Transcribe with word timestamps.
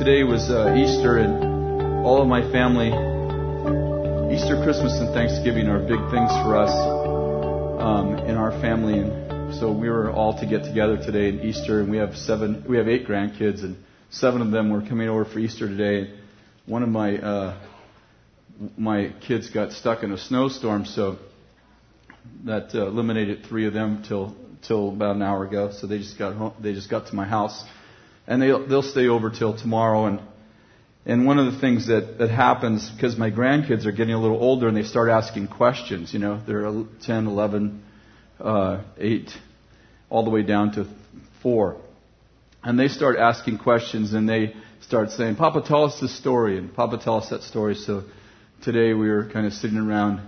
Today 0.00 0.22
was 0.22 0.48
uh, 0.48 0.74
Easter, 0.78 1.18
and 1.18 2.06
all 2.06 2.22
of 2.22 2.26
my 2.26 2.40
family, 2.50 2.88
Easter, 4.34 4.56
Christmas, 4.64 4.98
and 4.98 5.12
Thanksgiving 5.12 5.68
are 5.68 5.78
big 5.78 6.00
things 6.10 6.30
for 6.40 6.56
us 6.56 6.70
um, 7.82 8.16
in 8.20 8.36
our 8.36 8.50
family. 8.62 8.98
And 8.98 9.54
so 9.56 9.70
we 9.70 9.90
were 9.90 10.10
all 10.10 10.40
to 10.40 10.46
get 10.46 10.64
together 10.64 10.96
today 10.96 11.28
in 11.28 11.40
Easter, 11.40 11.80
and 11.80 11.90
we 11.90 11.98
have 11.98 12.16
seven, 12.16 12.64
we 12.66 12.78
have 12.78 12.88
eight 12.88 13.06
grandkids, 13.06 13.62
and 13.62 13.76
seven 14.08 14.40
of 14.40 14.50
them 14.50 14.70
were 14.70 14.80
coming 14.80 15.06
over 15.10 15.26
for 15.26 15.38
Easter 15.38 15.68
today. 15.68 16.18
One 16.64 16.82
of 16.82 16.88
my 16.88 17.18
uh, 17.18 17.60
my 18.78 19.12
kids 19.28 19.50
got 19.50 19.72
stuck 19.72 20.02
in 20.02 20.12
a 20.12 20.16
snowstorm, 20.16 20.86
so 20.86 21.18
that 22.46 22.74
uh, 22.74 22.86
eliminated 22.86 23.44
three 23.44 23.66
of 23.66 23.74
them 23.74 24.02
till 24.08 24.34
till 24.66 24.88
about 24.88 25.16
an 25.16 25.22
hour 25.22 25.44
ago. 25.44 25.72
So 25.78 25.86
they 25.86 25.98
just 25.98 26.18
got 26.18 26.36
home, 26.36 26.54
they 26.58 26.72
just 26.72 26.88
got 26.88 27.08
to 27.08 27.14
my 27.14 27.26
house, 27.26 27.62
and 28.30 28.40
they 28.40 28.46
they'll 28.46 28.82
stay 28.82 29.08
over 29.08 29.28
till 29.28 29.58
tomorrow. 29.58 30.06
And 30.06 30.20
and 31.04 31.26
one 31.26 31.38
of 31.38 31.52
the 31.52 31.60
things 31.60 31.88
that 31.88 32.16
that 32.18 32.30
happens 32.30 32.88
because 32.88 33.18
my 33.18 33.30
grandkids 33.30 33.84
are 33.84 33.92
getting 33.92 34.14
a 34.14 34.20
little 34.20 34.40
older 34.40 34.68
and 34.68 34.76
they 34.76 34.84
start 34.84 35.10
asking 35.10 35.48
questions. 35.48 36.14
You 36.14 36.20
know, 36.20 36.40
they're 36.46 36.70
10, 37.02 37.26
11, 37.26 37.82
uh, 38.40 38.82
8, 38.96 39.30
all 40.08 40.24
the 40.24 40.30
way 40.30 40.42
down 40.42 40.72
to 40.74 40.86
four, 41.42 41.76
and 42.62 42.78
they 42.78 42.88
start 42.88 43.18
asking 43.18 43.58
questions 43.58 44.14
and 44.14 44.28
they 44.28 44.54
start 44.80 45.10
saying, 45.10 45.34
"Papa, 45.34 45.62
tell 45.66 45.84
us 45.84 46.00
the 46.00 46.08
story," 46.08 46.56
and 46.56 46.72
Papa, 46.72 46.98
tell 46.98 47.16
us 47.16 47.28
that 47.30 47.42
story. 47.42 47.74
So 47.74 48.04
today 48.62 48.94
we 48.94 49.08
were 49.08 49.28
kind 49.28 49.46
of 49.46 49.52
sitting 49.52 49.78
around 49.78 50.20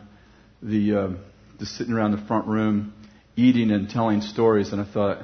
the 0.61 0.97
um, 0.97 1.19
just 1.61 1.77
sitting 1.77 1.95
around 1.95 2.11
the 2.11 2.27
front 2.27 2.48
room 2.48 2.92
eating 3.37 3.70
and 3.70 3.89
telling 3.89 4.20
stories. 4.20 4.73
And 4.73 4.80
I 4.80 4.84
thought, 4.84 5.19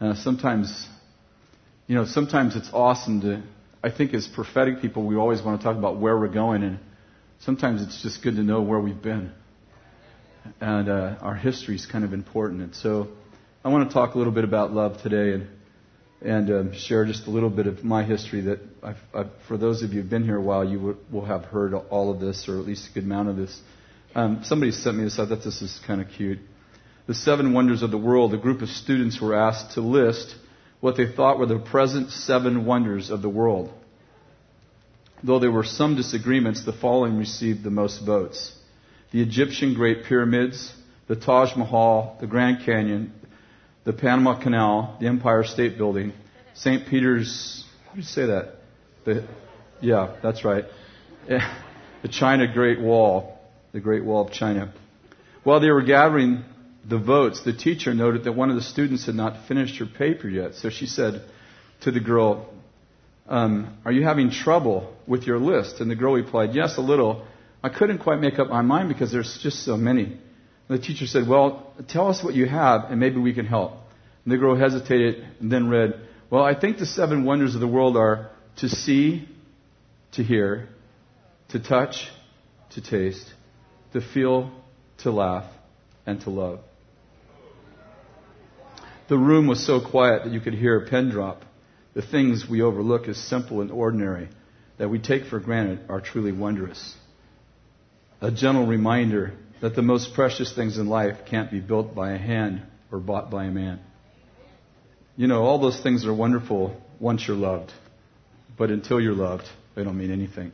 uh, 0.00 0.14
sometimes, 0.14 0.88
you 1.90 1.96
know, 1.96 2.04
sometimes 2.04 2.54
it's 2.54 2.70
awesome 2.72 3.20
to, 3.22 3.42
I 3.82 3.90
think 3.90 4.14
as 4.14 4.28
prophetic 4.28 4.80
people, 4.80 5.04
we 5.04 5.16
always 5.16 5.42
want 5.42 5.60
to 5.60 5.64
talk 5.64 5.76
about 5.76 5.98
where 5.98 6.16
we're 6.16 6.28
going. 6.28 6.62
And 6.62 6.78
sometimes 7.40 7.82
it's 7.82 8.00
just 8.00 8.22
good 8.22 8.36
to 8.36 8.44
know 8.44 8.62
where 8.62 8.78
we've 8.78 9.02
been. 9.02 9.32
And 10.60 10.88
uh, 10.88 11.16
our 11.20 11.34
history 11.34 11.74
is 11.74 11.86
kind 11.86 12.04
of 12.04 12.12
important. 12.12 12.62
And 12.62 12.76
so 12.76 13.08
I 13.64 13.70
want 13.70 13.88
to 13.88 13.92
talk 13.92 14.14
a 14.14 14.18
little 14.18 14.32
bit 14.32 14.44
about 14.44 14.72
love 14.72 15.02
today 15.02 15.32
and, 15.32 15.48
and 16.22 16.50
um, 16.50 16.72
share 16.74 17.04
just 17.06 17.26
a 17.26 17.30
little 17.30 17.50
bit 17.50 17.66
of 17.66 17.82
my 17.82 18.04
history 18.04 18.42
that 18.42 18.60
I've, 18.84 18.96
I've, 19.12 19.30
for 19.48 19.58
those 19.58 19.82
of 19.82 19.92
you 19.92 20.00
who've 20.00 20.08
been 20.08 20.22
here 20.22 20.36
a 20.36 20.40
while, 20.40 20.64
you 20.64 20.78
will, 20.78 20.96
will 21.10 21.24
have 21.24 21.44
heard 21.46 21.74
all 21.74 22.12
of 22.12 22.20
this, 22.20 22.48
or 22.48 22.60
at 22.60 22.66
least 22.66 22.88
a 22.88 22.94
good 22.94 23.02
amount 23.02 23.30
of 23.30 23.36
this. 23.36 23.60
Um, 24.14 24.42
somebody 24.44 24.70
sent 24.70 24.96
me 24.96 25.02
this. 25.02 25.18
I 25.18 25.26
thought 25.26 25.42
this 25.42 25.60
is 25.60 25.80
kind 25.88 26.00
of 26.00 26.06
cute. 26.10 26.38
The 27.08 27.14
seven 27.14 27.52
wonders 27.52 27.82
of 27.82 27.90
the 27.90 27.98
world. 27.98 28.32
A 28.32 28.38
group 28.38 28.62
of 28.62 28.68
students 28.68 29.20
were 29.20 29.34
asked 29.34 29.74
to 29.74 29.80
list 29.80 30.36
what 30.80 30.96
they 30.96 31.10
thought 31.12 31.38
were 31.38 31.46
the 31.46 31.58
present 31.58 32.10
seven 32.10 32.64
wonders 32.64 33.10
of 33.10 33.22
the 33.22 33.28
world. 33.28 33.72
Though 35.22 35.38
there 35.38 35.50
were 35.50 35.64
some 35.64 35.96
disagreements, 35.96 36.64
the 36.64 36.72
following 36.72 37.18
received 37.18 37.62
the 37.62 37.70
most 37.70 38.04
votes 38.04 38.56
the 39.12 39.20
Egyptian 39.20 39.74
Great 39.74 40.04
Pyramids, 40.04 40.72
the 41.08 41.16
Taj 41.16 41.56
Mahal, 41.56 42.16
the 42.20 42.28
Grand 42.28 42.64
Canyon, 42.64 43.12
the 43.82 43.92
Panama 43.92 44.40
Canal, 44.40 44.96
the 45.00 45.08
Empire 45.08 45.42
State 45.42 45.76
Building, 45.76 46.12
St. 46.54 46.86
Peter's, 46.86 47.64
how 47.86 47.94
do 47.94 47.98
you 47.98 48.04
say 48.04 48.26
that? 48.26 48.54
The, 49.04 49.26
yeah, 49.80 50.16
that's 50.22 50.44
right. 50.44 50.64
The 52.02 52.08
China 52.08 52.50
Great 52.50 52.80
Wall, 52.80 53.38
the 53.72 53.80
Great 53.80 54.02
Wall 54.02 54.26
of 54.26 54.32
China. 54.32 54.72
While 55.44 55.60
they 55.60 55.68
were 55.68 55.82
gathering 55.82 56.44
the 56.88 56.98
votes, 56.98 57.42
the 57.44 57.52
teacher 57.52 57.94
noted 57.94 58.24
that 58.24 58.32
one 58.32 58.50
of 58.50 58.56
the 58.56 58.62
students 58.62 59.06
had 59.06 59.14
not 59.14 59.46
finished 59.46 59.78
her 59.78 59.86
paper 59.86 60.28
yet. 60.28 60.54
So 60.54 60.70
she 60.70 60.86
said 60.86 61.22
to 61.82 61.90
the 61.90 62.00
girl, 62.00 62.48
um, 63.28 63.78
Are 63.84 63.92
you 63.92 64.04
having 64.04 64.30
trouble 64.30 64.94
with 65.06 65.24
your 65.24 65.38
list? 65.38 65.80
And 65.80 65.90
the 65.90 65.94
girl 65.94 66.14
replied, 66.14 66.54
Yes, 66.54 66.78
a 66.78 66.80
little. 66.80 67.26
I 67.62 67.68
couldn't 67.68 67.98
quite 67.98 68.20
make 68.20 68.38
up 68.38 68.48
my 68.48 68.62
mind 68.62 68.88
because 68.88 69.12
there's 69.12 69.38
just 69.42 69.64
so 69.64 69.76
many. 69.76 70.04
And 70.04 70.78
the 70.78 70.82
teacher 70.82 71.06
said, 71.06 71.28
Well, 71.28 71.74
tell 71.88 72.08
us 72.08 72.24
what 72.24 72.34
you 72.34 72.46
have 72.46 72.90
and 72.90 72.98
maybe 72.98 73.18
we 73.18 73.34
can 73.34 73.46
help. 73.46 73.72
And 74.24 74.32
the 74.32 74.38
girl 74.38 74.56
hesitated 74.56 75.26
and 75.40 75.50
then 75.52 75.68
read, 75.68 76.00
Well, 76.30 76.42
I 76.42 76.58
think 76.58 76.78
the 76.78 76.86
seven 76.86 77.24
wonders 77.24 77.54
of 77.54 77.60
the 77.60 77.68
world 77.68 77.96
are 77.96 78.30
to 78.56 78.68
see, 78.68 79.28
to 80.12 80.22
hear, 80.22 80.68
to 81.50 81.60
touch, 81.60 82.08
to 82.70 82.80
taste, 82.80 83.32
to 83.92 84.00
feel, 84.00 84.50
to 84.98 85.10
laugh, 85.10 85.50
and 86.06 86.20
to 86.22 86.30
love. 86.30 86.60
The 89.10 89.18
room 89.18 89.48
was 89.48 89.66
so 89.66 89.80
quiet 89.80 90.22
that 90.22 90.32
you 90.32 90.38
could 90.38 90.54
hear 90.54 90.76
a 90.76 90.88
pin 90.88 91.10
drop. 91.10 91.44
The 91.94 92.00
things 92.00 92.48
we 92.48 92.62
overlook 92.62 93.08
as 93.08 93.18
simple 93.18 93.60
and 93.60 93.72
ordinary 93.72 94.28
that 94.78 94.88
we 94.88 95.00
take 95.00 95.24
for 95.24 95.40
granted 95.40 95.80
are 95.88 96.00
truly 96.00 96.30
wondrous. 96.30 96.94
A 98.20 98.30
gentle 98.30 98.68
reminder 98.68 99.32
that 99.62 99.74
the 99.74 99.82
most 99.82 100.14
precious 100.14 100.54
things 100.54 100.78
in 100.78 100.86
life 100.86 101.26
can't 101.26 101.50
be 101.50 101.58
built 101.58 101.92
by 101.92 102.12
a 102.12 102.18
hand 102.18 102.62
or 102.92 103.00
bought 103.00 103.32
by 103.32 103.46
a 103.46 103.50
man. 103.50 103.80
You 105.16 105.26
know, 105.26 105.42
all 105.42 105.58
those 105.58 105.80
things 105.82 106.06
are 106.06 106.14
wonderful 106.14 106.80
once 107.00 107.26
you're 107.26 107.36
loved, 107.36 107.72
but 108.56 108.70
until 108.70 109.00
you're 109.00 109.12
loved, 109.12 109.48
they 109.74 109.82
don't 109.82 109.98
mean 109.98 110.12
anything. 110.12 110.52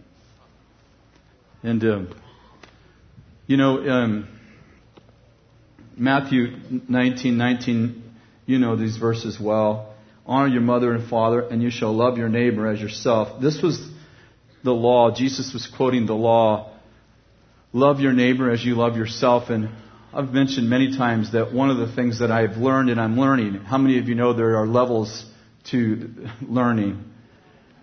And, 1.62 1.84
um, 1.84 2.20
you 3.46 3.58
know, 3.58 3.86
um, 3.86 4.28
Matthew 5.94 6.56
19, 6.88 7.36
19, 7.36 8.05
you 8.46 8.58
know 8.58 8.76
these 8.76 8.96
verses 8.96 9.38
well. 9.40 9.92
Honor 10.24 10.48
your 10.48 10.62
mother 10.62 10.92
and 10.92 11.08
father, 11.08 11.40
and 11.40 11.62
you 11.62 11.70
shall 11.70 11.92
love 11.92 12.16
your 12.16 12.28
neighbor 12.28 12.66
as 12.66 12.80
yourself. 12.80 13.40
This 13.40 13.60
was 13.62 13.80
the 14.64 14.72
law. 14.72 15.14
Jesus 15.14 15.52
was 15.52 15.66
quoting 15.66 16.06
the 16.06 16.14
law. 16.14 16.72
Love 17.72 18.00
your 18.00 18.12
neighbor 18.12 18.50
as 18.50 18.64
you 18.64 18.74
love 18.74 18.96
yourself. 18.96 19.50
And 19.50 19.68
I've 20.12 20.32
mentioned 20.32 20.68
many 20.68 20.96
times 20.96 21.32
that 21.32 21.52
one 21.52 21.70
of 21.70 21.76
the 21.76 21.94
things 21.94 22.20
that 22.20 22.30
I've 22.30 22.56
learned 22.56 22.90
and 22.90 23.00
I'm 23.00 23.18
learning, 23.18 23.54
how 23.56 23.78
many 23.78 23.98
of 23.98 24.08
you 24.08 24.14
know 24.14 24.32
there 24.32 24.56
are 24.56 24.66
levels 24.66 25.24
to 25.70 26.28
learning? 26.42 27.04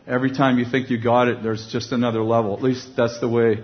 Every 0.05 0.31
time 0.31 0.59
you 0.59 0.65
think 0.65 0.89
you 0.89 1.01
got 1.01 1.27
it, 1.29 1.43
there's 1.43 1.67
just 1.71 1.91
another 1.93 2.23
level. 2.23 2.55
At 2.57 2.63
least 2.63 2.89
that's 2.97 3.19
the 3.19 3.29
way 3.29 3.63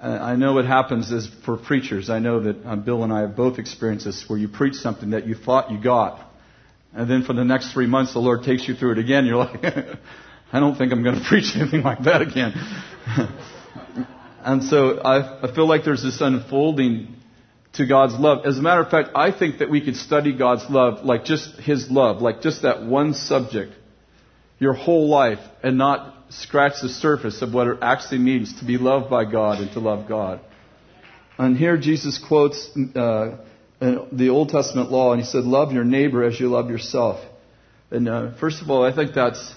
I 0.00 0.36
know 0.36 0.52
what 0.52 0.64
happens 0.64 1.10
is 1.10 1.28
for 1.44 1.56
preachers. 1.56 2.08
I 2.08 2.20
know 2.20 2.40
that 2.40 2.64
um, 2.64 2.84
Bill 2.84 3.02
and 3.02 3.12
I 3.12 3.22
have 3.22 3.34
both 3.34 3.58
experienced 3.58 4.04
this 4.04 4.24
where 4.28 4.38
you 4.38 4.46
preach 4.46 4.74
something 4.74 5.10
that 5.10 5.26
you 5.26 5.34
thought 5.34 5.72
you 5.72 5.82
got. 5.82 6.24
And 6.94 7.10
then 7.10 7.24
for 7.24 7.32
the 7.32 7.44
next 7.44 7.72
three 7.72 7.86
months, 7.86 8.12
the 8.12 8.20
Lord 8.20 8.44
takes 8.44 8.68
you 8.68 8.74
through 8.74 8.92
it 8.92 8.98
again. 8.98 9.26
You're 9.26 9.38
like, 9.38 9.64
I 10.52 10.60
don't 10.60 10.76
think 10.76 10.92
I'm 10.92 11.02
going 11.02 11.16
to 11.22 11.24
preach 11.28 11.56
anything 11.56 11.82
like 11.82 12.04
that 12.04 12.22
again. 12.22 12.52
and 14.44 14.62
so 14.62 14.98
I, 15.00 15.48
I 15.48 15.54
feel 15.54 15.68
like 15.68 15.84
there's 15.84 16.02
this 16.02 16.20
unfolding 16.20 17.16
to 17.74 17.86
God's 17.86 18.14
love. 18.14 18.46
As 18.46 18.58
a 18.58 18.62
matter 18.62 18.82
of 18.82 18.90
fact, 18.90 19.10
I 19.14 19.36
think 19.36 19.58
that 19.58 19.68
we 19.68 19.84
could 19.84 19.96
study 19.96 20.36
God's 20.36 20.64
love 20.70 21.04
like 21.04 21.24
just 21.24 21.56
His 21.56 21.90
love, 21.90 22.22
like 22.22 22.40
just 22.40 22.62
that 22.62 22.84
one 22.84 23.14
subject, 23.14 23.72
your 24.58 24.74
whole 24.74 25.08
life, 25.08 25.40
and 25.62 25.76
not 25.76 26.14
scratch 26.30 26.80
the 26.82 26.88
surface 26.88 27.42
of 27.42 27.54
what 27.54 27.66
it 27.66 27.78
actually 27.82 28.18
means 28.18 28.58
to 28.60 28.64
be 28.64 28.78
loved 28.78 29.10
by 29.10 29.24
God 29.24 29.60
and 29.60 29.70
to 29.72 29.80
love 29.80 30.08
God. 30.08 30.40
And 31.38 31.56
here 31.56 31.76
Jesus 31.76 32.18
quotes 32.18 32.68
uh, 32.96 33.38
the 33.80 34.28
Old 34.28 34.48
Testament 34.48 34.90
law, 34.90 35.12
and 35.12 35.20
he 35.20 35.26
said, 35.26 35.44
"Love 35.44 35.72
your 35.72 35.84
neighbor 35.84 36.24
as 36.24 36.38
you 36.38 36.48
love 36.48 36.68
yourself." 36.68 37.24
And 37.90 38.08
uh, 38.08 38.32
first 38.38 38.60
of 38.60 38.70
all, 38.70 38.84
I 38.84 38.94
think 38.94 39.14
that's 39.14 39.54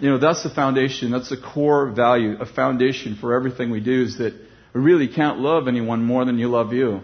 you 0.00 0.10
know 0.10 0.18
that's 0.18 0.42
the 0.42 0.50
foundation. 0.50 1.10
That's 1.10 1.30
the 1.30 1.38
core 1.38 1.90
value, 1.90 2.36
a 2.38 2.46
foundation 2.46 3.16
for 3.20 3.34
everything 3.34 3.70
we 3.70 3.80
do. 3.80 4.02
Is 4.02 4.18
that 4.18 4.34
we 4.74 4.80
really 4.80 5.08
can't 5.08 5.38
love 5.38 5.66
anyone 5.66 6.04
more 6.04 6.24
than 6.24 6.38
you 6.38 6.48
love 6.48 6.72
you. 6.72 7.00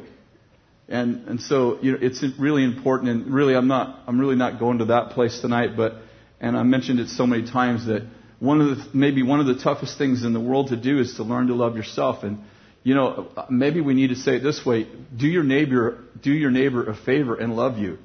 And 0.87 1.27
and 1.27 1.41
so 1.41 1.79
you 1.81 1.93
know 1.93 1.99
it's 2.01 2.23
really 2.39 2.63
important. 2.63 3.11
And 3.11 3.35
really, 3.35 3.57
I'm 3.57 3.69
not 3.69 4.01
I'm 4.07 4.21
really 4.21 4.37
not 4.37 4.59
going 4.59 4.79
to 4.79 4.87
that 4.87 5.11
place 5.11 5.41
tonight. 5.41 5.79
But 5.79 5.95
and 6.41 6.59
I 6.59 6.63
mentioned 6.63 7.01
it 7.01 7.09
so 7.09 7.27
many 7.27 7.51
times 7.51 7.87
that 7.87 8.07
one 8.45 8.61
of 8.61 8.77
the, 8.77 8.85
maybe 8.93 9.23
one 9.23 9.41
of 9.41 9.47
the 9.47 9.57
toughest 9.57 9.97
things 9.97 10.23
in 10.23 10.33
the 10.33 10.41
world 10.41 10.69
to 10.69 10.77
do 10.77 10.99
is 10.99 11.15
to 11.15 11.23
learn 11.23 11.47
to 11.47 11.55
love 11.55 11.77
yourself. 11.77 12.23
And, 12.23 12.45
you 12.83 12.95
know, 12.95 13.29
maybe 13.49 13.81
we 13.81 13.95
need 13.95 14.09
to 14.09 14.17
say 14.17 14.37
it 14.37 14.43
this 14.43 14.65
way. 14.65 14.87
Do 15.17 15.27
your 15.27 15.43
neighbor, 15.43 15.99
do 16.21 16.31
your 16.31 16.51
neighbor 16.51 16.89
a 16.89 16.95
favor 16.95 17.35
and 17.35 17.57
love 17.57 17.79
you. 17.79 17.99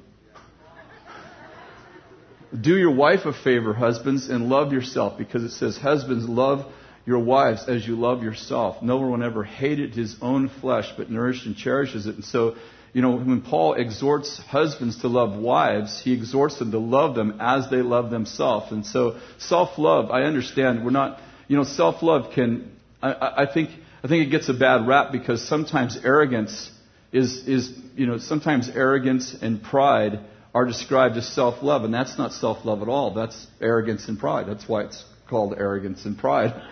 Do 2.58 2.76
your 2.76 2.90
wife 2.90 3.26
a 3.26 3.32
favor, 3.32 3.74
husbands, 3.74 4.28
and 4.28 4.48
love 4.48 4.72
yourself 4.72 5.18
because 5.18 5.44
it 5.44 5.50
says, 5.50 5.76
husbands, 5.76 6.28
love 6.28 6.66
your 7.06 7.20
wives 7.20 7.68
as 7.68 7.86
you 7.86 7.94
love 7.96 8.22
yourself. 8.22 8.82
No 8.82 8.96
one 8.96 9.22
ever 9.22 9.44
hated 9.44 9.94
his 9.94 10.16
own 10.20 10.48
flesh, 10.48 10.92
but 10.96 11.10
nourished 11.10 11.46
and 11.46 11.56
cherishes 11.56 12.06
it. 12.06 12.16
And 12.16 12.24
so, 12.24 12.56
you 12.92 13.02
know, 13.02 13.16
when 13.16 13.42
Paul 13.42 13.74
exhorts 13.74 14.38
husbands 14.38 15.00
to 15.02 15.08
love 15.08 15.38
wives, 15.38 16.00
he 16.02 16.12
exhorts 16.12 16.58
them 16.58 16.72
to 16.72 16.78
love 16.78 17.14
them 17.14 17.38
as 17.40 17.70
they 17.70 17.82
love 17.82 18.10
themselves. 18.10 18.72
And 18.72 18.84
so, 18.84 19.18
self-love, 19.38 20.10
I 20.10 20.22
understand, 20.22 20.84
we're 20.84 20.90
not, 20.90 21.20
you 21.46 21.56
know, 21.56 21.62
self-love 21.62 22.32
can, 22.34 22.72
I, 23.00 23.44
I 23.44 23.52
think, 23.52 23.70
I 24.02 24.08
think 24.08 24.26
it 24.26 24.30
gets 24.30 24.48
a 24.48 24.54
bad 24.54 24.88
rap 24.88 25.12
because 25.12 25.46
sometimes 25.46 25.98
arrogance 26.02 26.70
is, 27.12 27.46
is, 27.46 27.72
you 27.94 28.06
know, 28.06 28.18
sometimes 28.18 28.68
arrogance 28.68 29.36
and 29.40 29.62
pride 29.62 30.18
are 30.52 30.66
described 30.66 31.16
as 31.16 31.28
self-love, 31.32 31.84
and 31.84 31.94
that's 31.94 32.18
not 32.18 32.32
self-love 32.32 32.82
at 32.82 32.88
all. 32.88 33.14
That's 33.14 33.46
arrogance 33.60 34.08
and 34.08 34.18
pride. 34.18 34.48
That's 34.48 34.68
why 34.68 34.82
it's 34.82 35.04
called 35.28 35.54
arrogance 35.56 36.04
and 36.04 36.18
pride. 36.18 36.52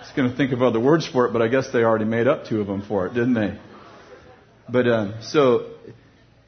was 0.00 0.12
going 0.16 0.30
to 0.30 0.36
think 0.36 0.52
of 0.52 0.62
other 0.62 0.80
words 0.80 1.06
for 1.06 1.26
it, 1.26 1.34
but 1.34 1.42
I 1.42 1.48
guess 1.48 1.70
they 1.70 1.84
already 1.84 2.06
made 2.06 2.26
up 2.26 2.46
two 2.46 2.62
of 2.62 2.66
them 2.66 2.80
for 2.80 3.06
it, 3.06 3.12
didn't 3.12 3.34
they? 3.34 3.58
But 4.70 4.88
um, 4.88 5.14
so, 5.22 5.66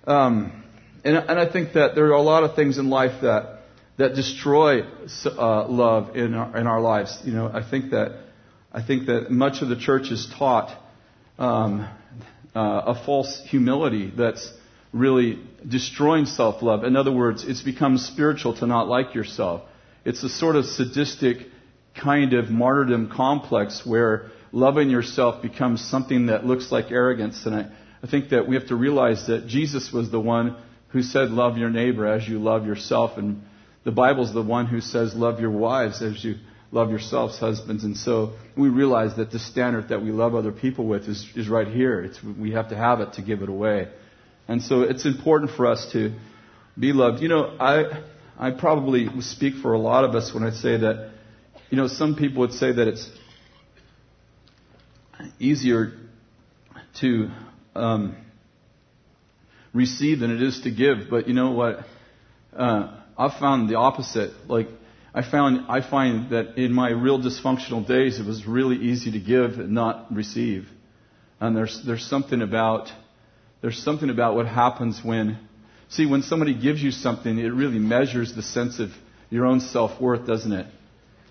um, 0.07 0.65
and, 1.05 1.17
and 1.17 1.39
I 1.39 1.51
think 1.51 1.73
that 1.73 1.95
there 1.95 2.07
are 2.07 2.13
a 2.13 2.23
lot 2.23 2.45
of 2.45 2.55
things 2.55 2.79
in 2.79 2.89
life 2.91 3.23
that 3.23 3.61
that 3.99 4.15
destroy 4.15 4.83
uh, 5.27 5.69
love 5.69 6.17
in 6.17 6.35
our, 6.35 6.57
in 6.57 6.67
our 6.67 6.81
lives. 6.81 7.19
You 7.25 7.33
know, 7.33 7.51
I 7.53 7.69
think 7.69 7.91
that 7.91 8.19
I 8.73 8.83
think 8.83 9.07
that 9.07 9.31
much 9.31 9.63
of 9.63 9.69
the 9.69 9.77
church 9.77 10.11
is 10.11 10.33
taught 10.39 10.77
um, 11.39 11.89
uh, 12.55 12.83
a 12.87 13.05
false 13.05 13.43
humility 13.47 14.13
that's 14.17 14.53
really 14.93 15.43
destroying 15.67 16.27
self-love. 16.27 16.85
In 16.85 16.97
other 16.97 17.13
words, 17.13 17.45
it's 17.45 17.63
become 17.63 17.99
spiritual 17.99 18.55
to 18.59 18.67
not 18.67 18.89
like 18.89 19.15
yourself. 19.15 19.63
It's 20.05 20.23
a 20.23 20.29
sort 20.29 20.57
of 20.57 20.65
sadistic 20.67 21.49
kind 21.95 22.33
of 22.33 22.51
martyrdom 22.51 23.11
complex 23.11 23.85
where 23.85 24.31
loving 24.53 24.91
yourself 24.91 25.43
becomes 25.43 25.83
something 25.85 26.27
that 26.27 26.45
looks 26.45 26.73
like 26.73 26.91
arrogance. 26.91 27.45
And 27.47 27.55
I, 27.55 27.67
I 28.03 28.09
think 28.09 28.31
that 28.31 28.49
we 28.49 28.57
have 28.57 28.67
to 28.69 28.77
realize 28.77 29.27
that 29.29 29.47
Jesus 29.47 29.93
was 29.93 30.11
the 30.11 30.21
one 30.21 30.57
who 30.89 31.03
said, 31.03 31.31
love 31.31 31.57
your 31.57 31.71
neighbor 31.71 32.07
as 32.07 32.27
you 32.29 32.39
love 32.39 32.67
yourself. 32.67 33.17
And 33.17 33.43
the 33.85 33.93
Bible's 33.93 34.35
the 34.35 34.43
one 34.43 34.67
who 34.67 34.81
says, 34.81 35.15
love 35.15 35.41
your 35.41 35.51
wives 35.51 36.03
as 36.03 36.23
you 36.25 36.37
love 36.73 36.91
yourselves, 36.91 37.39
husbands. 37.39 37.85
And 37.85 37.97
so 37.97 38.33
we 38.57 38.69
realize 38.69 39.17
that 39.17 39.31
the 39.31 39.39
standard 39.39 39.89
that 39.89 40.03
we 40.03 40.11
love 40.11 40.35
other 40.35 40.53
people 40.53 40.87
with 40.87 41.09
is, 41.09 41.27
is 41.37 41.49
right 41.49 41.69
here. 41.69 42.03
It's, 42.03 42.23
we 42.23 42.53
have 42.53 42.71
to 42.71 42.77
have 42.77 43.01
it 43.01 43.15
to 43.15 43.23
give 43.23 43.43
it 43.43 43.49
away. 43.49 43.89
And 44.49 44.63
so 44.63 44.83
it's 44.83 45.07
important 45.07 45.53
for 45.53 45.67
us 45.67 45.89
to 45.93 46.15
be 46.79 46.93
loved. 46.93 47.23
You 47.23 47.29
know, 47.29 47.57
I, 47.61 48.03
I 48.39 48.51
probably 48.51 49.09
speak 49.21 49.57
for 49.63 49.75
a 49.75 49.79
lot 49.79 50.05
of 50.05 50.15
us 50.15 50.35
when 50.35 50.43
I 50.43 50.51
say 50.51 50.79
that, 50.79 51.13
you 51.71 51.77
know, 51.77 51.87
some 51.87 52.17
people 52.17 52.41
would 52.41 52.53
say 52.53 52.73
that 52.73 52.89
it's 52.89 53.09
easier 55.39 55.93
to 57.01 57.31
um, 57.75 58.17
receive 59.73 60.21
than 60.21 60.31
it 60.31 60.43
is 60.43 60.61
to 60.63 60.71
give. 60.71 61.09
But 61.11 61.29
you 61.29 61.35
know 61.35 61.53
what? 61.53 61.81
Uh, 62.57 63.01
I've 63.17 63.39
found 63.39 63.69
the 63.69 63.77
opposite. 63.77 64.33
Like, 64.49 64.69
I 65.15 65.23
found, 65.23 65.67
I 65.69 65.89
find 65.89 66.31
that 66.31 66.57
in 66.57 66.73
my 66.73 66.91
real 66.91 67.21
dysfunctional 67.21 67.87
days, 67.87 68.19
it 68.19 68.27
was 68.27 68.47
really 68.47 68.77
easy 68.77 69.13
to 69.13 69.21
give 69.21 69.59
and 69.59 69.73
not 69.73 70.15
receive. 70.15 70.67
And 71.41 71.57
there's, 71.57 71.83
there's 71.85 72.05
something 72.07 72.41
about, 72.41 72.91
there's 73.61 73.83
something 73.83 74.09
about 74.09 74.35
what 74.37 74.47
happens 74.47 75.01
when, 75.05 75.39
see, 75.89 76.07
when 76.07 76.23
somebody 76.23 76.55
gives 76.59 76.83
you 76.83 76.91
something, 76.91 77.39
it 77.39 77.49
really 77.49 77.79
measures 77.79 78.35
the 78.35 78.43
sense 78.43 78.79
of 78.79 78.91
your 79.29 79.45
own 79.45 79.61
self-worth, 79.61 80.27
doesn't 80.27 80.53
it? 80.53 80.67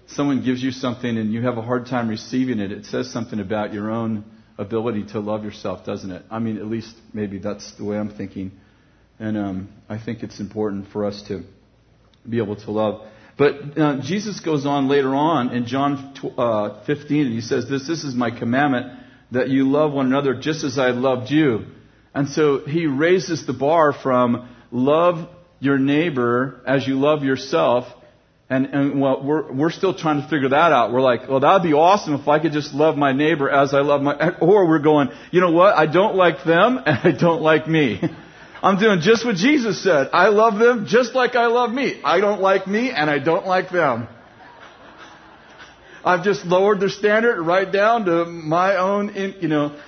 Someone 0.08 0.44
gives 0.44 0.62
you 0.62 0.72
something 0.72 1.18
and 1.18 1.32
you 1.32 1.42
have 1.44 1.58
a 1.58 1.62
hard 1.62 1.88
time 1.88 2.10
receiving 2.10 2.60
it, 2.60 2.72
it 2.72 2.86
says 2.86 3.12
something 3.12 3.40
about 3.40 3.74
your 3.74 3.90
own 3.90 4.26
ability 4.58 5.06
to 5.14 5.20
love 5.20 5.44
yourself, 5.44 5.86
doesn't 5.86 6.12
it? 6.12 6.24
I 6.30 6.40
mean, 6.40 6.58
at 6.58 6.66
least 6.66 6.96
maybe 7.14 7.40
that's 7.40 7.74
the 7.76 7.86
way 7.86 7.98
I'm 7.98 8.12
thinking. 8.12 8.52
And 9.20 9.38
um, 9.38 9.70
I 9.88 9.98
think 10.04 10.24
it's 10.24 10.40
important 10.40 10.88
for 10.90 11.06
us 11.06 11.24
to 11.28 11.44
be 12.28 12.38
able 12.38 12.56
to 12.56 12.72
love. 12.72 13.08
But 13.38 13.78
uh, 13.78 14.02
Jesus 14.02 14.40
goes 14.40 14.66
on 14.66 14.88
later 14.88 15.16
on 15.16 15.56
in 15.56 15.66
John 15.66 16.14
uh, 16.38 16.84
15, 16.86 17.26
and 17.26 17.34
he 17.34 17.42
says, 17.42 17.68
this, 17.70 17.88
this 17.88 18.04
is 18.04 18.14
my 18.14 18.30
commandment, 18.30 19.00
that 19.32 19.50
you 19.50 19.70
love 19.70 19.94
one 19.94 20.08
another 20.08 20.36
just 20.36 20.64
as 20.64 20.78
I 20.78 20.90
loved 20.90 21.32
you. 21.32 21.66
And 22.14 22.28
so 22.28 22.66
he 22.66 22.88
raises 22.88 23.46
the 23.46 23.54
bar 23.54 23.94
from 23.94 24.50
love 24.72 25.30
your 25.60 25.78
neighbor 25.78 26.62
as 26.68 26.86
you 26.88 27.00
love 27.00 27.24
yourself. 27.24 27.86
And, 28.52 28.66
and 28.66 29.00
well, 29.00 29.24
we're, 29.24 29.50
we're 29.50 29.72
still 29.72 29.94
trying 29.94 30.22
to 30.22 30.28
figure 30.28 30.50
that 30.50 30.74
out. 30.74 30.92
We're 30.92 31.00
like, 31.00 31.30
well, 31.30 31.40
that'd 31.40 31.64
be 31.64 31.72
awesome 31.72 32.16
if 32.16 32.28
I 32.28 32.38
could 32.40 32.52
just 32.52 32.74
love 32.74 32.98
my 32.98 33.14
neighbor 33.14 33.50
as 33.50 33.74
I 33.74 33.80
love 33.80 34.02
my, 34.02 34.36
or 34.42 34.68
we're 34.68 34.80
going, 34.80 35.08
you 35.32 35.40
know 35.40 35.52
what? 35.52 35.74
I 35.74 35.86
don't 35.86 36.16
like 36.16 36.44
them 36.44 36.78
and 36.86 37.00
I 37.02 37.18
don't 37.18 37.42
like 37.42 37.66
me. 37.66 38.02
I'm 38.62 38.78
doing 38.78 39.00
just 39.00 39.24
what 39.24 39.38
Jesus 39.38 39.82
said. 39.82 40.10
I 40.12 40.28
love 40.28 40.60
them 40.60 40.86
just 40.86 41.16
like 41.16 41.38
I 41.38 41.46
love 41.46 41.72
me. 41.72 42.02
I 42.04 42.20
don't 42.20 42.42
like 42.42 42.68
me 42.68 42.92
and 42.92 43.10
I 43.10 43.20
don't 43.20 43.48
like 43.48 43.70
them. 43.70 44.10
I've 46.04 46.26
just 46.26 46.44
lowered 46.46 46.82
the 46.82 46.90
standard 46.90 47.42
right 47.42 47.72
down 47.72 48.04
to 48.06 48.26
my 48.26 48.76
own, 48.76 49.16
you 49.40 49.48
know, 49.48 49.80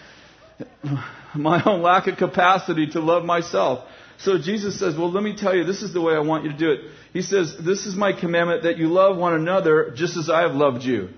my 1.35 1.61
own 1.65 1.81
lack 1.81 2.07
of 2.07 2.15
capacity 2.15 2.87
to 2.91 3.01
love 3.01 3.25
myself. 3.25 3.83
So 4.23 4.37
Jesus 4.37 4.79
says, 4.79 4.95
well, 4.95 5.11
let 5.11 5.23
me 5.23 5.35
tell 5.35 5.55
you, 5.55 5.65
this 5.65 5.81
is 5.81 5.93
the 5.93 6.01
way 6.01 6.13
I 6.13 6.19
want 6.19 6.45
you 6.45 6.51
to 6.51 6.57
do 6.57 6.71
it. 6.71 6.79
He 7.11 7.21
says, 7.21 7.55
this 7.59 7.85
is 7.85 7.95
my 7.95 8.13
commandment 8.17 8.63
that 8.63 8.77
you 8.77 8.87
love 8.87 9.17
one 9.17 9.33
another 9.33 9.91
just 9.95 10.15
as 10.15 10.29
I 10.29 10.41
have 10.41 10.53
loved 10.53 10.83
you. 10.83 11.09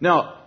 Now, 0.00 0.38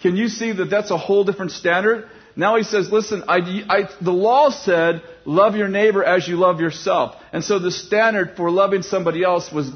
can 0.00 0.16
you 0.16 0.28
see 0.28 0.52
that 0.52 0.66
that's 0.66 0.90
a 0.90 0.98
whole 0.98 1.24
different 1.24 1.52
standard? 1.52 2.08
Now 2.36 2.56
he 2.56 2.62
says, 2.62 2.90
listen, 2.90 3.24
I, 3.26 3.38
I, 3.68 3.88
the 4.02 4.10
law 4.10 4.50
said, 4.50 5.02
love 5.24 5.56
your 5.56 5.68
neighbor 5.68 6.04
as 6.04 6.28
you 6.28 6.36
love 6.36 6.60
yourself. 6.60 7.14
And 7.32 7.42
so 7.42 7.58
the 7.58 7.70
standard 7.70 8.36
for 8.36 8.50
loving 8.50 8.82
somebody 8.82 9.24
else 9.24 9.50
was 9.50 9.70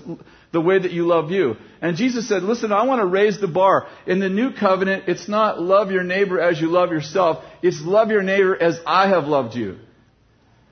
the 0.53 0.61
way 0.61 0.79
that 0.79 0.91
you 0.93 1.07
love 1.07 1.31
you. 1.31 1.55
And 1.81 1.97
Jesus 1.97 2.29
said, 2.29 2.43
listen, 2.43 2.73
I 2.73 2.85
want 2.85 3.01
to 3.01 3.07
raise 3.07 3.41
the 3.41 3.49
bar. 3.49 3.87
In 4.07 4.19
the 4.19 4.29
new 4.29 4.53
covenant, 4.53 5.05
it's 5.07 5.29
not 5.29 5.63
love 5.63 5.91
your 5.93 6.03
neighbor 6.03 6.41
as 6.41 6.61
you 6.61 6.69
love 6.69 6.91
yourself. 6.91 7.45
It's 7.63 7.81
love 7.81 8.11
your 8.11 8.23
neighbor 8.23 8.61
as 8.61 8.79
I 8.87 9.09
have 9.09 9.25
loved 9.25 9.55
you. 9.55 9.79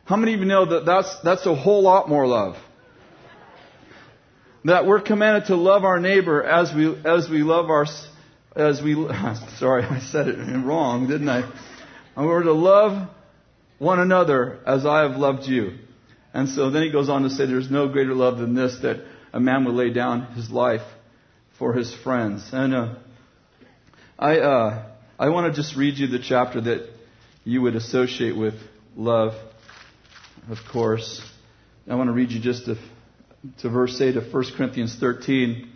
How 0.06 0.14
many 0.14 0.35
of 0.35 0.41
you 0.41 0.47
know 0.47 0.67
that 0.67 0.87
that's, 0.87 1.19
that's 1.25 1.47
a 1.47 1.55
whole 1.55 1.82
lot 1.82 2.08
more 2.08 2.29
love? 2.29 2.56
That 4.64 4.87
we're 4.87 5.00
commanded 5.00 5.47
to 5.47 5.56
love 5.56 5.85
our 5.85 5.99
neighbor 5.99 6.44
as 6.44 6.73
we, 6.73 6.97
as 7.05 7.29
we 7.29 7.43
love 7.43 7.70
our, 7.70 7.87
as 8.55 8.81
we, 8.81 8.94
sorry, 9.58 9.82
I 9.82 9.99
said 9.99 10.29
it 10.29 10.38
wrong, 10.64 11.08
didn't 11.08 11.29
I? 11.29 11.50
And 12.14 12.26
we're 12.26 12.44
to 12.44 12.53
love 12.53 13.08
one 13.79 13.99
another 13.99 14.61
as 14.64 14.87
I 14.87 15.03
have 15.03 15.17
loved 15.17 15.49
you. 15.49 15.79
And 16.32 16.49
so 16.49 16.70
then 16.70 16.85
he 16.85 16.93
goes 16.93 17.08
on 17.08 17.25
to 17.25 17.31
say, 17.31 17.47
there's 17.47 17.70
no 17.70 17.88
greater 17.88 18.14
love 18.14 18.38
than 18.38 18.55
this, 18.55 18.79
that 18.82 19.05
a 19.32 19.41
man 19.41 19.64
would 19.64 19.75
lay 19.75 19.91
down 19.93 20.26
his 20.35 20.50
life 20.50 20.87
for 21.58 21.73
his 21.73 21.93
friends. 21.93 22.49
And 22.53 22.75
uh, 22.75 22.94
I, 24.17 24.38
uh, 24.38 24.87
I 25.19 25.31
want 25.31 25.53
to 25.53 25.61
just 25.61 25.76
read 25.76 25.99
you 25.99 26.06
the 26.06 26.20
chapter 26.20 26.61
that 26.61 26.91
you 27.43 27.62
would 27.62 27.75
associate 27.75 28.37
with 28.37 28.55
love, 28.97 29.35
of 30.48 30.58
course. 30.70 31.20
I 31.88 31.94
want 31.94 32.08
to 32.08 32.12
read 32.12 32.31
you 32.31 32.40
just 32.40 32.66
to, 32.66 32.76
to 33.58 33.69
verse 33.69 34.00
8 34.00 34.17
of 34.17 34.32
1 34.32 34.44
Corinthians 34.56 34.96
13. 34.98 35.70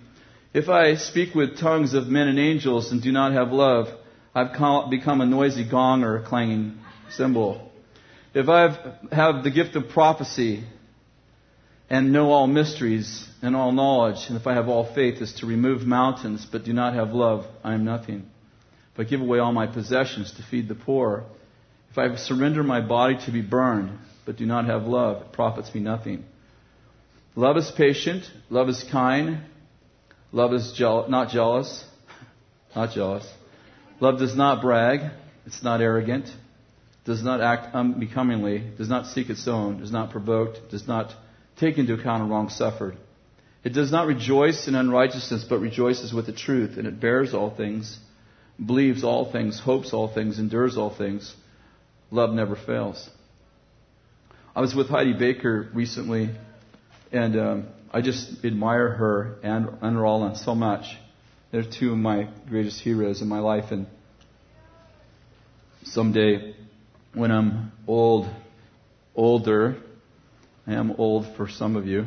If 0.52 0.68
I 0.68 0.94
speak 0.96 1.34
with 1.34 1.58
tongues 1.58 1.94
of 1.94 2.06
men 2.06 2.28
and 2.28 2.38
angels 2.38 2.92
and 2.92 3.02
do 3.02 3.12
not 3.12 3.32
have 3.32 3.52
love, 3.52 3.88
I've 4.34 4.90
become 4.90 5.20
a 5.20 5.26
noisy 5.26 5.68
gong 5.68 6.04
or 6.04 6.16
a 6.16 6.22
clanging 6.22 6.78
cymbal. 7.10 7.70
If 8.32 8.48
I 8.48 8.68
have 9.12 9.42
the 9.42 9.50
gift 9.50 9.74
of 9.74 9.88
prophecy 9.88 10.64
and 11.88 12.12
know 12.12 12.30
all 12.30 12.46
mysteries 12.46 13.28
and 13.42 13.56
all 13.56 13.72
knowledge, 13.72 14.26
and 14.28 14.36
if 14.36 14.46
I 14.46 14.54
have 14.54 14.68
all 14.68 14.92
faith 14.94 15.20
as 15.20 15.32
to 15.34 15.46
remove 15.46 15.82
mountains 15.82 16.46
but 16.50 16.64
do 16.64 16.72
not 16.72 16.94
have 16.94 17.10
love, 17.10 17.46
I 17.64 17.74
am 17.74 17.84
nothing. 17.84 18.28
If 18.94 19.00
I 19.00 19.04
give 19.04 19.20
away 19.20 19.40
all 19.40 19.52
my 19.52 19.66
possessions 19.66 20.32
to 20.34 20.44
feed 20.44 20.68
the 20.68 20.76
poor, 20.76 21.24
if 21.90 21.98
I 21.98 22.14
surrender 22.16 22.62
my 22.62 22.80
body 22.80 23.18
to 23.26 23.32
be 23.32 23.42
burned 23.42 23.98
but 24.30 24.36
do 24.36 24.46
not 24.46 24.66
have 24.66 24.84
love, 24.84 25.22
it 25.22 25.32
profits 25.32 25.74
me 25.74 25.80
nothing. 25.80 26.22
Love 27.34 27.56
is 27.56 27.68
patient, 27.76 28.22
love 28.48 28.68
is 28.68 28.84
kind, 28.92 29.40
love 30.30 30.54
is 30.54 30.72
je- 30.72 31.08
not 31.08 31.30
jealous, 31.30 31.84
not 32.76 32.92
jealous. 32.94 33.28
Love 33.98 34.20
does 34.20 34.36
not 34.36 34.62
brag, 34.62 35.00
it's 35.46 35.64
not 35.64 35.80
arrogant, 35.80 36.28
does 37.04 37.24
not 37.24 37.40
act 37.40 37.74
unbecomingly, 37.74 38.62
does 38.78 38.88
not 38.88 39.06
seek 39.06 39.30
its 39.30 39.48
own, 39.48 39.82
is 39.82 39.90
not 39.90 40.10
provoked, 40.12 40.70
does 40.70 40.86
not 40.86 41.12
take 41.58 41.76
into 41.76 41.94
account 41.94 42.22
a 42.22 42.26
wrong 42.26 42.50
suffered. 42.50 42.96
It 43.64 43.70
does 43.70 43.90
not 43.90 44.06
rejoice 44.06 44.68
in 44.68 44.76
unrighteousness, 44.76 45.44
but 45.50 45.58
rejoices 45.58 46.12
with 46.12 46.26
the 46.26 46.32
truth, 46.32 46.76
and 46.76 46.86
it 46.86 47.00
bears 47.00 47.34
all 47.34 47.50
things, 47.52 47.98
believes 48.64 49.02
all 49.02 49.32
things, 49.32 49.58
hopes 49.58 49.92
all 49.92 50.06
things, 50.06 50.38
endures 50.38 50.76
all 50.76 50.94
things. 50.96 51.34
Love 52.12 52.30
never 52.32 52.54
fails. 52.54 53.10
I 54.54 54.60
was 54.60 54.74
with 54.74 54.88
Heidi 54.88 55.12
Baker 55.12 55.68
recently, 55.72 56.28
and 57.12 57.38
um, 57.38 57.68
I 57.92 58.00
just 58.00 58.44
admire 58.44 58.88
her 58.88 59.36
and, 59.44 59.78
and 59.80 60.00
Rolland 60.00 60.38
so 60.38 60.56
much. 60.56 60.86
They're 61.52 61.62
two 61.62 61.92
of 61.92 61.98
my 61.98 62.28
greatest 62.48 62.80
heroes 62.80 63.22
in 63.22 63.28
my 63.28 63.38
life. 63.38 63.70
And 63.70 63.86
someday, 65.84 66.56
when 67.14 67.30
I'm 67.30 67.70
old, 67.86 68.28
older, 69.14 69.76
I 70.66 70.72
am 70.72 70.96
old 70.98 71.36
for 71.36 71.48
some 71.48 71.76
of 71.76 71.86
you, 71.86 72.06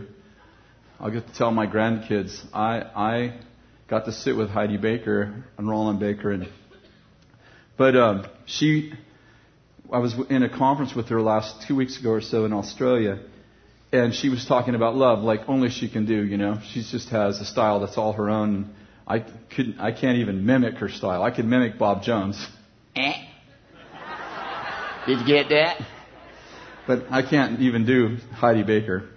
I'll 0.99 1.11
get 1.11 1.25
to 1.25 1.33
tell 1.33 1.51
my 1.51 1.65
grandkids 1.65 2.43
I 2.53 2.81
I 2.81 3.39
got 3.87 4.03
to 4.05 4.11
sit 4.11 4.35
with 4.35 4.49
Heidi 4.49 4.75
Baker 4.75 5.45
and 5.57 5.69
Rolland 5.69 6.01
Baker, 6.01 6.31
and 6.31 6.49
but 7.77 7.95
um, 7.95 8.25
she, 8.45 8.93
I 9.93 9.99
was 9.99 10.15
in 10.31 10.41
a 10.41 10.49
conference 10.49 10.95
with 10.95 11.09
her 11.09 11.21
last 11.21 11.67
two 11.67 11.75
weeks 11.75 11.99
ago 11.99 12.09
or 12.09 12.21
so 12.21 12.45
in 12.45 12.51
Australia, 12.51 13.19
and 13.91 14.11
she 14.11 14.29
was 14.29 14.43
talking 14.43 14.73
about 14.73 14.95
love 14.95 15.19
like 15.19 15.41
only 15.47 15.69
she 15.69 15.87
can 15.87 16.07
do. 16.07 16.25
You 16.25 16.37
know, 16.37 16.59
she 16.71 16.81
just 16.81 17.09
has 17.09 17.39
a 17.39 17.45
style 17.45 17.79
that's 17.79 17.95
all 17.95 18.13
her 18.13 18.27
own. 18.31 18.73
I 19.05 19.19
couldn't, 19.19 19.79
I 19.79 19.91
can't 19.91 20.17
even 20.17 20.47
mimic 20.47 20.77
her 20.77 20.89
style. 20.89 21.21
I 21.21 21.29
could 21.29 21.45
mimic 21.45 21.77
Bob 21.77 22.01
Jones. 22.01 22.43
Eh? 22.95 23.13
Did 25.05 25.19
you 25.19 25.27
get 25.27 25.49
that? 25.49 25.79
But 26.87 27.05
I 27.11 27.21
can't 27.21 27.59
even 27.59 27.85
do 27.85 28.17
Heidi 28.31 28.63
Baker. 28.63 29.09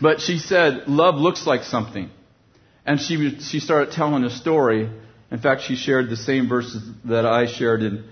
But 0.00 0.20
she 0.20 0.38
said, 0.38 0.88
love 0.88 1.14
looks 1.14 1.46
like 1.46 1.62
something. 1.62 2.10
And 2.84 3.00
she, 3.00 3.38
she 3.40 3.60
started 3.60 3.92
telling 3.92 4.24
a 4.24 4.30
story. 4.30 4.90
In 5.30 5.38
fact, 5.38 5.62
she 5.62 5.76
shared 5.76 6.10
the 6.10 6.16
same 6.16 6.48
verses 6.48 6.82
that 7.04 7.26
I 7.26 7.46
shared 7.46 7.82
in, 7.82 8.04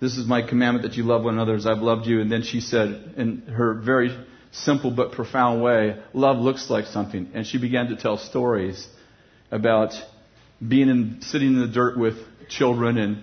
this 0.00 0.16
is 0.16 0.26
my 0.26 0.42
commandment 0.42 0.88
that 0.88 0.96
you 0.96 1.04
love 1.04 1.24
one 1.24 1.34
another 1.34 1.54
as 1.54 1.66
I've 1.66 1.82
loved 1.82 2.06
you. 2.06 2.20
And 2.20 2.32
then 2.32 2.42
she 2.42 2.60
said, 2.60 3.14
in 3.16 3.42
her 3.42 3.74
very 3.74 4.16
simple 4.50 4.90
but 4.90 5.12
profound 5.12 5.62
way, 5.62 6.00
love 6.14 6.38
looks 6.38 6.70
like 6.70 6.86
something. 6.86 7.30
And 7.34 7.46
she 7.46 7.58
began 7.58 7.88
to 7.88 7.96
tell 7.96 8.16
stories 8.16 8.88
about 9.50 9.92
being 10.66 10.88
in, 10.88 11.18
sitting 11.20 11.48
in 11.48 11.60
the 11.60 11.68
dirt 11.68 11.98
with 11.98 12.16
children 12.48 12.96
and 12.98 13.22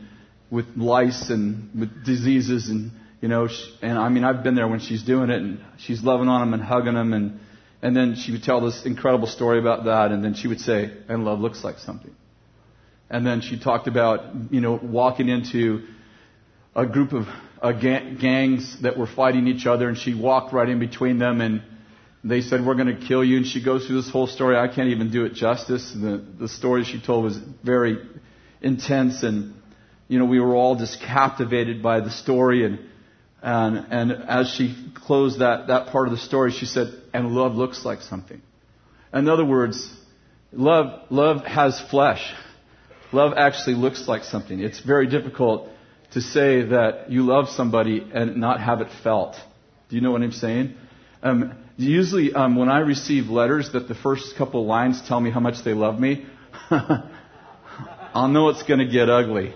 with 0.50 0.65
lice 0.75 1.29
and 1.29 1.69
with 1.79 2.05
diseases 2.05 2.69
and 2.69 2.91
you 3.22 3.27
know 3.27 3.50
and 3.81 3.98
I 3.98 4.07
mean 4.07 4.24
I've 4.24 4.43
been 4.43 4.55
there 4.55 4.67
when 4.67 4.79
she's 4.79 5.03
doing 5.03 5.29
it 5.29 5.41
and 5.41 5.60
she's 5.77 6.01
loving 6.01 6.29
on 6.29 6.39
them 6.39 6.53
and 6.53 6.63
hugging 6.63 6.93
them 6.93 7.12
and 7.12 7.39
and 7.81 7.96
then 7.96 8.15
she 8.15 8.31
would 8.31 8.43
tell 8.43 8.62
this 8.62 8.86
incredible 8.86 9.27
story 9.27 9.60
about 9.60 9.86
that 9.86 10.12
and 10.12 10.24
then 10.24 10.34
she 10.36 10.48
would 10.48 10.62
say 10.62 10.93
and 11.10 11.25
love 11.25 11.39
looks 11.39 11.63
like 11.65 11.79
something 11.79 12.15
and 13.10 13.25
then 13.27 13.41
she 13.41 13.60
talked 13.60 13.88
about 13.88 14.51
you 14.51 14.62
know 14.62 14.79
walking 14.81 15.27
into 15.27 15.86
a 16.77 16.86
group 16.86 17.12
of 17.12 17.25
uh, 17.60 17.72
gangs 17.72 18.81
that 18.84 18.98
were 18.98 19.07
fighting 19.07 19.48
each 19.48 19.65
other 19.65 19.89
and 19.89 19.98
she 19.98 20.13
walked 20.13 20.53
right 20.53 20.69
in 20.69 20.79
between 20.79 21.17
them 21.17 21.41
and 21.41 21.63
they 22.24 22.41
said, 22.41 22.65
We're 22.65 22.75
going 22.75 22.96
to 22.96 23.07
kill 23.07 23.24
you. 23.24 23.38
And 23.38 23.46
she 23.46 23.63
goes 23.63 23.88
through 23.88 24.01
this 24.01 24.12
whole 24.12 24.27
story. 24.27 24.57
I 24.57 24.67
can't 24.67 24.89
even 24.89 25.12
do 25.12 25.25
it 25.25 25.34
justice. 25.34 25.91
The, 25.91 26.24
the 26.39 26.48
story 26.48 26.84
she 26.84 27.01
told 27.01 27.24
was 27.24 27.38
very 27.38 27.98
intense. 28.62 29.24
And, 29.24 29.55
you 30.07 30.19
know, 30.19 30.25
we 30.25 30.39
were 30.39 30.55
all 30.55 30.75
just 30.75 31.01
captivated 31.01 31.81
by 31.81 32.01
the 32.01 32.12
story. 32.12 32.65
And, 32.65 32.79
and, 33.41 33.88
and 33.91 34.12
as 34.29 34.50
she 34.50 34.91
closed 34.93 35.39
that, 35.39 35.67
that 35.67 35.88
part 35.88 36.07
of 36.07 36.12
the 36.12 36.19
story, 36.19 36.51
she 36.51 36.65
said, 36.65 36.88
And 37.13 37.34
love 37.34 37.55
looks 37.55 37.86
like 37.86 38.01
something. 38.01 38.41
In 39.13 39.29
other 39.29 39.46
words, 39.46 39.91
love, 40.51 41.10
love 41.10 41.46
has 41.46 41.79
flesh. 41.79 42.34
Love 43.13 43.34
actually 43.38 43.75
looks 43.75 44.07
like 44.07 44.24
something. 44.24 44.60
It's 44.60 44.81
very 44.81 45.07
difficult 45.07 45.69
to 46.12 46.22
say 46.22 46.64
that 46.64 47.12
you 47.12 47.24
love 47.24 47.50
somebody 47.50 48.06
and 48.14 48.38
not 48.38 48.62
have 48.62 48.82
it 48.82 48.88
felt. 49.04 49.36
Do 49.90 49.96
you 49.96 50.02
know 50.02 50.12
what 50.12 50.22
I'm 50.22 50.32
saying? 50.32 50.76
Um, 51.22 51.58
usually, 51.78 52.34
um, 52.34 52.56
when 52.56 52.70
I 52.70 52.80
receive 52.80 53.28
letters 53.28 53.72
that 53.74 53.88
the 53.88 53.96
first 53.96 54.36
couple 54.38 54.66
lines 54.66 55.02
tell 55.08 55.20
me 55.20 55.32
how 55.32 55.40
much 55.40 55.64
they 55.64 55.74
love 55.74 56.00
me, 56.00 56.26
I'll 58.14 58.28
know 58.30 58.50
it's 58.50 58.64
going 58.64 58.80
to 58.80 58.88
get 58.88 59.10
ugly. 59.10 59.54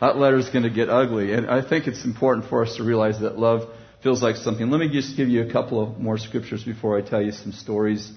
That 0.00 0.16
letter's 0.16 0.50
going 0.50 0.64
to 0.64 0.70
get 0.70 0.88
ugly. 0.88 1.32
And 1.32 1.48
I 1.48 1.66
think 1.66 1.86
it's 1.86 2.04
important 2.04 2.48
for 2.48 2.64
us 2.64 2.76
to 2.76 2.82
realize 2.82 3.20
that 3.20 3.38
love 3.38 3.68
feels 4.02 4.22
like 4.22 4.36
something. 4.36 4.68
Let 4.68 4.80
me 4.80 4.88
just 4.88 5.16
give 5.16 5.28
you 5.28 5.46
a 5.46 5.52
couple 5.52 5.80
of 5.80 5.98
more 5.98 6.18
scriptures 6.18 6.64
before 6.64 6.98
I 6.98 7.02
tell 7.02 7.22
you 7.22 7.30
some 7.30 7.52
stories. 7.52 8.10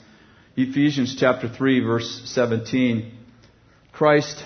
Ephesians 0.58 1.16
chapter 1.20 1.48
3 1.48 1.82
verse 1.82 2.22
17. 2.26 3.12
Christ, 3.92 4.44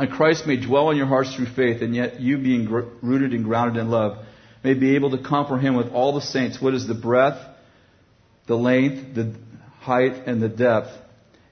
and 0.00 0.10
Christ 0.10 0.46
may 0.46 0.56
dwell 0.56 0.88
in 0.88 0.96
your 0.96 1.06
hearts 1.06 1.34
through 1.34 1.52
faith, 1.54 1.82
and 1.82 1.94
yet 1.94 2.20
you 2.20 2.38
being 2.38 2.66
rooted 3.02 3.34
and 3.34 3.44
grounded 3.44 3.82
in 3.82 3.90
love, 3.90 4.24
may 4.64 4.72
be 4.72 4.94
able 4.94 5.10
to 5.10 5.22
comprehend 5.22 5.76
with 5.76 5.88
all 5.92 6.14
the 6.14 6.22
saints 6.22 6.58
what 6.58 6.72
is 6.72 6.86
the 6.86 6.94
breadth, 6.94 7.38
the 8.46 8.54
length, 8.54 9.14
the 9.14 9.34
height, 9.80 10.26
and 10.26 10.42
the 10.42 10.48
depth, 10.48 10.88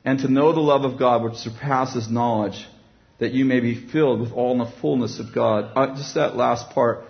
and 0.03 0.21
to 0.21 0.29
know 0.29 0.55
the 0.55 0.61
love 0.61 0.85
of 0.85 0.99
God 0.99 1.23
which 1.23 1.35
surpasses 1.35 2.09
knowledge, 2.09 2.67
that 3.19 3.33
you 3.33 3.45
may 3.45 3.61
be 3.61 3.75
filled 3.75 4.21
with 4.21 4.33
all 4.33 4.57
the 4.57 4.73
fullness 4.81 5.19
of 5.19 5.35
God. 5.35 5.71
Uh, 5.77 5.95
just 5.95 6.15
that 6.15 6.35
last 6.35 6.71
part. 6.71 7.05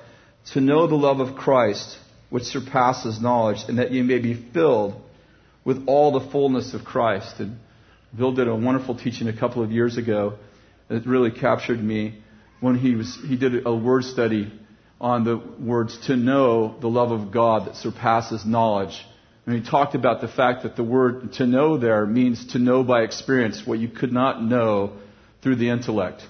To 0.54 0.60
know 0.60 0.88
the 0.88 0.96
love 0.96 1.20
of 1.20 1.36
Christ 1.36 1.98
which 2.30 2.44
surpasses 2.44 3.20
knowledge, 3.20 3.58
and 3.68 3.78
that 3.78 3.92
you 3.92 4.02
may 4.02 4.18
be 4.18 4.34
filled 4.34 5.00
with 5.64 5.86
all 5.86 6.10
the 6.18 6.30
fullness 6.32 6.74
of 6.74 6.84
Christ. 6.84 7.38
And 7.38 7.58
Bill 8.16 8.32
did 8.32 8.48
a 8.48 8.56
wonderful 8.56 8.96
teaching 8.96 9.28
a 9.28 9.38
couple 9.38 9.62
of 9.62 9.70
years 9.70 9.98
ago 9.98 10.36
that 10.88 11.06
really 11.06 11.30
captured 11.30 11.82
me 11.82 12.22
when 12.60 12.74
he 12.74 12.94
was 12.94 13.18
he 13.26 13.36
did 13.36 13.66
a 13.66 13.74
word 13.74 14.04
study 14.04 14.52
on 15.00 15.24
the 15.24 15.36
words 15.36 15.98
to 16.06 16.16
know 16.16 16.76
the 16.80 16.88
love 16.88 17.12
of 17.12 17.30
God 17.30 17.66
that 17.66 17.76
surpasses 17.76 18.44
knowledge. 18.44 19.04
And 19.46 19.54
he 19.54 19.62
talked 19.70 19.94
about 19.94 20.20
the 20.20 20.28
fact 20.28 20.64
that 20.64 20.76
the 20.76 20.84
word 20.84 21.34
to 21.34 21.46
know 21.46 21.78
there 21.78 22.04
means 22.04 22.48
to 22.52 22.58
know 22.58 22.82
by 22.82 23.02
experience 23.02 23.66
what 23.66 23.78
you 23.78 23.88
could 23.88 24.12
not 24.12 24.42
know 24.42 24.98
through 25.40 25.56
the 25.56 25.70
intellect. 25.70 26.22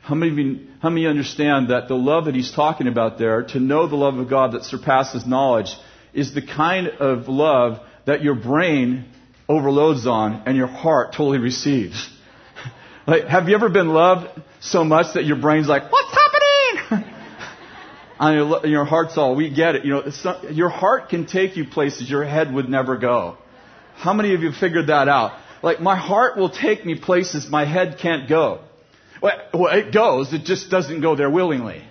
How 0.00 0.14
many, 0.14 0.32
you, 0.32 0.66
how 0.80 0.90
many 0.90 1.06
understand 1.06 1.70
that 1.70 1.88
the 1.88 1.94
love 1.94 2.26
that 2.26 2.34
he's 2.34 2.52
talking 2.52 2.86
about 2.86 3.18
there, 3.18 3.42
to 3.44 3.60
know 3.60 3.86
the 3.86 3.96
love 3.96 4.18
of 4.18 4.28
God 4.28 4.52
that 4.52 4.64
surpasses 4.64 5.26
knowledge, 5.26 5.74
is 6.12 6.34
the 6.34 6.42
kind 6.42 6.88
of 6.88 7.28
love 7.28 7.80
that 8.04 8.22
your 8.22 8.34
brain 8.34 9.06
overloads 9.48 10.06
on 10.06 10.42
and 10.46 10.56
your 10.56 10.66
heart 10.66 11.12
totally 11.12 11.38
receives? 11.38 12.10
Like, 13.06 13.24
have 13.24 13.48
you 13.48 13.54
ever 13.54 13.68
been 13.68 13.88
loved 13.88 14.28
so 14.60 14.84
much 14.84 15.14
that 15.14 15.24
your 15.24 15.36
brain's 15.36 15.68
like, 15.68 15.90
what's 15.90 16.12
happening? 16.12 17.12
on 18.20 18.34
your, 18.34 18.66
your 18.66 18.84
heart's 18.84 19.18
all. 19.18 19.34
We 19.34 19.50
get 19.50 19.74
it. 19.74 19.84
You 19.84 19.90
know, 19.92 20.40
your 20.50 20.68
heart 20.68 21.08
can 21.08 21.26
take 21.26 21.56
you 21.56 21.64
places 21.64 22.08
your 22.08 22.24
head 22.24 22.52
would 22.54 22.68
never 22.68 22.96
go. 22.96 23.36
How 23.94 24.12
many 24.12 24.34
of 24.34 24.42
you 24.42 24.52
figured 24.52 24.86
that 24.86 25.08
out? 25.08 25.38
Like, 25.62 25.80
my 25.80 25.96
heart 25.96 26.36
will 26.36 26.50
take 26.50 26.84
me 26.84 26.98
places 26.98 27.48
my 27.48 27.64
head 27.64 27.98
can't 28.00 28.28
go. 28.28 28.60
Well, 29.20 29.38
it 29.52 29.92
goes, 29.92 30.32
it 30.32 30.44
just 30.44 30.70
doesn't 30.70 31.00
go 31.00 31.14
there 31.14 31.30
willingly. 31.30 31.82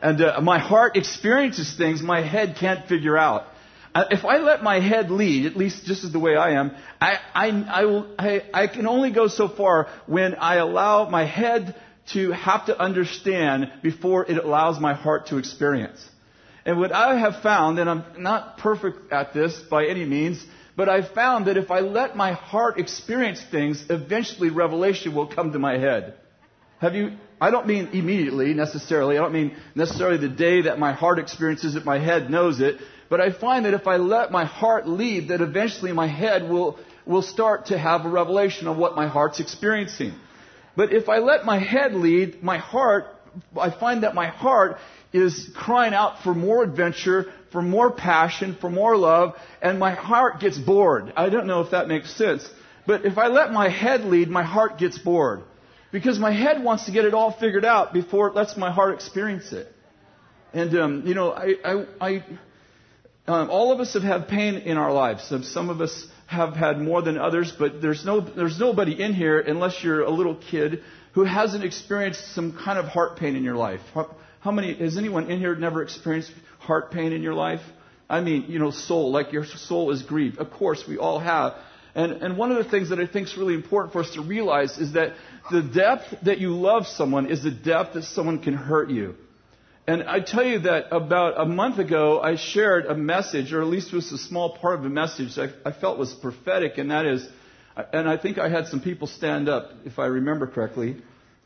And 0.00 0.20
uh, 0.20 0.40
my 0.40 0.58
heart 0.58 0.96
experiences 0.96 1.76
things 1.76 2.02
my 2.02 2.20
head 2.20 2.56
can't 2.58 2.86
figure 2.88 3.16
out. 3.16 3.46
If 3.96 4.24
I 4.24 4.38
let 4.38 4.62
my 4.62 4.80
head 4.80 5.10
lead, 5.10 5.46
at 5.46 5.56
least 5.56 5.84
just 5.84 6.02
as 6.02 6.10
the 6.10 6.18
way 6.18 6.34
I 6.34 6.52
am, 6.52 6.74
I, 7.00 7.18
I, 7.32 7.48
I, 7.48 7.84
will, 7.84 8.14
I, 8.18 8.42
I 8.52 8.66
can 8.66 8.88
only 8.88 9.12
go 9.12 9.28
so 9.28 9.48
far 9.48 9.88
when 10.06 10.34
I 10.34 10.56
allow 10.56 11.08
my 11.08 11.24
head 11.24 11.76
to 12.12 12.32
have 12.32 12.66
to 12.66 12.78
understand 12.78 13.72
before 13.82 14.28
it 14.28 14.36
allows 14.36 14.80
my 14.80 14.94
heart 14.94 15.28
to 15.28 15.38
experience. 15.38 16.04
And 16.66 16.78
what 16.78 16.92
I 16.92 17.18
have 17.18 17.42
found, 17.42 17.78
and 17.78 17.88
I'm 17.88 18.04
not 18.18 18.58
perfect 18.58 19.12
at 19.12 19.32
this 19.32 19.56
by 19.70 19.86
any 19.86 20.04
means, 20.04 20.44
but 20.76 20.88
I've 20.88 21.10
found 21.10 21.46
that 21.46 21.56
if 21.56 21.70
I 21.70 21.80
let 21.80 22.16
my 22.16 22.32
heart 22.32 22.80
experience 22.80 23.42
things, 23.48 23.84
eventually 23.88 24.50
revelation 24.50 25.14
will 25.14 25.28
come 25.28 25.52
to 25.52 25.58
my 25.58 25.78
head. 25.78 26.14
Have 26.80 26.94
you, 26.94 27.12
I 27.40 27.50
don't 27.50 27.66
mean 27.66 27.90
immediately 27.92 28.54
necessarily. 28.54 29.16
I 29.16 29.20
don't 29.20 29.32
mean 29.32 29.56
necessarily 29.74 30.18
the 30.18 30.34
day 30.34 30.62
that 30.62 30.78
my 30.78 30.92
heart 30.92 31.18
experiences 31.18 31.76
it, 31.76 31.84
my 31.84 31.98
head 31.98 32.28
knows 32.30 32.60
it. 32.60 32.78
But 33.14 33.20
I 33.20 33.30
find 33.30 33.64
that 33.64 33.74
if 33.74 33.86
I 33.86 33.98
let 33.98 34.32
my 34.32 34.44
heart 34.44 34.88
lead, 34.88 35.28
that 35.28 35.40
eventually 35.40 35.92
my 35.92 36.08
head 36.08 36.50
will, 36.50 36.80
will 37.06 37.22
start 37.22 37.66
to 37.66 37.78
have 37.78 38.04
a 38.04 38.08
revelation 38.08 38.66
of 38.66 38.76
what 38.76 38.96
my 38.96 39.06
heart's 39.06 39.38
experiencing. 39.38 40.14
But 40.74 40.92
if 40.92 41.08
I 41.08 41.18
let 41.18 41.44
my 41.44 41.60
head 41.60 41.94
lead, 41.94 42.42
my 42.42 42.58
heart, 42.58 43.06
I 43.56 43.70
find 43.70 44.02
that 44.02 44.16
my 44.16 44.26
heart 44.26 44.78
is 45.12 45.48
crying 45.54 45.94
out 45.94 46.24
for 46.24 46.34
more 46.34 46.64
adventure, 46.64 47.32
for 47.52 47.62
more 47.62 47.92
passion, 47.92 48.56
for 48.60 48.68
more 48.68 48.96
love, 48.96 49.36
and 49.62 49.78
my 49.78 49.94
heart 49.94 50.40
gets 50.40 50.58
bored. 50.58 51.12
I 51.16 51.28
don't 51.28 51.46
know 51.46 51.60
if 51.60 51.70
that 51.70 51.86
makes 51.86 52.12
sense. 52.16 52.44
But 52.84 53.04
if 53.04 53.16
I 53.16 53.28
let 53.28 53.52
my 53.52 53.68
head 53.68 54.00
lead, 54.06 54.28
my 54.28 54.42
heart 54.42 54.76
gets 54.76 54.98
bored. 54.98 55.44
Because 55.92 56.18
my 56.18 56.32
head 56.32 56.64
wants 56.64 56.86
to 56.86 56.90
get 56.90 57.04
it 57.04 57.14
all 57.14 57.30
figured 57.30 57.64
out 57.64 57.92
before 57.92 58.26
it 58.26 58.34
lets 58.34 58.56
my 58.56 58.72
heart 58.72 58.92
experience 58.94 59.52
it. 59.52 59.68
And, 60.52 60.76
um, 60.76 61.02
you 61.06 61.14
know, 61.14 61.30
I, 61.30 61.54
I, 61.64 61.86
I 62.00 62.24
um, 63.26 63.50
all 63.50 63.72
of 63.72 63.80
us 63.80 63.94
have 63.94 64.02
had 64.02 64.28
pain 64.28 64.56
in 64.56 64.76
our 64.76 64.92
lives. 64.92 65.32
Some 65.42 65.70
of 65.70 65.80
us 65.80 66.06
have 66.26 66.54
had 66.54 66.78
more 66.78 67.00
than 67.02 67.16
others, 67.16 67.52
but 67.58 67.80
there's 67.80 68.04
no 68.04 68.20
there's 68.20 68.58
nobody 68.58 69.00
in 69.00 69.14
here 69.14 69.40
unless 69.40 69.82
you're 69.82 70.02
a 70.02 70.10
little 70.10 70.36
kid 70.36 70.82
who 71.12 71.24
hasn't 71.24 71.64
experienced 71.64 72.34
some 72.34 72.52
kind 72.52 72.78
of 72.78 72.86
heart 72.86 73.16
pain 73.16 73.36
in 73.36 73.44
your 73.44 73.54
life. 73.56 73.80
How, 73.94 74.14
how 74.40 74.50
many 74.50 74.74
has 74.74 74.98
anyone 74.98 75.30
in 75.30 75.38
here 75.38 75.54
never 75.54 75.82
experienced 75.82 76.32
heart 76.58 76.90
pain 76.90 77.12
in 77.12 77.22
your 77.22 77.34
life? 77.34 77.60
I 78.10 78.20
mean, 78.20 78.46
you 78.48 78.58
know, 78.58 78.70
soul, 78.70 79.10
like 79.10 79.32
your 79.32 79.46
soul 79.46 79.90
is 79.90 80.02
grieved. 80.02 80.38
Of 80.38 80.50
course, 80.50 80.84
we 80.86 80.98
all 80.98 81.18
have. 81.18 81.54
And, 81.94 82.12
and 82.22 82.36
one 82.36 82.50
of 82.50 82.62
the 82.62 82.68
things 82.68 82.90
that 82.90 82.98
I 82.98 83.06
think 83.06 83.28
is 83.28 83.36
really 83.38 83.54
important 83.54 83.92
for 83.92 84.00
us 84.00 84.10
to 84.14 84.22
realize 84.22 84.76
is 84.78 84.92
that 84.92 85.14
the 85.50 85.62
depth 85.62 86.14
that 86.24 86.38
you 86.38 86.50
love 86.50 86.86
someone 86.86 87.30
is 87.30 87.42
the 87.42 87.50
depth 87.50 87.94
that 87.94 88.04
someone 88.04 88.42
can 88.42 88.54
hurt 88.54 88.90
you. 88.90 89.14
And 89.86 90.04
I 90.04 90.20
tell 90.20 90.44
you 90.44 90.60
that 90.60 90.86
about 90.92 91.38
a 91.38 91.44
month 91.44 91.78
ago, 91.78 92.18
I 92.20 92.36
shared 92.36 92.86
a 92.86 92.94
message, 92.94 93.52
or 93.52 93.60
at 93.60 93.66
least 93.66 93.92
it 93.92 93.96
was 93.96 94.10
a 94.12 94.18
small 94.18 94.56
part 94.56 94.78
of 94.78 94.86
a 94.86 94.88
message 94.88 95.38
I, 95.38 95.48
I 95.68 95.72
felt 95.72 95.98
was 95.98 96.14
prophetic, 96.14 96.78
and 96.78 96.90
that 96.90 97.04
is, 97.04 97.28
and 97.92 98.08
I 98.08 98.16
think 98.16 98.38
I 98.38 98.48
had 98.48 98.68
some 98.68 98.80
people 98.80 99.06
stand 99.06 99.46
up, 99.48 99.72
if 99.84 99.98
I 99.98 100.06
remember 100.06 100.46
correctly. 100.46 100.96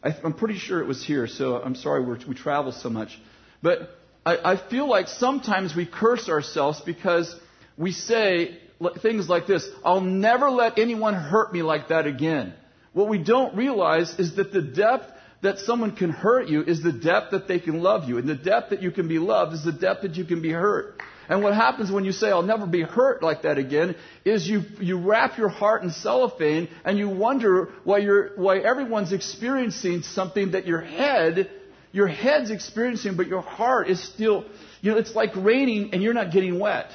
I, 0.04 0.14
am 0.22 0.34
pretty 0.34 0.56
sure 0.56 0.80
it 0.80 0.86
was 0.86 1.04
here, 1.04 1.26
so 1.26 1.56
I'm 1.56 1.74
sorry 1.74 2.04
we 2.04 2.34
travel 2.36 2.70
so 2.70 2.88
much. 2.88 3.18
But 3.60 3.90
I, 4.24 4.52
I 4.52 4.56
feel 4.56 4.88
like 4.88 5.08
sometimes 5.08 5.74
we 5.74 5.84
curse 5.84 6.28
ourselves 6.28 6.80
because 6.80 7.34
we 7.76 7.90
say 7.90 8.56
things 9.02 9.28
like 9.28 9.48
this 9.48 9.68
I'll 9.84 10.00
never 10.00 10.48
let 10.50 10.78
anyone 10.78 11.14
hurt 11.14 11.52
me 11.52 11.62
like 11.62 11.88
that 11.88 12.06
again. 12.06 12.54
what 12.92 13.08
we 13.08 13.18
don't 13.18 13.56
realize 13.56 14.16
is 14.20 14.36
that 14.36 14.52
the 14.52 14.62
depth 14.62 15.12
that 15.40 15.58
someone 15.60 15.94
can 15.94 16.10
hurt 16.10 16.48
you 16.48 16.62
is 16.62 16.82
the 16.82 16.92
depth 16.92 17.30
that 17.30 17.46
they 17.46 17.60
can 17.60 17.80
love 17.80 18.08
you. 18.08 18.18
And 18.18 18.28
the 18.28 18.34
depth 18.34 18.70
that 18.70 18.82
you 18.82 18.90
can 18.90 19.06
be 19.06 19.18
loved 19.18 19.52
is 19.54 19.64
the 19.64 19.72
depth 19.72 20.02
that 20.02 20.16
you 20.16 20.24
can 20.24 20.42
be 20.42 20.50
hurt. 20.50 21.00
And 21.28 21.42
what 21.42 21.54
happens 21.54 21.92
when 21.92 22.04
you 22.04 22.12
say, 22.12 22.30
I'll 22.30 22.42
never 22.42 22.66
be 22.66 22.82
hurt 22.82 23.22
like 23.22 23.42
that 23.42 23.58
again, 23.58 23.94
is 24.24 24.48
you, 24.48 24.62
you 24.80 24.98
wrap 24.98 25.36
your 25.36 25.50
heart 25.50 25.82
in 25.82 25.90
cellophane 25.90 26.68
and 26.84 26.98
you 26.98 27.08
wonder 27.08 27.68
why, 27.84 27.98
you're, 27.98 28.30
why 28.36 28.58
everyone's 28.58 29.12
experiencing 29.12 30.02
something 30.02 30.52
that 30.52 30.66
your 30.66 30.80
head, 30.80 31.50
your 31.92 32.08
head's 32.08 32.50
experiencing, 32.50 33.16
but 33.16 33.26
your 33.26 33.42
heart 33.42 33.88
is 33.90 34.02
still, 34.02 34.46
you 34.80 34.90
know, 34.90 34.96
it's 34.96 35.14
like 35.14 35.36
raining 35.36 35.90
and 35.92 36.02
you're 36.02 36.14
not 36.14 36.32
getting 36.32 36.58
wet. 36.58 36.90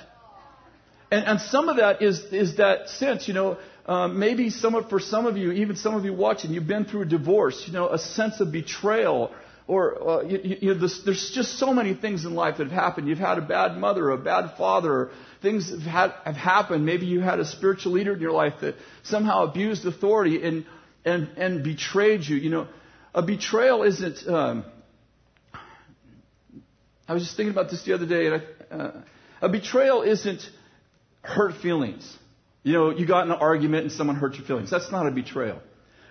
And, 1.11 1.25
and 1.25 1.41
some 1.41 1.69
of 1.69 1.77
that 1.77 2.01
is, 2.01 2.19
is 2.33 2.57
that 2.57 2.89
sense, 2.89 3.27
you 3.27 3.35
know, 3.35 3.59
um, 3.85 4.19
maybe 4.19 4.49
some 4.49 4.75
of, 4.75 4.89
for 4.89 4.99
some 4.99 5.25
of 5.25 5.37
you, 5.37 5.51
even 5.51 5.75
some 5.75 5.95
of 5.95 6.05
you 6.05 6.13
watching, 6.13 6.53
you've 6.53 6.67
been 6.67 6.85
through 6.85 7.01
a 7.01 7.05
divorce, 7.05 7.63
you 7.67 7.73
know, 7.73 7.89
a 7.89 7.99
sense 7.99 8.39
of 8.39 8.51
betrayal 8.51 9.31
or 9.67 10.09
uh, 10.09 10.21
you, 10.23 10.57
you 10.61 10.73
know, 10.73 10.79
this, 10.79 11.01
there's 11.03 11.31
just 11.31 11.57
so 11.57 11.73
many 11.73 11.93
things 11.93 12.25
in 12.25 12.35
life 12.35 12.57
that 12.57 12.65
have 12.65 12.73
happened. 12.73 13.07
You've 13.07 13.17
had 13.17 13.37
a 13.37 13.41
bad 13.41 13.77
mother, 13.77 14.09
a 14.11 14.17
bad 14.17 14.57
father, 14.57 15.11
things 15.41 15.69
have, 15.69 15.81
had, 15.81 16.13
have 16.25 16.35
happened. 16.35 16.85
Maybe 16.85 17.05
you 17.05 17.21
had 17.21 17.39
a 17.39 17.45
spiritual 17.45 17.93
leader 17.93 18.13
in 18.13 18.19
your 18.19 18.31
life 18.31 18.55
that 18.61 18.75
somehow 19.03 19.43
abused 19.43 19.85
authority 19.85 20.43
and 20.43 20.65
and 21.05 21.29
and 21.37 21.63
betrayed 21.63 22.23
you. 22.23 22.35
You 22.37 22.49
know, 22.49 22.67
a 23.13 23.21
betrayal 23.21 23.83
isn't. 23.83 24.27
Um, 24.27 24.65
I 27.07 27.13
was 27.13 27.23
just 27.23 27.35
thinking 27.35 27.51
about 27.51 27.69
this 27.69 27.83
the 27.83 27.93
other 27.93 28.05
day, 28.05 28.27
and 28.27 28.35
I, 28.35 28.75
uh, 28.75 29.01
a 29.41 29.49
betrayal 29.49 30.01
isn't 30.01 30.41
hurt 31.21 31.55
feelings. 31.55 32.17
You 32.63 32.73
know, 32.73 32.89
you 32.91 33.05
got 33.05 33.25
in 33.25 33.31
an 33.31 33.39
argument 33.39 33.83
and 33.83 33.91
someone 33.91 34.15
hurt 34.15 34.35
your 34.35 34.45
feelings. 34.45 34.69
That's 34.69 34.91
not 34.91 35.05
a 35.05 35.11
betrayal. 35.11 35.59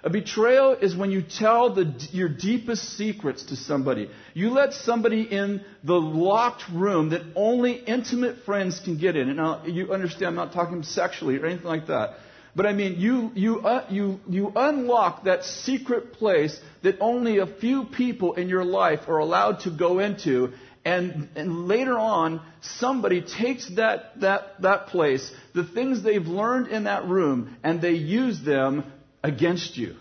A 0.05 0.11
betrayal 0.11 0.73
is 0.73 0.97
when 0.97 1.13
you 1.13 1.23
tell 1.23 1.75
the, 1.75 1.95
your 2.11 2.29
deepest 2.29 2.97
secrets 2.97 3.45
to 3.45 3.57
somebody. 3.57 4.11
You 4.35 4.51
let 4.51 4.75
somebody 4.75 5.23
in 5.23 5.65
the 5.85 5.95
locked 5.95 6.69
room 6.71 7.11
that 7.11 7.23
only 7.37 7.75
intimate 7.75 8.45
friends 8.45 8.81
can 8.81 8.99
get 8.99 9.17
in. 9.17 9.29
And 9.29 9.37
now, 9.37 9.65
you 9.65 9.93
understand, 9.93 10.27
I'm 10.27 10.35
not 10.35 10.53
talking 10.53 10.83
sexually 10.83 11.39
or 11.39 11.47
anything 11.47 11.67
like 11.67 11.87
that. 11.87 12.17
But 12.55 12.67
I 12.67 12.73
mean, 12.73 12.99
you, 12.99 13.31
you, 13.35 13.61
uh, 13.61 13.87
you, 13.89 14.21
you 14.29 14.53
unlock 14.55 15.25
that 15.25 15.45
secret 15.45 16.13
place 16.15 16.61
that 16.83 16.97
only 17.01 17.39
a 17.39 17.47
few 17.47 17.85
people 17.85 18.35
in 18.35 18.49
your 18.49 18.65
life 18.65 19.09
are 19.09 19.19
allowed 19.19 19.61
to 19.61 19.71
go 19.71 20.01
into. 20.01 20.53
And, 20.85 21.29
and 21.37 21.69
later 21.69 21.97
on, 21.97 22.41
somebody 22.61 23.23
takes 23.23 23.69
that, 23.77 24.21
that, 24.21 24.61
that 24.63 24.89
place, 24.89 25.33
the 25.55 25.65
things 25.65 26.03
they've 26.03 26.27
learned 26.27 26.69
in 26.69 26.85
that 26.85 27.07
room, 27.07 27.57
and 27.63 27.81
they 27.81 27.93
use 27.93 28.43
them 28.43 28.85
against 29.23 29.77
you. 29.77 29.95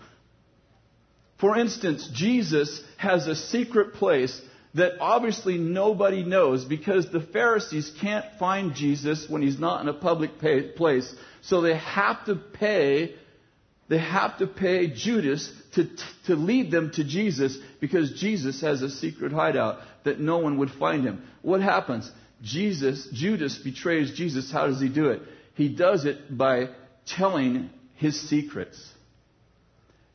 For 1.38 1.56
instance, 1.56 2.08
Jesus 2.12 2.82
has 2.96 3.26
a 3.26 3.36
secret 3.36 3.94
place 3.94 4.40
that 4.74 4.92
obviously 5.00 5.58
nobody 5.58 6.24
knows 6.24 6.64
because 6.64 7.10
the 7.10 7.20
Pharisees 7.20 7.92
can't 8.00 8.24
find 8.38 8.74
Jesus 8.74 9.28
when 9.28 9.42
he's 9.42 9.58
not 9.58 9.82
in 9.82 9.88
a 9.88 9.92
public 9.92 10.38
pay, 10.38 10.62
place. 10.62 11.14
So 11.42 11.60
they 11.60 11.76
have 11.76 12.24
to 12.26 12.36
pay, 12.36 13.14
they 13.88 13.98
have 13.98 14.38
to 14.38 14.46
pay 14.46 14.88
Judas 14.88 15.52
to, 15.74 15.88
to 16.26 16.36
lead 16.36 16.70
them 16.70 16.90
to 16.92 17.04
Jesus 17.04 17.58
because 17.80 18.12
Jesus 18.12 18.60
has 18.62 18.82
a 18.82 18.90
secret 18.90 19.32
hideout 19.32 19.80
that 20.04 20.20
no 20.20 20.38
one 20.38 20.58
would 20.58 20.70
find 20.70 21.04
him. 21.04 21.22
What 21.42 21.60
happens? 21.60 22.10
Jesus, 22.42 23.08
Judas 23.12 23.58
betrays 23.58 24.12
Jesus. 24.12 24.50
How 24.50 24.66
does 24.66 24.80
he 24.80 24.88
do 24.88 25.10
it? 25.10 25.22
He 25.54 25.68
does 25.68 26.04
it 26.04 26.36
by 26.36 26.70
telling 27.06 27.70
his 27.94 28.20
secrets. 28.28 28.92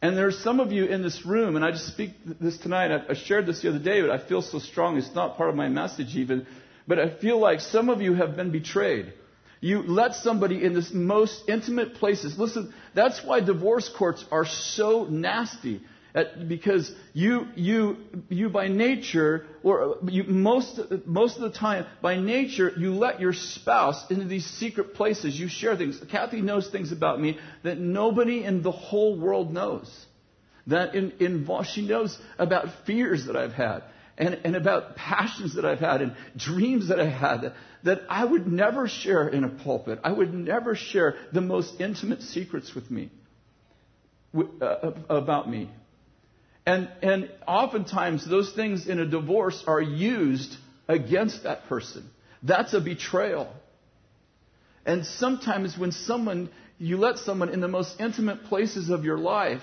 And 0.02 0.16
there 0.16 0.28
are 0.28 0.32
some 0.32 0.60
of 0.60 0.72
you 0.72 0.86
in 0.86 1.02
this 1.02 1.26
room, 1.26 1.56
and 1.56 1.66
I 1.66 1.72
just 1.72 1.88
speak 1.88 2.12
this 2.40 2.58
tonight. 2.58 3.06
I, 3.10 3.14
shared 3.16 3.46
this 3.48 3.62
the 3.62 3.70
other 3.70 3.80
day, 3.80 4.02
but 4.02 4.12
I 4.12 4.20
feel 4.20 4.42
so 4.42 4.60
strong. 4.60 4.98
It's 4.98 5.16
not 5.16 5.38
part 5.38 5.50
of 5.50 5.56
my 5.56 5.70
message 5.70 6.16
even. 6.16 6.46
But 6.88 7.00
I 7.00 7.10
feel 7.10 7.40
like 7.40 7.62
some 7.62 7.90
of 7.90 8.02
you 8.02 8.14
have 8.14 8.36
been 8.36 8.52
betrayed. 8.52 9.14
You 9.60 9.82
let 9.82 10.14
somebody 10.14 10.64
in 10.64 10.74
the 10.74 10.88
most 10.94 11.50
intimate 11.50 11.96
places. 11.96 12.38
Listen, 12.38 12.74
that's 12.94 13.24
why 13.24 13.40
divorce 13.40 13.90
courts 13.90 14.24
are 14.32 14.46
so 14.46 15.06
nasty 15.06 15.82
because 16.48 16.92
you, 17.14 17.48
you, 17.56 17.98
you 18.30 18.50
by 18.50 18.68
nature, 18.68 19.46
or 19.64 19.98
you, 20.08 20.24
most, 20.24 20.80
most 21.06 21.36
of 21.36 21.42
the 21.44 21.58
time, 21.58 21.86
by 22.02 22.16
nature, 22.16 22.72
you 22.78 22.94
let 22.94 23.20
your 23.20 23.34
spouse 23.34 24.10
into 24.10 24.26
these 24.26 24.46
secret 24.46 24.96
places. 24.96 25.40
You 25.40 25.48
share 25.48 25.76
things. 25.76 26.00
Kathy 26.10 26.42
knows 26.42 26.70
things 26.70 26.92
about 26.92 27.20
me 27.22 27.38
that 27.64 27.78
nobody 27.78 28.44
in 28.44 28.62
the 28.62 28.72
whole 28.72 29.20
world 29.20 29.54
knows. 29.54 30.06
That 30.68 30.96
in, 30.96 31.12
in, 31.20 31.48
she 31.66 31.88
knows 31.88 32.18
about 32.38 32.68
fears 32.86 33.26
that 33.26 33.36
I've 33.36 33.54
had. 33.54 33.84
And, 34.20 34.40
and 34.44 34.56
about 34.56 34.96
passions 34.96 35.56
that 35.56 35.66
I've 35.66 35.80
had 35.80 36.02
and 36.02 36.16
dreams 36.36 36.88
that 36.88 37.00
I 37.00 37.08
had 37.08 37.42
that, 37.42 37.54
that 37.84 38.02
I 38.10 38.26
would 38.26 38.48
never 38.48 38.88
share 38.88 39.28
in 39.28 39.44
a 39.44 39.50
pulpit. 39.50 40.00
I 40.04 40.12
would 40.12 40.34
never 40.34 40.74
share 40.74 41.14
the 41.32 41.42
most 41.42 41.80
intimate 41.80 42.24
secrets 42.24 42.74
with 42.74 42.90
me, 42.90 43.12
uh, 44.36 44.92
about 45.08 45.48
me. 45.48 45.70
And, 46.68 46.90
and 47.02 47.32
oftentimes, 47.48 48.30
those 48.30 48.52
things 48.52 48.88
in 48.88 49.00
a 49.00 49.06
divorce 49.06 49.64
are 49.66 49.82
used 49.82 50.54
against 50.90 51.44
that 51.44 51.68
person. 51.68 52.10
That's 52.44 52.74
a 52.74 52.82
betrayal. 52.82 53.54
And 54.86 55.06
sometimes, 55.06 55.78
when 55.78 55.94
someone, 55.94 56.50
you 56.78 56.98
let 56.98 57.20
someone 57.20 57.50
in 57.50 57.62
the 57.62 57.70
most 57.70 58.02
intimate 58.02 58.44
places 58.44 58.90
of 58.90 59.06
your 59.06 59.18
life, 59.18 59.62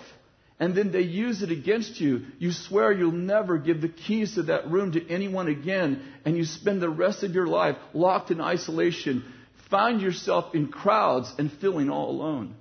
and 0.59 0.75
then 0.75 0.93
they 0.93 1.03
use 1.03 1.43
it 1.43 1.51
against 1.51 2.01
you, 2.01 2.23
you 2.39 2.53
swear 2.53 2.91
you'll 2.91 3.13
never 3.13 3.59
give 3.59 3.83
the 3.83 3.89
keys 3.91 4.37
to 4.37 4.45
that 4.45 4.71
room 4.71 4.93
to 4.93 5.11
anyone 5.11 5.49
again, 5.49 6.03
and 6.25 6.39
you 6.39 6.47
spend 6.47 6.81
the 6.81 6.89
rest 6.89 7.23
of 7.23 7.35
your 7.35 7.47
life 7.47 7.77
locked 7.93 8.31
in 8.31 8.41
isolation, 8.41 9.31
find 9.69 10.01
yourself 10.01 10.55
in 10.55 10.69
crowds 10.69 11.31
and 11.37 11.53
feeling 11.53 11.91
all 11.91 12.09
alone. 12.09 12.55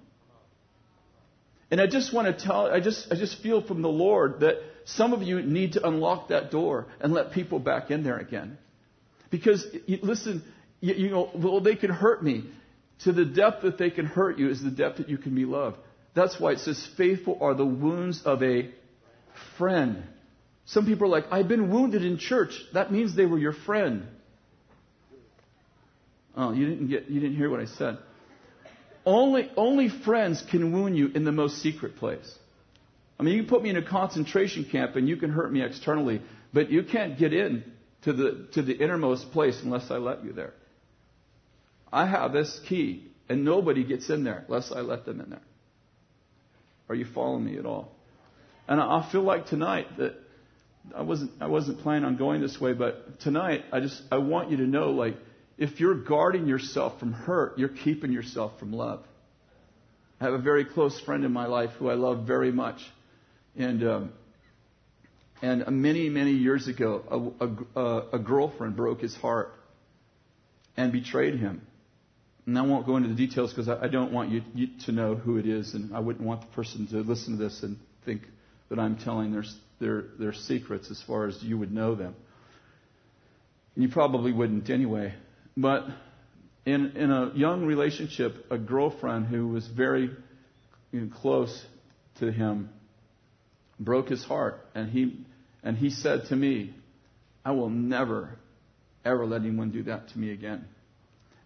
And 1.73 1.81
I 1.81 1.87
just 1.87 2.13
want 2.13 2.27
to 2.27 2.45
tell, 2.45 2.71
I 2.71 2.79
just, 2.79 3.11
I 3.11 3.15
just 3.15 3.41
feel 3.41 3.59
from 3.59 3.81
the 3.81 3.89
Lord 3.89 4.41
that 4.41 4.57
some 4.85 5.11
of 5.11 5.23
you 5.23 5.41
need 5.41 5.73
to 5.73 5.87
unlock 5.87 6.27
that 6.27 6.51
door 6.51 6.85
and 6.99 7.11
let 7.11 7.31
people 7.31 7.57
back 7.57 7.89
in 7.89 8.03
there 8.03 8.19
again. 8.19 8.59
Because, 9.31 9.65
listen, 9.87 10.43
you, 10.81 10.93
you 10.93 11.09
know, 11.09 11.31
well, 11.33 11.61
they 11.61 11.75
can 11.75 11.89
hurt 11.89 12.23
me. 12.23 12.43
To 13.05 13.11
the 13.11 13.25
depth 13.25 13.63
that 13.63 13.79
they 13.79 13.89
can 13.89 14.05
hurt 14.05 14.37
you 14.37 14.51
is 14.51 14.61
the 14.61 14.69
depth 14.69 14.99
that 14.99 15.09
you 15.09 15.17
can 15.17 15.33
be 15.33 15.45
loved. 15.45 15.77
That's 16.13 16.39
why 16.39 16.51
it 16.51 16.59
says, 16.59 16.87
faithful 16.95 17.39
are 17.41 17.55
the 17.55 17.65
wounds 17.65 18.21
of 18.23 18.43
a 18.43 18.69
friend. 19.57 20.03
Some 20.65 20.85
people 20.85 21.07
are 21.07 21.09
like, 21.09 21.25
I've 21.31 21.47
been 21.47 21.71
wounded 21.71 22.05
in 22.05 22.19
church. 22.19 22.53
That 22.75 22.91
means 22.91 23.15
they 23.15 23.25
were 23.25 23.39
your 23.39 23.53
friend. 23.65 24.05
Oh, 26.37 26.51
you 26.51 26.69
didn't 26.69 26.89
get, 26.89 27.09
you 27.09 27.19
didn't 27.19 27.35
hear 27.35 27.49
what 27.49 27.61
I 27.61 27.65
said. 27.65 27.97
Only, 29.05 29.51
only 29.57 29.89
friends 29.89 30.43
can 30.49 30.71
wound 30.71 30.97
you 30.97 31.07
in 31.13 31.25
the 31.25 31.31
most 31.31 31.61
secret 31.61 31.97
place. 31.97 32.37
I 33.19 33.23
mean, 33.23 33.35
you 33.35 33.41
can 33.41 33.49
put 33.49 33.63
me 33.63 33.69
in 33.69 33.77
a 33.77 33.81
concentration 33.81 34.65
camp 34.65 34.95
and 34.95 35.07
you 35.07 35.17
can 35.17 35.29
hurt 35.29 35.51
me 35.51 35.61
externally, 35.61 36.21
but 36.53 36.71
you 36.71 36.83
can't 36.83 37.17
get 37.17 37.33
in 37.33 37.63
to 38.03 38.13
the, 38.13 38.47
to 38.53 38.61
the 38.61 38.73
innermost 38.73 39.31
place 39.31 39.59
unless 39.63 39.91
I 39.91 39.97
let 39.97 40.23
you 40.23 40.33
there. 40.33 40.53
I 41.91 42.05
have 42.05 42.33
this 42.33 42.59
key, 42.67 43.03
and 43.29 43.45
nobody 43.45 43.83
gets 43.83 44.09
in 44.09 44.23
there 44.23 44.45
unless 44.47 44.71
I 44.71 44.81
let 44.81 45.05
them 45.05 45.21
in 45.21 45.29
there. 45.29 45.41
Are 46.89 46.95
you 46.95 47.05
following 47.05 47.45
me 47.45 47.57
at 47.57 47.65
all? 47.65 47.91
And 48.67 48.81
I 48.81 49.07
feel 49.11 49.21
like 49.21 49.45
tonight 49.45 49.87
that 49.97 50.15
I 50.95 51.01
wasn't, 51.01 51.31
I 51.39 51.47
wasn't 51.47 51.81
planning 51.81 52.05
on 52.05 52.17
going 52.17 52.41
this 52.41 52.59
way, 52.59 52.73
but 52.73 53.19
tonight 53.21 53.63
I 53.71 53.79
just, 53.79 54.01
I 54.11 54.17
want 54.17 54.51
you 54.51 54.57
to 54.57 54.67
know, 54.67 54.91
like, 54.91 55.15
if 55.57 55.79
you're 55.79 55.95
guarding 55.95 56.47
yourself 56.47 56.99
from 56.99 57.13
hurt, 57.13 57.57
you're 57.57 57.69
keeping 57.69 58.11
yourself 58.11 58.57
from 58.59 58.73
love. 58.73 59.03
I 60.19 60.25
have 60.25 60.33
a 60.33 60.39
very 60.39 60.65
close 60.65 60.99
friend 61.01 61.25
in 61.25 61.33
my 61.33 61.47
life 61.47 61.71
who 61.79 61.89
I 61.89 61.95
love 61.95 62.25
very 62.25 62.51
much. 62.51 62.79
And, 63.55 63.83
um, 63.83 64.13
and 65.41 65.65
many, 65.81 66.09
many 66.09 66.31
years 66.31 66.67
ago, 66.67 67.31
a, 67.39 67.79
a, 67.79 68.07
a 68.13 68.19
girlfriend 68.19 68.75
broke 68.75 69.01
his 69.01 69.15
heart 69.15 69.53
and 70.77 70.91
betrayed 70.91 71.39
him. 71.39 71.61
And 72.45 72.57
I 72.57 72.61
won't 72.61 72.85
go 72.85 72.97
into 72.97 73.09
the 73.09 73.15
details 73.15 73.51
because 73.51 73.69
I, 73.69 73.83
I 73.83 73.87
don't 73.87 74.11
want 74.11 74.31
you, 74.31 74.41
you, 74.53 74.67
to 74.85 74.91
know 74.91 75.15
who 75.15 75.37
it 75.37 75.45
is, 75.45 75.73
and 75.73 75.95
I 75.95 75.99
wouldn't 75.99 76.25
want 76.25 76.41
the 76.41 76.47
person 76.47 76.87
to 76.87 76.97
listen 76.97 77.37
to 77.37 77.43
this 77.43 77.63
and 77.63 77.77
think 78.05 78.23
that 78.69 78.79
I'm 78.79 78.97
telling 78.97 79.31
their, 79.31 79.43
their, 79.79 80.05
their 80.19 80.33
secrets 80.33 80.89
as 80.91 81.01
far 81.05 81.27
as 81.27 81.41
you 81.43 81.57
would 81.57 81.71
know 81.71 81.95
them. 81.95 82.15
And 83.75 83.83
you 83.83 83.89
probably 83.89 84.31
wouldn't 84.31 84.69
anyway. 84.69 85.13
But 85.55 85.85
in, 86.65 86.95
in 86.95 87.11
a 87.11 87.31
young 87.35 87.65
relationship, 87.65 88.45
a 88.49 88.57
girlfriend 88.57 89.27
who 89.27 89.47
was 89.47 89.67
very 89.67 90.09
you 90.91 91.01
know, 91.01 91.13
close 91.21 91.65
to 92.19 92.31
him 92.31 92.69
broke 93.79 94.09
his 94.09 94.23
heart. 94.23 94.65
And 94.73 94.89
he, 94.89 95.25
and 95.63 95.77
he 95.77 95.89
said 95.89 96.25
to 96.29 96.35
me, 96.35 96.73
I 97.45 97.51
will 97.51 97.69
never, 97.69 98.37
ever 99.03 99.25
let 99.25 99.41
anyone 99.41 99.71
do 99.71 99.83
that 99.83 100.09
to 100.09 100.19
me 100.19 100.31
again. 100.31 100.65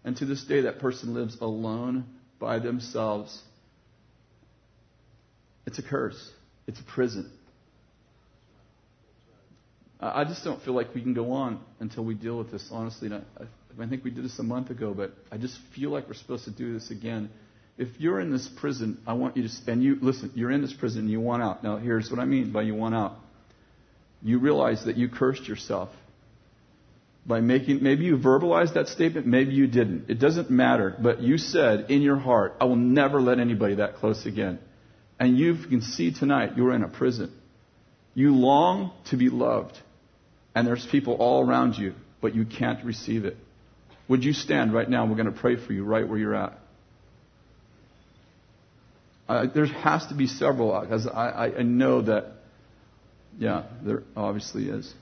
And 0.04 0.16
to 0.18 0.24
this 0.24 0.44
day, 0.44 0.62
that 0.62 0.78
person 0.78 1.14
lives 1.14 1.36
alone 1.40 2.04
by 2.38 2.60
themselves 2.60 3.42
It's 5.68 5.78
a 5.78 5.82
curse. 5.82 6.30
It's 6.66 6.80
a 6.80 6.82
prison. 6.82 7.30
I 10.00 10.24
just 10.24 10.42
don't 10.42 10.62
feel 10.62 10.72
like 10.72 10.94
we 10.94 11.02
can 11.02 11.12
go 11.12 11.32
on 11.32 11.60
until 11.78 12.06
we 12.06 12.14
deal 12.14 12.38
with 12.38 12.50
this, 12.50 12.66
honestly. 12.72 13.10
I, 13.12 13.44
I 13.80 13.86
think 13.86 14.04
we 14.04 14.10
did 14.10 14.24
this 14.24 14.38
a 14.38 14.42
month 14.42 14.70
ago, 14.70 14.94
but 14.94 15.12
I 15.30 15.36
just 15.36 15.56
feel 15.74 15.90
like 15.90 16.08
we're 16.08 16.14
supposed 16.14 16.44
to 16.44 16.50
do 16.50 16.74
this 16.74 16.90
again. 16.90 17.30
If 17.76 17.88
you're 17.98 18.20
in 18.20 18.32
this 18.32 18.48
prison, 18.58 19.00
I 19.06 19.12
want 19.12 19.36
you 19.36 19.44
to, 19.44 19.70
and 19.70 19.82
you, 19.82 19.98
listen, 20.00 20.32
you're 20.34 20.50
in 20.50 20.62
this 20.62 20.72
prison 20.72 21.02
and 21.02 21.10
you 21.10 21.20
want 21.20 21.42
out. 21.42 21.62
Now, 21.62 21.76
here's 21.76 22.10
what 22.10 22.18
I 22.18 22.24
mean 22.24 22.52
by 22.52 22.62
you 22.62 22.74
want 22.74 22.94
out. 22.94 23.16
You 24.20 24.40
realize 24.40 24.84
that 24.86 24.96
you 24.96 25.08
cursed 25.08 25.46
yourself 25.46 25.90
by 27.24 27.40
making, 27.40 27.82
maybe 27.82 28.04
you 28.04 28.16
verbalized 28.16 28.74
that 28.74 28.88
statement, 28.88 29.26
maybe 29.26 29.52
you 29.52 29.66
didn't. 29.66 30.10
It 30.10 30.18
doesn't 30.18 30.50
matter, 30.50 30.96
but 31.00 31.20
you 31.20 31.38
said 31.38 31.90
in 31.90 32.02
your 32.02 32.16
heart, 32.16 32.56
I 32.60 32.64
will 32.64 32.76
never 32.76 33.20
let 33.20 33.38
anybody 33.38 33.76
that 33.76 33.96
close 33.96 34.26
again. 34.26 34.58
And 35.20 35.38
you 35.38 35.54
can 35.54 35.82
see 35.82 36.12
tonight 36.12 36.56
you're 36.56 36.72
in 36.72 36.82
a 36.82 36.88
prison. 36.88 37.32
You 38.14 38.34
long 38.34 38.92
to 39.10 39.16
be 39.16 39.28
loved 39.28 39.78
and 40.54 40.66
there's 40.66 40.84
people 40.90 41.14
all 41.14 41.46
around 41.46 41.76
you, 41.76 41.94
but 42.20 42.34
you 42.34 42.44
can't 42.44 42.84
receive 42.84 43.24
it. 43.24 43.36
Would 44.08 44.24
you 44.24 44.32
stand 44.32 44.72
right 44.72 44.88
now? 44.88 45.06
We're 45.06 45.16
going 45.16 45.32
to 45.32 45.38
pray 45.38 45.56
for 45.56 45.72
you 45.72 45.84
right 45.84 46.08
where 46.08 46.18
you're 46.18 46.34
at. 46.34 46.58
Uh, 49.28 49.46
there 49.54 49.66
has 49.66 50.06
to 50.06 50.14
be 50.14 50.26
several, 50.26 50.80
because 50.80 51.06
I, 51.06 51.52
I 51.58 51.62
know 51.62 52.00
that, 52.00 52.32
yeah, 53.38 53.64
there 53.84 54.02
obviously 54.16 54.70
is. 54.70 54.94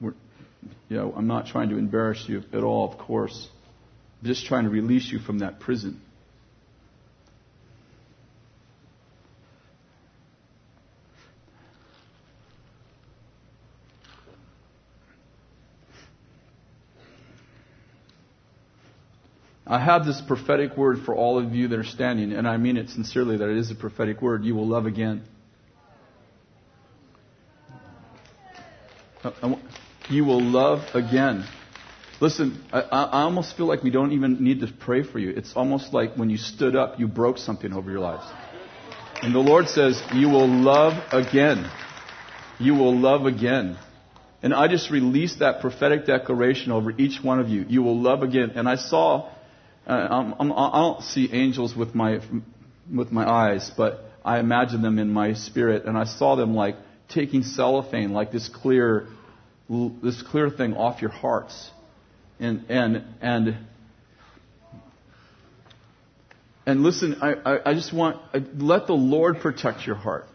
We're, 0.00 0.14
you 0.88 0.96
know, 0.96 1.14
I'm 1.16 1.28
not 1.28 1.46
trying 1.46 1.68
to 1.68 1.78
embarrass 1.78 2.24
you 2.26 2.42
at 2.52 2.64
all, 2.64 2.92
of 2.92 2.98
course. 2.98 3.48
I'm 4.20 4.26
just 4.26 4.46
trying 4.46 4.64
to 4.64 4.70
release 4.70 5.08
you 5.12 5.20
from 5.20 5.38
that 5.38 5.60
prison. 5.60 6.00
I 19.72 19.78
have 19.78 20.04
this 20.04 20.20
prophetic 20.20 20.76
word 20.76 20.98
for 21.06 21.14
all 21.14 21.38
of 21.38 21.54
you 21.54 21.68
that 21.68 21.78
are 21.78 21.82
standing, 21.82 22.34
and 22.34 22.46
I 22.46 22.58
mean 22.58 22.76
it 22.76 22.90
sincerely 22.90 23.38
that 23.38 23.48
it 23.48 23.56
is 23.56 23.70
a 23.70 23.74
prophetic 23.74 24.20
word. 24.20 24.44
You 24.44 24.54
will 24.54 24.68
love 24.68 24.84
again. 24.84 25.22
Uh, 29.24 29.54
you 30.10 30.26
will 30.26 30.42
love 30.42 30.80
again. 30.94 31.46
Listen, 32.20 32.62
I, 32.70 32.80
I, 32.80 33.22
almost 33.22 33.56
feel 33.56 33.64
like 33.64 33.82
we 33.82 33.88
don't 33.88 34.12
even 34.12 34.44
need 34.44 34.60
to 34.60 34.66
pray 34.70 35.04
for 35.04 35.18
you. 35.18 35.30
It's 35.30 35.54
almost 35.56 35.94
like 35.94 36.16
when 36.16 36.28
you 36.28 36.36
stood 36.36 36.76
up, 36.76 37.00
you 37.00 37.08
broke 37.08 37.38
something 37.38 37.72
over 37.72 37.90
your 37.90 38.00
lives. 38.00 38.26
And 39.22 39.34
the 39.34 39.38
Lord 39.38 39.68
says, 39.68 40.02
You 40.12 40.28
will 40.28 40.48
love 40.48 41.02
again. 41.14 41.70
You 42.58 42.74
will 42.74 42.94
love 42.94 43.24
again. 43.24 43.78
And 44.42 44.52
I 44.52 44.68
just 44.68 44.90
released 44.90 45.38
that 45.38 45.62
prophetic 45.62 46.04
declaration 46.04 46.72
over 46.72 46.90
each 46.90 47.24
one 47.24 47.40
of 47.40 47.48
you. 47.48 47.64
You 47.66 47.82
will 47.82 47.98
love 47.98 48.22
again. 48.22 48.52
And 48.54 48.68
I 48.68 48.76
saw 48.76 49.30
uh, 49.86 50.34
I 50.38 50.42
do 50.42 50.48
not 50.48 51.02
see 51.02 51.30
angels 51.32 51.74
with 51.74 51.94
my, 51.94 52.20
with 52.94 53.10
my 53.10 53.28
eyes, 53.28 53.70
but 53.76 54.04
I 54.24 54.38
imagine 54.38 54.82
them 54.82 54.98
in 54.98 55.12
my 55.12 55.34
spirit, 55.34 55.84
and 55.86 55.98
I 55.98 56.04
saw 56.04 56.36
them 56.36 56.54
like 56.54 56.76
taking 57.08 57.42
cellophane, 57.42 58.12
like 58.12 58.30
this 58.30 58.48
clear, 58.48 59.08
this 59.68 60.22
clear 60.22 60.50
thing 60.50 60.74
off 60.74 61.02
your 61.02 61.10
hearts, 61.10 61.70
and 62.38 62.64
and 62.68 63.04
and 63.20 63.58
and 66.66 66.82
listen. 66.82 67.18
I, 67.20 67.32
I, 67.32 67.70
I 67.70 67.74
just 67.74 67.92
want 67.92 68.20
let 68.58 68.86
the 68.86 68.92
Lord 68.94 69.40
protect 69.40 69.86
your 69.86 69.96
heart, 69.96 70.26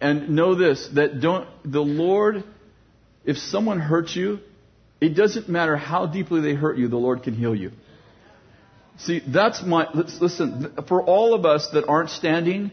and 0.00 0.30
know 0.30 0.56
this: 0.56 0.88
that 0.94 1.20
don't 1.20 1.48
the 1.64 1.82
Lord, 1.82 2.42
if 3.24 3.38
someone 3.38 3.78
hurts 3.78 4.16
you, 4.16 4.40
it 5.02 5.16
doesn't 5.16 5.48
matter 5.48 5.76
how 5.76 6.06
deeply 6.06 6.40
they 6.40 6.54
hurt 6.54 6.78
you, 6.78 6.86
the 6.86 6.96
Lord 6.96 7.24
can 7.24 7.34
heal 7.34 7.56
you. 7.56 7.72
See, 8.98 9.20
that's 9.26 9.60
my, 9.60 9.88
listen, 9.92 10.72
for 10.86 11.02
all 11.02 11.34
of 11.34 11.44
us 11.44 11.68
that 11.72 11.88
aren't 11.88 12.10
standing, 12.10 12.70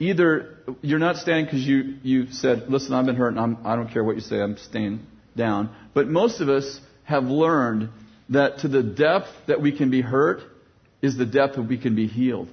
either 0.00 0.58
you're 0.82 0.98
not 0.98 1.14
standing 1.16 1.44
because 1.44 1.64
you, 1.64 1.98
you 2.02 2.32
said, 2.32 2.64
listen, 2.68 2.92
I've 2.92 3.06
been 3.06 3.14
hurt 3.14 3.28
and 3.28 3.38
I'm, 3.38 3.58
I 3.64 3.76
don't 3.76 3.88
care 3.88 4.02
what 4.02 4.16
you 4.16 4.20
say, 4.20 4.40
I'm 4.40 4.56
staying 4.56 5.06
down. 5.36 5.70
But 5.94 6.08
most 6.08 6.40
of 6.40 6.48
us 6.48 6.80
have 7.04 7.22
learned 7.22 7.90
that 8.30 8.58
to 8.58 8.68
the 8.68 8.82
depth 8.82 9.28
that 9.46 9.62
we 9.62 9.70
can 9.76 9.90
be 9.90 10.00
hurt 10.00 10.40
is 11.02 11.16
the 11.16 11.26
depth 11.26 11.54
that 11.54 11.62
we 11.62 11.78
can 11.78 11.94
be 11.94 12.08
healed. 12.08 12.48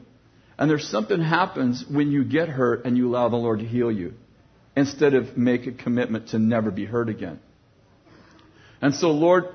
And 0.59 0.69
there's 0.69 0.87
something 0.87 1.19
happens 1.19 1.83
when 1.89 2.11
you 2.11 2.23
get 2.23 2.49
hurt 2.49 2.85
and 2.85 2.95
you 2.95 3.09
allow 3.09 3.29
the 3.29 3.35
Lord 3.35 3.61
to 3.61 3.65
heal 3.65 3.91
you 3.91 4.13
instead 4.75 5.15
of 5.15 5.35
make 5.35 5.65
a 5.65 5.71
commitment 5.71 6.29
to 6.29 6.39
never 6.39 6.69
be 6.69 6.85
hurt 6.85 7.09
again. 7.09 7.39
And 8.81 8.95
so, 8.95 9.11
Lord, 9.11 9.45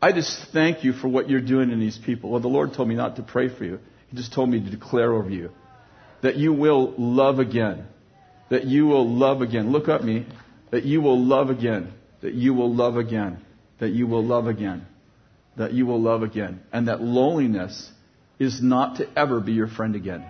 I 0.00 0.12
just 0.12 0.52
thank 0.52 0.84
you 0.84 0.92
for 0.92 1.08
what 1.08 1.28
you're 1.28 1.40
doing 1.40 1.70
in 1.70 1.80
these 1.80 1.98
people. 1.98 2.30
Well, 2.30 2.40
the 2.40 2.48
Lord 2.48 2.74
told 2.74 2.88
me 2.88 2.94
not 2.94 3.16
to 3.16 3.22
pray 3.22 3.48
for 3.48 3.64
you. 3.64 3.80
He 4.10 4.16
just 4.16 4.32
told 4.32 4.48
me 4.48 4.60
to 4.60 4.70
declare 4.70 5.12
over 5.12 5.30
you 5.30 5.50
that 6.22 6.36
you 6.36 6.52
will 6.52 6.94
love 6.96 7.38
again. 7.38 7.86
That 8.50 8.64
you 8.64 8.86
will 8.86 9.08
love 9.08 9.42
again. 9.42 9.72
Look 9.72 9.88
at 9.88 10.04
me. 10.04 10.26
That 10.70 10.84
you 10.84 11.00
will 11.00 11.20
love 11.20 11.50
again. 11.50 11.92
That 12.20 12.34
you 12.34 12.54
will 12.54 12.72
love 12.72 12.96
again. 12.96 13.44
That 13.80 13.90
you 13.90 14.06
will 14.06 14.24
love 14.24 14.46
again. 14.46 14.86
That 15.56 15.72
you 15.72 15.86
will 15.86 16.00
love 16.00 16.22
again. 16.22 16.60
And 16.72 16.88
that 16.88 17.00
loneliness 17.00 17.90
is 18.38 18.62
not 18.62 18.98
to 18.98 19.08
ever 19.18 19.40
be 19.40 19.52
your 19.52 19.68
friend 19.68 19.96
again. 19.96 20.24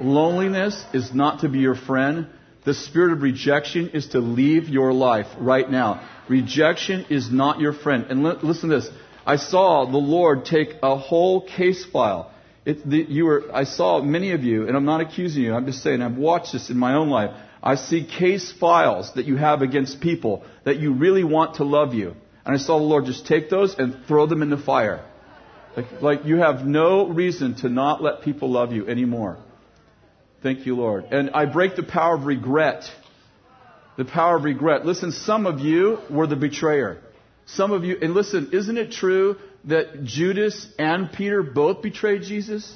Loneliness 0.00 0.82
is 0.94 1.14
not 1.14 1.40
to 1.40 1.48
be 1.48 1.58
your 1.58 1.74
friend. 1.74 2.28
The 2.64 2.74
spirit 2.74 3.12
of 3.12 3.22
rejection 3.22 3.90
is 3.90 4.08
to 4.08 4.20
leave 4.20 4.68
your 4.68 4.92
life 4.92 5.26
right 5.38 5.68
now. 5.70 6.06
Rejection 6.28 7.06
is 7.08 7.30
not 7.30 7.58
your 7.58 7.72
friend. 7.72 8.06
And 8.10 8.22
li- 8.22 8.36
listen 8.42 8.68
to 8.70 8.80
this. 8.80 8.90
I 9.26 9.36
saw 9.36 9.86
the 9.86 9.98
Lord 9.98 10.44
take 10.44 10.74
a 10.82 10.96
whole 10.96 11.46
case 11.46 11.84
file. 11.84 12.32
It, 12.64 12.88
the, 12.88 12.98
you 12.98 13.24
were, 13.24 13.44
I 13.52 13.64
saw 13.64 14.02
many 14.02 14.32
of 14.32 14.44
you, 14.44 14.68
and 14.68 14.76
I'm 14.76 14.84
not 14.84 15.00
accusing 15.00 15.42
you, 15.42 15.54
I'm 15.54 15.66
just 15.66 15.82
saying 15.82 16.02
I've 16.02 16.16
watched 16.16 16.52
this 16.52 16.68
in 16.68 16.76
my 16.76 16.94
own 16.94 17.08
life. 17.08 17.30
I 17.62 17.74
see 17.74 18.04
case 18.04 18.52
files 18.52 19.12
that 19.14 19.26
you 19.26 19.36
have 19.36 19.62
against 19.62 20.00
people 20.00 20.44
that 20.64 20.78
you 20.78 20.92
really 20.92 21.24
want 21.24 21.56
to 21.56 21.64
love 21.64 21.94
you. 21.94 22.14
And 22.44 22.54
I 22.54 22.58
saw 22.58 22.78
the 22.78 22.84
Lord 22.84 23.04
just 23.04 23.26
take 23.26 23.50
those 23.50 23.74
and 23.78 24.04
throw 24.06 24.26
them 24.26 24.42
in 24.42 24.50
the 24.50 24.56
fire. 24.58 25.04
Like, 25.76 26.02
like 26.02 26.24
you 26.24 26.36
have 26.36 26.66
no 26.66 27.08
reason 27.08 27.54
to 27.56 27.68
not 27.68 28.02
let 28.02 28.22
people 28.22 28.50
love 28.50 28.72
you 28.72 28.88
anymore. 28.88 29.38
Thank 30.42 30.66
you, 30.66 30.76
Lord. 30.76 31.04
And 31.10 31.30
I 31.30 31.44
break 31.44 31.76
the 31.76 31.82
power 31.82 32.14
of 32.14 32.24
regret 32.24 32.90
the 34.00 34.04
power 34.06 34.36
of 34.36 34.44
regret. 34.44 34.86
Listen, 34.86 35.12
some 35.12 35.44
of 35.44 35.60
you 35.60 35.98
were 36.08 36.26
the 36.26 36.34
betrayer. 36.34 37.02
Some 37.44 37.70
of 37.70 37.84
you, 37.84 37.98
and 38.00 38.14
listen, 38.14 38.48
isn't 38.54 38.78
it 38.78 38.92
true 38.92 39.36
that 39.64 40.04
Judas 40.04 40.66
and 40.78 41.12
Peter 41.12 41.42
both 41.42 41.82
betrayed 41.82 42.22
Jesus? 42.22 42.74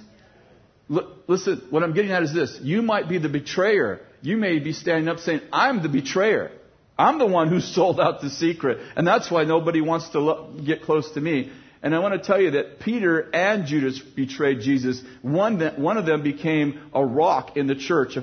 L- 0.91 1.17
listen, 1.27 1.63
what 1.71 1.83
I'm 1.83 1.95
getting 1.95 2.11
at 2.11 2.25
is 2.25 2.35
this. 2.35 2.59
You 2.61 2.83
might 2.83 3.09
be 3.09 3.17
the 3.17 3.31
betrayer. 3.31 4.01
You 4.21 4.37
may 4.37 4.59
be 4.59 4.75
standing 4.75 5.09
up 5.09 5.19
saying, 5.19 5.41
I'm 5.51 5.83
the 5.83 5.89
betrayer. 5.89 6.51
I'm 6.99 7.19
the 7.19 7.27
one 7.27 7.49
who 7.49 7.61
sold 7.61 8.01
out 8.01 8.21
the 8.21 8.29
secret. 8.29 8.81
And 8.95 9.07
that's 9.07 9.31
why 9.31 9.45
nobody 9.45 9.81
wants 9.81 10.11
to 10.11 10.21
lo- 10.21 10.55
get 10.63 10.83
close 10.83 11.11
to 11.13 11.23
me. 11.23 11.53
And 11.85 11.95
I 11.95 11.99
want 11.99 12.15
to 12.15 12.27
tell 12.27 12.41
you 12.41 12.53
that 12.53 12.81
Peter 12.81 13.29
and 13.35 13.67
Judas 13.67 13.99
betrayed 13.99 14.61
Jesus. 14.61 15.03
One, 15.21 15.61
one 15.77 15.99
of 15.99 16.07
them 16.07 16.23
became 16.23 16.81
a 16.95 17.05
rock 17.05 17.59
in 17.59 17.67
the 17.67 17.75
church, 17.75 18.17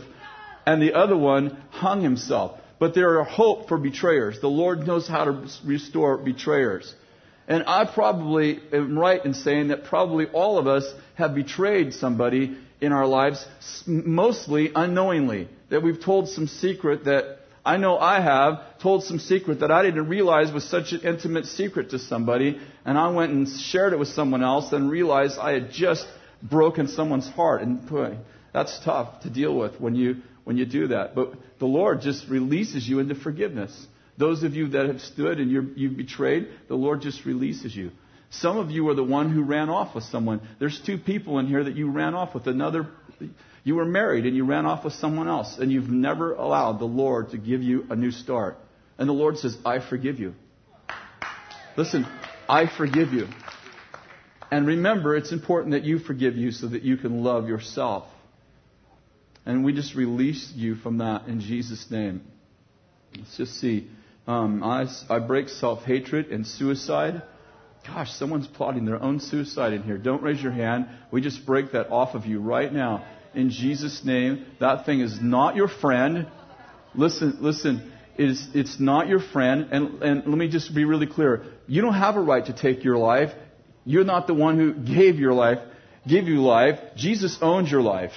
and 0.66 0.82
the 0.82 0.94
other 0.96 1.16
one 1.16 1.62
hung 1.70 2.02
himself. 2.02 2.60
But 2.80 2.96
there 2.96 3.20
are 3.20 3.24
hope 3.24 3.68
for 3.68 3.78
betrayers. 3.78 4.42
The 4.42 4.48
Lord 4.48 4.88
knows 4.88 5.08
how 5.08 5.26
to 5.26 5.48
restore 5.64 6.18
betrayers. 6.18 6.92
And 7.48 7.66
I 7.68 7.86
probably 7.86 8.60
am 8.74 8.98
right 8.98 9.24
in 9.24 9.36
saying 9.36 9.68
that 9.68 9.84
probably 9.84 10.26
all 10.26 10.58
of 10.58 10.66
us 10.66 10.92
have 11.14 11.36
betrayed 11.36 11.94
somebody 11.94 12.58
in 12.82 12.92
our 12.92 13.06
lives, 13.06 13.46
mostly 13.86 14.72
unknowingly. 14.74 15.50
That 15.70 15.84
we've 15.84 16.02
told 16.02 16.30
some 16.30 16.48
secret 16.48 17.06
that 17.06 17.41
I 17.64 17.78
know 17.78 17.98
I 17.98 18.22
have 18.22 18.80
told 18.80 19.04
some 19.04 19.20
secret 19.20 19.60
that 19.60 19.72
I 19.72 19.84
didn't 19.84 20.08
realize 20.08 20.52
was 20.52 20.64
such 20.64 20.94
an 20.94 21.02
intimate 21.02 21.46
secret 21.46 21.92
to 21.92 22.00
somebody, 22.00 22.60
and 22.86 22.98
I 22.98 23.10
went 23.10 23.32
and 23.32 23.48
shared 23.48 23.94
it 23.94 24.00
with 24.00 24.08
someone 24.10 24.44
else 24.44 24.72
and 24.72 24.90
realized 24.90 25.38
I 25.38 25.52
had 25.52 25.72
just 25.72 26.08
broken 26.42 26.88
someone's 26.88 27.30
heart. 27.30 27.62
And 27.62 27.88
boy, 27.88 28.18
that's 28.52 28.80
tough 28.84 29.22
to 29.22 29.30
deal 29.30 29.56
with 29.56 29.80
when 29.80 29.96
you 29.96 30.18
when 30.44 30.58
you 30.58 30.66
do 30.66 30.88
that. 30.88 31.14
But 31.14 31.34
the 31.60 31.68
Lord 31.68 32.02
just 32.02 32.28
releases 32.28 32.88
you 32.88 33.00
into 33.00 33.16
forgiveness. 33.16 33.88
Those 34.18 34.44
of 34.44 34.56
you 34.56 34.70
that 34.70 34.88
have 34.88 35.02
stood 35.02 35.40
and 35.40 35.52
you 35.52 35.88
have 35.88 35.98
betrayed, 35.98 36.50
the 36.68 36.76
Lord 36.76 37.02
just 37.02 37.26
releases 37.26 37.76
you. 37.76 37.92
Some 38.32 38.58
of 38.58 38.72
you 38.72 38.88
are 38.90 38.96
the 38.96 39.04
one 39.04 39.32
who 39.32 39.44
ran 39.44 39.70
off 39.70 39.94
with 39.94 40.06
someone. 40.06 40.42
There's 40.60 40.82
two 40.86 40.98
people 40.98 41.40
in 41.40 41.48
here 41.48 41.64
that 41.64 41.76
you 41.76 41.92
ran 41.92 42.16
off 42.16 42.34
with. 42.34 42.48
Another, 42.48 42.88
you 43.64 43.76
were 43.76 43.86
married 43.86 44.26
and 44.26 44.36
you 44.36 44.46
ran 44.46 44.66
off 44.66 44.84
with 44.84 44.94
someone 44.94 45.28
else, 45.28 45.58
and 45.60 45.72
you've 45.72 45.90
never 45.90 46.34
allowed 46.34 46.80
the 46.80 46.86
Lord 46.86 47.32
to 47.32 47.38
give 47.38 47.62
you 47.62 47.86
a 47.90 47.96
new 47.96 48.12
start. 48.12 48.58
And 48.98 49.08
the 49.08 49.14
Lord 49.14 49.38
says, 49.38 49.58
I 49.66 49.80
forgive 49.80 50.20
you. 50.20 50.34
Listen, 51.78 52.06
I 52.50 52.66
forgive 52.68 53.14
you. 53.14 53.28
And 54.52 54.68
remember, 54.68 55.16
it's 55.16 55.32
important 55.32 55.74
that 55.74 55.84
you 55.84 56.00
forgive 56.00 56.36
you 56.36 56.52
so 56.52 56.68
that 56.68 56.84
you 56.84 56.98
can 56.98 57.24
love 57.24 57.48
yourself. 57.48 58.06
And 59.46 59.64
we 59.64 59.74
just 59.74 59.96
release 59.96 60.52
you 60.56 60.76
from 60.76 60.98
that 60.98 61.28
in 61.28 61.40
Jesus' 61.40 61.90
name. 61.90 62.22
Let's 63.18 63.38
just 63.38 63.60
see. 63.60 63.88
Um, 64.28 64.64
I, 64.64 64.88
I 65.10 65.20
break 65.20 65.50
self 65.50 65.84
hatred 65.84 66.28
and 66.28 66.46
suicide. 66.46 67.24
Gosh, 67.86 68.12
someone's 68.14 68.48
plotting 68.48 68.86
their 68.86 69.02
own 69.02 69.20
suicide 69.20 69.74
in 69.74 69.84
here. 69.84 69.98
Don't 69.98 70.22
raise 70.22 70.42
your 70.42 70.52
hand. 70.52 70.88
We 71.10 71.22
just 71.22 71.46
break 71.46 71.72
that 71.72 71.90
off 71.90 72.14
of 72.14 72.26
you 72.26 72.40
right 72.40 72.72
now. 72.72 73.06
In 73.34 73.50
Jesus' 73.50 74.04
name, 74.04 74.46
that 74.60 74.86
thing 74.86 75.00
is 75.00 75.20
not 75.22 75.56
your 75.56 75.68
friend. 75.68 76.28
Listen, 76.94 77.38
listen. 77.40 77.92
It's, 78.18 78.48
it's 78.54 78.80
not 78.80 79.08
your 79.08 79.20
friend. 79.20 79.70
And, 79.72 80.04
and 80.04 80.26
let 80.26 80.38
me 80.38 80.50
just 80.50 80.76
be 80.76 80.86
really 80.86 81.08
clear. 81.08 81.44
You 81.68 81.82
don't 81.82 81.94
have 81.94 82.18
a 82.18 82.22
right 82.22 82.46
to 82.46 82.54
take 82.54 82.84
your 82.84 82.98
life. 82.98 83.32
You're 83.86 84.04
not 84.04 84.28
the 84.28 84.34
one 84.34 84.58
who 84.58 84.74
gave 84.74 85.18
your 85.18 85.34
life, 85.34 85.60
gave 86.08 86.28
you 86.28 86.42
life. 86.42 86.80
Jesus 86.96 87.38
owns 87.42 87.72
your 87.72 87.82
life. 87.82 88.12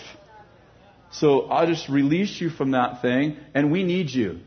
So 1.10 1.42
I'll 1.42 1.66
just 1.66 1.88
release 1.88 2.40
you 2.40 2.50
from 2.50 2.72
that 2.72 3.00
thing, 3.00 3.36
and 3.54 3.70
we 3.70 3.84
need 3.84 4.10
you. 4.10 4.40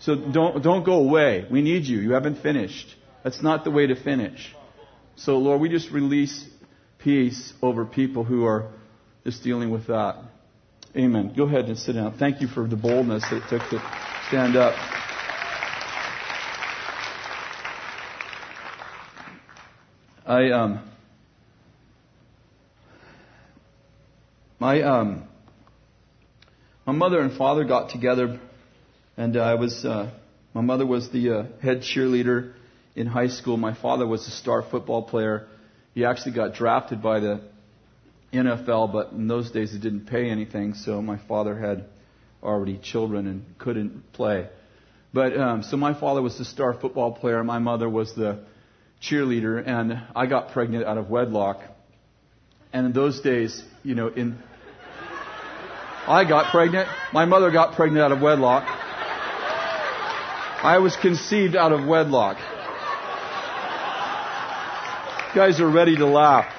So 0.00 0.16
don't, 0.16 0.62
don't 0.62 0.84
go 0.84 0.94
away. 0.94 1.46
We 1.48 1.62
need 1.62 1.84
you. 1.84 1.98
You 1.98 2.12
haven't 2.12 2.42
finished. 2.42 2.92
That's 3.22 3.40
not 3.40 3.62
the 3.62 3.70
way 3.70 3.86
to 3.86 3.94
finish. 3.94 4.52
So, 5.14 5.38
Lord, 5.38 5.60
we 5.60 5.68
just 5.68 5.90
release 5.92 6.44
peace 6.98 7.52
over 7.62 7.84
people 7.84 8.24
who 8.24 8.44
are 8.44 8.72
just 9.24 9.42
dealing 9.42 9.70
with 9.70 9.86
that. 9.86 10.16
Amen. 10.96 11.32
Go 11.36 11.44
ahead 11.44 11.66
and 11.66 11.78
sit 11.78 11.94
down. 11.94 12.18
Thank 12.18 12.40
you 12.40 12.48
for 12.48 12.66
the 12.66 12.76
boldness 12.76 13.22
that 13.30 13.36
it 13.36 13.48
took 13.48 13.62
to 13.70 13.82
stand 14.28 14.56
up. 14.56 14.74
I 20.26 20.50
um 20.50 20.90
my 24.58 24.82
um 24.82 25.28
my 26.86 26.92
mother 26.92 27.20
and 27.20 27.36
father 27.36 27.64
got 27.64 27.90
together, 27.90 28.40
and 29.16 29.36
I 29.36 29.54
was 29.54 29.84
uh, 29.84 30.10
my 30.52 30.60
mother 30.60 30.86
was 30.86 31.10
the 31.10 31.30
uh, 31.30 31.44
head 31.60 31.82
cheerleader 31.82 32.54
in 32.96 33.06
high 33.06 33.28
school. 33.28 33.56
My 33.56 33.74
father 33.74 34.06
was 34.06 34.26
a 34.26 34.30
star 34.30 34.62
football 34.62 35.02
player. 35.02 35.48
He 35.94 36.04
actually 36.04 36.32
got 36.32 36.54
drafted 36.54 37.02
by 37.02 37.20
the 37.20 37.40
NFL, 38.32 38.92
but 38.92 39.12
in 39.12 39.28
those 39.28 39.50
days 39.50 39.74
it 39.74 39.80
didn't 39.80 40.06
pay 40.06 40.30
anything, 40.30 40.74
so 40.74 41.02
my 41.02 41.18
father 41.28 41.58
had 41.58 41.84
already 42.42 42.78
children 42.78 43.26
and 43.26 43.44
couldn't 43.58 44.12
play. 44.12 44.48
But 45.12 45.36
um, 45.36 45.62
so 45.62 45.76
my 45.76 45.98
father 45.98 46.22
was 46.22 46.38
the 46.38 46.44
star 46.44 46.72
football 46.72 47.12
player. 47.12 47.44
My 47.44 47.58
mother 47.58 47.88
was 47.88 48.14
the 48.14 48.44
cheerleader, 49.02 49.62
and 49.66 50.00
I 50.16 50.26
got 50.26 50.52
pregnant 50.52 50.86
out 50.86 50.96
of 50.96 51.10
wedlock. 51.10 51.62
And 52.72 52.86
in 52.86 52.92
those 52.92 53.20
days, 53.20 53.62
you 53.82 53.94
know, 53.94 54.08
in 54.08 54.38
I 56.06 56.24
got 56.24 56.50
pregnant. 56.50 56.88
My 57.12 57.26
mother 57.26 57.50
got 57.50 57.76
pregnant 57.76 58.02
out 58.02 58.12
of 58.12 58.20
wedlock. 58.20 58.64
I 60.64 60.78
was 60.78 60.96
conceived 60.96 61.54
out 61.54 61.72
of 61.72 61.86
wedlock. 61.86 62.38
You 65.28 65.40
guys 65.40 65.60
are 65.60 65.70
ready 65.70 65.96
to 65.96 66.06
laugh. 66.06 66.52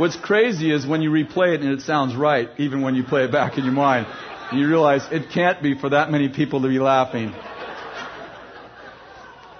What's 0.00 0.16
crazy 0.16 0.72
is 0.72 0.86
when 0.86 1.02
you 1.02 1.10
replay 1.10 1.56
it 1.56 1.60
and 1.60 1.72
it 1.72 1.82
sounds 1.82 2.16
right, 2.16 2.48
even 2.56 2.80
when 2.80 2.94
you 2.94 3.04
play 3.04 3.24
it 3.24 3.32
back 3.32 3.58
in 3.58 3.64
your 3.64 3.74
mind. 3.74 4.06
You 4.50 4.66
realize 4.66 5.06
it 5.12 5.30
can't 5.30 5.62
be 5.62 5.78
for 5.78 5.90
that 5.90 6.10
many 6.10 6.30
people 6.30 6.62
to 6.62 6.68
be 6.68 6.78
laughing. 6.78 7.34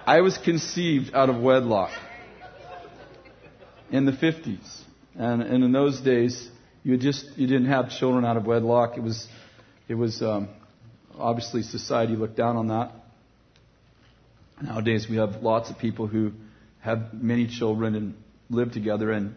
I 0.06 0.22
was 0.22 0.38
conceived 0.38 1.14
out 1.14 1.28
of 1.28 1.36
wedlock 1.36 1.90
in 3.90 4.06
the 4.06 4.12
50s. 4.12 4.80
And, 5.14 5.42
and 5.42 5.62
in 5.62 5.72
those 5.72 6.00
days, 6.00 6.48
you 6.84 6.96
just 6.96 7.36
you 7.36 7.46
didn't 7.46 7.68
have 7.68 7.90
children 7.90 8.24
out 8.24 8.38
of 8.38 8.46
wedlock. 8.46 8.96
It 8.96 9.02
was 9.02 9.28
it 9.88 9.94
was 9.94 10.22
um, 10.22 10.48
obviously 11.18 11.60
society 11.60 12.16
looked 12.16 12.38
down 12.38 12.56
on 12.56 12.68
that. 12.68 12.92
Nowadays, 14.62 15.06
we 15.06 15.16
have 15.16 15.42
lots 15.42 15.68
of 15.68 15.76
people 15.76 16.06
who 16.06 16.32
have 16.80 17.12
many 17.12 17.46
children 17.46 17.94
and 17.94 18.14
live 18.48 18.72
together, 18.72 19.12
and 19.12 19.34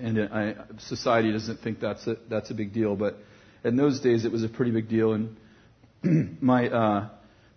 and 0.00 0.18
I, 0.32 0.54
society 0.78 1.32
doesn't 1.32 1.60
think 1.60 1.80
that's 1.80 2.06
a, 2.06 2.16
that's 2.28 2.50
a 2.50 2.54
big 2.54 2.72
deal. 2.72 2.96
But 2.96 3.18
in 3.62 3.76
those 3.76 4.00
days, 4.00 4.24
it 4.24 4.32
was 4.32 4.44
a 4.44 4.48
pretty 4.48 4.70
big 4.70 4.88
deal. 4.88 5.12
And 5.12 5.36
my 6.40 6.68
uh, 6.68 7.08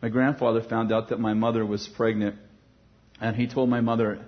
my 0.02 0.10
grandfather 0.10 0.62
found 0.62 0.92
out 0.92 1.10
that 1.10 1.20
my 1.20 1.34
mother 1.34 1.66
was 1.66 1.88
pregnant, 1.88 2.36
and 3.20 3.36
he 3.36 3.48
told 3.48 3.70
my 3.70 3.82
mother, 3.82 4.20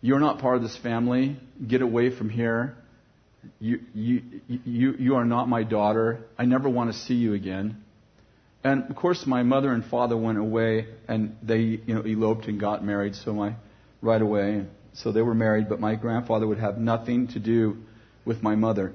"You're 0.00 0.20
not 0.20 0.38
part 0.38 0.56
of 0.56 0.62
this 0.62 0.76
family. 0.76 1.38
Get 1.66 1.82
away 1.82 2.16
from 2.16 2.30
here. 2.30 2.76
You 3.58 3.80
you 3.94 4.22
you 4.46 4.94
you 4.98 5.14
are 5.16 5.24
not 5.24 5.48
my 5.48 5.62
daughter. 5.62 6.20
I 6.38 6.44
never 6.44 6.68
want 6.68 6.92
to 6.92 6.98
see 6.98 7.14
you 7.14 7.34
again." 7.34 7.82
And 8.64 8.90
of 8.90 8.96
course, 8.96 9.24
my 9.26 9.42
mother 9.44 9.72
and 9.72 9.84
father 9.84 10.16
went 10.16 10.38
away, 10.38 10.88
and 11.06 11.36
they 11.42 11.60
you 11.60 11.94
know 11.94 12.02
eloped 12.02 12.46
and 12.46 12.60
got 12.60 12.84
married. 12.84 13.14
So 13.14 13.32
my 13.32 13.54
right 14.00 14.20
away. 14.20 14.64
So 15.02 15.12
they 15.12 15.22
were 15.22 15.34
married, 15.34 15.68
but 15.68 15.78
my 15.78 15.94
grandfather 15.94 16.46
would 16.46 16.58
have 16.58 16.78
nothing 16.78 17.28
to 17.28 17.38
do 17.38 17.76
with 18.24 18.42
my 18.42 18.56
mother. 18.56 18.94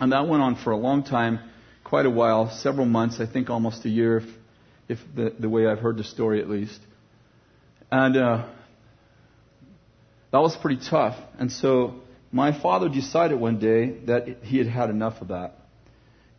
And 0.00 0.10
that 0.12 0.26
went 0.26 0.42
on 0.42 0.56
for 0.56 0.72
a 0.72 0.76
long 0.76 1.04
time, 1.04 1.38
quite 1.84 2.06
a 2.06 2.10
while, 2.10 2.50
several 2.50 2.86
months, 2.86 3.20
I 3.20 3.26
think 3.26 3.48
almost 3.48 3.84
a 3.84 3.88
year, 3.88 4.18
if, 4.18 4.24
if 4.88 4.98
the, 5.14 5.32
the 5.38 5.48
way 5.48 5.68
I've 5.68 5.78
heard 5.78 5.96
the 5.96 6.04
story 6.04 6.40
at 6.40 6.50
least. 6.50 6.80
And 7.88 8.16
uh, 8.16 8.48
that 10.32 10.38
was 10.38 10.56
pretty 10.56 10.80
tough. 10.90 11.16
And 11.38 11.52
so 11.52 12.00
my 12.32 12.58
father 12.60 12.88
decided 12.88 13.38
one 13.38 13.60
day 13.60 13.98
that 14.06 14.42
he 14.42 14.58
had 14.58 14.66
had 14.66 14.90
enough 14.90 15.22
of 15.22 15.28
that. 15.28 15.54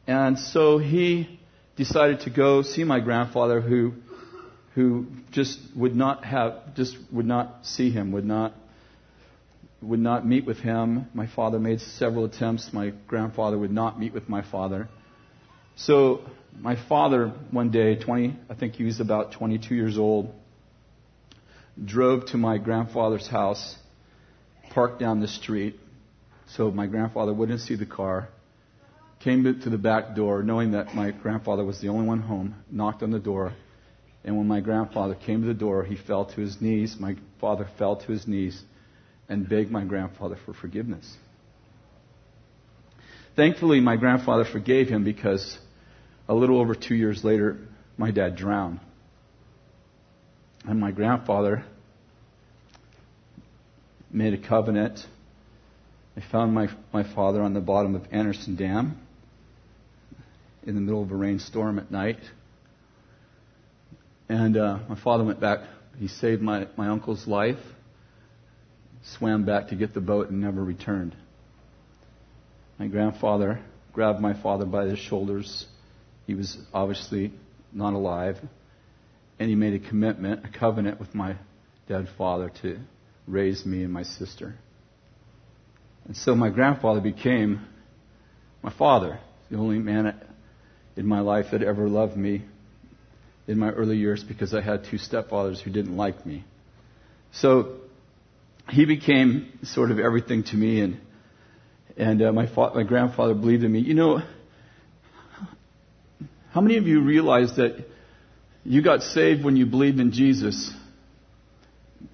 And 0.08 0.38
so 0.38 0.78
he 0.78 1.40
decided 1.78 2.22
to 2.22 2.30
go 2.30 2.64
see 2.64 2.84
my 2.84 3.00
grandfather 3.00 3.62
who 3.62 3.94
who 4.76 5.06
just 5.32 5.60
would 5.76 5.96
not 5.96 6.26
have 6.26 6.74
just 6.76 6.98
would 7.12 7.28
not 7.28 7.66
see 7.66 7.92
him, 7.92 8.12
would 8.12 8.26
not 8.26 8.54
would 9.84 10.00
not 10.00 10.26
meet 10.26 10.46
with 10.46 10.58
him. 10.58 11.08
My 11.14 11.28
father 11.28 11.60
made 11.60 11.82
several 11.82 12.26
attempts. 12.26 12.72
My 12.72 12.94
grandfather 13.08 13.58
would 13.58 13.72
not 13.72 14.00
meet 14.00 14.14
with 14.14 14.30
my 14.30 14.42
father. 14.42 14.88
So 15.76 16.22
my 16.60 16.76
father 16.88 17.34
one 17.52 17.72
day, 17.72 17.96
20, 17.96 18.36
I 18.50 18.54
think 18.56 18.76
he 18.76 18.84
was 18.84 19.00
about 19.00 19.34
22 19.34 19.76
years 19.76 19.98
old, 19.98 20.34
drove 21.84 22.28
to 22.28 22.38
my 22.38 22.58
grandfather's 22.58 23.28
house, 23.28 23.76
parked 24.70 25.00
down 25.00 25.20
the 25.20 25.28
street, 25.28 25.80
so 26.56 26.70
my 26.70 26.86
grandfather 26.86 27.34
wouldn't 27.34 27.62
see 27.62 27.76
the 27.76 27.86
car. 27.86 28.30
Came 29.20 29.44
to 29.44 29.70
the 29.70 29.78
back 29.78 30.16
door, 30.16 30.44
knowing 30.44 30.72
that 30.72 30.94
my 30.94 31.12
grandfather 31.12 31.64
was 31.64 31.80
the 31.80 31.88
only 31.88 32.06
one 32.06 32.20
home, 32.20 32.56
knocked 32.70 33.02
on 33.02 33.12
the 33.12 33.20
door, 33.20 33.54
and 34.24 34.38
when 34.38 34.48
my 34.48 34.60
grandfather 34.60 35.16
came 35.16 35.42
to 35.42 35.48
the 35.48 35.54
door, 35.54 35.84
he 35.84 35.96
fell 35.96 36.26
to 36.26 36.42
his 36.42 36.62
knees. 36.62 36.98
My 37.00 37.16
father 37.42 37.68
fell 37.78 37.96
to 37.96 38.12
his 38.12 38.28
knees 38.28 38.62
and 39.30 39.48
begged 39.48 39.72
my 39.72 39.84
grandfather 39.84 40.38
for 40.46 40.54
forgiveness. 40.54 41.18
Thankfully, 43.36 43.80
my 43.80 43.96
grandfather 43.96 44.46
forgave 44.46 44.90
him 44.90 45.04
because 45.04 45.58
a 46.28 46.34
little 46.34 46.60
over 46.60 46.76
two 46.76 46.96
years 46.96 47.24
later, 47.24 47.58
my 47.98 48.12
dad 48.12 48.36
drowned. 48.36 48.80
And 50.66 50.80
my 50.80 50.92
grandfather 50.92 51.66
made 54.12 54.34
a 54.34 54.38
covenant. 54.38 55.00
I 56.16 56.22
found 56.32 56.54
my, 56.54 56.70
my 56.94 57.04
father 57.16 57.42
on 57.42 57.54
the 57.54 57.60
bottom 57.60 57.96
of 57.96 58.04
Anderson 58.12 58.56
Dam 58.56 59.00
in 60.66 60.76
the 60.76 60.82
middle 60.82 61.02
of 61.02 61.12
a 61.12 61.16
rainstorm 61.16 61.80
at 61.80 61.92
night. 61.92 62.20
And 64.30 64.56
uh, 64.56 64.80
my 64.88 65.00
father 65.04 65.24
went 65.24 65.40
back. 65.40 65.60
He 65.98 66.08
saved 66.08 66.42
my, 66.42 66.68
my 66.78 66.88
uncle's 66.88 67.28
life, 67.28 67.60
swam 69.04 69.46
back 69.46 69.70
to 69.70 69.76
get 69.76 69.94
the 69.94 70.02
boat, 70.02 70.30
and 70.30 70.42
never 70.42 70.64
returned. 70.64 71.16
My 72.80 72.88
grandfather 72.88 73.60
grabbed 73.92 74.20
my 74.20 74.34
father 74.42 74.66
by 74.66 74.86
the 74.86 74.96
shoulders. 74.96 75.66
He 76.26 76.34
was 76.34 76.58
obviously 76.74 77.32
not 77.72 77.94
alive. 77.94 78.38
And 79.40 79.50
he 79.50 79.56
made 79.56 79.74
a 79.74 79.90
commitment, 79.90 80.46
a 80.46 80.58
covenant 80.58 81.00
with 81.00 81.14
my 81.14 81.36
dead 81.88 82.08
father 82.18 82.52
to 82.62 82.80
raise 83.28 83.66
me 83.66 83.84
and 83.84 83.92
my 83.92 84.04
sister. 84.04 84.56
And 86.06 86.16
so 86.16 86.36
my 86.36 86.50
grandfather 86.50 87.02
became 87.02 87.66
my 88.62 88.72
father, 88.72 89.20
the 89.50 89.58
only 89.58 89.80
man 89.80 90.20
in 90.96 91.06
my 91.06 91.20
life 91.20 91.48
that 91.52 91.62
ever 91.62 91.88
loved 91.88 92.16
me 92.16 92.44
in 93.48 93.60
my 93.60 93.70
early 93.70 93.98
years 93.98 94.24
because 94.24 94.54
I 94.54 94.62
had 94.62 94.86
two 94.86 94.98
stepfathers 94.98 95.60
who 95.60 95.72
didn't 95.72 95.98
like 95.98 96.26
me. 96.26 96.46
So 97.34 97.80
he 98.70 98.86
became 98.86 99.60
sort 99.64 99.92
of 99.92 100.00
everything 100.00 100.44
to 100.46 100.56
me, 100.56 100.82
and 100.82 101.00
and 101.98 102.22
uh, 102.22 102.32
my 102.32 102.48
fa- 102.48 102.72
my 102.74 102.84
grandfather 102.84 103.34
believed 103.34 103.64
in 103.64 103.72
me. 103.72 103.80
You 103.80 103.94
know, 103.94 104.22
how 106.52 106.62
many 106.62 106.78
of 106.78 106.88
you 106.88 107.02
realize 107.02 107.56
that 107.58 107.86
You 108.66 108.82
got 108.82 109.02
saved 109.02 109.44
when 109.44 109.58
you 109.58 109.66
believed 109.66 110.00
in 110.00 110.12
Jesus, 110.14 110.72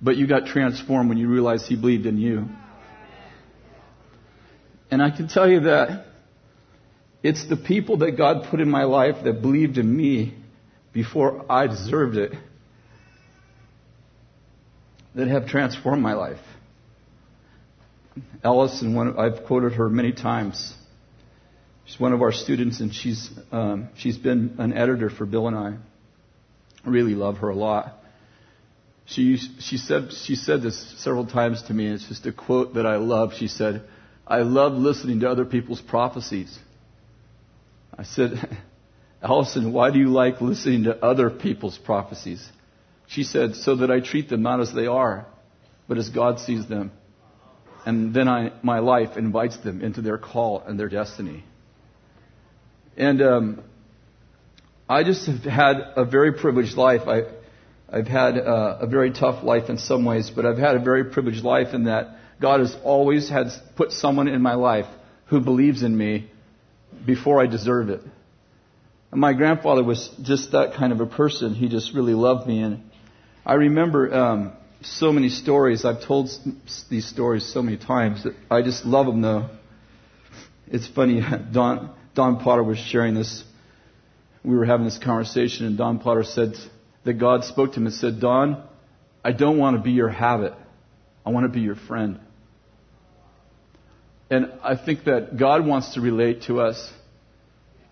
but 0.02 0.18
you 0.18 0.26
got 0.26 0.48
transformed 0.48 1.10
when 1.10 1.20
you 1.20 1.30
realized 1.30 1.68
He 1.68 1.76
believed 1.76 2.08
in 2.08 2.18
you. 2.18 2.48
And 4.90 5.02
I 5.04 5.12
can 5.12 5.28
tell 5.28 5.48
you 5.48 5.62
that 5.62 6.08
it's 7.22 7.48
the 7.48 7.56
people 7.56 7.98
that 7.98 8.18
God 8.18 8.48
put 8.50 8.60
in 8.60 8.70
my 8.70 8.86
life 8.86 9.24
that 9.24 9.42
believed 9.44 9.78
in 9.78 9.96
me 9.96 10.34
before 10.92 11.46
I 11.52 11.68
deserved 11.68 12.18
it 12.18 12.34
that 15.16 15.28
have 15.28 15.48
transformed 15.48 16.02
my 16.02 16.14
life. 16.14 16.40
Allison, 18.44 18.96
one, 18.96 19.18
I've 19.18 19.46
quoted 19.46 19.74
her 19.74 19.90
many 19.90 20.12
times. 20.12 20.74
She's 21.86 22.00
one 22.00 22.14
of 22.14 22.22
our 22.22 22.32
students, 22.32 22.80
and 22.80 22.94
she's 22.94 23.30
um, 23.52 23.90
she's 23.98 24.18
been 24.18 24.56
an 24.60 24.74
editor 24.74 25.10
for 25.10 25.26
Bill 25.26 25.48
and 25.48 25.58
I. 25.58 25.78
I 26.86 26.90
really 26.90 27.16
love 27.16 27.38
her 27.38 27.50
a 27.50 27.56
lot. 27.56 27.96
She 29.06 29.38
she 29.38 29.78
said 29.78 30.12
she 30.14 30.36
said 30.36 30.62
this 30.62 30.78
several 31.02 31.26
times 31.26 31.64
to 31.64 31.74
me. 31.74 31.88
And 31.88 31.96
it's 31.96 32.08
just 32.08 32.26
a 32.26 32.32
quote 32.32 32.76
that 32.76 32.86
I 32.86 32.98
love. 32.98 33.34
She 33.34 33.48
said, 33.48 33.84
"I 34.28 34.40
love 34.40 34.74
listening 34.74 35.22
to 35.22 35.30
other 35.30 35.46
people's 35.46 35.82
prophecies." 35.82 36.58
I 38.00 38.04
said, 38.04 38.58
Allison, 39.22 39.74
why 39.74 39.92
do 39.92 40.00
you 40.00 40.08
like 40.08 40.40
listening 40.40 40.86
to 40.86 41.04
other 41.04 41.30
people's 41.30 41.78
prophecies? 41.78 42.48
She 43.10 43.24
said, 43.24 43.56
so 43.56 43.78
that 43.78 43.90
I 43.90 44.02
treat 44.02 44.30
them 44.30 44.44
not 44.44 44.60
as 44.60 44.72
they 44.72 44.86
are, 44.86 45.26
but 45.88 45.98
as 45.98 46.10
God 46.10 46.40
sees 46.40 46.68
them. 46.68 46.92
And 47.86 48.14
then 48.14 48.28
I, 48.28 48.52
my 48.62 48.80
life 48.80 49.18
invites 49.18 49.58
them 49.58 49.82
into 49.82 50.02
their 50.02 50.20
call 50.20 50.62
and 50.66 50.80
their 50.80 50.90
destiny. 50.90 51.44
And 52.96 53.22
um, 53.22 53.64
I 54.88 55.04
just 55.04 55.26
have 55.26 55.40
had 55.44 55.78
a 55.96 56.06
very 56.06 56.34
privileged 56.34 56.78
life. 56.78 57.02
I, 57.08 57.22
I've 57.92 58.08
had 58.08 58.38
uh, 58.38 58.78
a 58.82 58.86
very 58.86 59.12
tough 59.12 59.44
life 59.44 59.70
in 59.70 59.80
some 59.80 60.06
ways, 60.06 60.30
but 60.30 60.46
I've 60.46 60.60
had 60.60 60.76
a 60.76 60.80
very 60.80 61.06
privileged 61.06 61.44
life 61.44 61.74
in 61.74 61.86
that 61.86 62.16
God 62.40 62.60
has 62.60 62.76
always 62.84 63.28
had 63.28 63.48
put 63.76 63.92
someone 63.92 64.28
in 64.28 64.42
my 64.44 64.54
life 64.54 64.86
who 65.26 65.40
believes 65.40 65.82
in 65.82 65.98
me 65.98 66.30
before 67.06 67.42
I 67.42 67.48
deserve 67.48 67.90
it. 67.90 68.02
And 69.12 69.20
my 69.20 69.34
grandfather 69.34 69.84
was 69.84 70.10
just 70.22 70.52
that 70.52 70.76
kind 70.76 70.94
of 70.94 71.00
a 71.02 71.08
person. 71.08 71.56
He 71.56 71.70
just 71.70 71.96
really 71.96 72.14
loved 72.14 72.48
me. 72.48 72.62
And 72.62 72.89
I 73.46 73.54
remember 73.54 74.14
um, 74.14 74.54
so 74.82 75.12
many 75.12 75.30
stories. 75.30 75.86
I've 75.86 76.04
told 76.04 76.30
these 76.90 77.08
stories 77.08 77.46
so 77.52 77.62
many 77.62 77.78
times 77.78 78.24
that 78.24 78.36
I 78.50 78.62
just 78.62 78.86
love 78.86 79.06
them, 79.06 79.22
though. 79.22 79.50
It's 80.68 80.88
funny. 80.88 81.22
Don, 81.52 81.94
Don 82.16 82.40
Potter 82.40 82.64
was 82.64 82.78
sharing 82.78 83.16
this. 83.16 83.44
We 84.44 84.56
were 84.56 84.66
having 84.66 84.86
this 84.86 84.98
conversation, 84.98 85.66
and 85.66 85.78
Don 85.78 86.00
Potter 86.00 86.24
said 86.24 86.54
that 87.04 87.14
God 87.14 87.44
spoke 87.44 87.72
to 87.72 87.78
him 87.78 87.88
and 87.88 87.96
said, 87.96 88.20
Don, 88.20 88.64
I 89.24 89.32
don't 89.32 89.58
want 89.58 89.78
to 89.78 89.84
be 89.84 89.92
your 89.92 90.10
habit. 90.10 90.54
I 91.26 91.32
want 91.32 91.46
to 91.46 91.50
be 91.50 91.62
your 91.62 91.76
friend. 91.76 92.20
And 94.30 94.54
I 94.64 94.76
think 94.76 95.06
that 95.06 95.38
God 95.38 95.66
wants 95.66 95.96
to 95.96 96.02
relate 96.02 96.44
to 96.44 96.62
us. 96.62 96.92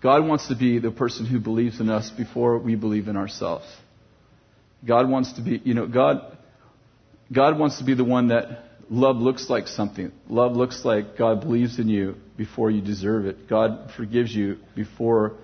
God 0.00 0.26
wants 0.26 0.48
to 0.48 0.54
be 0.54 0.78
the 0.78 0.92
person 0.92 1.26
who 1.26 1.40
believes 1.40 1.80
in 1.80 1.90
us 1.90 2.10
before 2.10 2.58
we 2.58 2.76
believe 2.76 3.08
in 3.08 3.16
ourselves. 3.16 3.66
God 4.86 5.08
wants 5.08 5.32
to 5.34 5.42
be, 5.42 5.60
you 5.64 5.74
know, 5.74 5.86
God, 5.86 6.36
God 7.32 7.58
wants 7.58 7.78
to 7.78 7.84
be 7.84 7.94
the 7.94 8.04
one 8.04 8.28
that 8.28 8.64
love 8.88 9.16
looks 9.16 9.50
like 9.50 9.68
something. 9.68 10.12
Love 10.28 10.56
looks 10.56 10.84
like 10.84 11.16
God 11.16 11.40
believes 11.40 11.78
in 11.78 11.88
you 11.88 12.16
before 12.36 12.70
you 12.70 12.80
deserve 12.80 13.26
it. 13.26 13.48
God 13.48 13.90
forgives 13.96 14.34
you 14.34 14.58
before 14.74 15.34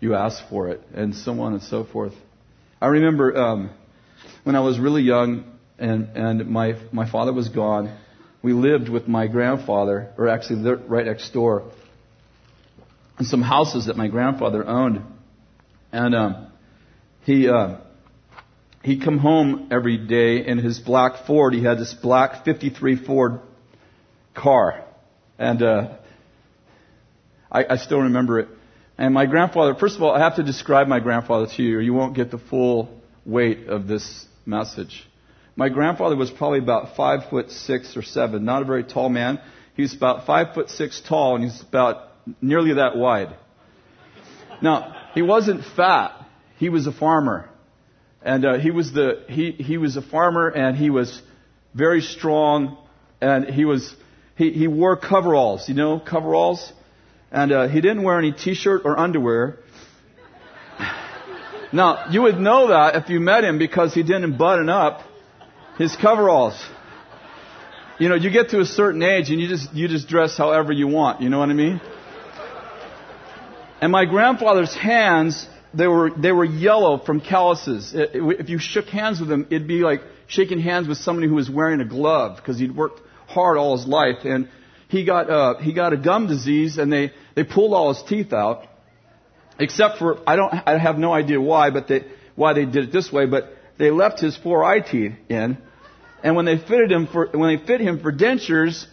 you 0.00 0.14
ask 0.14 0.42
for 0.48 0.68
it, 0.68 0.80
and 0.94 1.14
so 1.14 1.40
on 1.40 1.52
and 1.52 1.62
so 1.62 1.84
forth. 1.84 2.14
I 2.80 2.86
remember 2.88 3.36
um, 3.36 3.70
when 4.42 4.56
I 4.56 4.60
was 4.60 4.80
really 4.80 5.02
young 5.02 5.44
and, 5.78 6.16
and 6.16 6.48
my, 6.48 6.74
my 6.90 7.08
father 7.10 7.32
was 7.32 7.48
gone 7.48 7.96
we 8.42 8.52
lived 8.52 8.88
with 8.88 9.06
my 9.06 9.28
grandfather, 9.28 10.12
or 10.18 10.28
actually 10.28 10.68
right 10.88 11.06
next 11.06 11.30
door, 11.30 11.70
in 13.18 13.24
some 13.24 13.40
houses 13.40 13.86
that 13.86 13.96
my 13.96 14.08
grandfather 14.08 14.66
owned. 14.66 15.02
And 15.92 16.14
um, 16.14 16.52
he 17.24 17.48
uh, 17.48 17.76
he'd 18.84 19.02
come 19.02 19.18
home 19.18 19.68
every 19.70 19.96
day 19.96 20.44
in 20.46 20.58
his 20.58 20.78
black 20.78 21.26
Ford. 21.26 21.54
He 21.54 21.62
had 21.62 21.78
this 21.78 21.94
black 21.94 22.44
'53 22.44 22.96
Ford 22.96 23.40
car, 24.34 24.84
and 25.38 25.62
uh, 25.62 25.96
I, 27.50 27.64
I 27.70 27.76
still 27.76 28.00
remember 28.00 28.40
it. 28.40 28.48
And 28.98 29.14
my 29.14 29.26
grandfather, 29.26 29.74
first 29.74 29.96
of 29.96 30.02
all, 30.02 30.12
I 30.12 30.20
have 30.20 30.36
to 30.36 30.42
describe 30.42 30.86
my 30.86 31.00
grandfather 31.00 31.46
to 31.56 31.62
you, 31.62 31.78
or 31.78 31.80
you 31.80 31.94
won't 31.94 32.14
get 32.14 32.30
the 32.30 32.38
full 32.38 33.00
weight 33.24 33.68
of 33.68 33.86
this 33.86 34.26
message. 34.44 35.06
My 35.54 35.68
grandfather 35.68 36.16
was 36.16 36.30
probably 36.30 36.58
about 36.58 36.96
five 36.96 37.28
foot 37.30 37.50
six 37.50 37.96
or 37.96 38.02
seven, 38.02 38.44
not 38.44 38.62
a 38.62 38.64
very 38.64 38.84
tall 38.84 39.08
man. 39.08 39.40
He 39.74 39.82
was 39.82 39.94
about 39.94 40.26
five 40.26 40.54
foot 40.54 40.70
six 40.70 41.00
tall, 41.06 41.36
and 41.36 41.44
he's 41.44 41.60
about 41.62 42.08
nearly 42.40 42.74
that 42.74 42.96
wide. 42.96 43.34
Now, 44.62 44.94
he 45.14 45.22
wasn't 45.22 45.64
fat. 45.76 46.12
He 46.58 46.68
was 46.68 46.86
a 46.86 46.92
farmer. 46.92 47.50
And 48.24 48.44
uh, 48.44 48.58
he 48.58 48.70
was 48.70 48.92
the 48.92 49.24
he 49.28 49.50
he 49.52 49.78
was 49.78 49.96
a 49.96 50.02
farmer 50.02 50.48
and 50.48 50.76
he 50.76 50.90
was 50.90 51.20
very 51.74 52.00
strong 52.00 52.78
and 53.20 53.46
he 53.46 53.64
was 53.64 53.94
he 54.36 54.52
he 54.52 54.68
wore 54.68 54.96
coveralls, 54.96 55.68
you 55.68 55.74
know, 55.74 55.98
coveralls. 55.98 56.72
And 57.30 57.50
uh, 57.50 57.68
he 57.68 57.80
didn't 57.80 58.02
wear 58.02 58.18
any 58.18 58.32
t-shirt 58.32 58.82
or 58.84 58.98
underwear. 58.98 59.58
now, 61.72 62.10
you 62.10 62.22
would 62.22 62.38
know 62.38 62.68
that 62.68 62.94
if 62.94 63.08
you 63.08 63.20
met 63.20 63.42
him 63.42 63.58
because 63.58 63.94
he 63.94 64.02
didn't 64.02 64.36
button 64.36 64.68
up 64.68 65.00
his 65.78 65.96
coveralls. 65.96 66.62
You 67.98 68.08
know, 68.08 68.14
you 68.14 68.30
get 68.30 68.50
to 68.50 68.60
a 68.60 68.64
certain 68.64 69.02
age 69.02 69.30
and 69.30 69.40
you 69.40 69.48
just 69.48 69.72
you 69.74 69.88
just 69.88 70.08
dress 70.08 70.36
however 70.36 70.72
you 70.72 70.86
want. 70.86 71.22
You 71.22 71.30
know 71.30 71.38
what 71.38 71.48
I 71.48 71.54
mean? 71.54 71.80
And 73.80 73.90
my 73.90 74.04
grandfather's 74.04 74.74
hands 74.74 75.46
they 75.74 75.86
were 75.86 76.10
they 76.10 76.32
were 76.32 76.44
yellow 76.44 76.98
from 76.98 77.20
calluses. 77.20 77.92
If 77.94 78.48
you 78.48 78.58
shook 78.58 78.86
hands 78.86 79.20
with 79.20 79.30
him, 79.30 79.46
it'd 79.50 79.68
be 79.68 79.80
like 79.80 80.00
shaking 80.26 80.60
hands 80.60 80.88
with 80.88 80.98
somebody 80.98 81.28
who 81.28 81.34
was 81.34 81.50
wearing 81.50 81.80
a 81.80 81.84
glove 81.84 82.36
because 82.36 82.58
he'd 82.58 82.74
worked 82.76 83.00
hard 83.26 83.58
all 83.58 83.76
his 83.76 83.86
life. 83.86 84.24
And 84.24 84.48
he 84.88 85.04
got 85.04 85.30
uh, 85.30 85.58
he 85.58 85.72
got 85.72 85.92
a 85.92 85.96
gum 85.96 86.26
disease, 86.26 86.78
and 86.78 86.92
they 86.92 87.12
they 87.34 87.44
pulled 87.44 87.72
all 87.72 87.92
his 87.92 88.02
teeth 88.02 88.32
out, 88.32 88.66
except 89.58 89.98
for 89.98 90.18
I 90.26 90.36
don't 90.36 90.52
I 90.52 90.78
have 90.78 90.98
no 90.98 91.12
idea 91.12 91.40
why, 91.40 91.70
but 91.70 91.88
they 91.88 92.04
why 92.34 92.52
they 92.52 92.64
did 92.64 92.84
it 92.84 92.92
this 92.92 93.12
way, 93.12 93.26
but 93.26 93.52
they 93.78 93.90
left 93.90 94.20
his 94.20 94.36
four 94.36 94.64
eye 94.64 94.80
teeth 94.80 95.12
in. 95.28 95.58
And 96.22 96.36
when 96.36 96.44
they 96.44 96.56
fitted 96.56 96.92
him 96.92 97.08
for, 97.08 97.28
when 97.32 97.56
they 97.56 97.64
fit 97.64 97.80
him 97.80 98.00
for 98.00 98.12
dentures, 98.12 98.86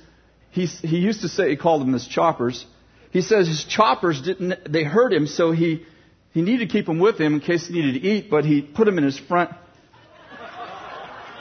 he, 0.51 0.65
he 0.65 0.97
used 0.97 1.21
to 1.21 1.29
say, 1.29 1.49
he 1.49 1.57
called 1.57 1.81
them 1.81 1.93
his 1.93 2.07
choppers. 2.07 2.65
He 3.11 3.21
says 3.21 3.47
his 3.47 3.63
choppers 3.63 4.21
didn't, 4.21 4.71
they 4.71 4.83
hurt 4.83 5.13
him, 5.13 5.27
so 5.27 5.51
he, 5.51 5.85
he 6.33 6.41
needed 6.41 6.67
to 6.69 6.71
keep 6.71 6.85
them 6.85 6.99
with 6.99 7.19
him 7.19 7.35
in 7.35 7.39
case 7.39 7.67
he 7.67 7.73
needed 7.73 8.01
to 8.01 8.07
eat, 8.07 8.29
but 8.29 8.45
he 8.45 8.61
put 8.61 8.85
them 8.85 8.97
in 8.97 9.03
his 9.03 9.17
front 9.17 9.51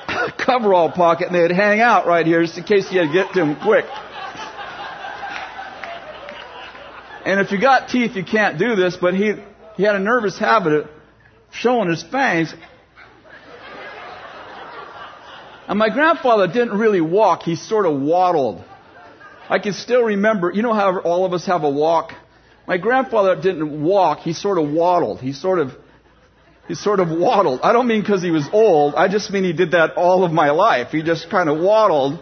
coverall 0.38 0.90
pocket 0.90 1.26
and 1.26 1.34
they'd 1.34 1.54
hang 1.54 1.80
out 1.80 2.06
right 2.06 2.26
here 2.26 2.42
just 2.42 2.56
in 2.56 2.64
case 2.64 2.88
he 2.88 2.96
had 2.96 3.08
to 3.08 3.12
get 3.12 3.32
to 3.32 3.40
them 3.40 3.56
quick. 3.60 3.84
And 7.24 7.40
if 7.40 7.52
you 7.52 7.60
got 7.60 7.90
teeth, 7.90 8.16
you 8.16 8.24
can't 8.24 8.58
do 8.58 8.74
this, 8.74 8.96
but 8.96 9.12
he, 9.12 9.34
he 9.76 9.82
had 9.82 9.94
a 9.94 9.98
nervous 9.98 10.38
habit 10.38 10.72
of 10.72 10.88
showing 11.50 11.90
his 11.90 12.02
fangs. 12.02 12.54
And 15.66 15.78
my 15.78 15.90
grandfather 15.90 16.46
didn't 16.46 16.78
really 16.78 17.02
walk, 17.02 17.42
he 17.42 17.56
sort 17.56 17.84
of 17.84 18.00
waddled. 18.00 18.64
I 19.50 19.58
can 19.58 19.74
still 19.74 20.04
remember, 20.04 20.50
you 20.54 20.62
know 20.62 20.72
how 20.72 21.00
all 21.00 21.26
of 21.26 21.34
us 21.34 21.44
have 21.44 21.64
a 21.64 21.70
walk? 21.70 22.12
My 22.68 22.76
grandfather 22.76 23.34
didn't 23.34 23.82
walk, 23.82 24.18
he 24.18 24.34
sort 24.34 24.58
of 24.58 24.70
waddled. 24.70 25.20
He 25.22 25.32
sort 25.32 25.58
of, 25.58 25.72
he 26.68 26.74
sort 26.74 27.00
of 27.00 27.08
waddled. 27.08 27.60
I 27.62 27.72
don't 27.72 27.86
mean 27.86 28.02
because 28.02 28.22
he 28.22 28.30
was 28.30 28.46
old, 28.52 28.94
I 28.94 29.08
just 29.08 29.30
mean 29.30 29.42
he 29.42 29.54
did 29.54 29.70
that 29.70 29.94
all 29.96 30.22
of 30.22 30.32
my 30.32 30.50
life. 30.50 30.88
He 30.90 31.02
just 31.02 31.30
kind 31.30 31.48
of 31.48 31.58
waddled. 31.58 32.20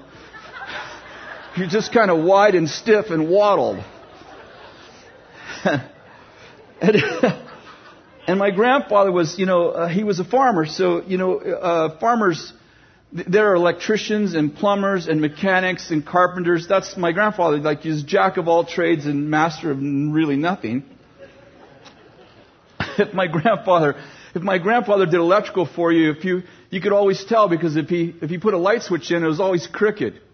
He 1.57 1.67
just 1.67 1.93
kind 1.93 2.13
of 2.13 2.23
wide 2.23 2.55
and 2.55 2.69
stiff 2.69 3.07
and 3.11 3.29
waddled. 3.29 3.83
and, 5.65 6.97
and, 8.29 8.39
my 8.39 8.53
grandfather 8.53 9.11
was, 9.11 9.37
you 9.41 9.47
know, 9.47 9.71
uh, 9.71 9.89
he 9.89 10.05
was 10.05 10.21
a 10.21 10.25
farmer, 10.25 10.65
so, 10.65 11.03
you 11.03 11.19
know, 11.19 11.39
uh, 11.41 11.99
farmers, 11.99 12.53
there 13.13 13.53
are 13.53 13.55
electricians 13.55 14.35
and 14.35 14.55
plumbers 14.55 15.07
and 15.07 15.21
mechanics 15.21 15.91
and 15.91 16.05
carpenters. 16.05 16.67
That's 16.69 16.97
my 16.97 17.13
grandfather, 17.13 17.59
like 17.59 17.81
he's 17.81 18.03
jack 18.03 18.37
of 18.37 18.49
all 18.49 18.65
trades 18.65 19.07
and 19.07 19.31
master 19.31 19.71
of 19.71 19.79
really 19.81 20.37
nothing. 20.37 20.85
if 22.99 23.15
my 23.15 23.27
grandfather, 23.27 23.95
if 24.35 24.43
my 24.43 24.59
grandfather 24.59 25.07
did 25.07 25.15
electrical 25.15 25.67
for 25.67 25.93
you, 25.93 26.11
if 26.11 26.25
you, 26.25 26.43
you 26.71 26.81
could 26.81 26.93
always 26.93 27.25
tell 27.25 27.49
because 27.49 27.77
if 27.77 27.89
he, 27.89 28.15
if 28.21 28.29
he 28.29 28.39
put 28.39 28.55
a 28.55 28.59
light 28.59 28.83
switch 28.83 29.11
in, 29.11 29.23
it 29.23 29.27
was 29.27 29.41
always 29.41 29.67
crooked. 29.67 30.21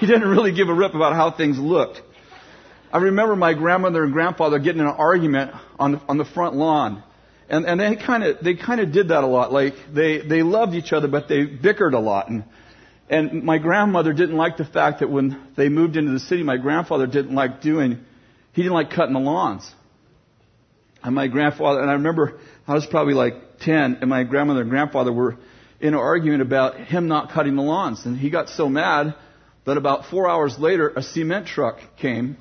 He 0.00 0.06
didn't 0.06 0.28
really 0.28 0.52
give 0.52 0.68
a 0.68 0.74
rip 0.74 0.94
about 0.94 1.14
how 1.14 1.30
things 1.30 1.58
looked. 1.58 2.02
I 2.92 2.98
remember 2.98 3.34
my 3.36 3.54
grandmother 3.54 4.04
and 4.04 4.12
grandfather 4.12 4.58
getting 4.58 4.82
in 4.82 4.86
an 4.86 4.94
argument 4.94 5.52
on 5.78 5.92
the, 5.92 6.00
on 6.06 6.18
the 6.18 6.26
front 6.26 6.54
lawn. 6.54 7.02
And, 7.48 7.64
and 7.66 7.80
they 7.80 7.96
kind 7.96 8.24
of, 8.24 8.38
they 8.42 8.54
kind 8.54 8.80
of 8.80 8.92
did 8.92 9.08
that 9.08 9.24
a 9.24 9.26
lot. 9.26 9.52
Like, 9.52 9.74
they, 9.92 10.18
they 10.18 10.42
loved 10.42 10.74
each 10.74 10.92
other, 10.92 11.08
but 11.08 11.28
they 11.28 11.44
bickered 11.46 11.94
a 11.94 11.98
lot. 11.98 12.28
And, 12.28 12.44
and 13.08 13.42
my 13.42 13.58
grandmother 13.58 14.12
didn't 14.12 14.36
like 14.36 14.58
the 14.58 14.66
fact 14.66 15.00
that 15.00 15.08
when 15.08 15.40
they 15.56 15.68
moved 15.68 15.96
into 15.96 16.12
the 16.12 16.20
city, 16.20 16.42
my 16.42 16.58
grandfather 16.58 17.06
didn't 17.06 17.34
like 17.34 17.62
doing, 17.62 18.04
he 18.52 18.62
didn't 18.62 18.74
like 18.74 18.90
cutting 18.90 19.14
the 19.14 19.20
lawns. 19.20 19.70
And 21.02 21.14
my 21.14 21.28
grandfather, 21.28 21.80
and 21.80 21.90
I 21.90 21.94
remember 21.94 22.38
I 22.66 22.74
was 22.74 22.84
probably 22.84 23.14
like 23.14 23.60
10, 23.60 23.98
and 24.00 24.10
my 24.10 24.24
grandmother 24.24 24.60
and 24.60 24.70
grandfather 24.70 25.12
were 25.12 25.38
in 25.80 25.94
an 25.94 26.00
argument 26.00 26.42
about 26.42 26.76
him 26.76 27.08
not 27.08 27.30
cutting 27.30 27.56
the 27.56 27.62
lawns. 27.62 28.04
And 28.04 28.18
he 28.18 28.30
got 28.30 28.48
so 28.50 28.68
mad 28.68 29.14
that 29.64 29.76
about 29.76 30.06
four 30.06 30.28
hours 30.28 30.58
later, 30.58 30.92
a 30.94 31.02
cement 31.02 31.46
truck 31.46 31.78
came. 31.96 32.36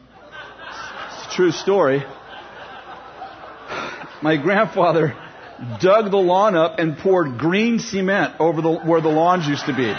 It's 1.19 1.33
a 1.33 1.35
true 1.35 1.51
story. 1.51 2.03
My 4.21 4.37
grandfather 4.37 5.15
dug 5.79 6.11
the 6.11 6.17
lawn 6.17 6.55
up 6.55 6.79
and 6.79 6.97
poured 6.97 7.37
green 7.37 7.79
cement 7.79 8.35
over 8.39 8.61
the, 8.61 8.71
where 8.71 9.01
the 9.01 9.09
lawns 9.09 9.47
used 9.47 9.65
to 9.65 9.75
be. 9.75 9.93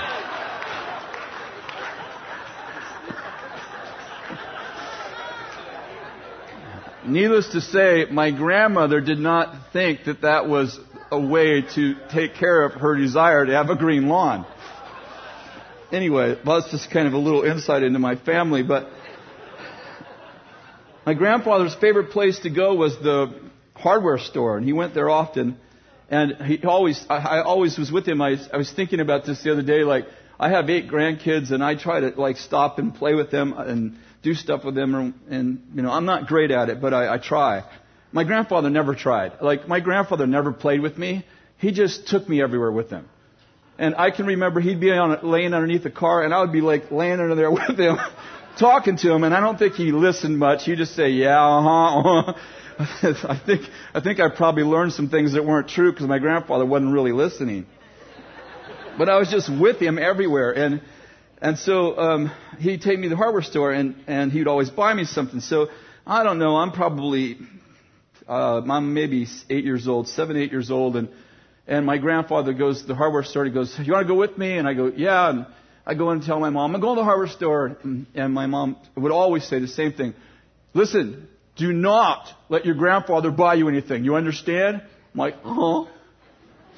Needless 7.07 7.49
to 7.53 7.61
say, 7.61 8.07
my 8.11 8.31
grandmother 8.31 9.01
did 9.01 9.19
not 9.19 9.73
think 9.73 10.05
that 10.05 10.23
that 10.23 10.49
was 10.49 10.79
a 11.11 11.19
way 11.19 11.63
to 11.75 11.95
take 12.13 12.35
care 12.35 12.65
of 12.65 12.73
her 12.73 12.97
desire 12.97 13.47
to 13.47 13.53
have 13.53 13.71
a 13.71 13.77
green 13.77 14.09
lawn. 14.09 14.45
Anyway, 15.91 16.39
well, 16.45 16.61
that's 16.61 16.71
just 16.71 16.91
kind 16.91 17.07
of 17.07 17.15
a 17.15 17.19
little 17.19 17.45
insight 17.45 17.83
into 17.83 17.99
my 17.99 18.17
family, 18.17 18.63
but 18.63 18.91
my 21.07 21.15
grandfather's 21.15 21.75
favorite 21.77 22.11
place 22.11 22.41
to 22.41 22.51
go 22.51 22.75
was 22.75 22.99
the 22.99 23.33
hardware 23.79 24.19
store, 24.19 24.57
and 24.57 24.67
he 24.67 24.73
went 24.73 24.95
there 24.95 25.09
often. 25.09 25.59
And 26.11 26.37
he 26.43 26.63
always, 26.65 27.05
I, 27.09 27.17
I 27.17 27.43
always 27.43 27.79
was 27.79 27.93
with 27.93 28.07
him. 28.07 28.23
I, 28.23 28.37
I 28.53 28.57
was 28.57 28.71
thinking 28.71 29.01
about 29.01 29.27
this 29.27 29.43
the 29.43 29.53
other 29.53 29.63
day. 29.63 29.85
Like, 29.85 30.07
I 30.41 30.51
have 30.51 30.71
eight 30.71 30.89
grandkids, 30.89 31.51
and 31.51 31.63
I 31.63 31.75
try 31.75 32.01
to 32.01 32.09
like 32.21 32.39
stop 32.39 32.79
and 32.79 32.95
play 32.95 33.15
with 33.15 33.31
them 33.31 33.53
and 33.53 33.99
do 34.23 34.35
stuff 34.35 34.65
with 34.65 34.75
them. 34.75 34.95
And, 34.95 35.15
and 35.29 35.63
you 35.75 35.83
know, 35.83 35.91
I'm 35.91 36.07
not 36.07 36.27
great 36.27 36.51
at 36.51 36.71
it, 36.71 36.81
but 36.81 36.95
I, 36.95 37.15
I 37.15 37.19
try. 37.19 37.65
My 38.11 38.25
grandfather 38.25 38.71
never 38.71 38.95
tried. 38.95 39.43
Like, 39.43 39.69
my 39.69 39.81
grandfather 39.81 40.27
never 40.27 40.53
played 40.53 40.81
with 40.81 40.97
me. 40.97 41.27
He 41.59 41.73
just 41.73 42.09
took 42.09 42.27
me 42.29 42.41
everywhere 42.41 42.73
with 42.73 42.89
him. 42.89 43.09
And 43.79 43.95
I 43.95 44.11
can 44.11 44.27
remember 44.27 44.61
he'd 44.61 44.81
be 44.81 44.91
on, 44.91 45.19
laying 45.23 45.55
underneath 45.55 45.83
the 45.85 45.91
car, 45.91 46.23
and 46.23 46.33
I 46.33 46.41
would 46.41 46.53
be 46.53 46.63
like 46.63 46.91
laying 46.91 47.21
under 47.21 47.35
there 47.35 47.51
with 47.51 47.79
him, 47.79 47.99
talking 48.59 48.97
to 48.97 49.13
him. 49.13 49.25
And 49.25 49.35
I 49.35 49.41
don't 49.41 49.59
think 49.59 49.75
he 49.75 49.93
listened 49.93 50.39
much. 50.39 50.65
He'd 50.65 50.79
just 50.79 50.97
say, 50.97 51.11
"Yeah, 51.11 51.39
uh 51.39 51.63
huh." 51.63 51.99
Uh-huh. 51.99 52.33
I 53.03 53.41
think 53.45 53.63
I 53.93 54.01
think 54.01 54.21
I 54.21 54.29
probably 54.29 54.63
learned 54.63 54.93
some 54.93 55.09
things 55.09 55.33
that 55.33 55.45
weren't 55.45 55.69
true 55.69 55.91
because 55.91 56.07
my 56.07 56.21
grandfather 56.21 56.65
wasn't 56.65 56.93
really 56.93 57.11
listening. 57.11 57.67
But 58.97 59.09
I 59.09 59.19
was 59.19 59.29
just 59.31 59.51
with 59.51 59.81
him 59.81 59.99
everywhere, 59.99 60.53
and 60.53 60.81
and 61.43 61.59
so 61.59 61.99
um, 61.99 62.33
he'd 62.61 62.83
take 62.83 62.97
me 63.01 63.05
to 63.05 63.09
the 63.11 63.17
hardware 63.17 63.43
store, 63.43 63.73
and 63.73 63.97
and 64.07 64.31
he'd 64.31 64.47
always 64.47 64.71
buy 64.71 64.95
me 64.95 65.07
something. 65.07 65.41
So 65.41 65.71
I 66.07 66.23
don't 66.23 66.39
know. 66.39 66.57
I'm 66.57 66.71
probably 66.71 67.39
uh, 68.29 68.61
I'm 68.61 68.95
maybe 68.95 69.27
eight 69.51 69.65
years 69.65 69.89
old, 69.89 70.07
seven, 70.07 70.37
eight 70.37 70.53
years 70.53 70.71
old, 70.71 70.95
and 70.95 71.09
and 71.67 71.85
my 71.85 71.99
grandfather 71.99 72.53
goes 72.53 72.83
to 72.83 72.87
the 72.87 72.95
hardware 72.95 73.25
store. 73.25 73.45
He 73.45 73.51
goes, 73.51 73.77
"You 73.77 73.93
want 73.93 74.07
to 74.07 74.15
go 74.15 74.19
with 74.19 74.39
me?" 74.39 74.57
And 74.57 74.69
I 74.69 74.75
go, 74.75 74.87
"Yeah." 74.87 75.31
And 75.31 75.47
I 75.85 75.95
go 75.95 76.11
and 76.11 76.23
tell 76.23 76.39
my 76.39 76.51
mom, 76.51 76.77
"I'm 76.77 76.81
going 76.81 76.95
to 76.95 77.01
the 77.01 77.05
hardware 77.05 77.27
store," 77.27 77.77
and, 77.83 78.07
and 78.15 78.33
my 78.33 78.47
mom 78.47 78.77
would 78.95 79.11
always 79.11 79.43
say 79.43 79.59
the 79.59 79.67
same 79.67 79.95
thing: 79.95 80.15
"Listen, 80.75 81.27
do 81.59 81.73
not 81.73 82.29
let 82.49 82.65
your 82.65 82.75
grandfather 82.75 83.31
buy 83.31 83.55
you 83.55 83.69
anything. 83.69 84.05
You 84.05 84.17
understand?" 84.17 84.83
I'm 85.15 85.19
like, 85.19 85.37
"Huh." 85.43 85.85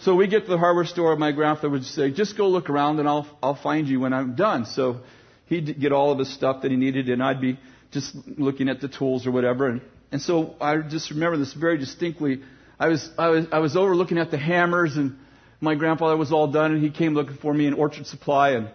So 0.01 0.15
we 0.15 0.27
get 0.27 0.45
to 0.45 0.51
the 0.51 0.59
hardware 0.59 0.87
store. 0.87 1.15
My 1.17 1.33
grandfather 1.33 1.71
would 1.71 1.85
say, 1.85 2.11
"Just 2.11 2.37
go 2.37 2.49
look 2.49 2.69
around, 2.71 2.99
and 2.99 3.09
I'll 3.09 3.29
I'll 3.43 3.55
find 3.55 3.87
you 3.87 4.01
when 4.01 4.13
I'm 4.13 4.35
done." 4.35 4.67
So 4.67 5.01
he'd 5.47 5.79
get 5.81 5.93
all 5.93 6.11
of 6.11 6.19
his 6.19 6.33
stuff 6.33 6.63
that 6.63 6.71
he 6.71 6.77
needed, 6.77 7.09
and 7.09 7.23
I'd 7.23 7.41
be 7.41 7.59
just 7.93 8.15
looking 8.39 8.69
at 8.69 8.81
the 8.81 8.89
tools 8.89 9.27
or 9.27 9.31
whatever. 9.31 9.69
And 9.69 9.81
and 10.13 10.21
so 10.21 10.55
I 10.61 10.79
just 10.79 11.11
remember 11.11 11.37
this 11.39 11.53
very 11.53 11.79
distinctly. 11.79 12.41
I 12.79 12.89
was, 12.89 13.09
I 13.19 13.29
was, 13.29 13.47
I 13.53 13.59
was 13.59 13.77
over 13.77 13.95
looking 13.95 14.19
at 14.19 14.31
the 14.31 14.39
hammers 14.39 14.97
and 14.97 15.17
my 15.61 15.75
grandfather 15.75 16.17
was 16.17 16.33
all 16.33 16.49
done 16.49 16.73
and 16.73 16.83
he 16.83 16.91
came 16.91 17.15
looking 17.15 17.37
for 17.37 17.53
me 17.53 17.67
in 17.67 17.75
Orchard 17.75 18.07
Supply 18.07 18.51
and 18.51 18.71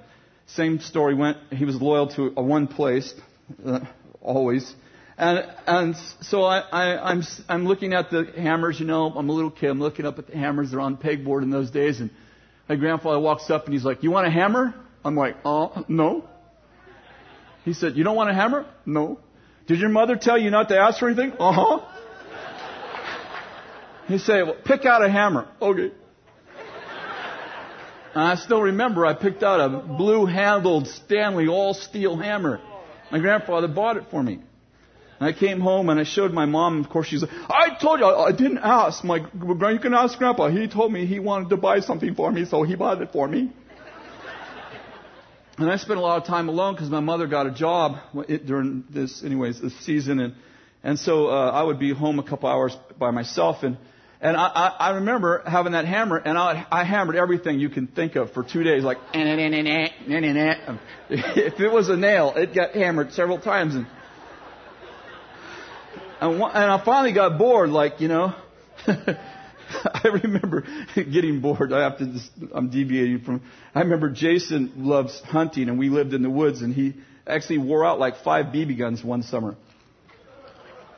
same 0.47 0.79
story 0.79 1.15
went. 1.15 1.37
He 1.51 1.65
was 1.65 1.81
loyal 1.81 2.07
to 2.15 2.33
a 2.37 2.43
one 2.43 2.67
place, 2.67 3.13
uh, 3.65 3.79
always. 4.21 4.73
And, 5.17 5.45
and 5.65 5.95
so 6.21 6.43
I, 6.43 6.59
I, 6.59 7.11
I'm, 7.11 7.23
I'm 7.47 7.65
looking 7.65 7.93
at 7.93 8.11
the 8.11 8.31
hammers, 8.35 8.79
you 8.79 8.85
know, 8.85 9.13
I'm 9.15 9.29
a 9.29 9.31
little 9.31 9.51
kid, 9.51 9.69
I'm 9.69 9.79
looking 9.79 10.05
up 10.05 10.19
at 10.19 10.27
the 10.27 10.37
hammers, 10.37 10.71
they're 10.71 10.81
on 10.81 10.97
pegboard 10.97 11.43
in 11.43 11.49
those 11.49 11.71
days 11.71 12.01
and 12.01 12.09
my 12.67 12.75
grandfather 12.75 13.19
walks 13.19 13.49
up 13.49 13.65
and 13.65 13.73
he's 13.73 13.85
like, 13.85 14.03
you 14.03 14.11
want 14.11 14.27
a 14.27 14.31
hammer? 14.31 14.73
I'm 15.05 15.15
like, 15.15 15.37
oh, 15.45 15.85
no. 15.87 16.27
He 17.63 17.73
said, 17.73 17.95
you 17.95 18.03
don't 18.03 18.15
want 18.15 18.29
a 18.29 18.33
hammer? 18.33 18.65
No. 18.85 19.19
Did 19.67 19.79
your 19.79 19.89
mother 19.89 20.15
tell 20.15 20.37
you 20.37 20.49
not 20.49 20.69
to 20.69 20.77
ask 20.77 20.99
for 20.99 21.07
anything? 21.07 21.33
Uh 21.39 21.51
huh. 21.51 21.79
He 24.07 24.17
said, 24.19 24.43
well, 24.43 24.57
pick 24.65 24.85
out 24.85 25.03
a 25.03 25.09
hammer. 25.09 25.47
Okay. 25.61 25.91
And 28.13 28.23
I 28.23 28.35
still 28.35 28.61
remember 28.61 29.05
I 29.05 29.13
picked 29.13 29.43
out 29.43 29.59
a 29.59 29.79
blue 29.79 30.25
handled 30.25 30.87
Stanley 30.87 31.47
all 31.47 31.73
steel 31.73 32.15
hammer. 32.15 32.61
My 33.11 33.19
grandfather 33.19 33.67
bought 33.67 33.97
it 33.97 34.05
for 34.11 34.21
me. 34.21 34.39
And 35.19 35.29
I 35.29 35.37
came 35.37 35.61
home 35.61 35.89
and 35.89 35.99
I 35.99 36.03
showed 36.03 36.33
my 36.33 36.45
mom. 36.45 36.83
Of 36.83 36.89
course, 36.89 37.07
she's 37.07 37.21
like, 37.21 37.31
I 37.49 37.77
told 37.81 37.99
you, 37.99 38.05
I 38.05 38.31
didn't 38.31 38.57
ask. 38.57 39.03
My, 39.03 39.17
you 39.17 39.79
can 39.79 39.93
ask 39.93 40.17
grandpa. 40.17 40.49
He 40.49 40.67
told 40.67 40.91
me 40.91 41.05
he 41.05 41.19
wanted 41.19 41.49
to 41.49 41.57
buy 41.57 41.79
something 41.79 42.15
for 42.15 42.31
me, 42.31 42.45
so 42.45 42.63
he 42.63 42.75
bought 42.75 43.01
it 43.01 43.11
for 43.11 43.27
me. 43.27 43.51
And 45.57 45.71
I 45.71 45.77
spent 45.77 45.97
a 45.97 46.01
lot 46.01 46.21
of 46.21 46.27
time 46.27 46.49
alone 46.49 46.73
because 46.73 46.89
my 46.89 46.99
mother 46.99 47.27
got 47.27 47.47
a 47.47 47.51
job 47.51 47.97
during 48.45 48.83
this, 48.89 49.23
anyways, 49.23 49.61
this 49.61 49.73
season, 49.85 50.19
and 50.19 50.33
and 50.83 50.99
so 50.99 51.27
uh, 51.27 51.49
I 51.49 51.63
would 51.63 51.79
be 51.79 51.93
home 51.93 52.19
a 52.19 52.23
couple 52.23 52.49
hours 52.49 52.77
by 52.99 53.11
myself, 53.11 53.63
and 53.63 53.77
and 54.19 54.35
I, 54.35 54.47
I, 54.47 54.67
I 54.67 54.89
remember 54.95 55.43
having 55.45 55.71
that 55.71 55.85
hammer, 55.85 56.17
and 56.17 56.37
I, 56.37 56.65
I 56.69 56.83
hammered 56.83 57.15
everything 57.15 57.59
you 57.59 57.69
can 57.69 57.87
think 57.87 58.15
of 58.15 58.33
for 58.33 58.43
two 58.43 58.63
days, 58.63 58.83
like 58.83 58.97
if 61.09 61.59
it 61.59 61.71
was 61.71 61.87
a 61.87 61.95
nail, 61.95 62.33
it 62.35 62.53
got 62.53 62.71
hammered 62.71 63.13
several 63.13 63.39
times, 63.39 63.75
and 63.75 63.87
and, 66.21 66.33
and 66.33 66.71
I 66.71 66.83
finally 66.83 67.13
got 67.13 67.37
bored, 67.37 67.69
like 67.69 68.01
you 68.01 68.07
know. 68.07 68.33
I 69.83 70.07
remember 70.07 70.63
getting 70.95 71.41
bored. 71.41 71.73
I 71.73 71.83
have 71.83 71.97
to 71.97 72.05
just, 72.05 72.31
I'm 72.53 72.69
deviating 72.69 73.21
from, 73.21 73.41
I 73.73 73.81
remember 73.81 74.09
Jason 74.09 74.73
loves 74.77 75.19
hunting 75.21 75.69
and 75.69 75.79
we 75.79 75.89
lived 75.89 76.13
in 76.13 76.21
the 76.21 76.29
woods 76.29 76.61
and 76.61 76.73
he 76.73 76.93
actually 77.27 77.59
wore 77.59 77.85
out 77.85 77.99
like 77.99 78.17
five 78.17 78.47
BB 78.47 78.77
guns 78.77 79.03
one 79.03 79.23
summer. 79.23 79.55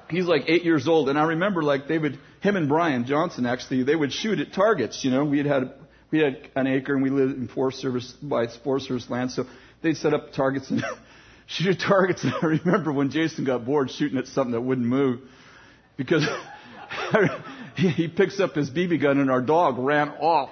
He's 0.09 0.25
like 0.25 0.43
eight 0.47 0.63
years 0.63 0.87
old 0.87 1.09
and 1.09 1.17
I 1.17 1.23
remember 1.23 1.63
like 1.63 1.87
they 1.87 1.97
would, 1.97 2.19
him 2.41 2.55
and 2.55 2.67
Brian 2.67 3.05
Johnson 3.05 3.45
actually, 3.45 3.83
they 3.83 3.95
would 3.95 4.13
shoot 4.13 4.39
at 4.39 4.53
targets, 4.53 5.03
you 5.03 5.11
know, 5.11 5.23
we 5.23 5.37
had 5.37 5.47
had, 5.47 5.73
we 6.11 6.19
had 6.19 6.49
an 6.55 6.67
acre 6.67 6.93
and 6.93 7.03
we 7.03 7.09
lived 7.09 7.37
in 7.37 7.47
Forest 7.47 7.79
Service, 7.79 8.11
by 8.21 8.47
Forest 8.63 8.87
Service 8.87 9.09
land, 9.09 9.31
so 9.31 9.45
they'd 9.81 9.97
set 9.97 10.13
up 10.13 10.31
targets 10.33 10.69
and 10.69 10.83
shoot 11.47 11.67
at 11.67 11.79
targets 11.79 12.23
and 12.23 12.33
I 12.41 12.45
remember 12.45 12.91
when 12.91 13.09
Jason 13.09 13.45
got 13.45 13.65
bored 13.65 13.89
shooting 13.89 14.17
at 14.17 14.27
something 14.27 14.51
that 14.51 14.61
wouldn't 14.61 14.85
move 14.85 15.21
because 15.95 16.25
he, 17.75 17.89
he 17.89 18.07
picks 18.07 18.39
up 18.39 18.53
his 18.53 18.69
BB 18.69 19.01
gun 19.01 19.17
and 19.19 19.31
our 19.31 19.41
dog 19.41 19.77
ran 19.79 20.09
off. 20.09 20.49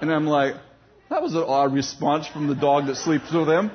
and 0.00 0.12
I'm 0.12 0.26
like, 0.26 0.54
that 1.08 1.22
was 1.22 1.34
an 1.34 1.42
odd 1.42 1.74
response 1.74 2.26
from 2.26 2.46
the 2.46 2.54
dog 2.54 2.86
that 2.86 2.96
sleeps 2.96 3.32
with 3.32 3.48
him. 3.48 3.70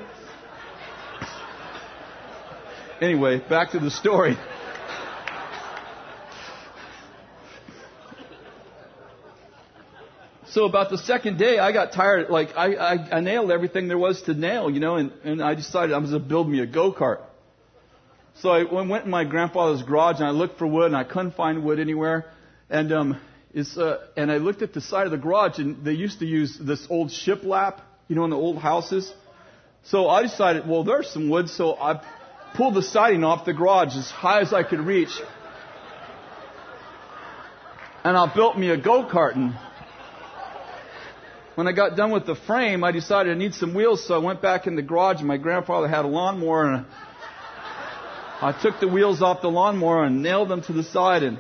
Anyway, 3.02 3.40
back 3.50 3.72
to 3.72 3.80
the 3.80 3.92
story. 3.92 4.38
So 10.56 10.64
about 10.64 10.90
the 10.90 10.98
second 10.98 11.38
day, 11.38 11.60
I 11.60 11.74
got 11.74 11.92
tired. 11.92 12.30
Like 12.30 12.56
I, 12.56 12.76
I, 12.76 13.18
I 13.18 13.20
nailed 13.20 13.52
everything 13.52 13.90
there 13.90 13.98
was 13.98 14.22
to 14.22 14.34
nail, 14.34 14.72
you 14.72 14.80
know, 14.80 14.96
and, 14.96 15.12
and 15.26 15.44
I 15.44 15.54
decided 15.54 15.94
I 15.94 15.98
was 15.98 16.12
going 16.12 16.24
to 16.24 16.30
build 16.30 16.50
me 16.50 16.62
a 16.62 16.66
go 16.66 16.94
kart. 16.94 17.20
So 18.36 18.52
I 18.52 18.64
went 18.64 19.04
in 19.04 19.12
my 19.12 19.26
grandfather's 19.26 19.84
garage 19.84 20.20
and 20.20 20.26
I 20.26 20.30
looked 20.30 20.58
for 20.58 20.66
wood 20.66 20.86
and 20.86 20.96
I 20.96 21.04
couldn't 21.04 21.36
find 21.36 21.66
wood 21.66 21.82
anywhere. 21.82 22.32
And 22.70 22.94
um, 22.94 23.22
it's, 23.54 23.78
uh, 23.78 24.08
and 24.16 24.32
I 24.32 24.38
looked 24.38 24.62
at 24.62 24.74
the 24.74 24.80
side 24.80 25.06
of 25.06 25.12
the 25.12 25.18
garage 25.18 25.60
and 25.60 25.84
they 25.84 25.92
used 25.92 26.20
to 26.20 26.26
use 26.26 26.58
this 26.58 26.88
old 26.90 27.10
shiplap, 27.10 27.82
you 28.08 28.16
know, 28.16 28.24
in 28.24 28.30
the 28.30 28.38
old 28.38 28.58
houses. 28.58 29.14
So 29.84 30.08
I 30.08 30.22
decided, 30.22 30.66
well, 30.66 30.86
there's 30.86 31.10
some 31.10 31.28
wood, 31.28 31.50
so 31.50 31.76
I 31.76 32.02
pulled 32.54 32.76
the 32.76 32.82
siding 32.82 33.26
off 33.26 33.44
the 33.44 33.54
garage 33.54 33.98
as 33.98 34.10
high 34.10 34.40
as 34.40 34.54
I 34.54 34.64
could 34.64 34.80
reach. 34.80 35.20
And 38.06 38.16
I 38.16 38.34
built 38.34 38.58
me 38.58 38.70
a 38.70 38.78
go-kart. 38.78 39.36
And 39.36 39.54
when 41.56 41.68
I 41.68 41.72
got 41.72 41.96
done 41.96 42.12
with 42.12 42.26
the 42.26 42.36
frame, 42.36 42.84
I 42.84 42.92
decided 42.92 43.34
I 43.34 43.38
need 43.38 43.54
some 43.54 43.74
wheels, 43.74 44.06
so 44.06 44.14
I 44.14 44.18
went 44.18 44.42
back 44.42 44.68
in 44.68 44.76
the 44.76 44.82
garage 44.82 45.20
and 45.20 45.28
my 45.28 45.38
grandfather 45.38 45.88
had 45.88 46.04
a 46.04 46.08
lawnmower 46.08 46.66
and 46.66 46.86
I 48.42 48.52
took 48.62 48.82
the 48.82 48.90
wheels 48.90 49.22
off 49.22 49.42
the 49.42 49.48
lawnmower 49.48 50.04
and 50.04 50.22
nailed 50.22 50.50
them 50.50 50.62
to 50.64 50.74
the 50.74 50.84
side 50.84 51.24
and, 51.24 51.40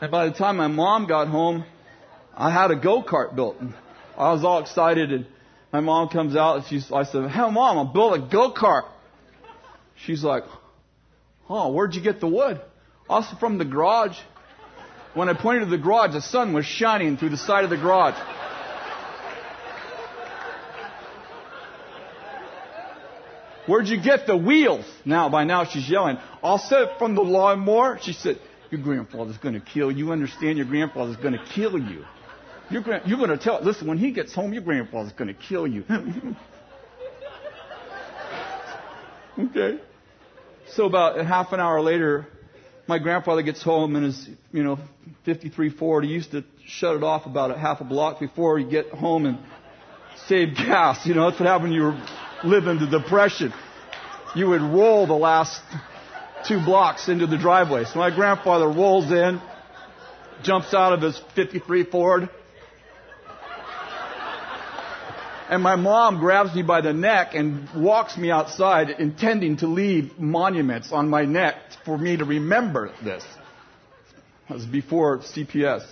and 0.00 0.10
by 0.10 0.28
the 0.28 0.32
time 0.32 0.56
my 0.56 0.68
mom 0.68 1.08
got 1.08 1.26
home, 1.26 1.64
I 2.36 2.52
had 2.52 2.70
a 2.70 2.76
go-kart 2.76 3.34
built. 3.34 3.56
And 3.60 3.74
I 4.16 4.32
was 4.32 4.44
all 4.44 4.60
excited 4.60 5.10
and 5.10 5.26
my 5.72 5.80
mom 5.80 6.08
comes 6.08 6.36
out 6.36 6.58
and 6.58 6.66
she's, 6.66 6.90
I 6.92 7.02
said, 7.02 7.28
hey 7.30 7.50
mom, 7.50 7.88
I 7.88 7.92
built 7.92 8.16
a 8.16 8.30
go-kart. 8.30 8.84
She's 9.96 10.22
like, 10.22 10.44
oh, 11.50 11.72
where'd 11.72 11.96
you 11.96 12.00
get 12.00 12.20
the 12.20 12.28
wood? 12.28 12.60
Also 13.08 13.36
from 13.40 13.58
the 13.58 13.64
garage. 13.64 14.16
When 15.14 15.28
I 15.28 15.34
pointed 15.34 15.64
to 15.64 15.66
the 15.66 15.78
garage, 15.78 16.12
the 16.12 16.22
sun 16.22 16.52
was 16.52 16.64
shining 16.64 17.16
through 17.16 17.30
the 17.30 17.36
side 17.36 17.64
of 17.64 17.70
the 17.70 17.76
garage. 17.76 18.14
Where'd 23.68 23.86
you 23.86 24.02
get 24.02 24.26
the 24.26 24.36
wheels? 24.36 24.86
Now, 25.04 25.28
by 25.28 25.44
now 25.44 25.64
she's 25.64 25.88
yelling. 25.88 26.16
I'll 26.42 26.58
set 26.58 26.82
it 26.82 26.98
from 26.98 27.14
the 27.14 27.20
lawnmower. 27.20 27.98
She 28.00 28.14
said, 28.14 28.40
your 28.70 28.80
grandfather's 28.80 29.36
going 29.36 29.54
to 29.54 29.60
kill 29.60 29.92
you. 29.92 30.06
You 30.06 30.12
understand 30.12 30.56
your 30.56 30.66
grandfather's 30.66 31.16
going 31.16 31.34
to 31.34 31.44
kill 31.54 31.78
you. 31.78 32.04
Your 32.70 32.82
you're 33.06 33.18
going 33.18 33.30
to 33.30 33.38
tell, 33.38 33.62
listen, 33.62 33.86
when 33.86 33.98
he 33.98 34.12
gets 34.12 34.34
home, 34.34 34.52
your 34.52 34.62
grandfather's 34.62 35.12
going 35.12 35.28
to 35.28 35.34
kill 35.34 35.66
you. 35.66 35.84
okay. 39.38 39.80
So 40.72 40.86
about 40.86 41.24
half 41.24 41.52
an 41.52 41.60
hour 41.60 41.80
later, 41.80 42.26
my 42.86 42.98
grandfather 42.98 43.42
gets 43.42 43.62
home 43.62 43.96
and 43.96 44.06
is, 44.06 44.28
you 44.52 44.62
know, 44.62 44.78
53 45.24 45.70
Ford. 45.70 46.04
He 46.04 46.10
used 46.10 46.30
to 46.32 46.44
shut 46.66 46.96
it 46.96 47.02
off 47.02 47.26
about 47.26 47.50
a 47.50 47.58
half 47.58 47.80
a 47.82 47.84
block 47.84 48.20
before 48.20 48.58
he 48.58 48.64
get 48.64 48.90
home 48.90 49.26
and 49.26 49.38
save 50.26 50.54
gas. 50.54 51.06
You 51.06 51.14
know, 51.14 51.28
that's 51.28 51.40
what 51.40 51.46
happened. 51.46 51.74
You 51.74 51.82
were 51.82 52.06
living 52.44 52.78
the 52.78 52.86
depression. 52.86 53.52
You 54.34 54.48
would 54.48 54.62
roll 54.62 55.06
the 55.06 55.14
last 55.14 55.60
two 56.46 56.64
blocks 56.64 57.08
into 57.08 57.26
the 57.26 57.38
driveway. 57.38 57.84
So 57.84 57.98
my 57.98 58.14
grandfather 58.14 58.68
rolls 58.68 59.10
in, 59.10 59.40
jumps 60.42 60.72
out 60.74 60.92
of 60.92 61.02
his 61.02 61.20
53 61.34 61.84
Ford, 61.84 62.28
and 65.48 65.62
my 65.62 65.76
mom 65.76 66.18
grabs 66.18 66.54
me 66.54 66.62
by 66.62 66.82
the 66.82 66.92
neck 66.92 67.34
and 67.34 67.68
walks 67.74 68.18
me 68.18 68.30
outside, 68.30 68.90
intending 68.90 69.56
to 69.58 69.66
leave 69.66 70.18
monuments 70.18 70.92
on 70.92 71.08
my 71.08 71.24
neck 71.24 71.56
for 71.84 71.96
me 71.96 72.18
to 72.18 72.24
remember 72.24 72.92
this. 73.02 73.24
That 74.48 74.54
was 74.54 74.66
before 74.66 75.18
CPS. 75.18 75.86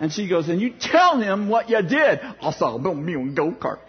And 0.00 0.12
she 0.12 0.28
goes, 0.28 0.48
and 0.48 0.60
you 0.60 0.74
tell 0.78 1.20
him 1.20 1.48
what 1.48 1.68
you 1.68 1.82
did. 1.82 2.20
I 2.20 2.52
saw 2.52 2.78
built 2.78 2.96
me 2.96 3.14
a 3.14 3.26
go-kart. 3.32 3.80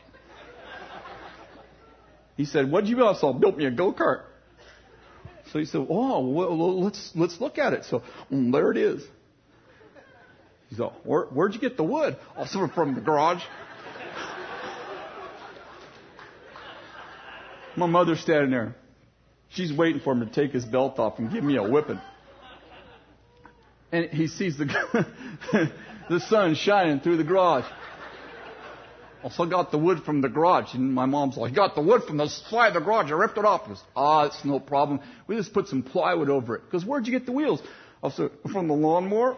He 2.35 2.45
said, 2.45 2.71
what 2.71 2.81
did 2.81 2.89
you 2.89 2.95
do? 2.95 3.05
I 3.05 3.13
saw 3.13 3.33
built 3.33 3.57
me 3.57 3.65
a 3.65 3.71
go-kart. 3.71 4.23
So 5.51 5.59
he 5.59 5.65
said, 5.65 5.85
oh, 5.89 6.27
well, 6.27 6.81
let's, 6.81 7.11
let's 7.15 7.39
look 7.41 7.57
at 7.57 7.73
it. 7.73 7.85
So 7.85 8.03
mm, 8.31 8.51
there 8.51 8.71
it 8.71 8.77
is. 8.77 9.03
He 10.69 10.75
said, 10.75 10.91
Where, 11.03 11.25
where'd 11.25 11.53
you 11.53 11.59
get 11.59 11.77
the 11.77 11.83
wood? 11.83 12.15
I 12.37 12.45
saw 12.45 12.65
it 12.65 12.73
from 12.73 12.95
the 12.95 13.01
garage. 13.01 13.41
My 17.75 17.87
mother's 17.87 18.19
standing 18.19 18.51
there. 18.51 18.75
She's 19.49 19.73
waiting 19.73 20.01
for 20.01 20.13
him 20.13 20.19
to 20.19 20.31
take 20.31 20.51
his 20.51 20.65
belt 20.65 20.99
off 20.99 21.17
and 21.17 21.31
give 21.31 21.43
me 21.43 21.55
a 21.57 21.63
whipping. 21.63 21.99
And 23.91 24.09
he 24.11 24.27
sees 24.27 24.57
the, 24.57 24.65
the 26.09 26.19
sun 26.19 26.55
shining 26.55 26.99
through 26.99 27.17
the 27.17 27.23
garage. 27.23 27.65
Also 29.23 29.45
got 29.45 29.71
the 29.71 29.77
wood 29.77 30.03
from 30.03 30.21
the 30.21 30.29
garage. 30.29 30.73
And 30.73 30.93
my 30.93 31.05
mom's 31.05 31.37
like, 31.37 31.53
got 31.53 31.75
the 31.75 31.81
wood 31.81 32.03
from 32.03 32.17
the 32.17 32.27
side 32.27 32.69
of 32.69 32.73
the 32.75 32.79
garage. 32.79 33.11
I 33.11 33.15
ripped 33.15 33.37
it 33.37 33.45
off. 33.45 33.63
He 33.63 33.69
goes, 33.69 33.83
ah, 33.95 34.25
it's 34.25 34.45
no 34.45 34.59
problem. 34.59 35.01
We 35.27 35.35
just 35.35 35.53
put 35.53 35.67
some 35.67 35.83
plywood 35.83 36.29
over 36.29 36.55
it. 36.55 36.63
Because 36.65 36.85
where'd 36.85 37.05
you 37.05 37.11
get 37.11 37.25
the 37.25 37.33
wheels? 37.33 37.61
Also, 38.01 38.31
from 38.51 38.67
the 38.67 38.73
lawnmower. 38.73 39.37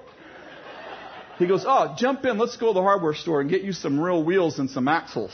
He 1.39 1.47
goes, 1.47 1.65
oh, 1.67 1.95
jump 1.97 2.23
in. 2.25 2.37
Let's 2.37 2.57
go 2.57 2.67
to 2.67 2.73
the 2.73 2.81
hardware 2.81 3.15
store 3.15 3.41
and 3.41 3.49
get 3.49 3.63
you 3.63 3.73
some 3.73 3.99
real 3.99 4.23
wheels 4.23 4.59
and 4.59 4.69
some 4.69 4.87
axles. 4.87 5.31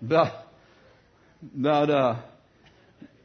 About, 0.00 0.43
about 1.58 1.90
uh, 1.90 2.16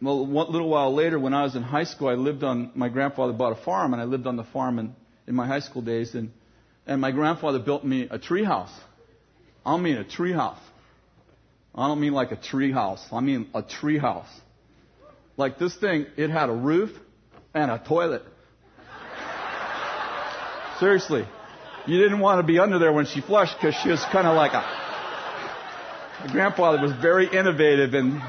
well, 0.02 0.26
one 0.26 0.52
little 0.52 0.70
while 0.70 0.94
later, 0.94 1.20
when 1.20 1.34
I 1.34 1.44
was 1.44 1.56
in 1.56 1.64
high 1.64 1.84
school, 1.84 2.08
I 2.08 2.14
lived 2.14 2.44
on. 2.44 2.72
My 2.76 2.90
grandfather 2.90 3.34
bought 3.34 3.60
a 3.60 3.64
farm, 3.64 3.94
and 3.94 4.02
I 4.02 4.06
lived 4.06 4.28
on 4.28 4.38
the 4.38 4.46
farm 4.46 4.80
in, 4.80 4.96
in 5.28 5.36
my 5.36 5.46
high 5.46 5.60
school 5.60 5.82
days. 5.82 6.16
And 6.16 6.32
and 6.88 7.02
my 7.02 7.12
grandfather 7.12 7.60
built 7.60 7.84
me 7.84 8.08
a 8.10 8.18
tree 8.18 8.44
house. 8.44 8.72
I 9.66 9.78
mean 9.78 9.98
a 9.98 10.04
tree 10.04 10.34
house. 10.34 10.60
I 11.76 11.88
don't 11.88 12.00
mean 12.00 12.14
like 12.14 12.32
a 12.32 12.36
tree 12.36 12.72
house. 12.72 13.06
I 13.12 13.20
mean 13.20 13.50
a 13.54 13.62
tree 13.62 13.98
house. 13.98 14.30
Like 15.38 15.60
this 15.60 15.76
thing, 15.76 16.08
it 16.18 16.30
had 16.30 16.50
a 16.50 16.54
roof 16.54 16.90
and 17.54 17.70
a 17.70 17.78
toilet. 17.78 18.24
Seriously. 20.80 21.28
You 21.86 21.98
didn't 22.02 22.20
want 22.20 22.40
to 22.40 22.44
be 22.44 22.60
under 22.60 22.80
there 22.80 22.92
when 22.92 23.06
she 23.06 23.22
flushed 23.22 23.56
because 23.58 23.76
she 23.76 23.90
was 23.90 24.04
kind 24.12 24.28
of 24.28 24.36
like 24.36 24.54
a. 24.54 24.79
My 26.20 26.34
grandfather 26.34 26.82
was 26.82 26.92
very 26.92 27.28
innovative 27.28 27.94
and 27.94 28.22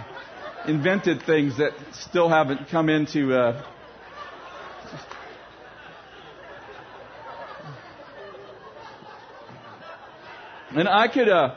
invented 0.68 1.22
things 1.22 1.58
that 1.58 1.72
still 1.92 2.28
haven't 2.28 2.68
come 2.68 2.88
into. 2.88 3.34
Uh, 3.34 3.64
and 10.70 10.88
I 10.88 11.08
could. 11.08 11.28
Uh, 11.28 11.56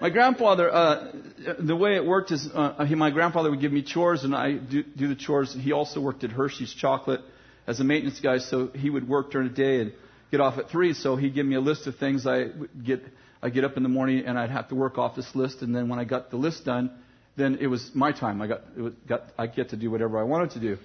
my 0.00 0.08
grandfather, 0.08 0.72
uh, 0.72 1.12
the 1.58 1.76
way 1.76 1.96
it 1.96 2.04
worked 2.04 2.32
is, 2.32 2.48
uh, 2.54 2.86
he, 2.86 2.94
my 2.94 3.10
grandfather 3.10 3.50
would 3.50 3.60
give 3.60 3.72
me 3.72 3.82
chores, 3.82 4.24
and 4.24 4.34
I 4.34 4.52
do, 4.54 4.82
do 4.82 5.08
the 5.08 5.14
chores. 5.14 5.54
He 5.54 5.72
also 5.72 6.00
worked 6.00 6.24
at 6.24 6.30
Hershey's 6.30 6.72
Chocolate 6.72 7.20
as 7.66 7.80
a 7.80 7.84
maintenance 7.84 8.20
guy, 8.20 8.38
so 8.38 8.68
he 8.68 8.88
would 8.88 9.06
work 9.06 9.30
during 9.30 9.48
the 9.48 9.54
day 9.54 9.80
and 9.82 9.92
get 10.30 10.40
off 10.40 10.56
at 10.56 10.70
three. 10.70 10.94
So 10.94 11.16
he'd 11.16 11.34
give 11.34 11.44
me 11.44 11.56
a 11.56 11.60
list 11.60 11.86
of 11.86 11.96
things 11.96 12.26
I 12.26 12.46
would 12.58 12.84
get. 12.86 13.02
I 13.44 13.50
get 13.50 13.62
up 13.62 13.76
in 13.76 13.82
the 13.82 13.90
morning 13.90 14.24
and 14.24 14.38
I'd 14.38 14.48
have 14.48 14.70
to 14.70 14.74
work 14.74 14.96
off 14.96 15.14
this 15.14 15.34
list, 15.34 15.60
and 15.60 15.76
then 15.76 15.90
when 15.90 15.98
I 15.98 16.04
got 16.04 16.30
the 16.30 16.38
list 16.38 16.64
done, 16.64 16.90
then 17.36 17.58
it 17.60 17.66
was 17.66 17.90
my 17.92 18.10
time. 18.10 18.40
I 18.40 18.46
got, 18.46 18.74
was, 18.74 18.94
got 19.06 19.24
I 19.36 19.48
get 19.48 19.68
to 19.70 19.76
do 19.76 19.90
whatever 19.90 20.18
I 20.18 20.22
wanted 20.22 20.52
to 20.52 20.60
do. 20.60 20.78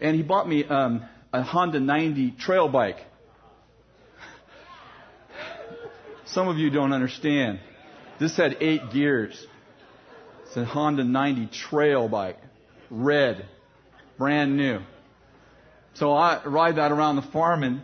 And 0.00 0.16
he 0.16 0.22
bought 0.22 0.48
me 0.48 0.64
um, 0.64 1.04
a 1.34 1.42
Honda 1.42 1.78
90 1.78 2.36
trail 2.38 2.70
bike. 2.70 2.96
Some 6.24 6.48
of 6.48 6.56
you 6.56 6.70
don't 6.70 6.94
understand. 6.94 7.60
This 8.18 8.34
had 8.34 8.56
eight 8.60 8.92
gears. 8.94 9.46
It's 10.46 10.56
a 10.56 10.64
Honda 10.64 11.04
90 11.04 11.48
trail 11.48 12.08
bike, 12.08 12.38
red, 12.88 13.44
brand 14.16 14.56
new. 14.56 14.80
So 15.92 16.14
I 16.14 16.42
ride 16.46 16.76
that 16.76 16.92
around 16.92 17.16
the 17.16 17.30
farm 17.30 17.62
and 17.62 17.82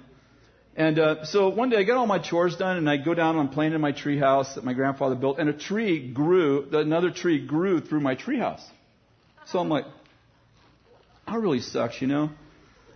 and 0.75 0.99
uh, 0.99 1.25
so 1.27 1.51
one 1.51 1.69
day 1.69 1.77
I 1.77 1.83
get 1.83 1.97
all 1.97 2.07
my 2.07 2.19
chores 2.19 2.57
done 2.57 2.79
and 2.79 2.89
I 2.89 2.97
go 2.97 3.13
down 3.13 3.37
and 3.37 3.49
I'm 3.49 3.55
playing 3.55 3.75
in 3.75 3.81
my 3.81 3.93
tree 3.93 4.19
house 4.19 4.55
that 4.55 4.65
my 4.65 4.73
grandfather 4.73 5.15
built 5.15 5.39
and 5.39 5.51
a 5.51 5.53
tree 5.53 6.11
grew, 6.11 6.67
another 6.73 7.11
tree 7.11 7.47
grew 7.47 7.81
through 7.81 8.01
my 8.01 8.15
tree 8.15 8.39
house. 8.39 8.65
So 9.47 9.59
I'm 9.59 9.69
like, 9.69 9.85
that 11.27 11.39
really 11.39 11.61
sucks, 11.61 12.01
you 12.01 12.07
know. 12.07 12.31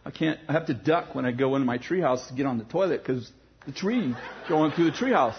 I 0.07 0.11
can't, 0.11 0.39
I 0.49 0.53
have 0.53 0.67
to 0.67 0.75
duck 0.75 1.15
when 1.15 1.27
I 1.27 1.33
go 1.33 1.55
into 1.57 1.67
my 1.67 1.79
tree 1.79 2.01
house 2.01 2.27
to 2.29 2.35
get 2.35 2.47
on 2.47 2.59
the 2.59 2.65
toilet 2.65 3.03
because 3.05 3.31
the 3.67 3.73
tree 3.73 4.15
going 4.49 4.73
through 4.73 4.87
the 4.87 4.97
tree 4.97 5.13
house. 5.13 5.37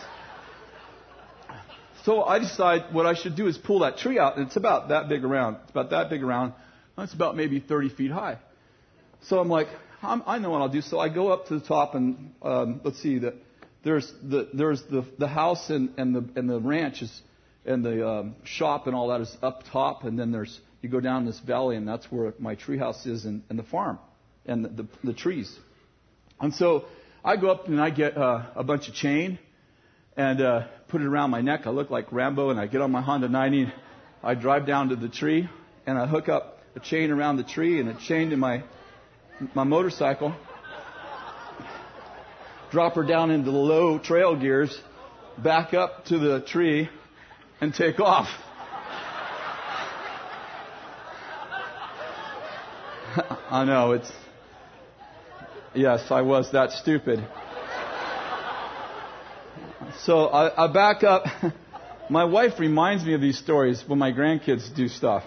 So 2.04 2.24
I 2.24 2.40
decide 2.40 2.94
what 2.94 3.06
I 3.06 3.16
should 3.16 3.36
do 3.36 3.48
is 3.48 3.58
pull 3.58 3.80
that 3.80 3.98
tree 3.98 4.20
out 4.20 4.38
and 4.38 4.46
it's 4.46 4.58
about 4.58 4.90
that 4.90 5.10
big 5.10 5.26
around. 5.26 5.58
It's 5.64 5.72
about 5.72 5.90
that 5.90 6.10
big 6.10 6.22
around. 6.22 6.54
It's 6.98 7.14
about 7.14 7.36
maybe 7.36 7.60
30 7.60 7.90
feet 7.90 8.12
high. 8.12 8.38
So 9.24 9.40
I'm 9.40 9.50
like, 9.50 9.68
I'm, 10.02 10.24
i 10.28 10.38
know 10.38 10.50
what 10.50 10.62
I'll 10.62 10.70
do. 10.70 10.82
So 10.82 11.00
I 11.00 11.10
go 11.10 11.30
up 11.30 11.48
to 11.48 11.60
the 11.60 11.66
top 11.66 11.96
and 11.96 12.34
um, 12.42 12.82
let's 12.84 13.02
see 13.02 13.20
that 13.20 13.36
there's 13.84 14.12
the 14.22 14.50
there's 14.54 14.84
the 14.84 15.06
the 15.18 15.28
house 15.28 15.70
and 15.70 15.98
and 15.98 16.16
the 16.16 16.30
and 16.36 16.50
the 16.50 16.60
ranch 16.60 17.02
is 17.02 17.22
and 17.66 17.84
the 17.84 18.08
um, 18.08 18.36
shop 18.44 18.88
and 18.88 18.96
all 18.96 19.10
that 19.10 19.22
is 19.22 19.38
up 19.42 19.64
top, 19.72 20.04
and 20.04 20.18
then 20.18 20.32
there's 20.32 20.60
you 20.82 20.90
go 20.90 21.00
down 21.00 21.26
this 21.26 21.40
valley 21.40 21.76
and 21.76 21.88
that's 21.88 22.12
where 22.12 22.34
my 22.40 22.56
tree 22.56 22.78
house 22.78 23.06
is 23.06 23.26
and, 23.26 23.44
and 23.50 23.58
the 23.58 23.64
farm 23.64 24.00
and 24.46 24.64
the, 24.64 24.70
the, 24.70 24.88
the 25.04 25.14
trees. 25.14 25.54
And 26.40 26.54
so 26.54 26.86
I 27.26 27.36
go 27.36 27.50
up 27.50 27.68
and 27.68 27.82
I 27.82 27.90
get 27.90 28.16
uh, 28.18 28.46
a 28.56 28.64
bunch 28.64 28.88
of 28.88 28.94
chain 28.94 29.40
and 30.16 30.40
uh, 30.40 30.68
put 30.88 31.02
it 31.02 31.08
around 31.08 31.32
my 31.32 31.42
neck. 31.42 31.62
I 31.66 31.72
look 31.72 31.90
like 31.90 32.12
Rambo, 32.12 32.50
and 32.50 32.60
I 32.60 32.68
get 32.68 32.82
on 32.82 32.92
my 32.92 33.02
Honda 33.02 33.28
90. 33.28 33.72
I 34.24 34.36
drive 34.36 34.66
down 34.66 34.90
to 34.90 34.96
the 34.96 35.10
tree 35.10 35.50
and 35.86 35.98
I 35.98 36.08
hook 36.08 36.30
up 36.30 36.60
a 36.76 36.80
chain 36.80 37.12
around 37.12 37.38
the 37.38 37.44
tree 37.44 37.80
and 37.80 37.90
a 37.90 37.96
chain 37.96 38.30
to 38.30 38.38
my 38.38 38.64
my 39.54 39.64
motorcycle, 39.64 40.36
drop 42.72 42.94
her 42.96 43.04
down 43.04 43.32
into 43.32 43.52
the 43.52 43.58
low 43.58 44.00
trail 44.00 44.36
gears, 44.36 44.78
back 45.38 45.74
up 45.74 46.06
to 46.06 46.18
the 46.18 46.42
tree, 46.42 46.90
and 47.62 47.74
take 47.74 48.00
off. 48.00 48.28
I 53.50 53.66
know 53.66 53.94
it's 53.94 54.12
Yes, 55.78 56.10
I 56.10 56.22
was 56.22 56.52
that 56.54 56.72
stupid. 56.72 57.20
So 60.00 60.26
I, 60.26 60.66
I 60.66 60.74
back 60.74 61.04
up. 61.04 61.26
My 62.10 62.24
wife 62.24 62.60
reminds 62.60 63.06
me 63.06 63.14
of 63.14 63.22
these 63.22 63.38
stories 63.38 63.84
when 63.86 64.00
my 64.00 64.14
grandkids 64.14 64.74
do 64.74 64.88
stuff. 64.88 65.24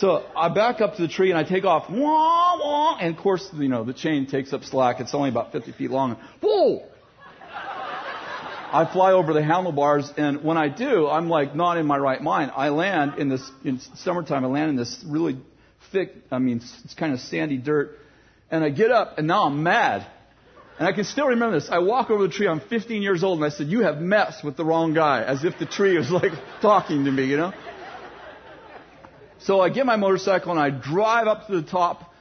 So 0.00 0.24
I 0.34 0.48
back 0.48 0.80
up 0.80 0.96
to 0.96 1.02
the 1.02 1.08
tree 1.08 1.30
and 1.30 1.38
I 1.38 1.44
take 1.44 1.64
off. 1.64 1.90
Wah, 1.90 2.58
wah, 2.58 2.96
and 2.98 3.14
of 3.14 3.22
course, 3.22 3.46
you 3.52 3.68
know, 3.68 3.84
the 3.84 3.92
chain 3.92 4.26
takes 4.26 4.54
up 4.54 4.64
slack. 4.64 4.98
It's 4.98 5.14
only 5.14 5.28
about 5.28 5.52
50 5.52 5.72
feet 5.72 5.90
long. 5.90 6.16
Whoa! 6.40 6.82
I 8.72 8.88
fly 8.90 9.12
over 9.12 9.34
the 9.34 9.42
handlebars, 9.42 10.10
and 10.16 10.42
when 10.42 10.56
I 10.56 10.68
do, 10.68 11.06
I'm 11.06 11.28
like 11.28 11.54
not 11.54 11.76
in 11.76 11.86
my 11.86 11.98
right 11.98 12.22
mind. 12.22 12.50
I 12.56 12.70
land 12.70 13.18
in 13.18 13.28
this, 13.28 13.42
in 13.62 13.80
summertime, 13.96 14.42
I 14.44 14.48
land 14.48 14.70
in 14.70 14.76
this 14.76 15.04
really 15.06 15.38
thick, 15.92 16.14
I 16.30 16.38
mean, 16.38 16.62
it's 16.84 16.94
kind 16.94 17.12
of 17.12 17.20
sandy 17.20 17.58
dirt. 17.58 17.98
And 18.50 18.64
I 18.64 18.70
get 18.70 18.90
up, 18.90 19.18
and 19.18 19.26
now 19.26 19.44
I'm 19.44 19.62
mad. 19.62 20.06
And 20.78 20.88
I 20.88 20.92
can 20.92 21.04
still 21.04 21.26
remember 21.26 21.58
this. 21.58 21.68
I 21.68 21.80
walk 21.80 22.10
over 22.10 22.26
the 22.26 22.32
tree, 22.32 22.48
I'm 22.48 22.60
15 22.60 23.02
years 23.02 23.22
old, 23.22 23.38
and 23.38 23.44
I 23.44 23.50
said, 23.50 23.66
You 23.66 23.82
have 23.82 24.00
messed 24.00 24.44
with 24.44 24.56
the 24.56 24.64
wrong 24.64 24.94
guy, 24.94 25.22
as 25.24 25.44
if 25.44 25.58
the 25.58 25.66
tree 25.66 25.98
was 25.98 26.10
like 26.10 26.32
talking 26.62 27.04
to 27.04 27.10
me, 27.10 27.26
you 27.26 27.36
know? 27.36 27.52
So 29.42 29.60
I 29.60 29.70
get 29.70 29.86
my 29.86 29.96
motorcycle 29.96 30.50
and 30.50 30.60
I 30.60 30.70
drive 30.70 31.26
up 31.26 31.46
to 31.46 31.60
the 31.60 31.68
top, 31.68 32.12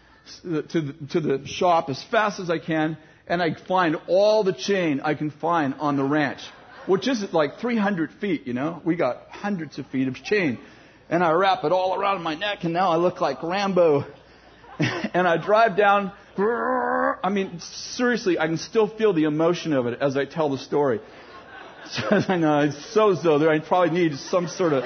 to 0.44 0.62
the, 0.62 0.96
to 1.12 1.20
the 1.20 1.48
shop 1.48 1.90
as 1.90 2.02
fast 2.04 2.40
as 2.40 2.50
I 2.50 2.60
can, 2.60 2.98
and 3.28 3.44
I 3.44 3.54
find 3.54 3.98
all 4.08 4.44
the 4.44 4.54
chain 4.54 5.02
I 5.04 5.16
can 5.16 5.30
find 5.30 5.76
on 5.80 5.98
the 5.98 6.04
ranch, 6.04 6.40
which 6.88 7.08
is 7.08 7.34
like 7.34 7.60
300 7.60 8.12
feet, 8.22 8.48
you 8.48 8.54
know. 8.54 8.82
We 8.86 8.96
got 8.96 9.28
hundreds 9.30 9.78
of 9.80 9.88
feet 9.88 10.08
of 10.08 10.16
chain. 10.16 10.60
And 11.10 11.24
I 11.24 11.32
wrap 11.32 11.64
it 11.64 11.72
all 11.72 12.00
around 12.00 12.22
my 12.24 12.36
neck, 12.36 12.64
and 12.64 12.74
now 12.74 12.90
I 12.90 12.98
look 12.98 13.20
like 13.20 13.44
Rambo. 13.44 14.06
and 14.80 15.28
I 15.28 15.38
drive 15.38 15.76
down. 15.76 16.14
I 16.38 17.30
mean, 17.30 17.60
seriously, 17.60 18.40
I 18.40 18.48
can 18.48 18.58
still 18.58 18.88
feel 18.88 19.12
the 19.12 19.26
emotion 19.26 19.74
of 19.74 19.88
it 19.88 20.00
as 20.02 20.16
I 20.16 20.24
tell 20.24 20.50
the 20.50 20.58
story. 20.58 21.02
I 22.10 22.38
know 22.38 22.60
it's 22.62 22.96
sozo. 22.96 23.46
I 23.50 23.60
probably 23.60 24.00
need 24.00 24.18
some 24.18 24.48
sort 24.48 24.72
of 24.72 24.84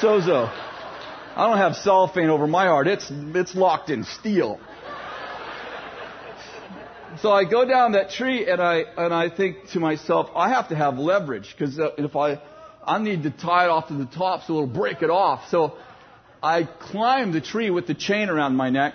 sozo. 0.00 0.63
I 1.36 1.48
don't 1.48 1.58
have 1.58 1.74
cellophane 1.74 2.30
over 2.30 2.46
my 2.46 2.66
heart. 2.66 2.86
It's 2.86 3.10
it's 3.10 3.56
locked 3.56 3.90
in 3.90 4.04
steel. 4.04 4.60
So 7.22 7.32
I 7.32 7.44
go 7.44 7.64
down 7.64 7.92
that 7.92 8.10
tree 8.10 8.48
and 8.48 8.62
I 8.62 8.84
and 8.96 9.12
I 9.12 9.30
think 9.30 9.70
to 9.72 9.80
myself, 9.80 10.30
I 10.36 10.50
have 10.50 10.68
to 10.68 10.76
have 10.76 10.98
leverage 10.98 11.52
because 11.56 11.76
uh, 11.78 11.90
if 11.98 12.14
I 12.14 12.40
I 12.84 12.98
need 12.98 13.24
to 13.24 13.30
tie 13.30 13.64
it 13.64 13.70
off 13.70 13.88
to 13.88 13.94
the 13.94 14.06
top 14.06 14.44
so 14.44 14.54
it'll 14.54 14.66
break 14.68 15.02
it 15.02 15.10
off. 15.10 15.48
So 15.48 15.76
I 16.40 16.64
climb 16.64 17.32
the 17.32 17.40
tree 17.40 17.70
with 17.70 17.88
the 17.88 17.94
chain 17.94 18.28
around 18.28 18.54
my 18.54 18.70
neck. 18.70 18.94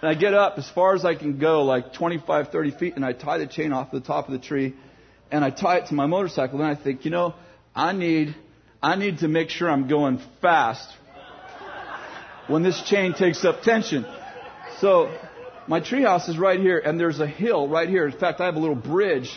And 0.00 0.08
I 0.08 0.14
get 0.14 0.32
up 0.32 0.54
as 0.56 0.70
far 0.70 0.94
as 0.94 1.04
I 1.04 1.14
can 1.14 1.38
go, 1.38 1.64
like 1.64 1.92
25, 1.92 2.48
30 2.48 2.70
feet, 2.70 2.96
and 2.96 3.04
I 3.04 3.12
tie 3.12 3.36
the 3.36 3.46
chain 3.46 3.70
off 3.74 3.90
the 3.90 4.00
top 4.00 4.28
of 4.28 4.32
the 4.32 4.38
tree, 4.38 4.74
and 5.30 5.44
I 5.44 5.50
tie 5.50 5.76
it 5.76 5.88
to 5.88 5.94
my 5.94 6.06
motorcycle. 6.06 6.58
Then 6.58 6.68
I 6.68 6.74
think, 6.74 7.04
you 7.04 7.10
know, 7.10 7.34
I 7.74 7.92
need, 7.92 8.34
I 8.82 8.96
need 8.96 9.18
to 9.18 9.28
make 9.28 9.50
sure 9.50 9.68
I'm 9.68 9.88
going 9.88 10.22
fast 10.40 10.88
when 12.46 12.62
this 12.62 12.80
chain 12.82 13.14
takes 13.14 13.44
up 13.44 13.62
tension. 13.62 14.06
So 14.80 15.12
my 15.66 15.80
treehouse 15.80 16.28
is 16.28 16.38
right 16.38 16.58
here, 16.58 16.78
and 16.78 16.98
there's 16.98 17.20
a 17.20 17.26
hill 17.26 17.68
right 17.68 17.88
here. 17.88 18.06
In 18.06 18.18
fact, 18.18 18.40
I 18.40 18.46
have 18.46 18.56
a 18.56 18.60
little 18.60 18.74
bridge 18.74 19.30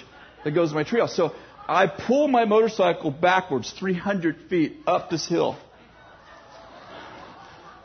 that 0.44 0.52
goes 0.52 0.70
to 0.70 0.76
my 0.76 0.84
treehouse. 0.84 1.12
So 1.12 1.34
I 1.68 1.88
pull 1.88 2.28
my 2.28 2.46
motorcycle 2.46 3.12
backwards 3.12 3.72
300 3.72 4.50
feet 4.50 4.78
up 4.88 5.10
this 5.10 5.28
hill. 5.28 5.58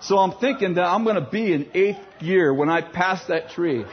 So 0.01 0.19
I'm 0.19 0.39
thinking 0.39 0.75
that 0.75 0.85
I'm 0.85 1.05
going 1.05 1.16
to 1.16 1.29
be 1.29 1.53
in 1.53 1.69
eighth 1.75 1.99
gear 2.21 2.55
when 2.55 2.69
I 2.69 2.83
pass 2.83 3.27
that 3.27 3.51
tree. 3.51 3.85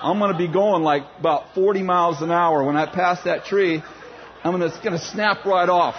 I'm 0.00 0.20
going 0.20 0.32
to 0.32 0.38
be 0.38 0.46
going 0.46 0.84
like 0.84 1.02
about 1.18 1.54
40 1.54 1.82
miles 1.82 2.22
an 2.22 2.30
hour 2.30 2.64
when 2.64 2.76
I 2.76 2.86
pass 2.86 3.24
that 3.24 3.46
tree. 3.46 3.82
I'm 4.44 4.52
going 4.52 4.60
to, 4.60 4.68
it's 4.68 4.78
going 4.84 4.96
to 4.96 5.04
snap 5.04 5.44
right 5.44 5.68
off. 5.68 5.96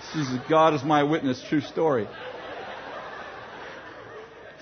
This 0.00 0.28
is 0.28 0.38
God 0.48 0.74
is 0.74 0.82
my 0.82 1.02
witness, 1.02 1.42
true 1.48 1.60
story. 1.60 2.08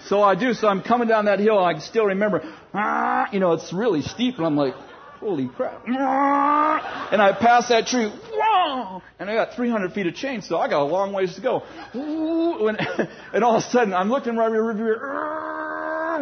So 0.07 0.23
I 0.23 0.35
do. 0.35 0.53
So 0.55 0.67
I'm 0.69 0.83
coming 0.83 1.07
down 1.07 1.27
that 1.27 1.39
hill. 1.39 1.63
I 1.63 1.75
can 1.75 1.83
still 1.83 2.07
remember, 2.07 2.43
ah, 2.75 3.29
you 3.33 3.41
know, 3.41 3.53
it's 3.53 3.73
really 3.73 4.03
steep, 4.03 4.37
and 4.39 4.47
I'm 4.47 4.57
like, 4.57 4.75
holy 5.21 5.49
crap. 5.49 5.85
Ah, 5.89 7.09
and 7.13 7.23
I 7.23 7.33
pass 7.33 7.69
that 7.69 7.87
tree, 7.87 8.11
and 9.19 9.31
I 9.31 9.35
got 9.35 9.55
300 9.55 9.93
feet 9.93 10.07
of 10.07 10.15
chain, 10.15 10.43
so 10.43 10.59
I 10.59 10.69
got 10.69 10.83
a 10.83 10.85
long 10.85 11.13
ways 11.13 11.35
to 11.37 11.41
go. 11.41 11.63
And 13.33 13.45
all 13.45 13.57
of 13.57 13.63
a 13.63 13.67
sudden, 13.71 13.95
I'm 13.95 14.11
looking 14.11 14.37
right 14.37 14.51
here, 14.51 14.99
ah, 15.05 16.17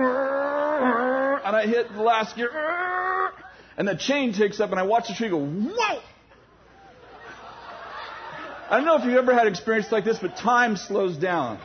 and 1.45 1.57
I 1.57 1.67
hit 1.67 1.93
the 1.93 2.03
last 2.03 2.37
gear, 2.37 2.51
ah, 2.53 3.33
and 3.79 3.89
the 3.89 3.97
chain 3.97 4.33
takes 4.33 4.61
up, 4.61 4.71
and 4.73 4.81
I 4.81 4.83
watch 4.83 5.09
the 5.09 5.14
tree 5.14 5.31
go, 5.31 5.39
whoa! 5.39 6.01
I 8.69 8.79
don't 8.79 8.85
know 8.85 8.97
if 8.97 9.05
you've 9.05 9.17
ever 9.17 9.33
had 9.33 9.47
experience 9.47 9.93
like 9.93 10.05
this, 10.05 10.19
but 10.19 10.37
time 10.37 10.77
slows 10.77 11.17
down. 11.17 11.61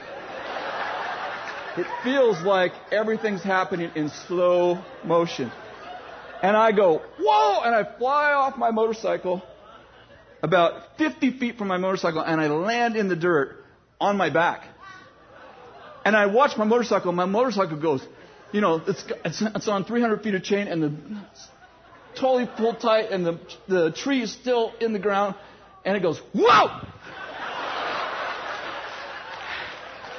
It 1.76 1.88
feels 2.04 2.40
like 2.42 2.74
everything's 2.92 3.42
happening 3.42 3.92
in 3.96 4.10
slow 4.10 4.84
motion. 5.04 5.52
And 6.44 6.56
I 6.56 6.72
go, 6.72 7.02
whoa! 7.20 7.62
And 7.62 7.74
I 7.74 7.98
fly 7.98 8.34
off 8.34 8.56
my 8.58 8.70
motorcycle 8.70 9.42
about 10.44 10.98
50 11.00 11.40
feet 11.40 11.58
from 11.58 11.70
my 11.70 11.78
motorcycle 11.78 12.22
and 12.22 12.40
I 12.40 12.48
land 12.48 12.96
in 12.96 13.08
the 13.08 13.16
dirt 13.16 13.64
on 14.00 14.18
my 14.18 14.30
back. 14.30 14.68
And 16.06 16.16
I 16.16 16.28
watch 16.28 16.58
my 16.58 16.66
motorcycle. 16.66 17.12
My 17.14 17.26
motorcycle 17.26 17.78
goes, 17.78 18.06
you 18.52 18.62
know, 18.62 18.82
it's, 18.86 19.04
it's, 19.24 19.68
on 19.68 19.86
300 19.86 20.24
feet 20.24 20.36
of 20.36 20.44
chain 20.44 20.68
and 20.68 20.84
the 20.84 20.92
totally 22.16 22.48
pulled 22.58 22.80
tight 22.80 23.12
and 23.12 23.26
the, 23.26 23.40
the 23.68 23.92
tree 23.92 24.22
is 24.22 24.32
still 24.32 24.74
in 24.82 24.94
the 24.94 25.00
ground 25.00 25.36
and 25.86 25.98
it 25.98 26.02
goes, 26.02 26.20
whoa! 26.34 26.82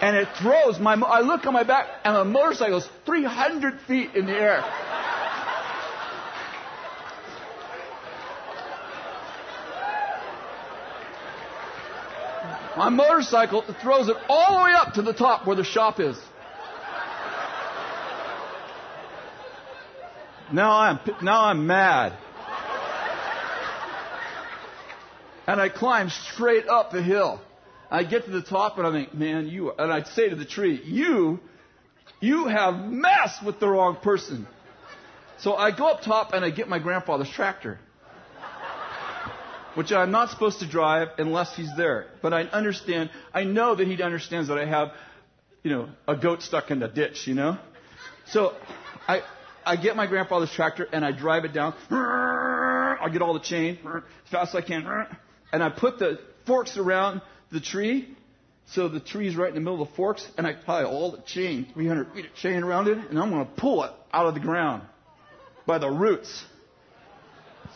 and 0.02 0.16
it 0.16 0.28
throws 0.36 0.80
my. 0.80 0.94
I 0.94 1.20
look 1.20 1.46
on 1.46 1.52
my 1.52 1.62
back, 1.62 1.86
and 2.04 2.16
the 2.16 2.24
motorcycle 2.24 2.78
is 2.78 2.88
300 3.06 3.80
feet 3.82 4.14
in 4.16 4.26
the 4.26 4.32
air. 4.32 4.60
My 12.76 12.88
motorcycle 12.88 13.62
throws 13.80 14.08
it 14.08 14.16
all 14.28 14.58
the 14.58 14.64
way 14.64 14.72
up 14.74 14.94
to 14.94 15.02
the 15.02 15.12
top 15.12 15.46
where 15.46 15.54
the 15.54 15.64
shop 15.64 16.00
is. 16.00 16.18
Now 20.52 20.72
I'm 20.72 21.00
now 21.22 21.44
I'm 21.44 21.66
mad. 21.66 22.18
And 25.52 25.60
I 25.60 25.68
climb 25.68 26.08
straight 26.08 26.66
up 26.66 26.92
the 26.92 27.02
hill. 27.02 27.38
I 27.90 28.04
get 28.04 28.24
to 28.24 28.30
the 28.30 28.40
top 28.40 28.78
and 28.78 28.86
I 28.86 28.90
think, 28.90 29.12
man, 29.12 29.48
you, 29.48 29.70
and 29.70 29.92
I'd 29.92 30.06
say 30.06 30.30
to 30.30 30.34
the 30.34 30.46
tree, 30.46 30.80
you, 30.82 31.40
you 32.20 32.46
have 32.46 32.86
messed 32.86 33.44
with 33.44 33.60
the 33.60 33.68
wrong 33.68 33.96
person. 33.96 34.46
So 35.40 35.54
I 35.54 35.70
go 35.70 35.88
up 35.88 36.00
top 36.00 36.32
and 36.32 36.42
I 36.42 36.48
get 36.48 36.70
my 36.70 36.78
grandfather's 36.78 37.28
tractor, 37.28 37.78
which 39.74 39.92
I'm 39.92 40.10
not 40.10 40.30
supposed 40.30 40.60
to 40.60 40.66
drive 40.66 41.08
unless 41.18 41.54
he's 41.54 41.76
there. 41.76 42.06
But 42.22 42.32
I 42.32 42.44
understand, 42.44 43.10
I 43.34 43.44
know 43.44 43.74
that 43.74 43.86
he 43.86 44.02
understands 44.02 44.48
that 44.48 44.56
I 44.56 44.64
have, 44.64 44.92
you 45.62 45.70
know, 45.70 45.90
a 46.08 46.16
goat 46.16 46.40
stuck 46.40 46.70
in 46.70 46.80
the 46.80 46.88
ditch, 46.88 47.26
you 47.26 47.34
know? 47.34 47.58
So 48.28 48.54
I, 49.06 49.20
I 49.66 49.76
get 49.76 49.96
my 49.96 50.06
grandfather's 50.06 50.50
tractor 50.50 50.88
and 50.90 51.04
I 51.04 51.12
drive 51.12 51.44
it 51.44 51.52
down. 51.52 51.74
I 51.90 53.10
get 53.12 53.20
all 53.20 53.34
the 53.34 53.40
chain 53.40 53.80
as 53.84 54.30
fast 54.30 54.54
as 54.54 54.64
I 54.64 54.66
can. 54.66 54.86
And 55.52 55.62
I 55.62 55.68
put 55.68 55.98
the 55.98 56.18
forks 56.46 56.76
around 56.76 57.22
the 57.50 57.60
tree. 57.60 58.08
So 58.66 58.88
the 58.88 59.00
tree's 59.00 59.36
right 59.36 59.48
in 59.48 59.54
the 59.54 59.60
middle 59.60 59.82
of 59.82 59.88
the 59.88 59.94
forks, 59.94 60.26
and 60.38 60.46
I 60.46 60.54
tie 60.54 60.84
all 60.84 61.10
the 61.10 61.20
chain, 61.22 61.66
300 61.74 62.14
feet 62.14 62.26
of 62.26 62.34
chain 62.34 62.62
around 62.62 62.88
it, 62.88 62.96
and 62.96 63.18
I'm 63.18 63.30
going 63.30 63.44
to 63.44 63.52
pull 63.52 63.82
it 63.84 63.90
out 64.12 64.26
of 64.26 64.34
the 64.34 64.40
ground 64.40 64.82
by 65.66 65.78
the 65.78 65.90
roots. 65.90 66.44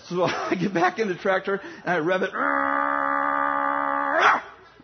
So 0.08 0.22
I 0.24 0.54
get 0.54 0.72
back 0.72 0.98
in 0.98 1.08
the 1.08 1.14
tractor 1.14 1.60
and 1.84 1.90
I 1.90 1.98
rev 1.98 2.22
it. 2.22 2.30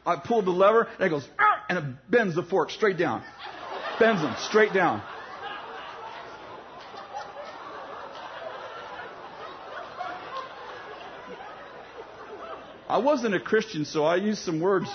I 0.05 0.17
pull 0.25 0.43
the 0.43 0.51
lever 0.51 0.89
and 0.99 1.07
it 1.07 1.11
goes, 1.11 1.29
and 1.69 1.79
it 1.79 1.85
bends 2.11 2.35
the 2.35 2.43
fork 2.43 2.71
straight 2.71 2.99
down. 2.99 3.23
Bends 4.01 4.21
them 4.21 4.35
straight 4.41 4.73
down. 4.73 5.03
I 12.93 12.99
wasn't 12.99 13.35
a 13.35 13.41
Christian, 13.41 13.87
so 13.87 14.05
I 14.05 14.17
used 14.17 14.43
some 14.43 14.61
words. 14.61 14.87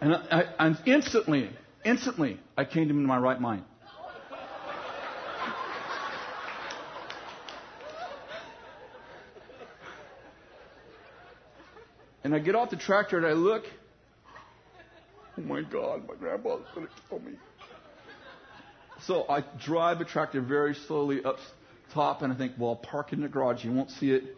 And, 0.00 0.12
I, 0.12 0.46
and 0.58 0.76
instantly, 0.84 1.48
instantly, 1.84 2.40
I 2.56 2.64
came 2.64 2.88
to 2.88 2.94
my 2.94 3.16
right 3.16 3.40
mind. 3.40 3.62
And 12.24 12.34
I 12.34 12.40
get 12.40 12.56
off 12.56 12.70
the 12.70 12.76
tractor 12.76 13.16
and 13.16 13.24
I 13.24 13.34
look. 13.34 13.62
Oh 15.38 15.42
my 15.42 15.62
God, 15.62 16.08
my 16.08 16.16
grandpa's 16.16 16.62
going 16.74 16.88
to 16.88 16.92
kill 17.08 17.20
me. 17.20 17.34
So 19.02 19.24
I 19.28 19.44
drive 19.64 20.00
the 20.00 20.04
tractor 20.04 20.40
very 20.40 20.74
slowly 20.74 21.22
up 21.24 21.36
top, 21.94 22.22
and 22.22 22.32
I 22.32 22.36
think, 22.36 22.54
well, 22.58 22.70
I'll 22.70 22.76
park 22.76 23.12
in 23.12 23.20
the 23.20 23.28
garage. 23.28 23.64
You 23.64 23.70
won't 23.70 23.92
see 23.92 24.10
it. 24.10 24.36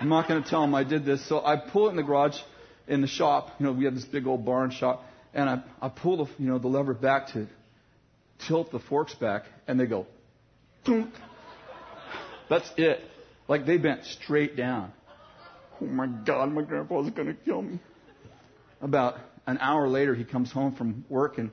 I'm 0.00 0.08
not 0.08 0.28
going 0.28 0.42
to 0.42 0.48
tell 0.48 0.62
him 0.62 0.74
I 0.74 0.84
did 0.84 1.04
this. 1.04 1.26
So 1.28 1.44
I 1.44 1.56
pull 1.56 1.88
it 1.88 1.90
in 1.90 1.96
the 1.96 2.02
garage, 2.02 2.36
in 2.86 3.00
the 3.00 3.06
shop. 3.06 3.50
You 3.58 3.66
know, 3.66 3.72
we 3.72 3.84
have 3.84 3.94
this 3.94 4.04
big 4.04 4.26
old 4.26 4.44
barn 4.44 4.70
shop, 4.70 5.04
and 5.34 5.48
I, 5.48 5.62
I 5.80 5.88
pull 5.88 6.24
the, 6.24 6.30
you 6.38 6.48
know, 6.48 6.58
the 6.58 6.68
lever 6.68 6.94
back 6.94 7.28
to 7.28 7.46
tilt 8.46 8.70
the 8.70 8.78
forks 8.78 9.14
back, 9.14 9.44
and 9.66 9.80
they 9.80 9.86
go, 9.86 10.06
Toonk. 10.84 11.10
That's 12.48 12.70
it. 12.76 13.00
Like 13.48 13.66
they 13.66 13.76
bent 13.78 14.04
straight 14.04 14.56
down. 14.56 14.92
Oh 15.80 15.86
my 15.86 16.06
God, 16.06 16.52
my 16.52 16.62
grandpa's 16.62 17.10
going 17.10 17.28
to 17.28 17.34
kill 17.34 17.62
me. 17.62 17.80
About 18.80 19.16
an 19.46 19.58
hour 19.58 19.88
later, 19.88 20.14
he 20.14 20.24
comes 20.24 20.52
home 20.52 20.74
from 20.74 21.04
work 21.08 21.38
and 21.38 21.50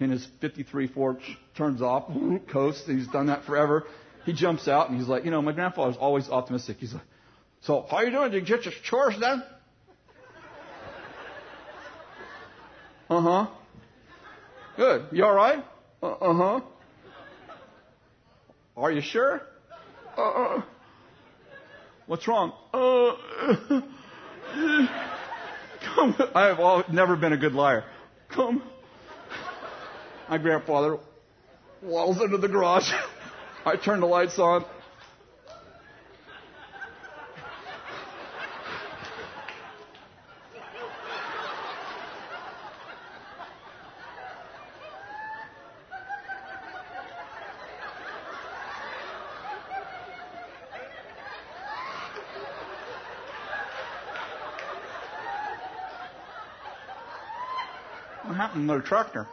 in 0.00 0.10
his 0.10 0.26
53 0.40 0.88
Ford 0.88 1.18
turns 1.56 1.82
off, 1.82 2.10
coasts. 2.50 2.86
He's 2.86 3.08
done 3.08 3.26
that 3.26 3.44
forever. 3.44 3.84
He 4.24 4.32
jumps 4.32 4.68
out 4.68 4.90
and 4.90 4.98
he's 4.98 5.08
like, 5.08 5.24
you 5.24 5.30
know, 5.30 5.42
my 5.42 5.52
grandfather's 5.52 5.96
always 5.96 6.28
optimistic. 6.28 6.76
He's 6.78 6.92
like, 6.92 7.02
so 7.62 7.86
how 7.90 7.98
are 7.98 8.04
you 8.04 8.10
doing? 8.10 8.30
Did 8.30 8.48
you 8.48 8.56
get 8.56 8.64
your 8.64 8.74
chores 8.84 9.18
done? 9.18 9.42
Uh 13.10 13.20
huh. 13.20 13.46
Good. 14.76 15.06
You 15.12 15.24
all 15.24 15.34
right? 15.34 15.64
Uh 16.02 16.14
huh. 16.20 16.60
Are 18.76 18.92
you 18.92 19.00
sure? 19.00 19.42
Uh 20.16 20.22
uh. 20.22 20.62
What's 22.06 22.28
wrong? 22.28 22.52
Uh. 22.72 23.16
Come. 25.94 26.16
I 26.34 26.54
have 26.54 26.92
never 26.92 27.16
been 27.16 27.32
a 27.32 27.36
good 27.36 27.54
liar. 27.54 27.84
Come. 28.28 28.62
My 30.28 30.38
grandfather 30.38 30.98
waddles 31.82 32.20
into 32.20 32.38
the 32.38 32.48
garage. 32.48 32.90
I 33.64 33.76
turn 33.76 34.00
the 34.00 34.06
lights 34.06 34.38
on. 34.38 34.64
What 58.58 58.64
happened 58.64 58.68
to 58.68 58.82
the 58.82 58.88
tractor? 58.88 59.28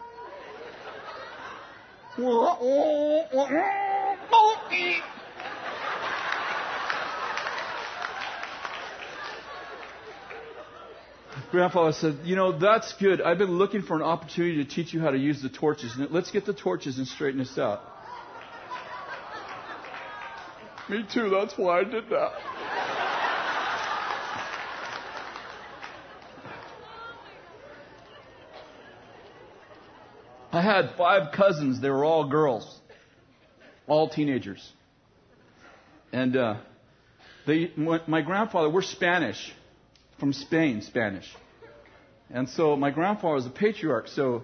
Grandfather 11.52 11.94
said, 11.94 12.20
You 12.24 12.36
know, 12.36 12.58
that's 12.58 12.94
good. 13.00 13.22
I've 13.22 13.38
been 13.38 13.58
looking 13.58 13.82
for 13.82 13.96
an 13.96 14.02
opportunity 14.02 14.64
to 14.64 14.70
teach 14.70 14.94
you 14.94 15.00
how 15.00 15.12
to 15.12 15.18
use 15.18 15.42
the 15.42 15.50
torches. 15.50 15.96
Let's 15.98 16.32
get 16.32 16.46
the 16.46 16.54
torches 16.54 16.98
and 16.98 17.08
straighten 17.08 17.40
this 17.40 17.58
out. 17.58 17.82
Me 20.90 21.06
too. 21.12 21.30
That's 21.30 21.58
why 21.58 21.80
I 21.80 21.84
did 21.84 22.10
that. 22.10 22.32
Had 30.66 30.96
five 30.98 31.32
cousins. 31.32 31.80
They 31.80 31.90
were 31.90 32.04
all 32.04 32.28
girls, 32.28 32.80
all 33.88 34.10
teenagers. 34.10 34.74
And 36.12 36.36
uh, 36.36 36.58
they, 37.48 37.72
my 37.76 38.22
grandfather, 38.22 38.70
we're 38.70 38.82
Spanish, 38.82 39.54
from 40.20 40.34
Spain, 40.34 40.82
Spanish. 40.82 41.28
And 42.30 42.50
so 42.50 42.76
my 42.76 42.92
grandfather 42.92 43.36
was 43.36 43.46
a 43.46 43.52
patriarch. 43.52 44.08
So 44.08 44.44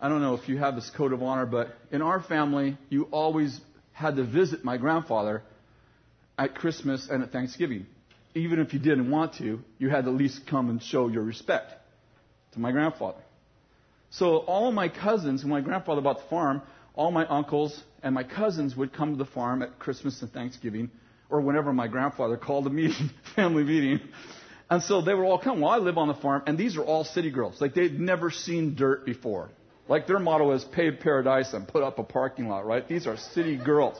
I 0.00 0.08
don't 0.08 0.22
know 0.22 0.34
if 0.34 0.48
you 0.48 0.58
have 0.58 0.74
this 0.74 0.90
code 0.90 1.12
of 1.12 1.22
honor, 1.22 1.46
but 1.46 1.68
in 1.90 2.02
our 2.02 2.22
family, 2.22 2.78
you 2.88 3.04
always 3.10 3.60
had 3.92 4.16
to 4.16 4.24
visit 4.24 4.64
my 4.64 4.76
grandfather 4.76 5.42
at 6.38 6.54
Christmas 6.54 7.08
and 7.10 7.22
at 7.22 7.32
Thanksgiving. 7.32 7.86
Even 8.34 8.60
if 8.60 8.72
you 8.72 8.78
didn't 8.78 9.10
want 9.10 9.34
to, 9.34 9.60
you 9.78 9.90
had 9.90 10.04
to 10.04 10.10
at 10.10 10.16
least 10.16 10.46
come 10.46 10.70
and 10.70 10.82
show 10.82 11.08
your 11.08 11.22
respect 11.22 11.72
to 12.52 12.60
my 12.60 12.70
grandfather. 12.72 13.20
So 14.10 14.38
all 14.38 14.72
my 14.72 14.88
cousins, 14.88 15.42
when 15.42 15.50
my 15.50 15.60
grandfather 15.60 16.00
bought 16.00 16.18
the 16.18 16.28
farm, 16.28 16.62
all 16.94 17.10
my 17.10 17.26
uncles 17.26 17.80
and 18.02 18.14
my 18.14 18.24
cousins 18.24 18.76
would 18.76 18.92
come 18.92 19.12
to 19.12 19.18
the 19.18 19.30
farm 19.30 19.62
at 19.62 19.78
Christmas 19.78 20.20
and 20.22 20.32
Thanksgiving, 20.32 20.90
or 21.28 21.40
whenever 21.40 21.72
my 21.72 21.86
grandfather 21.86 22.36
called 22.36 22.66
a 22.66 22.70
meeting, 22.80 23.10
family 23.36 23.64
meeting. 23.64 24.00
And 24.68 24.82
so 24.82 25.02
they 25.02 25.14
were 25.14 25.24
all 25.24 25.38
come. 25.38 25.60
Well, 25.60 25.70
I 25.70 25.78
live 25.78 25.98
on 25.98 26.08
the 26.08 26.14
farm, 26.14 26.42
and 26.46 26.56
these 26.58 26.76
are 26.76 26.82
all 26.82 27.04
city 27.04 27.30
girls. 27.30 27.60
Like 27.60 27.74
they'd 27.74 27.98
never 27.98 28.30
seen 28.30 28.74
dirt 28.74 29.04
before. 29.04 29.50
Like 29.88 30.06
their 30.06 30.20
motto 30.20 30.52
is 30.52 30.62
pave 30.64 31.00
paradise 31.00 31.52
and 31.52 31.66
put 31.66 31.82
up 31.82 31.98
a 31.98 32.04
parking 32.04 32.48
lot, 32.48 32.64
right? 32.64 32.86
These 32.86 33.08
are 33.08 33.16
city 33.16 33.56
girls. 33.56 33.98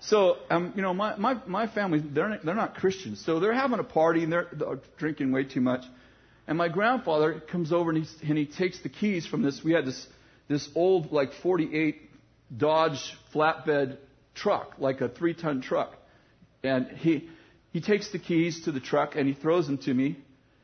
So, 0.00 0.38
um, 0.50 0.72
you 0.74 0.82
know, 0.82 0.92
my, 0.92 1.14
my, 1.16 1.36
my 1.46 1.68
family, 1.68 2.00
they're, 2.00 2.40
they're 2.42 2.56
not 2.56 2.74
Christians. 2.74 3.24
So 3.24 3.38
they're 3.38 3.52
having 3.52 3.78
a 3.78 3.84
party 3.84 4.24
and 4.24 4.32
they're, 4.32 4.48
they're 4.52 4.80
drinking 4.96 5.30
way 5.30 5.44
too 5.44 5.60
much. 5.60 5.84
And 6.46 6.58
my 6.58 6.68
grandfather 6.68 7.40
comes 7.40 7.72
over 7.72 7.90
and, 7.90 8.04
he, 8.04 8.28
and 8.28 8.36
he 8.36 8.46
takes 8.46 8.80
the 8.80 8.88
keys 8.88 9.26
from 9.26 9.42
this. 9.42 9.62
We 9.62 9.72
had 9.72 9.86
this, 9.86 10.06
this 10.48 10.68
old, 10.74 11.12
like 11.12 11.32
48 11.34 12.00
Dodge 12.56 13.16
flatbed 13.32 13.98
truck, 14.34 14.74
like 14.78 15.00
a 15.00 15.08
three 15.08 15.34
ton 15.34 15.62
truck. 15.62 15.94
And 16.62 16.88
he, 16.88 17.28
he 17.72 17.80
takes 17.80 18.10
the 18.10 18.18
keys 18.18 18.64
to 18.64 18.72
the 18.72 18.80
truck 18.80 19.16
and 19.16 19.26
he 19.26 19.34
throws 19.34 19.66
them 19.66 19.78
to 19.78 19.94
me. 19.94 20.18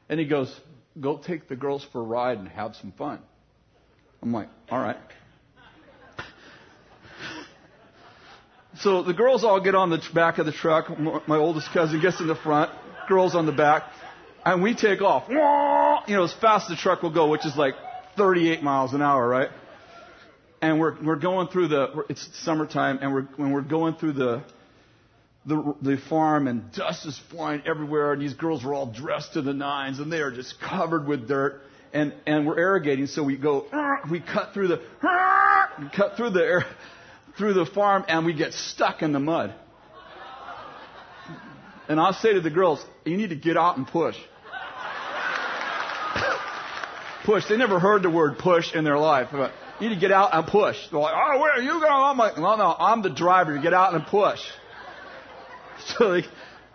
And 0.08 0.18
he 0.18 0.26
goes, 0.26 0.54
Go 1.00 1.16
take 1.16 1.48
the 1.48 1.56
girls 1.56 1.86
for 1.92 2.00
a 2.00 2.04
ride 2.04 2.38
and 2.38 2.48
have 2.48 2.74
some 2.76 2.92
fun. 2.92 3.20
I'm 4.22 4.32
like, 4.32 4.48
All 4.70 4.80
right. 4.80 4.96
So 8.80 9.02
the 9.02 9.14
girls 9.14 9.42
all 9.42 9.60
get 9.60 9.74
on 9.74 9.90
the 9.90 10.00
back 10.14 10.38
of 10.38 10.46
the 10.46 10.52
truck. 10.52 10.98
My 11.26 11.36
oldest 11.36 11.72
cousin 11.72 12.00
gets 12.00 12.20
in 12.20 12.28
the 12.28 12.36
front, 12.36 12.70
girls 13.08 13.34
on 13.34 13.44
the 13.44 13.52
back 13.52 13.84
and 14.44 14.62
we 14.62 14.74
take 14.74 15.00
off. 15.02 15.24
You 15.28 16.16
know, 16.16 16.24
as 16.24 16.32
fast 16.34 16.70
as 16.70 16.76
the 16.76 16.80
truck 16.80 17.02
will 17.02 17.12
go, 17.12 17.28
which 17.28 17.44
is 17.46 17.56
like 17.56 17.74
38 18.16 18.62
miles 18.62 18.94
an 18.94 19.02
hour, 19.02 19.26
right? 19.26 19.50
And 20.60 20.80
we're 20.80 21.02
we're 21.02 21.16
going 21.16 21.48
through 21.48 21.68
the. 21.68 22.04
It's 22.08 22.28
summertime, 22.44 22.98
and 23.02 23.12
we're 23.12 23.28
when 23.36 23.52
we're 23.52 23.62
going 23.62 23.94
through 23.94 24.14
the. 24.14 24.42
The, 25.46 25.74
the 25.80 25.96
farm 26.10 26.46
and 26.46 26.70
dust 26.72 27.06
is 27.06 27.18
flying 27.30 27.62
everywhere 27.64 28.12
and 28.12 28.20
these 28.20 28.34
girls 28.34 28.66
are 28.66 28.74
all 28.74 28.84
dressed 28.84 29.32
to 29.32 29.40
the 29.40 29.54
nines 29.54 29.98
and 29.98 30.12
they 30.12 30.20
are 30.20 30.32
just 30.32 30.60
covered 30.60 31.06
with 31.06 31.26
dirt 31.26 31.62
and 31.94 32.12
and 32.26 32.46
we're 32.46 32.58
irrigating 32.58 33.06
so 33.06 33.22
we 33.22 33.38
go 33.38 33.64
we 34.10 34.20
cut 34.20 34.52
through 34.52 34.68
the 34.68 34.82
cut 35.96 36.16
through 36.16 36.30
the 36.30 36.66
through 37.38 37.54
the 37.54 37.64
farm 37.64 38.04
and 38.08 38.26
we 38.26 38.34
get 38.34 38.52
stuck 38.52 39.00
in 39.00 39.12
the 39.12 39.20
mud 39.20 39.54
and 41.88 41.98
I'll 41.98 42.12
say 42.12 42.34
to 42.34 42.40
the 42.40 42.50
girls, 42.50 42.84
you 43.04 43.16
need 43.16 43.30
to 43.30 43.36
get 43.36 43.56
out 43.56 43.76
and 43.76 43.86
push. 43.86 44.16
push. 47.24 47.48
They 47.48 47.56
never 47.56 47.78
heard 47.78 48.02
the 48.02 48.10
word 48.10 48.38
push 48.38 48.74
in 48.74 48.84
their 48.84 48.98
life. 48.98 49.28
But 49.32 49.52
you 49.80 49.88
need 49.88 49.94
to 49.96 50.00
get 50.00 50.12
out 50.12 50.34
and 50.34 50.46
push. 50.46 50.76
They're 50.90 51.00
like, 51.00 51.14
oh, 51.14 51.40
where 51.40 51.52
are 51.52 51.62
you 51.62 51.72
going? 51.72 51.84
I'm 51.84 52.18
like, 52.18 52.36
no, 52.36 52.56
no, 52.56 52.74
I'm 52.78 53.02
the 53.02 53.10
driver. 53.10 53.54
You 53.54 53.62
get 53.62 53.74
out 53.74 53.94
and 53.94 54.06
push. 54.06 54.40
So, 55.96 56.10
they, 56.12 56.24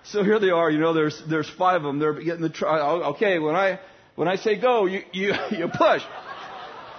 so 0.03 0.23
here 0.23 0.39
they 0.39 0.49
are. 0.49 0.71
You 0.71 0.79
know, 0.79 0.93
there's 0.93 1.21
there's 1.29 1.49
five 1.49 1.75
of 1.75 1.83
them. 1.83 1.99
They're 1.99 2.13
getting 2.13 2.41
the 2.41 2.49
try. 2.49 2.79
Okay, 2.79 3.37
when 3.37 3.53
I 3.53 3.81
when 4.15 4.29
I 4.29 4.37
say 4.37 4.59
go, 4.59 4.85
you 4.85 5.01
you 5.11 5.33
you 5.51 5.67
push. 5.67 6.01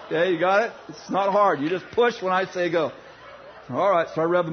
Okay, 0.06 0.32
you 0.32 0.38
got 0.38 0.64
it. 0.64 0.72
It's 0.90 1.10
not 1.10 1.32
hard. 1.32 1.60
You 1.60 1.70
just 1.70 1.86
push 1.92 2.20
when 2.20 2.32
I 2.32 2.44
say 2.44 2.70
go. 2.70 2.92
All 3.70 3.90
right. 3.90 4.06
So 4.14 4.20
I 4.20 4.24
rev 4.24 4.44
the 4.44 4.52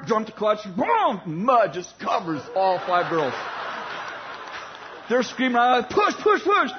motor 0.00 0.08
jump 0.08 0.26
the 0.26 0.32
clutch, 0.32 0.64
boom, 0.76 1.44
mud 1.44 1.72
just 1.72 1.98
covers 1.98 2.42
all 2.54 2.78
five 2.78 3.10
girls. 3.10 3.34
They're 5.08 5.22
screaming 5.22 5.56
out, 5.56 5.90
push, 5.90 6.14
push, 6.16 6.42
push. 6.44 6.70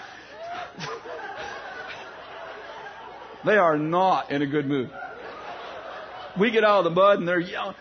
they 3.46 3.58
are 3.58 3.78
not 3.78 4.32
in 4.32 4.42
a 4.42 4.48
good 4.48 4.68
mood. 4.68 4.90
We 6.40 6.52
get 6.52 6.64
out 6.64 6.80
of 6.80 6.84
the 6.86 6.92
mud 6.92 7.20
and 7.20 7.28
they're 7.28 7.40
yelling, 7.40 7.76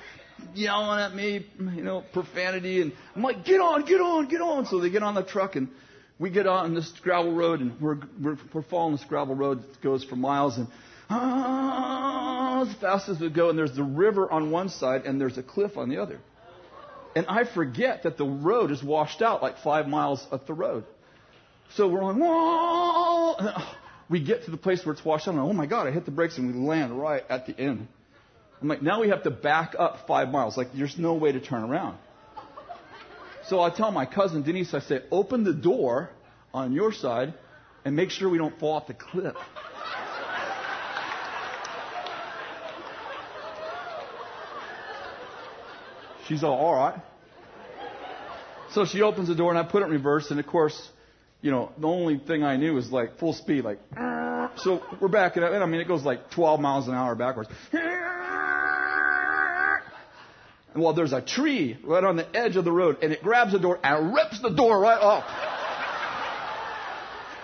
yelling 0.54 1.00
at 1.00 1.14
me, 1.14 1.46
you 1.58 1.82
know, 1.84 2.02
profanity, 2.12 2.82
and 2.82 2.92
I'm 3.14 3.22
like, 3.22 3.44
get 3.44 3.60
on, 3.60 3.84
get 3.84 4.00
on, 4.00 4.26
get 4.26 4.40
on. 4.40 4.66
So 4.66 4.80
they 4.80 4.90
get 4.90 5.04
on 5.04 5.14
the 5.14 5.22
truck 5.22 5.54
and 5.54 5.68
we 6.18 6.30
get 6.30 6.48
on 6.48 6.74
this 6.74 6.92
gravel 7.00 7.32
road 7.32 7.60
and 7.60 7.80
we're, 7.80 7.98
we're, 8.20 8.36
we're 8.52 8.62
following 8.62 8.96
this 8.96 9.04
gravel 9.04 9.36
road 9.36 9.62
that 9.62 9.80
goes 9.80 10.02
for 10.02 10.16
miles 10.16 10.58
and 10.58 10.66
ah, 11.10 12.62
as 12.62 12.74
fast 12.76 13.08
as 13.08 13.20
we 13.20 13.28
go, 13.28 13.50
and 13.50 13.58
there's 13.58 13.74
the 13.74 13.82
river 13.82 14.30
on 14.30 14.50
one 14.50 14.68
side 14.68 15.04
and 15.04 15.20
there's 15.20 15.38
a 15.38 15.42
cliff 15.42 15.76
on 15.76 15.88
the 15.88 15.98
other. 15.98 16.20
And 17.16 17.26
I 17.26 17.44
forget 17.44 18.04
that 18.04 18.16
the 18.16 18.24
road 18.24 18.70
is 18.70 18.82
washed 18.82 19.20
out 19.20 19.42
like 19.42 19.58
five 19.58 19.88
miles 19.88 20.24
up 20.30 20.46
the 20.46 20.54
road. 20.54 20.84
So 21.74 21.88
we're 21.88 22.02
on, 22.02 22.18
whoa! 22.20 23.62
we 24.08 24.20
get 24.20 24.44
to 24.44 24.50
the 24.50 24.56
place 24.56 24.84
where 24.84 24.92
it's 24.92 25.04
washed 25.04 25.28
out, 25.28 25.34
and 25.34 25.40
oh 25.40 25.52
my 25.52 25.66
God, 25.66 25.86
I 25.86 25.90
hit 25.90 26.04
the 26.04 26.10
brakes, 26.10 26.38
and 26.38 26.52
we 26.52 26.60
land 26.60 26.98
right 26.98 27.24
at 27.28 27.46
the 27.46 27.58
end. 27.58 27.86
I'm 28.60 28.68
like, 28.68 28.82
now 28.82 29.00
we 29.00 29.08
have 29.08 29.22
to 29.22 29.30
back 29.30 29.74
up 29.78 30.06
five 30.06 30.28
miles. 30.28 30.56
Like, 30.56 30.72
there's 30.74 30.98
no 30.98 31.14
way 31.14 31.32
to 31.32 31.40
turn 31.40 31.62
around. 31.62 31.98
So 33.48 33.60
I 33.60 33.70
tell 33.70 33.90
my 33.90 34.04
cousin 34.04 34.42
Denise, 34.42 34.74
I 34.74 34.80
say, 34.80 35.00
open 35.10 35.44
the 35.44 35.54
door 35.54 36.10
on 36.52 36.72
your 36.72 36.92
side 36.92 37.34
and 37.84 37.96
make 37.96 38.10
sure 38.10 38.28
we 38.28 38.38
don't 38.38 38.58
fall 38.60 38.74
off 38.74 38.86
the 38.86 38.94
cliff. 38.94 39.34
She's 46.30 46.44
all, 46.44 46.56
all 46.56 46.74
right. 46.74 46.94
So 48.70 48.84
she 48.84 49.02
opens 49.02 49.26
the 49.26 49.34
door 49.34 49.50
and 49.50 49.58
I 49.58 49.64
put 49.64 49.82
it 49.82 49.86
in 49.86 49.90
reverse, 49.90 50.30
and 50.30 50.38
of 50.38 50.46
course, 50.46 50.80
you 51.42 51.50
know, 51.50 51.72
the 51.76 51.88
only 51.88 52.18
thing 52.18 52.44
I 52.44 52.56
knew 52.56 52.74
was 52.74 52.92
like 52.92 53.18
full 53.18 53.32
speed, 53.32 53.64
like, 53.64 53.80
so 54.54 54.80
we're 55.00 55.08
backing 55.08 55.42
up, 55.42 55.50
and 55.52 55.60
I 55.60 55.66
mean, 55.66 55.80
it 55.80 55.88
goes 55.88 56.04
like 56.04 56.30
12 56.30 56.60
miles 56.60 56.86
an 56.86 56.94
hour 56.94 57.16
backwards. 57.16 57.50
And 60.72 60.84
well, 60.84 60.92
there's 60.92 61.12
a 61.12 61.20
tree 61.20 61.76
right 61.82 62.04
on 62.04 62.14
the 62.14 62.28
edge 62.36 62.54
of 62.54 62.64
the 62.64 62.70
road, 62.70 62.98
and 63.02 63.12
it 63.12 63.24
grabs 63.24 63.50
the 63.50 63.58
door 63.58 63.80
and 63.82 64.14
rips 64.14 64.40
the 64.40 64.50
door 64.50 64.78
right 64.78 65.00
off. 65.00 65.24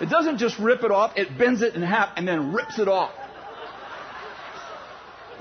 It 0.01 0.09
doesn't 0.09 0.39
just 0.39 0.61
rip 0.61 0.85
it 0.85 0.93
off, 0.93 1.15
it 1.17 1.37
bends 1.37 1.61
it 1.61 1.75
in 1.75 1.83
half 1.83 2.11
and 2.17 2.29
then 2.29 2.53
rips 2.53 2.79
it 2.79 2.87
off. 2.87 3.11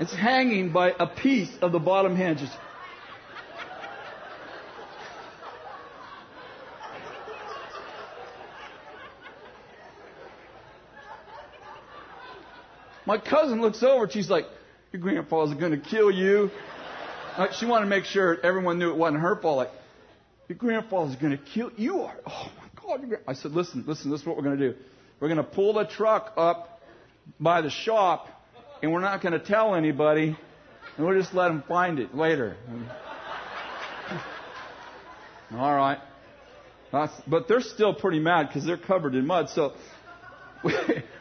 It's 0.00 0.12
hanging 0.12 0.72
by 0.72 0.94
a 0.98 1.06
piece 1.06 1.56
of 1.62 1.70
the 1.70 1.78
bottom 1.78 2.16
hinge. 2.16 2.40
My 13.06 13.18
cousin 13.18 13.60
looks 13.60 13.82
over 13.82 14.04
and 14.04 14.12
she's 14.12 14.28
like, 14.28 14.46
Your 14.92 15.00
grandpa's 15.00 15.54
going 15.54 15.72
to 15.72 15.78
kill 15.78 16.10
you. 16.10 16.50
Like, 17.38 17.52
she 17.52 17.66
wanted 17.66 17.84
to 17.84 17.90
make 17.90 18.04
sure 18.04 18.38
everyone 18.42 18.78
knew 18.78 18.90
it 18.90 18.96
wasn't 18.96 19.20
her 19.20 19.36
fault. 19.36 19.58
Like, 19.58 19.70
Your 20.48 20.58
grandpa's 20.58 21.16
going 21.16 21.36
to 21.36 21.42
kill 21.42 21.70
you. 21.76 22.02
Are. 22.02 22.16
Oh 22.26 22.50
my 22.58 22.98
God. 22.98 23.18
I 23.26 23.34
said, 23.34 23.52
Listen, 23.52 23.84
listen, 23.86 24.10
this 24.10 24.20
is 24.20 24.26
what 24.26 24.36
we're 24.36 24.42
going 24.42 24.58
to 24.58 24.72
do. 24.72 24.78
We're 25.20 25.28
going 25.28 25.38
to 25.38 25.44
pull 25.44 25.74
the 25.74 25.84
truck 25.84 26.32
up 26.36 26.82
by 27.40 27.60
the 27.60 27.70
shop 27.70 28.28
and 28.82 28.92
we're 28.92 29.00
not 29.00 29.22
going 29.22 29.32
to 29.32 29.38
tell 29.38 29.74
anybody 29.74 30.36
and 30.96 31.06
we'll 31.06 31.18
just 31.18 31.34
let 31.34 31.48
them 31.48 31.62
find 31.66 31.98
it 31.98 32.14
later. 32.14 32.56
All 35.54 35.74
right. 35.74 35.98
That's, 36.92 37.12
but 37.26 37.48
they're 37.48 37.60
still 37.60 37.94
pretty 37.94 38.20
mad 38.20 38.48
because 38.48 38.64
they're 38.64 38.76
covered 38.76 39.14
in 39.14 39.26
mud. 39.26 39.50
So 39.50 39.74
we, 40.64 40.74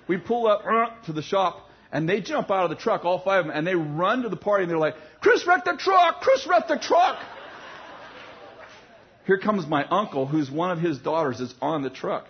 we 0.08 0.18
pull 0.18 0.48
up 0.48 0.64
uh, 0.66 1.06
to 1.06 1.14
the 1.14 1.22
shop 1.22 1.65
and 1.96 2.10
they 2.10 2.20
jump 2.20 2.52
out 2.52 2.66
of 2.66 2.70
the 2.72 2.76
truck, 2.76 3.06
all 3.06 3.20
five 3.20 3.40
of 3.40 3.46
them, 3.46 3.56
and 3.56 3.66
they 3.66 3.74
run 3.74 4.24
to 4.24 4.30
the 4.30 4.36
party 4.36 4.64
and 4.64 4.70
they're 4.70 4.78
like, 4.78 4.96
Chris 5.22 5.48
wrecked 5.48 5.64
the 5.64 5.78
truck! 5.78 6.20
Chris 6.20 6.46
wrecked 6.46 6.68
the 6.68 6.78
truck! 6.78 7.18
Here 9.26 9.38
comes 9.38 9.66
my 9.66 9.86
uncle, 9.86 10.26
who's 10.26 10.52
one 10.52 10.72
of 10.72 10.80
his 10.80 11.00
daughters, 11.00 11.40
is 11.40 11.56
on 11.62 11.84
the 11.84 11.90
truck. 11.90 12.28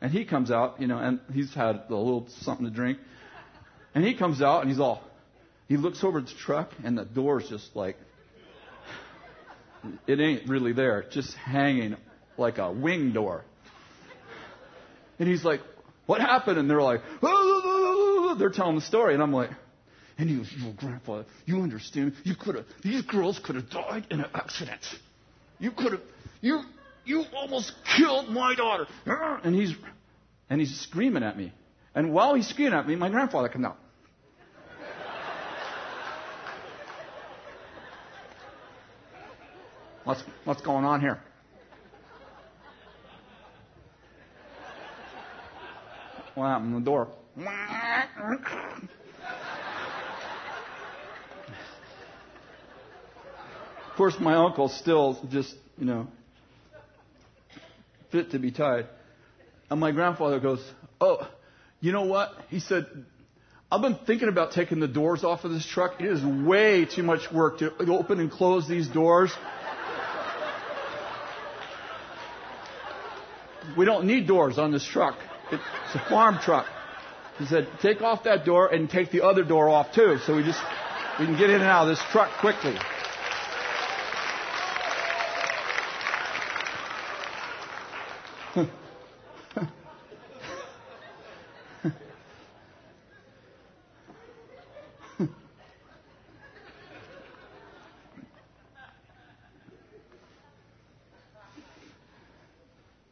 And 0.00 0.12
he 0.12 0.24
comes 0.24 0.52
out, 0.52 0.80
you 0.80 0.86
know, 0.86 0.96
and 0.96 1.18
he's 1.34 1.52
had 1.52 1.82
a 1.88 1.92
little 1.92 2.28
something 2.42 2.64
to 2.64 2.70
drink. 2.70 2.98
And 3.96 4.04
he 4.04 4.14
comes 4.14 4.40
out 4.40 4.60
and 4.60 4.70
he's 4.70 4.78
all, 4.78 5.02
he 5.66 5.76
looks 5.76 6.04
over 6.04 6.20
at 6.20 6.26
the 6.26 6.34
truck 6.34 6.70
and 6.84 6.96
the 6.96 7.04
door's 7.04 7.48
just 7.48 7.74
like, 7.74 7.96
it 10.06 10.20
ain't 10.20 10.48
really 10.48 10.72
there, 10.72 11.04
just 11.10 11.34
hanging 11.34 11.96
like 12.38 12.58
a 12.58 12.70
wing 12.70 13.10
door. 13.10 13.44
And 15.18 15.28
he's 15.28 15.44
like, 15.44 15.62
what 16.06 16.20
happened? 16.20 16.58
And 16.58 16.70
they're 16.70 16.80
like, 16.80 17.02
oh, 17.22 17.39
they're 18.38 18.50
telling 18.50 18.76
the 18.76 18.82
story. 18.82 19.14
And 19.14 19.22
I'm 19.22 19.32
like, 19.32 19.50
and 20.18 20.28
he 20.28 20.36
goes, 20.36 20.52
your 20.56 20.72
grandfather, 20.74 21.24
you 21.46 21.62
understand? 21.62 22.14
You 22.24 22.34
could 22.34 22.54
have, 22.56 22.66
these 22.82 23.02
girls 23.02 23.38
could 23.42 23.56
have 23.56 23.70
died 23.70 24.06
in 24.10 24.20
an 24.20 24.30
accident. 24.34 24.80
You 25.58 25.70
could 25.70 25.92
have, 25.92 26.02
you, 26.40 26.62
you 27.04 27.24
almost 27.34 27.72
killed 27.96 28.28
my 28.28 28.54
daughter. 28.54 28.86
And 29.44 29.54
he's, 29.54 29.74
and 30.50 30.60
he's 30.60 30.78
screaming 30.80 31.22
at 31.22 31.36
me. 31.36 31.52
And 31.94 32.12
while 32.12 32.34
he's 32.34 32.48
screaming 32.48 32.74
at 32.74 32.86
me, 32.86 32.96
my 32.96 33.08
grandfather 33.08 33.48
comes 33.48 33.64
out. 33.64 33.78
What's, 40.04 40.22
what's 40.44 40.62
going 40.62 40.84
on 40.84 41.00
here? 41.00 41.20
What 46.34 46.46
happened? 46.46 46.76
The 46.76 46.80
door. 46.80 47.08
Of 53.90 53.96
course, 53.96 54.14
my 54.20 54.34
uncle's 54.34 54.74
still 54.78 55.18
just, 55.30 55.54
you 55.78 55.84
know, 55.84 56.06
fit 58.10 58.30
to 58.30 58.38
be 58.38 58.50
tied. 58.50 58.86
And 59.68 59.78
my 59.78 59.92
grandfather 59.92 60.40
goes, 60.40 60.64
Oh, 61.00 61.28
you 61.80 61.92
know 61.92 62.04
what? 62.04 62.32
He 62.48 62.60
said, 62.60 62.86
I've 63.70 63.82
been 63.82 63.98
thinking 64.06 64.28
about 64.28 64.52
taking 64.52 64.80
the 64.80 64.88
doors 64.88 65.22
off 65.22 65.44
of 65.44 65.52
this 65.52 65.66
truck. 65.66 66.00
It 66.00 66.06
is 66.06 66.24
way 66.24 66.86
too 66.86 67.02
much 67.02 67.30
work 67.32 67.58
to 67.58 67.72
open 67.90 68.20
and 68.20 68.30
close 68.30 68.68
these 68.68 68.88
doors. 68.88 69.32
We 73.76 73.84
don't 73.84 74.06
need 74.06 74.26
doors 74.26 74.58
on 74.58 74.72
this 74.72 74.84
truck. 74.84 75.16
It's 75.52 75.94
a 75.94 76.08
farm 76.08 76.38
truck. 76.38 76.66
He 77.38 77.46
said, 77.46 77.68
take 77.80 78.02
off 78.02 78.24
that 78.24 78.44
door 78.44 78.68
and 78.68 78.88
take 78.88 79.10
the 79.10 79.22
other 79.22 79.42
door 79.42 79.68
off 79.68 79.94
too, 79.94 80.18
so 80.26 80.36
we 80.36 80.42
just 80.42 80.60
we 81.18 81.26
can 81.26 81.36
get 81.36 81.50
in 81.50 81.56
and 81.56 81.64
out 81.64 81.82
of 81.82 81.88
this 81.88 82.02
truck 82.12 82.30
quickly. 82.40 82.76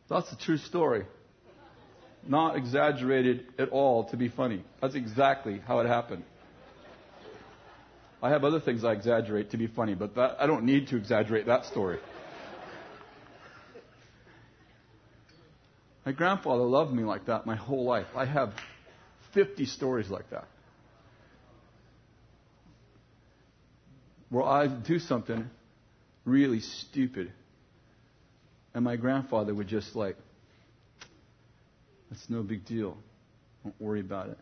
That's 0.08 0.32
a 0.32 0.36
true 0.36 0.56
story. 0.56 1.04
Not 2.28 2.56
exaggerated 2.56 3.46
at 3.58 3.70
all 3.70 4.04
to 4.10 4.16
be 4.18 4.28
funny. 4.28 4.62
That's 4.82 4.94
exactly 4.94 5.62
how 5.66 5.80
it 5.80 5.86
happened. 5.86 6.24
I 8.22 8.30
have 8.30 8.44
other 8.44 8.60
things 8.60 8.84
I 8.84 8.92
exaggerate 8.92 9.52
to 9.52 9.56
be 9.56 9.66
funny, 9.66 9.94
but 9.94 10.14
that, 10.16 10.36
I 10.38 10.46
don't 10.46 10.64
need 10.64 10.88
to 10.88 10.96
exaggerate 10.96 11.46
that 11.46 11.64
story. 11.64 11.98
My 16.04 16.12
grandfather 16.12 16.64
loved 16.64 16.92
me 16.92 17.04
like 17.04 17.26
that 17.26 17.46
my 17.46 17.56
whole 17.56 17.84
life. 17.84 18.06
I 18.14 18.26
have 18.26 18.52
50 19.32 19.64
stories 19.64 20.10
like 20.10 20.28
that. 20.30 20.48
Where 24.28 24.44
I 24.44 24.66
do 24.66 24.98
something 24.98 25.48
really 26.26 26.60
stupid, 26.60 27.32
and 28.74 28.84
my 28.84 28.96
grandfather 28.96 29.54
would 29.54 29.68
just 29.68 29.96
like, 29.96 30.16
that's 32.10 32.28
no 32.28 32.42
big 32.42 32.64
deal. 32.64 32.96
Don't 33.64 33.80
worry 33.80 34.00
about 34.00 34.28
it. 34.30 34.38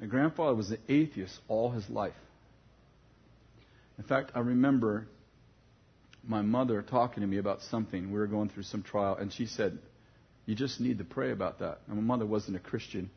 My 0.00 0.06
grandfather 0.06 0.54
was 0.54 0.70
an 0.70 0.78
atheist 0.88 1.38
all 1.48 1.70
his 1.70 1.88
life. 1.90 2.14
In 3.98 4.04
fact, 4.04 4.32
I 4.34 4.40
remember 4.40 5.06
my 6.26 6.42
mother 6.42 6.82
talking 6.82 7.20
to 7.20 7.26
me 7.26 7.38
about 7.38 7.60
something. 7.62 8.10
We 8.10 8.18
were 8.18 8.26
going 8.26 8.48
through 8.48 8.62
some 8.64 8.82
trial, 8.82 9.16
and 9.16 9.32
she 9.32 9.46
said, 9.46 9.78
You 10.46 10.54
just 10.54 10.80
need 10.80 10.98
to 10.98 11.04
pray 11.04 11.32
about 11.32 11.58
that. 11.58 11.80
And 11.86 11.96
my 11.96 12.02
mother 12.02 12.24
wasn't 12.24 12.56
a 12.56 12.60
Christian 12.60 13.10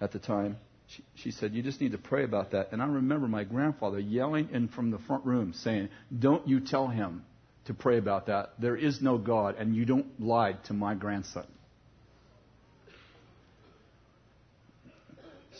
at 0.00 0.12
the 0.12 0.18
time. 0.18 0.56
She, 0.88 1.04
she 1.14 1.30
said, 1.30 1.54
You 1.54 1.62
just 1.62 1.80
need 1.80 1.92
to 1.92 1.98
pray 1.98 2.24
about 2.24 2.50
that. 2.50 2.72
And 2.72 2.82
I 2.82 2.86
remember 2.86 3.28
my 3.28 3.44
grandfather 3.44 4.00
yelling 4.00 4.48
in 4.52 4.68
from 4.68 4.90
the 4.90 4.98
front 4.98 5.24
room 5.24 5.52
saying, 5.52 5.88
Don't 6.16 6.46
you 6.48 6.60
tell 6.60 6.88
him 6.88 7.24
to 7.66 7.74
pray 7.74 7.98
about 7.98 8.26
that. 8.26 8.54
There 8.58 8.76
is 8.76 9.00
no 9.00 9.18
God, 9.18 9.56
and 9.58 9.74
you 9.74 9.84
don't 9.84 10.20
lie 10.20 10.52
to 10.64 10.74
my 10.74 10.94
grandson. 10.94 11.46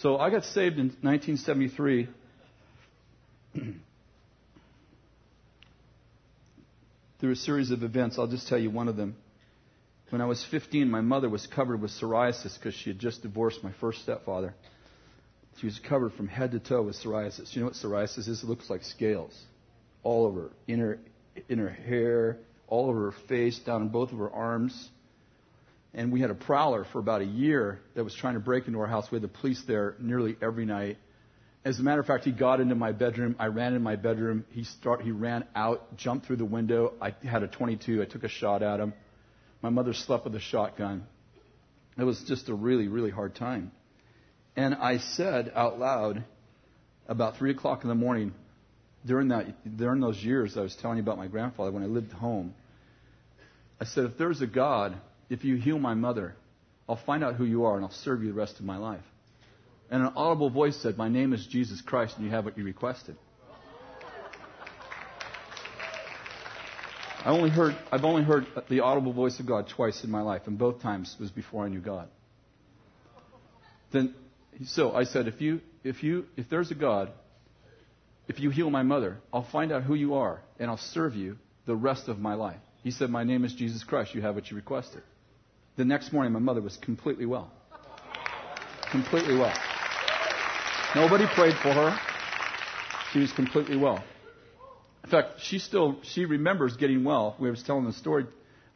So 0.05 0.19
I 0.19 0.29
got 0.29 0.45
saved 0.45 0.79
in 0.79 0.89
1973. 1.01 2.09
through 7.21 7.33
a 7.33 7.37
series 7.37 7.71
of 7.71 7.83
events. 7.83 8.19
I'll 8.19 8.27
just 8.27 8.47
tell 8.47 8.59
you 8.59 8.71
one 8.71 8.89
of 8.89 8.97
them. 8.97 9.17
When 10.11 10.21
I 10.21 10.27
was 10.27 10.45
15, 10.51 10.91
my 10.91 11.01
mother 11.01 11.31
was 11.31 11.47
covered 11.47 11.81
with 11.81 11.91
psoriasis 11.93 12.59
because 12.59 12.75
she 12.75 12.91
had 12.91 12.99
just 12.99 13.23
divorced 13.23 13.65
my 13.65 13.73
first 13.81 14.03
stepfather. 14.03 14.55
She 15.59 15.65
was 15.65 15.81
covered 15.89 16.13
from 16.13 16.29
head 16.29 16.53
to 16.53 16.61
toe 16.61 16.83
with 16.83 16.97
psoriasis. 16.97 17.57
You 17.57 17.63
know 17.63 17.69
what 17.69 17.77
psoriasis 17.77 18.29
is? 18.29 18.43
It 18.43 18.47
looks 18.47 18.69
like 18.69 18.83
scales 18.83 19.35
all 20.03 20.27
over, 20.27 20.51
in 20.69 20.81
her, 20.81 20.99
in 21.49 21.59
her 21.59 21.71
hair, 21.71 22.37
all 22.69 22.91
over 22.91 23.11
her 23.11 23.17
face, 23.27 23.59
down 23.61 23.81
in 23.81 23.89
both 23.89 24.13
of 24.13 24.19
her 24.19 24.31
arms. 24.31 24.91
And 25.95 26.13
we 26.13 26.21
had 26.21 26.31
a 26.31 26.35
prowler 26.35 26.85
for 26.93 26.99
about 26.99 27.23
a 27.23 27.27
year 27.27 27.81
that 27.95 28.03
was 28.03 28.15
trying 28.15 28.35
to 28.35 28.41
break 28.41 28.67
into 28.67 28.81
our 28.81 28.87
house. 28.87 29.11
We 29.11 29.17
had 29.17 29.23
the 29.23 29.29
police 29.29 29.63
there 29.67 29.95
nearly 30.01 30.37
every 30.43 30.67
night. 30.67 30.99
As 31.65 31.79
a 31.79 31.83
matter 31.83 32.01
of 32.01 32.07
fact, 32.07 32.25
he 32.25 32.33
got 32.33 32.61
into 32.61 32.75
my 32.75 32.93
bedroom. 32.93 33.37
I 33.39 33.47
ran 33.47 33.75
in 33.75 33.83
my 33.83 33.97
bedroom. 33.97 34.45
He 34.51 34.65
start, 34.65 35.03
he 35.03 35.13
ran 35.13 35.45
out, 35.55 35.97
jumped 35.97 36.27
through 36.27 36.37
the 36.37 36.45
window. 36.45 36.95
I 37.01 37.15
had 37.27 37.43
a 37.43 37.49
22. 37.49 38.03
I 38.03 38.07
took 38.07 38.25
a 38.25 38.29
shot 38.29 38.63
at 38.63 38.81
him. 38.81 38.93
My 39.63 39.71
mother 39.71 39.95
slept 39.95 40.25
with 40.25 40.35
a 40.35 40.41
shotgun. 40.41 41.07
It 41.97 42.05
was 42.05 42.23
just 42.27 42.49
a 42.49 42.55
really, 42.55 42.89
really 42.89 43.11
hard 43.11 43.37
time. 43.37 43.71
And 44.57 44.75
I 44.75 44.99
said 44.99 45.53
out 45.55 45.79
loud, 45.79 46.25
about 47.07 47.37
three 47.37 47.51
o'clock 47.51 47.83
in 47.83 47.89
the 47.89 47.95
morning, 47.95 48.35
during 49.07 49.29
that, 49.29 49.77
during 49.77 50.01
those 50.01 50.23
years 50.23 50.57
I 50.57 50.63
was 50.63 50.77
telling 50.77 50.97
you 50.97 51.03
about 51.03 51.19
my 51.19 51.29
grandfather 51.29 51.71
when 51.71 51.83
I 51.83 51.87
lived 51.87 52.13
home. 52.13 52.55
I 53.81 53.85
said, 53.85 54.05
if 54.05 54.19
there's 54.19 54.41
a 54.41 54.47
God, 54.47 54.99
if 55.31 55.45
you 55.45 55.57
heal 55.57 55.79
my 55.79 55.95
mother, 55.95 56.35
I'll 56.89 57.01
find 57.05 57.25
out 57.25 57.37
who 57.37 57.45
you 57.45 57.65
are 57.65 57.77
and 57.77 57.85
I'll 57.85 57.91
serve 57.91 58.23
you 58.23 58.29
the 58.29 58.35
rest 58.35 58.59
of 58.59 58.65
my 58.65 58.77
life. 58.77 59.05
And 59.91 60.03
an 60.03 60.13
audible 60.17 60.51
voice 60.51 60.77
said, 60.77 60.97
My 60.97 61.09
name 61.09 61.33
is 61.33 61.47
Jesus 61.47 61.81
Christ, 61.81 62.17
and 62.17 62.25
you 62.25 62.31
have 62.31 62.45
what 62.45 62.57
you 62.59 62.65
requested. 62.65 63.17
I 67.25 67.31
only 67.31 67.49
heard, 67.49 67.75
I've 67.91 68.05
only 68.05 68.23
heard 68.23 68.47
the 68.69 68.81
audible 68.81 69.13
voice 69.13 69.41
of 69.41 69.47
God 69.47 69.69
twice 69.75 70.05
in 70.05 70.11
my 70.11 70.21
life, 70.21 70.43
and 70.47 70.59
both 70.59 70.83
times 70.83 71.17
was 71.19 71.31
before 71.31 71.65
I 71.65 71.69
knew 71.69 71.81
God. 71.81 72.09
Then, 73.93 74.15
so 74.67 74.93
I 74.93 75.05
said, 75.05 75.27
if 75.27 75.41
you, 75.41 75.61
if 75.85 76.03
you, 76.03 76.27
if 76.37 76.51
there's 76.51 76.71
a 76.71 76.75
God, 76.75 77.13
if 78.29 78.41
you 78.41 78.51
heal 78.51 78.69
my 78.69 78.83
mother, 78.83 79.19
I'll 79.33 79.49
find 79.51 79.73
out 79.73 79.85
who 79.85 79.95
you 79.95 80.15
are, 80.15 80.41
and 80.59 80.71
I'll 80.71 80.77
serve 80.77 81.15
you 81.15 81.39
the 81.67 81.75
rest 81.75 82.09
of 82.09 82.19
my 82.19 82.35
life. 82.35 82.61
He 82.83 82.91
said, 82.91 83.09
My 83.09 83.25
name 83.25 83.45
is 83.45 83.55
Jesus 83.55 83.85
Christ. 83.85 84.15
You 84.15 84.21
have 84.23 84.35
what 84.35 84.51
you 84.51 84.57
requested. 84.57 85.03
The 85.77 85.85
next 85.85 86.13
morning, 86.13 86.33
my 86.33 86.39
mother 86.39 86.61
was 86.61 86.77
completely 86.77 87.27
well. 87.27 87.51
Completely 88.91 89.35
well. 89.37 89.53
Nobody 90.95 91.27
prayed 91.35 91.55
for 91.55 91.73
her. 91.73 91.99
She 93.13 93.19
was 93.19 93.33
completely 93.33 93.77
well. 93.77 94.03
In 95.03 95.11
fact, 95.11 95.41
she 95.41 95.59
still 95.59 95.99
she 96.03 96.25
remembers 96.25 96.77
getting 96.77 97.03
well. 97.03 97.37
We 97.41 97.51
were 97.51 97.57
telling 97.57 97.85
the 97.85 97.93
story 97.93 98.27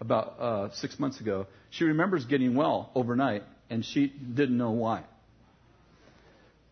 about 0.01 0.41
uh, 0.41 0.71
six 0.73 0.99
months 0.99 1.21
ago. 1.21 1.47
She 1.71 1.85
remembers 1.85 2.25
getting 2.25 2.57
well 2.57 2.91
overnight, 2.95 3.45
and 3.71 3.85
she 3.85 4.09
didn't 4.09 4.59
know 4.59 4.73
why. 4.73 5.05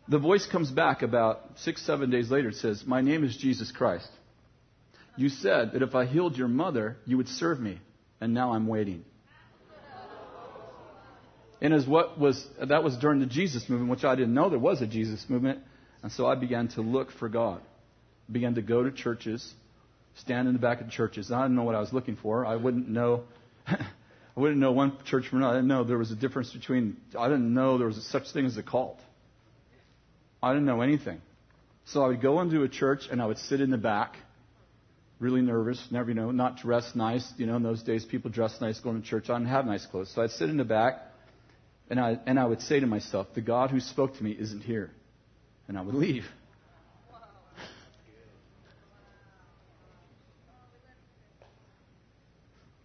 The 0.09 0.19
voice 0.19 0.47
comes 0.47 0.71
back 0.71 1.03
about 1.03 1.41
six, 1.57 1.83
seven 1.83 2.11
days 2.11 2.31
later. 2.31 2.49
It 2.49 2.57
says, 2.57 2.85
"My 2.85 3.01
name 3.01 3.25
is 3.25 3.37
Jesus 3.37 3.71
Christ. 3.71 4.09
You 5.17 5.29
said 5.29 5.73
that 5.73 5.83
if 5.83 5.95
I 5.95 6.05
healed 6.05 6.37
your 6.37 6.49
mother, 6.49 6.97
you 7.07 7.17
would 7.17 7.29
serve 7.29 7.61
me, 7.61 7.81
and 8.21 8.35
now 8.35 8.53
I'm 8.53 8.67
waiting." 8.67 9.05
And 11.61 11.73
as 11.73 11.87
what 11.87 12.19
was 12.19 12.47
that 12.61 12.85
was 12.85 12.97
during 12.99 13.21
the 13.21 13.27
Jesus 13.27 13.69
movement, 13.69 13.91
which 13.91 14.05
I 14.05 14.15
didn't 14.15 14.35
know 14.35 14.51
there 14.51 14.59
was 14.59 14.83
a 14.83 14.87
Jesus 14.87 15.25
movement, 15.29 15.61
and 16.03 16.13
so 16.13 16.27
I 16.27 16.35
began 16.35 16.69
to 16.69 16.83
look 16.83 17.11
for 17.13 17.29
God. 17.29 17.63
Began 18.31 18.57
to 18.57 18.63
go 18.63 18.83
to 18.83 18.91
churches, 18.91 19.55
stand 20.17 20.49
in 20.49 20.55
the 20.55 20.61
back 20.61 20.81
of 20.81 20.87
the 20.87 20.93
churches. 20.93 21.33
I 21.33 21.43
didn't 21.43 21.57
know 21.57 21.63
what 21.63 21.75
I 21.75 21.81
was 21.81 21.93
looking 21.93 22.17
for. 22.17 22.45
I 22.45 22.57
wouldn't 22.57 22.89
know. 22.89 23.25
I 23.67 24.41
wouldn't 24.41 24.61
know 24.61 24.73
one 24.73 24.99
church 25.07 25.29
from 25.29 25.39
another. 25.39 25.55
I 25.55 25.59
didn't 25.59 25.69
know 25.69 25.85
there 25.85 25.97
was 25.97 26.11
a 26.11 26.17
difference 26.17 26.53
between. 26.53 26.99
I 27.19 27.29
didn't 27.29 27.55
know 27.55 27.79
there 27.79 27.87
was 27.87 28.05
such 28.11 28.31
thing 28.33 28.45
as 28.45 28.59
a 28.59 28.63
cult. 28.63 28.99
I 30.43 30.53
didn't 30.53 30.67
know 30.67 30.83
anything. 30.83 31.23
So 31.87 32.05
I 32.05 32.09
would 32.09 32.21
go 32.21 32.41
into 32.41 32.63
a 32.63 32.69
church 32.69 33.05
and 33.11 33.23
I 33.23 33.27
would 33.27 33.39
sit 33.39 33.61
in 33.61 33.71
the 33.71 33.79
back, 33.79 34.17
really 35.21 35.41
nervous, 35.41 35.83
never, 35.91 36.11
you 36.11 36.15
know, 36.15 36.33
not 36.33 36.59
dressed 36.59 36.97
nice. 36.97 37.27
You 37.39 37.47
know, 37.47 37.57
in 37.57 37.63
those 37.63 37.83
days 37.83 38.05
people 38.05 38.31
dressed 38.31 38.61
nice 38.61 38.79
going 38.81 39.01
to 39.01 39.09
church. 39.09 39.31
I 39.31 39.35
didn't 39.39 39.49
have 39.49 39.65
nice 39.65 39.87
clothes. 39.87 40.13
So 40.15 40.21
I'd 40.21 40.33
sit 40.33 40.51
in 40.51 40.59
the 40.59 40.65
back 40.65 41.01
and 41.89 42.01
I, 42.01 42.19
and 42.27 42.39
I 42.39 42.45
would 42.45 42.61
say 42.63 42.81
to 42.81 42.87
myself, 42.87 43.29
the 43.35 43.41
God 43.41 43.71
who 43.71 43.81
spoke 43.81 44.17
to 44.17 44.25
me 44.25 44.33
isn't 44.33 44.63
here. 44.63 44.91
And 45.69 45.79
I 45.79 45.83
would 45.83 45.95
leave. 45.95 46.25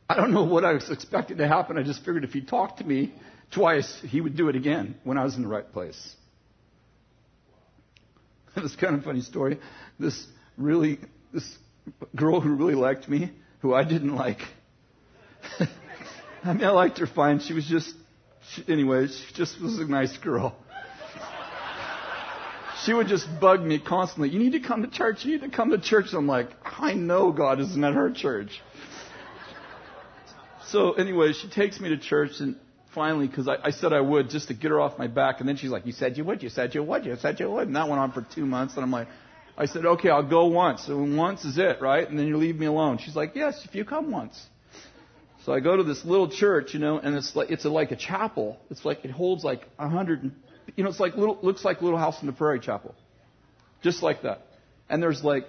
I 0.09 0.15
don't 0.15 0.33
know 0.33 0.43
what 0.43 0.65
I 0.65 0.73
was 0.73 0.89
expecting 0.89 1.37
to 1.37 1.47
happen. 1.47 1.77
I 1.77 1.83
just 1.83 1.99
figured 1.99 2.25
if 2.25 2.31
he 2.31 2.41
talked 2.41 2.79
to 2.79 2.83
me 2.83 3.13
twice, 3.51 4.01
he 4.05 4.19
would 4.19 4.35
do 4.35 4.49
it 4.49 4.57
again 4.57 4.95
when 5.05 5.17
I 5.17 5.23
was 5.23 5.35
in 5.35 5.41
the 5.41 5.47
right 5.47 5.71
place. 5.71 6.15
It's 8.57 8.75
kind 8.75 8.95
of 8.95 9.01
a 9.01 9.03
funny 9.03 9.21
story. 9.21 9.59
This 9.97 10.27
really, 10.57 10.99
this 11.33 11.57
girl 12.13 12.41
who 12.41 12.53
really 12.53 12.75
liked 12.75 13.07
me, 13.07 13.31
who 13.61 13.73
I 13.73 13.85
didn't 13.85 14.13
like. 14.13 14.39
I 16.43 16.53
mean, 16.53 16.65
I 16.65 16.71
liked 16.71 16.97
her 16.97 17.07
fine. 17.07 17.39
She 17.39 17.53
was 17.53 17.65
just 17.65 17.95
she, 18.53 18.63
anyway, 18.67 19.07
she 19.07 19.33
just 19.33 19.61
was 19.61 19.79
a 19.79 19.85
nice 19.85 20.17
girl. 20.17 20.55
She 22.85 22.93
would 22.93 23.07
just 23.07 23.27
bug 23.39 23.61
me 23.61 23.79
constantly. 23.79 24.29
You 24.29 24.39
need 24.39 24.53
to 24.53 24.59
come 24.59 24.81
to 24.81 24.89
church. 24.89 25.23
You 25.23 25.33
need 25.33 25.51
to 25.51 25.55
come 25.55 25.69
to 25.69 25.77
church. 25.77 26.13
I'm 26.13 26.27
like, 26.27 26.49
I 26.63 26.93
know 26.93 27.31
God 27.31 27.59
isn't 27.59 27.83
at 27.83 27.93
her 27.93 28.11
church. 28.11 28.59
So 30.67 30.93
anyway, 30.93 31.33
she 31.33 31.47
takes 31.49 31.79
me 31.79 31.89
to 31.89 31.97
church 31.97 32.39
and 32.39 32.55
finally, 32.93 33.27
because 33.27 33.47
I, 33.47 33.57
I 33.63 33.71
said 33.71 33.93
I 33.93 34.01
would 34.01 34.29
just 34.29 34.47
to 34.49 34.53
get 34.53 34.71
her 34.71 34.79
off 34.79 34.97
my 34.97 35.07
back, 35.07 35.39
and 35.39 35.47
then 35.47 35.57
she's 35.57 35.69
like, 35.69 35.85
"You 35.85 35.91
said 35.91 36.17
you 36.17 36.23
would. 36.25 36.43
You 36.43 36.49
said 36.49 36.75
you 36.75 36.83
would. 36.83 37.05
You 37.05 37.15
said 37.15 37.39
you 37.39 37.49
would." 37.49 37.67
And 37.67 37.75
that 37.75 37.87
went 37.87 37.99
on 37.99 38.11
for 38.11 38.21
two 38.21 38.45
months, 38.45 38.75
and 38.75 38.83
I'm 38.83 38.91
like, 38.91 39.07
I 39.57 39.65
said, 39.65 39.85
"Okay, 39.85 40.09
I'll 40.09 40.27
go 40.27 40.45
once. 40.45 40.87
And 40.87 41.17
once 41.17 41.45
is 41.45 41.57
it, 41.57 41.81
right? 41.81 42.07
And 42.07 42.17
then 42.17 42.27
you 42.27 42.37
leave 42.37 42.57
me 42.57 42.65
alone." 42.65 42.97
She's 42.97 43.15
like, 43.15 43.35
"Yes, 43.35 43.63
if 43.65 43.75
you 43.75 43.85
come 43.85 44.11
once." 44.11 44.45
So 45.45 45.53
I 45.53 45.59
go 45.59 45.75
to 45.75 45.83
this 45.83 46.05
little 46.05 46.29
church, 46.29 46.73
you 46.73 46.79
know, 46.79 46.99
and 46.99 47.15
it's 47.15 47.35
like 47.35 47.49
it's 47.49 47.65
a, 47.65 47.69
like 47.69 47.91
a 47.91 47.95
chapel. 47.95 48.59
It's 48.69 48.85
like 48.85 49.03
it 49.05 49.11
holds 49.11 49.43
like 49.43 49.67
a 49.79 49.89
hundred, 49.89 50.31
you 50.75 50.83
know, 50.83 50.89
it's 50.89 50.99
like 50.99 51.15
little 51.15 51.39
looks 51.41 51.65
like 51.65 51.81
Little 51.81 51.97
House 51.97 52.17
on 52.19 52.27
the 52.27 52.33
Prairie 52.33 52.59
chapel, 52.59 52.93
just 53.81 54.03
like 54.03 54.21
that. 54.21 54.45
And 54.89 55.01
there's 55.01 55.23
like, 55.23 55.47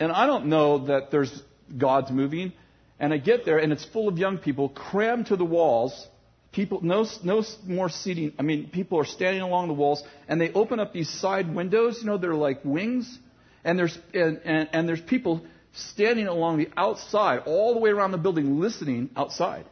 and 0.00 0.10
I 0.10 0.26
don't 0.26 0.46
know 0.46 0.86
that 0.86 1.10
there's 1.10 1.42
God's 1.76 2.10
moving. 2.10 2.52
And 3.00 3.12
I 3.12 3.18
get 3.18 3.44
there, 3.44 3.58
and 3.58 3.72
it's 3.72 3.84
full 3.84 4.08
of 4.08 4.18
young 4.18 4.38
people 4.38 4.70
crammed 4.70 5.26
to 5.26 5.36
the 5.36 5.44
walls. 5.44 6.08
People, 6.50 6.80
no, 6.82 7.06
no 7.22 7.44
more 7.64 7.88
seating. 7.88 8.32
I 8.38 8.42
mean, 8.42 8.70
people 8.70 8.98
are 8.98 9.04
standing 9.04 9.42
along 9.42 9.68
the 9.68 9.74
walls, 9.74 10.02
and 10.26 10.40
they 10.40 10.50
open 10.50 10.80
up 10.80 10.92
these 10.92 11.08
side 11.08 11.54
windows. 11.54 11.98
You 12.00 12.06
know, 12.06 12.18
they're 12.18 12.34
like 12.34 12.64
wings, 12.64 13.18
and 13.62 13.78
there's 13.78 13.96
and, 14.12 14.40
and, 14.44 14.68
and 14.72 14.88
there's 14.88 15.00
people 15.00 15.42
standing 15.72 16.26
along 16.26 16.58
the 16.58 16.68
outside, 16.76 17.42
all 17.46 17.74
the 17.74 17.80
way 17.80 17.90
around 17.90 18.12
the 18.12 18.18
building, 18.18 18.60
listening 18.60 19.10
outside. 19.16 19.66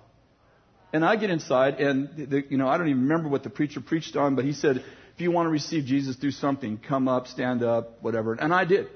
And 0.93 1.05
I 1.05 1.17
get 1.17 1.31
inside, 1.31 1.81
and 1.81 2.31
the, 2.31 2.45
you 2.49 2.57
know, 2.57 2.69
I 2.69 2.79
don't 2.79 2.89
even 2.89 3.03
remember 3.03 3.29
what 3.29 3.43
the 3.43 3.51
preacher 3.51 3.81
preached 3.81 4.17
on, 4.17 4.37
but 4.37 4.45
he 4.45 4.53
said, 4.53 4.85
if 5.17 5.21
you 5.21 5.31
want 5.31 5.47
to 5.47 5.51
receive 5.51 5.85
Jesus, 5.85 6.17
do 6.17 6.31
something. 6.31 6.79
Come 6.79 7.09
up, 7.09 7.27
stand 7.27 7.63
up, 7.63 8.03
whatever. 8.03 8.35
And 8.35 8.53
I 8.53 8.67
did. 8.67 8.89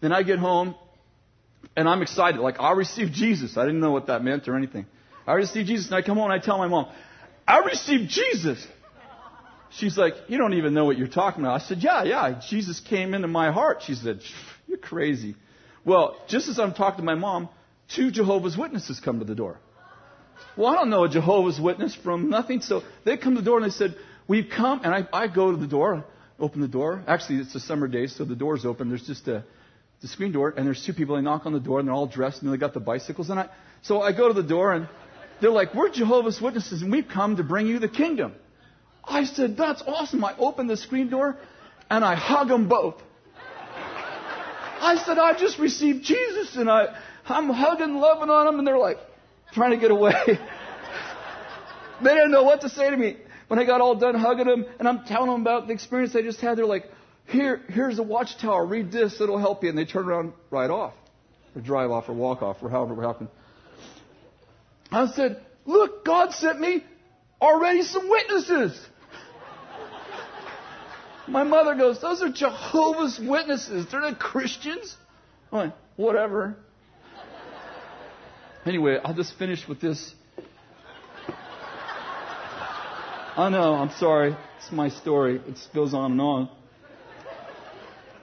Then 0.00 0.10
I 0.10 0.22
get 0.22 0.38
home, 0.38 0.74
and 1.76 1.88
I'm 1.88 2.02
excited. 2.02 2.40
Like, 2.40 2.58
I 2.58 2.72
received 2.72 3.12
Jesus. 3.12 3.56
I 3.56 3.66
didn't 3.66 3.80
know 3.80 3.92
what 3.92 4.06
that 4.06 4.24
meant 4.24 4.48
or 4.48 4.56
anything. 4.56 4.86
I 5.26 5.34
received 5.34 5.68
Jesus, 5.68 5.86
and 5.86 5.94
I 5.94 6.02
come 6.02 6.16
home 6.16 6.30
and 6.30 6.40
I 6.40 6.44
tell 6.44 6.58
my 6.58 6.68
mom, 6.68 6.88
I 7.46 7.58
received 7.58 8.08
Jesus. 8.08 8.66
She's 9.70 9.96
like, 9.96 10.14
You 10.28 10.38
don't 10.38 10.54
even 10.54 10.74
know 10.74 10.84
what 10.84 10.98
you're 10.98 11.08
talking 11.08 11.42
about. 11.42 11.60
I 11.60 11.64
said, 11.64 11.78
Yeah, 11.80 12.04
yeah. 12.04 12.40
Jesus 12.48 12.80
came 12.80 13.14
into 13.14 13.28
my 13.28 13.52
heart. 13.52 13.82
She 13.86 13.94
said, 13.94 14.20
You're 14.66 14.78
crazy. 14.78 15.36
Well, 15.84 16.16
just 16.28 16.48
as 16.48 16.58
I'm 16.58 16.74
talking 16.74 16.98
to 16.98 17.02
my 17.02 17.14
mom, 17.14 17.48
two 17.94 18.10
Jehovah's 18.10 18.56
Witnesses 18.56 19.00
come 19.00 19.18
to 19.18 19.24
the 19.24 19.34
door. 19.34 19.58
Well, 20.56 20.68
I 20.68 20.74
don't 20.74 20.90
know 20.90 21.04
a 21.04 21.08
Jehovah's 21.08 21.60
Witness 21.60 21.94
from 21.94 22.30
nothing. 22.30 22.60
So 22.60 22.82
they 23.04 23.16
come 23.16 23.34
to 23.34 23.40
the 23.40 23.44
door 23.44 23.58
and 23.58 23.66
they 23.66 23.74
said, 23.74 23.96
We've 24.28 24.48
come. 24.54 24.80
And 24.84 24.94
I, 24.94 25.06
I 25.12 25.26
go 25.26 25.50
to 25.50 25.56
the 25.56 25.66
door, 25.66 26.04
open 26.38 26.60
the 26.60 26.68
door. 26.68 27.02
Actually, 27.06 27.38
it's 27.38 27.54
a 27.54 27.60
summer 27.60 27.88
day, 27.88 28.06
so 28.06 28.24
the 28.24 28.36
door's 28.36 28.64
open. 28.64 28.88
There's 28.88 29.06
just 29.06 29.26
a 29.28 29.44
the 30.02 30.08
screen 30.08 30.32
door, 30.32 30.52
and 30.56 30.66
there's 30.66 30.84
two 30.84 30.92
people. 30.92 31.14
They 31.14 31.22
knock 31.22 31.46
on 31.46 31.52
the 31.52 31.60
door, 31.60 31.78
and 31.78 31.88
they're 31.88 31.94
all 31.94 32.06
dressed, 32.06 32.42
and 32.42 32.52
they 32.52 32.56
got 32.56 32.74
the 32.74 32.80
bicycles. 32.80 33.30
And 33.30 33.38
I, 33.38 33.48
so 33.82 34.02
I 34.02 34.12
go 34.12 34.28
to 34.28 34.34
the 34.34 34.46
door, 34.46 34.72
and 34.72 34.88
they're 35.40 35.50
like, 35.50 35.74
"We're 35.74 35.90
Jehovah's 35.90 36.40
Witnesses, 36.40 36.82
and 36.82 36.90
we've 36.90 37.08
come 37.08 37.36
to 37.36 37.44
bring 37.44 37.68
you 37.68 37.78
the 37.78 37.88
kingdom." 37.88 38.34
I 39.04 39.24
said, 39.24 39.56
"That's 39.56 39.82
awesome!" 39.86 40.24
I 40.24 40.36
open 40.38 40.66
the 40.66 40.76
screen 40.76 41.08
door, 41.08 41.36
and 41.88 42.04
I 42.04 42.16
hug 42.16 42.48
them 42.48 42.68
both. 42.68 43.00
I 44.82 44.96
said, 44.96 45.18
"I 45.18 45.38
just 45.38 45.58
received 45.58 46.04
Jesus," 46.04 46.56
and 46.56 46.68
I, 46.68 46.94
I'm 47.26 47.48
hugging, 47.48 47.94
loving 47.94 48.30
on 48.30 48.46
them, 48.46 48.58
and 48.58 48.66
they're 48.66 48.78
like, 48.78 48.98
trying 49.52 49.70
to 49.70 49.76
get 49.76 49.90
away. 49.90 50.12
they 50.26 52.14
didn't 52.14 52.30
know 52.30 52.42
what 52.42 52.62
to 52.62 52.68
say 52.68 52.90
to 52.90 52.96
me. 52.96 53.16
When 53.48 53.58
I 53.58 53.64
got 53.64 53.80
all 53.80 53.94
done 53.94 54.14
hugging 54.14 54.46
them, 54.46 54.64
and 54.78 54.88
I'm 54.88 55.04
telling 55.04 55.30
them 55.30 55.42
about 55.42 55.66
the 55.66 55.72
experience 55.72 56.16
I 56.16 56.22
just 56.22 56.40
had, 56.40 56.56
they're 56.58 56.66
like, 56.66 56.90
here, 57.26 57.62
here's 57.68 57.98
a 57.98 58.02
watchtower. 58.02 58.64
Read 58.64 58.90
this. 58.90 59.20
It'll 59.20 59.38
help 59.38 59.62
you. 59.62 59.68
And 59.68 59.78
they 59.78 59.84
turn 59.84 60.06
around, 60.06 60.32
ride 60.50 60.70
off, 60.70 60.94
or 61.54 61.62
drive 61.62 61.90
off, 61.90 62.08
or 62.08 62.14
walk 62.14 62.42
off, 62.42 62.56
or 62.62 62.70
however 62.70 63.02
it 63.02 63.06
happened. 63.06 63.28
I 64.90 65.06
said, 65.12 65.44
look, 65.64 66.04
God 66.04 66.32
sent 66.32 66.60
me 66.60 66.84
already 67.40 67.82
some 67.82 68.08
witnesses. 68.08 68.78
My 71.28 71.44
mother 71.44 71.74
goes, 71.74 72.00
those 72.00 72.20
are 72.20 72.30
Jehovah's 72.30 73.18
Witnesses. 73.22 73.86
They're 73.90 74.00
not 74.00 74.18
Christians. 74.18 74.96
I'm 75.52 75.58
like, 75.58 75.74
whatever. 75.96 76.56
Anyway, 78.66 78.98
I'll 79.02 79.14
just 79.14 79.36
finish 79.38 79.66
with 79.68 79.80
this. 79.80 80.14
I 83.36 83.48
know, 83.48 83.74
I'm 83.74 83.90
sorry. 83.98 84.36
It's 84.58 84.72
my 84.72 84.88
story. 84.88 85.36
It 85.36 85.58
goes 85.74 85.94
on 85.94 86.12
and 86.12 86.20
on. 86.20 86.50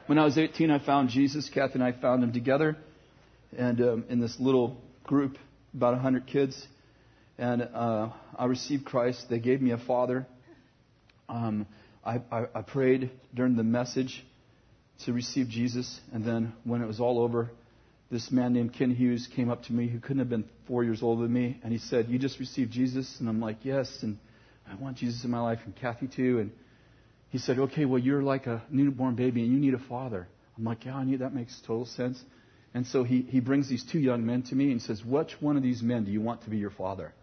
When 0.05 0.17
I 0.17 0.25
was 0.25 0.37
18, 0.37 0.69
I 0.69 0.79
found 0.79 1.09
Jesus. 1.09 1.49
Kathy 1.49 1.75
and 1.75 1.83
I 1.83 1.93
found 1.93 2.23
him 2.23 2.33
together. 2.33 2.77
And 3.57 3.81
um, 3.81 4.05
in 4.09 4.19
this 4.19 4.39
little 4.39 4.77
group, 5.03 5.37
about 5.73 5.93
100 5.93 6.27
kids. 6.27 6.67
And 7.37 7.61
uh, 7.61 8.09
I 8.37 8.45
received 8.45 8.85
Christ. 8.85 9.27
They 9.29 9.39
gave 9.39 9.61
me 9.61 9.71
a 9.71 9.77
father. 9.77 10.27
Um, 11.27 11.65
I, 12.03 12.21
I, 12.31 12.45
I 12.55 12.61
prayed 12.61 13.11
during 13.33 13.55
the 13.55 13.63
message 13.63 14.25
to 15.05 15.13
receive 15.13 15.49
Jesus. 15.49 15.99
And 16.13 16.23
then 16.23 16.53
when 16.63 16.81
it 16.81 16.87
was 16.87 16.99
all 16.99 17.19
over, 17.19 17.49
this 18.11 18.31
man 18.31 18.53
named 18.53 18.73
Ken 18.73 18.91
Hughes 18.91 19.27
came 19.35 19.49
up 19.49 19.63
to 19.63 19.73
me 19.73 19.87
who 19.87 19.99
couldn't 19.99 20.19
have 20.19 20.29
been 20.29 20.45
four 20.67 20.83
years 20.83 21.03
older 21.03 21.23
than 21.23 21.33
me. 21.33 21.59
And 21.63 21.71
he 21.71 21.79
said, 21.79 22.07
You 22.09 22.17
just 22.17 22.39
received 22.39 22.71
Jesus? 22.71 23.19
And 23.19 23.29
I'm 23.29 23.39
like, 23.39 23.57
Yes. 23.63 23.99
And 24.01 24.17
I 24.69 24.75
want 24.75 24.97
Jesus 24.97 25.23
in 25.23 25.31
my 25.31 25.41
life, 25.41 25.59
and 25.65 25.75
Kathy 25.75 26.07
too. 26.07 26.39
And 26.39 26.51
he 27.29 27.37
said, 27.37 27.59
Okay, 27.59 27.85
well, 27.85 27.99
you're 27.99 28.23
like 28.23 28.47
a 28.47 28.63
newborn 28.69 29.15
baby 29.15 29.43
and 29.43 29.51
you 29.51 29.59
need 29.59 29.73
a 29.73 29.87
father. 29.87 30.27
I'm 30.57 30.63
like, 30.63 30.85
Yeah, 30.85 30.95
I 30.95 31.03
need 31.03 31.19
that 31.19 31.33
makes 31.33 31.59
total 31.61 31.85
sense. 31.85 32.21
And 32.73 32.85
so 32.85 33.03
he, 33.03 33.21
he 33.21 33.39
brings 33.39 33.67
these 33.67 33.83
two 33.83 33.99
young 33.99 34.25
men 34.25 34.43
to 34.43 34.55
me 34.55 34.71
and 34.71 34.81
says, 34.81 35.03
Which 35.03 35.35
one 35.39 35.57
of 35.57 35.63
these 35.63 35.81
men 35.81 36.05
do 36.05 36.11
you 36.11 36.21
want 36.21 36.43
to 36.43 36.49
be 36.49 36.57
your 36.57 36.69
father? 36.71 37.13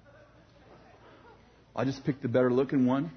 I 1.75 1.85
just 1.85 2.05
picked 2.05 2.23
the 2.23 2.29
better 2.29 2.51
looking 2.51 2.87
one. 2.87 3.11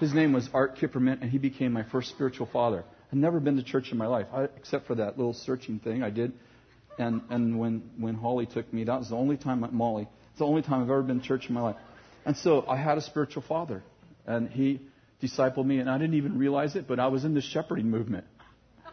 His 0.00 0.14
name 0.14 0.32
was 0.32 0.48
Art 0.54 0.78
Kipperman, 0.78 1.20
and 1.20 1.30
he 1.30 1.36
became 1.36 1.74
my 1.74 1.82
first 1.82 2.08
spiritual 2.08 2.46
father. 2.46 2.84
I'd 3.12 3.18
never 3.18 3.38
been 3.38 3.56
to 3.56 3.62
church 3.62 3.92
in 3.92 3.98
my 3.98 4.06
life, 4.06 4.28
I, 4.32 4.44
except 4.44 4.86
for 4.86 4.94
that 4.94 5.18
little 5.18 5.34
searching 5.34 5.78
thing 5.78 6.02
I 6.02 6.08
did. 6.08 6.32
And, 6.98 7.20
and 7.28 7.58
when, 7.58 7.82
when 7.98 8.14
Holly 8.14 8.46
took 8.46 8.72
me, 8.72 8.84
that 8.84 8.98
was 8.98 9.10
the 9.10 9.16
only 9.16 9.36
time, 9.36 9.62
Molly, 9.72 10.08
it's 10.30 10.38
the 10.38 10.46
only 10.46 10.62
time 10.62 10.82
I've 10.82 10.88
ever 10.88 11.02
been 11.02 11.20
to 11.20 11.26
church 11.26 11.48
in 11.48 11.54
my 11.54 11.60
life. 11.60 11.76
And 12.24 12.34
so 12.34 12.64
I 12.66 12.76
had 12.76 12.96
a 12.96 13.02
spiritual 13.02 13.42
father, 13.42 13.82
and 14.26 14.48
he 14.48 14.80
discipled 15.22 15.66
me, 15.66 15.80
and 15.80 15.90
I 15.90 15.98
didn't 15.98 16.14
even 16.14 16.38
realize 16.38 16.76
it, 16.76 16.88
but 16.88 16.98
I 16.98 17.08
was 17.08 17.26
in 17.26 17.34
the 17.34 17.42
shepherding 17.42 17.90
movement. 17.90 18.24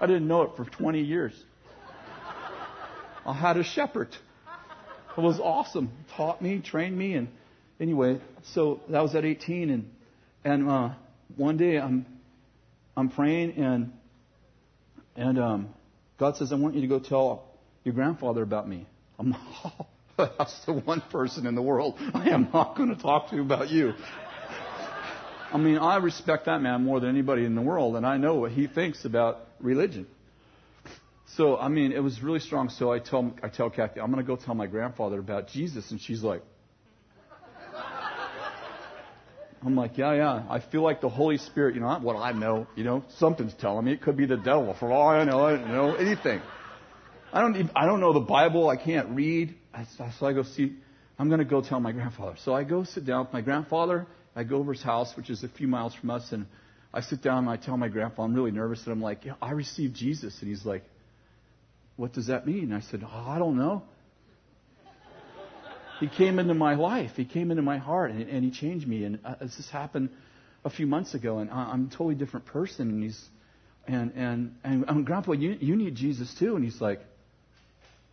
I 0.02 0.08
didn't 0.08 0.28
know 0.28 0.42
it 0.42 0.58
for 0.58 0.66
20 0.66 1.00
years. 1.00 1.32
I 3.26 3.34
had 3.34 3.56
a 3.56 3.64
shepherd. 3.64 4.10
It 5.18 5.22
was 5.22 5.40
awesome. 5.40 5.90
Taught 6.18 6.42
me, 6.42 6.60
trained 6.60 6.98
me, 6.98 7.14
and 7.14 7.30
anyway, 7.80 8.20
so 8.54 8.82
that 8.90 9.02
was 9.02 9.16
at 9.16 9.24
18, 9.24 9.70
and 9.70 9.90
and 10.48 10.70
uh, 10.70 10.90
one 11.36 11.58
day 11.58 11.78
I'm 11.78 12.06
I'm 12.96 13.10
praying 13.10 13.58
and 13.58 13.92
and 15.16 15.40
um, 15.40 15.70
God 16.18 16.38
says 16.38 16.54
I 16.54 16.56
want 16.56 16.76
you 16.76 16.82
to 16.82 16.88
go 16.88 17.00
tell 17.00 17.44
your 17.84 17.94
grandfather 17.94 18.44
about 18.44 18.68
me. 18.68 18.88
I'm 19.20 19.36
oh, 19.66 19.88
that's 20.18 20.66
the 20.66 20.74
one 20.74 21.02
person 21.12 21.46
in 21.48 21.56
the 21.56 21.62
world 21.62 21.96
I 22.14 22.30
am 22.30 22.50
not 22.54 22.78
going 22.78 22.96
to 22.96 23.02
talk 23.02 23.30
to 23.32 23.42
about 23.42 23.70
you. 23.70 23.94
I 25.52 25.58
mean, 25.58 25.78
I 25.78 25.98
respect 25.98 26.46
that 26.46 26.62
man 26.62 26.84
more 26.84 27.00
than 27.00 27.10
anybody 27.10 27.46
in 27.46 27.56
the 27.56 27.62
world, 27.62 27.96
and 27.96 28.06
I 28.06 28.18
know 28.18 28.36
what 28.36 28.52
he 28.52 28.68
thinks 28.68 29.06
about 29.06 29.40
religion. 29.60 30.06
So, 31.36 31.58
I 31.58 31.68
mean, 31.70 31.94
it 31.94 32.04
was 32.04 32.22
really 32.22 32.40
strong. 32.40 32.70
So 32.70 32.92
I 32.92 33.00
tell 33.00 33.34
I 33.44 33.50
tell 33.50 33.70
Kathy, 33.70 34.00
I'm 34.00 34.12
going 34.12 34.26
to 34.26 34.28
go 34.28 34.38
tell 34.38 34.56
my 34.56 34.68
grandfather 34.68 35.20
about 35.20 35.50
Jesus, 35.50 35.92
and 35.92 36.00
she's 36.02 36.24
like, 36.24 36.42
I'm 39.66 39.76
like, 39.76 39.98
yeah, 39.98 40.14
yeah. 40.14 40.44
I 40.50 40.60
feel 40.60 40.82
like 40.82 41.02
the 41.02 41.10
Holy 41.10 41.38
Spirit, 41.38 41.76
you 41.76 41.82
know, 41.82 41.98
what 42.00 42.16
I 42.16 42.32
know, 42.32 42.68
you 42.76 42.84
know, 42.84 43.04
something's 43.18 43.54
telling 43.56 43.86
me. 43.86 43.94
It 43.94 44.02
could 44.02 44.16
be 44.16 44.26
the 44.26 44.38
devil. 44.38 44.76
For 44.80 44.92
all 44.92 45.10
I 45.10 45.24
know, 45.24 45.46
I 45.46 45.52
don't 45.54 45.68
know 45.68 45.96
anything. 45.96 46.42
I 47.34 47.42
don't, 47.42 47.56
even, 47.56 47.72
I 47.76 47.86
don't 47.86 48.00
know 48.00 48.14
the 48.14 48.20
Bible. 48.20 48.70
I 48.70 48.78
can't 48.78 49.10
read. 49.10 49.56
So 50.20 50.26
I 50.26 50.34
go 50.34 50.44
see, 50.44 50.76
I'm 51.20 51.28
going 51.28 51.40
to 51.40 51.46
go 51.46 51.62
tell 51.62 51.80
my 51.80 51.92
grandfather. 51.92 52.36
So 52.44 52.54
I 52.54 52.64
go 52.64 52.84
sit 52.84 53.06
down 53.06 53.26
with 53.26 53.34
my 53.34 53.42
grandfather. 53.42 54.08
I 54.36 54.44
go 54.44 54.58
over 54.58 54.74
his 54.74 54.84
house, 54.84 55.12
which 55.18 55.30
is 55.32 55.44
a 55.44 55.48
few 55.48 55.68
miles 55.68 55.96
from 55.96 56.12
us, 56.12 56.32
and 56.32 56.46
I 56.94 57.02
sit 57.02 57.24
down 57.24 57.40
and 57.40 57.50
I 57.50 57.58
tell 57.58 57.76
my 57.76 57.88
grandpa, 57.88 58.24
I'm 58.24 58.36
really 58.36 58.52
nervous, 58.52 58.84
and 58.84 58.94
I'm 58.94 59.02
like, 59.02 59.26
yeah, 59.26 59.34
I 59.42 59.52
received 59.52 59.96
Jesus. 59.96 60.40
And 60.42 60.50
he's 60.50 60.66
like, 60.66 60.84
what 61.96 62.14
does 62.14 62.28
that 62.28 62.46
mean? 62.46 62.72
I 62.72 62.82
said, 62.82 63.04
oh, 63.04 63.26
I 63.28 63.40
don't 63.40 63.58
know. 63.58 63.84
He 66.00 66.08
came 66.08 66.40
into 66.40 66.54
my 66.54 66.76
life. 66.76 67.12
He 67.16 67.26
came 67.26 67.52
into 67.52 67.64
my 67.64 67.78
heart, 67.78 68.12
and, 68.12 68.22
and 68.30 68.44
he 68.44 68.52
changed 68.52 68.88
me. 68.88 69.04
And 69.04 69.20
uh, 69.26 69.36
this 69.42 69.70
happened 69.72 70.10
a 70.64 70.70
few 70.70 70.86
months 70.86 71.14
ago, 71.14 71.40
and 71.40 71.50
I, 71.50 71.72
I'm 71.72 71.88
a 71.88 71.90
totally 71.90 72.16
different 72.16 72.46
person. 72.46 72.90
And 72.90 73.04
he's, 73.04 73.22
and 73.88 74.14
and 74.16 74.56
and, 74.64 74.86
and 74.88 75.06
Grandpa, 75.06 75.34
you 75.34 75.58
you 75.60 75.76
need 75.76 75.96
Jesus 75.96 76.34
too. 76.38 76.56
And 76.56 76.64
he's 76.64 76.80
like, 76.80 77.00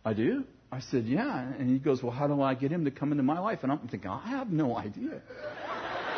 I 0.03 0.13
do. 0.13 0.43
I 0.71 0.79
said, 0.79 1.05
yeah. 1.05 1.53
And 1.57 1.69
he 1.69 1.77
goes, 1.77 2.01
well, 2.03 2.11
how 2.11 2.27
do 2.27 2.41
I 2.41 2.55
get 2.55 2.71
him 2.71 2.85
to 2.85 2.91
come 2.91 3.11
into 3.11 3.23
my 3.23 3.39
life? 3.39 3.59
And 3.63 3.71
I'm 3.71 3.87
thinking, 3.87 4.09
I 4.09 4.27
have 4.29 4.51
no 4.51 4.75
idea. 4.75 5.21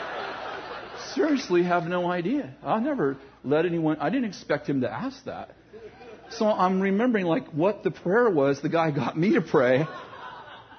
Seriously, 1.14 1.64
have 1.64 1.84
no 1.84 2.10
idea. 2.10 2.56
I 2.64 2.80
never 2.80 3.18
let 3.44 3.66
anyone. 3.66 3.98
I 4.00 4.10
didn't 4.10 4.26
expect 4.26 4.68
him 4.68 4.82
to 4.82 4.92
ask 4.92 5.24
that. 5.26 5.52
So 6.32 6.46
I'm 6.46 6.82
remembering 6.82 7.26
like 7.26 7.50
what 7.50 7.84
the 7.84 7.92
prayer 7.92 8.30
was. 8.30 8.62
The 8.62 8.70
guy 8.70 8.92
got 8.92 9.18
me 9.18 9.34
to 9.34 9.42
pray. 9.42 9.86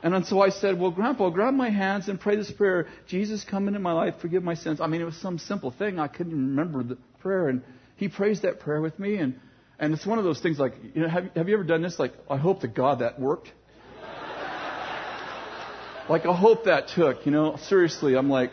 And 0.03 0.27
so 0.27 0.41
I 0.41 0.51
said, 0.51 0.79
Well, 0.79 0.91
Grandpa, 0.91 1.31
grab 1.31 1.55
my 1.55 1.71
hands 1.71 2.09
and 2.09 2.21
pray 2.21 2.37
this 2.37 2.51
prayer. 2.51 2.87
Jesus, 3.07 3.45
come 3.45 3.69
into 3.69 3.81
my 3.81 3.93
life, 3.93 4.15
forgive 4.21 4.45
my 4.45 4.55
sins. 4.55 4.81
I 4.81 4.87
mean, 4.87 5.01
it 5.01 5.05
was 5.05 5.17
some 5.17 5.39
simple 5.39 5.71
thing. 5.71 5.99
I 5.99 6.09
couldn't 6.09 6.33
remember 6.33 6.83
the 6.83 6.97
prayer. 7.21 7.49
And 7.49 7.63
he 7.97 8.09
prays 8.09 8.43
that 8.43 8.61
prayer 8.61 8.81
with 8.81 8.99
me. 8.99 9.17
And, 9.17 9.41
and 9.79 9.93
it's 9.93 10.07
one 10.07 10.19
of 10.19 10.25
those 10.25 10.41
things 10.41 10.59
like, 10.59 10.75
you 10.95 11.03
know, 11.03 11.09
have, 11.09 11.31
have 11.35 11.49
you 11.49 11.55
ever 11.55 11.65
done 11.65 11.83
this? 11.83 11.99
Like, 11.99 12.13
I 12.31 12.37
hope 12.37 12.61
to 12.61 12.69
God 12.69 13.01
that 13.01 13.19
worked. 13.19 13.53
like, 16.09 16.27
I 16.27 16.35
hope 16.35 16.65
that 16.65 16.89
took, 16.89 17.27
you 17.27 17.33
know. 17.33 17.57
Seriously, 17.69 18.17
I'm 18.17 18.31
like, 18.31 18.53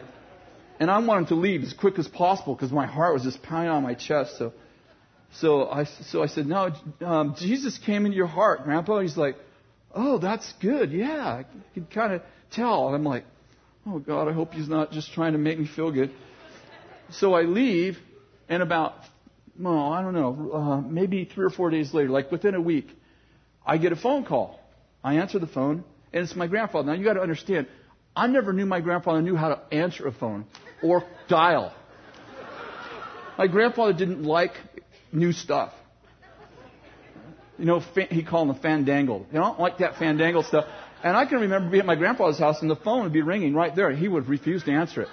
and 0.79 0.89
I 0.89 0.97
wanted 0.99 1.29
to 1.29 1.35
leave 1.35 1.61
as 1.61 1.73
quick 1.73 1.99
as 1.99 2.07
possible 2.07 2.55
because 2.55 2.71
my 2.71 2.87
heart 2.87 3.13
was 3.13 3.23
just 3.23 3.43
pounding 3.43 3.71
on 3.71 3.83
my 3.83 3.93
chest. 3.93 4.37
So, 4.37 4.51
so 5.39 5.69
I, 5.69 5.83
so 5.83 6.23
I 6.23 6.27
said, 6.27 6.47
No, 6.47 6.71
um, 7.01 7.35
Jesus 7.37 7.77
came 7.77 8.05
into 8.05 8.17
your 8.17 8.27
heart, 8.27 8.63
Grandpa. 8.63 8.99
He's 8.99 9.15
like, 9.15 9.35
oh, 9.95 10.17
that's 10.17 10.51
good. 10.61 10.91
Yeah. 10.91 11.25
I 11.25 11.45
can 11.73 11.85
kind 11.85 12.13
of 12.13 12.21
tell. 12.51 12.87
And 12.87 12.95
I'm 12.95 13.03
like, 13.03 13.23
oh, 13.87 13.99
God, 13.99 14.27
I 14.27 14.33
hope 14.33 14.53
he's 14.53 14.69
not 14.69 14.91
just 14.91 15.13
trying 15.13 15.31
to 15.33 15.39
make 15.39 15.57
me 15.57 15.67
feel 15.67 15.91
good. 15.91 16.11
So 17.11 17.33
I 17.33 17.43
leave, 17.43 17.97
and 18.49 18.61
about, 18.61 18.95
well, 19.59 19.93
I 19.93 20.01
don't 20.01 20.13
know, 20.13 20.51
uh, 20.51 20.81
maybe 20.81 21.25
three 21.25 21.45
or 21.45 21.49
four 21.49 21.69
days 21.69 21.93
later, 21.93 22.09
like 22.09 22.31
within 22.31 22.55
a 22.55 22.61
week, 22.61 22.87
I 23.65 23.77
get 23.77 23.91
a 23.91 23.95
phone 23.95 24.25
call. 24.25 24.59
I 25.03 25.15
answer 25.15 25.39
the 25.39 25.47
phone, 25.47 25.83
and 26.11 26.23
it's 26.23 26.35
my 26.35 26.47
grandfather. 26.47 26.87
Now, 26.87 26.93
you 26.93 27.03
got 27.03 27.13
to 27.13 27.21
understand, 27.21 27.67
I 28.15 28.27
never 28.27 28.53
knew 28.53 28.65
my 28.65 28.81
grandfather 28.81 29.21
knew 29.21 29.35
how 29.35 29.49
to 29.49 29.61
answer 29.73 30.07
a 30.07 30.11
phone 30.11 30.45
or 30.83 31.03
dial. 31.27 31.73
My 33.37 33.47
grandfather 33.47 33.93
didn't 33.93 34.23
like 34.23 34.53
new 35.11 35.31
stuff 35.31 35.73
you 37.57 37.65
know, 37.65 37.79
he 38.09 38.23
called 38.23 38.49
them 38.49 38.57
the 38.61 38.67
fandangle. 38.67 39.25
You 39.31 39.39
know, 39.39 39.43
I 39.43 39.47
don't 39.47 39.59
like 39.59 39.77
that 39.79 39.95
fandangle 39.95 40.45
stuff. 40.45 40.65
And 41.03 41.15
I 41.15 41.25
can 41.25 41.39
remember 41.39 41.69
being 41.69 41.81
at 41.81 41.85
my 41.85 41.95
grandfather's 41.95 42.39
house 42.39 42.61
and 42.61 42.69
the 42.69 42.75
phone 42.75 43.03
would 43.03 43.13
be 43.13 43.21
ringing 43.21 43.53
right 43.53 43.75
there. 43.75 43.91
He 43.91 44.07
would 44.07 44.27
refuse 44.27 44.63
to 44.63 44.71
answer 44.71 45.03
it. 45.03 45.07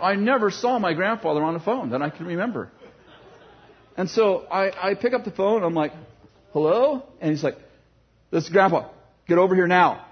I 0.00 0.16
never 0.16 0.50
saw 0.50 0.78
my 0.78 0.94
grandfather 0.94 1.42
on 1.42 1.54
the 1.54 1.60
phone 1.60 1.90
that 1.90 2.02
I 2.02 2.10
can 2.10 2.26
remember. 2.26 2.70
And 3.96 4.08
so 4.10 4.46
I, 4.50 4.90
I 4.90 4.94
pick 4.94 5.12
up 5.12 5.24
the 5.24 5.30
phone. 5.30 5.62
I'm 5.62 5.74
like, 5.74 5.92
hello? 6.52 7.04
And 7.20 7.30
he's 7.30 7.44
like, 7.44 7.56
this 8.30 8.44
is 8.44 8.50
Grandpa. 8.50 8.88
Get 9.28 9.38
over 9.38 9.54
here 9.54 9.66
now. 9.66 10.06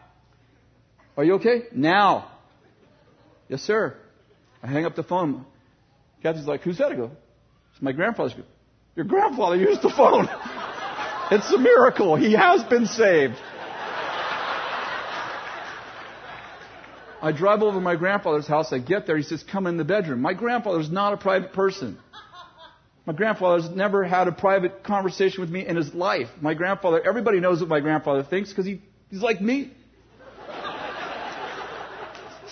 Are 1.16 1.24
you 1.24 1.35
okay? 1.35 1.65
Now. 1.73 2.31
Yes, 3.48 3.62
sir. 3.62 3.97
I 4.62 4.69
hang 4.69 4.85
up 4.85 4.94
the 4.94 5.02
phone. 5.02 5.44
Kathy's 6.23 6.47
like, 6.47 6.61
who's 6.62 6.78
that? 6.78 6.93
I 6.93 6.97
go, 6.97 7.11
it's 7.73 7.82
my 7.82 7.93
grandfather's. 7.93 8.35
Your 8.96 9.04
grandfather 9.04 9.56
used 9.56 9.82
the 9.82 9.90
phone. 9.90 10.28
It's 11.30 11.52
a 11.52 11.58
miracle. 11.58 12.16
He 12.16 12.32
has 12.32 12.64
been 12.64 12.86
saved. 12.86 13.36
I 17.22 17.32
drive 17.32 17.62
over 17.62 17.76
to 17.76 17.80
my 17.80 17.96
grandfather's 17.96 18.46
house. 18.46 18.72
I 18.72 18.78
get 18.78 19.06
there. 19.06 19.16
He 19.16 19.22
says, 19.22 19.44
Come 19.44 19.66
in 19.66 19.76
the 19.76 19.84
bedroom. 19.84 20.22
My 20.22 20.34
grandfather's 20.34 20.90
not 20.90 21.12
a 21.12 21.16
private 21.16 21.52
person. 21.52 21.98
My 23.06 23.12
grandfather's 23.12 23.68
never 23.70 24.04
had 24.04 24.26
a 24.28 24.32
private 24.32 24.82
conversation 24.82 25.40
with 25.40 25.50
me 25.50 25.66
in 25.66 25.76
his 25.76 25.94
life. 25.94 26.28
My 26.40 26.54
grandfather, 26.54 27.00
everybody 27.06 27.40
knows 27.40 27.60
what 27.60 27.68
my 27.68 27.80
grandfather 27.80 28.22
thinks 28.22 28.50
because 28.50 28.66
he, 28.66 28.82
he's 29.10 29.22
like 29.22 29.40
me. 29.40 29.72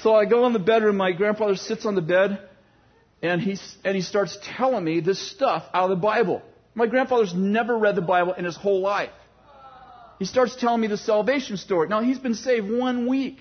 so 0.03 0.15
I 0.15 0.25
go 0.25 0.47
in 0.47 0.53
the 0.53 0.59
bedroom. 0.59 0.97
My 0.97 1.13
grandfather 1.13 1.57
sits 1.57 1.85
on 1.87 1.95
the 1.95 2.03
bed 2.03 2.49
and 3.23 3.41
he, 3.41 3.59
and 3.85 3.97
he 3.97 4.03
starts 4.03 4.39
telling 4.57 4.85
me 4.85 5.01
this 5.01 5.19
stuff 5.19 5.65
out 5.75 5.85
of 5.85 5.91
the 5.91 6.03
Bible. 6.03 6.43
My 6.75 6.87
grandfather's 6.87 7.35
never 7.35 7.77
read 7.77 7.97
the 7.97 8.03
Bible 8.03 8.35
in 8.35 8.45
his 8.45 8.57
whole 8.57 8.81
life. 8.81 9.11
He 10.19 10.25
starts 10.25 10.57
telling 10.57 10.81
me 10.81 10.87
the 10.89 10.97
salvation 10.97 11.57
story. 11.57 11.89
Now, 11.89 12.01
he's 12.01 12.19
been 12.19 12.35
saved 12.35 12.71
one 12.71 13.07
week. 13.07 13.39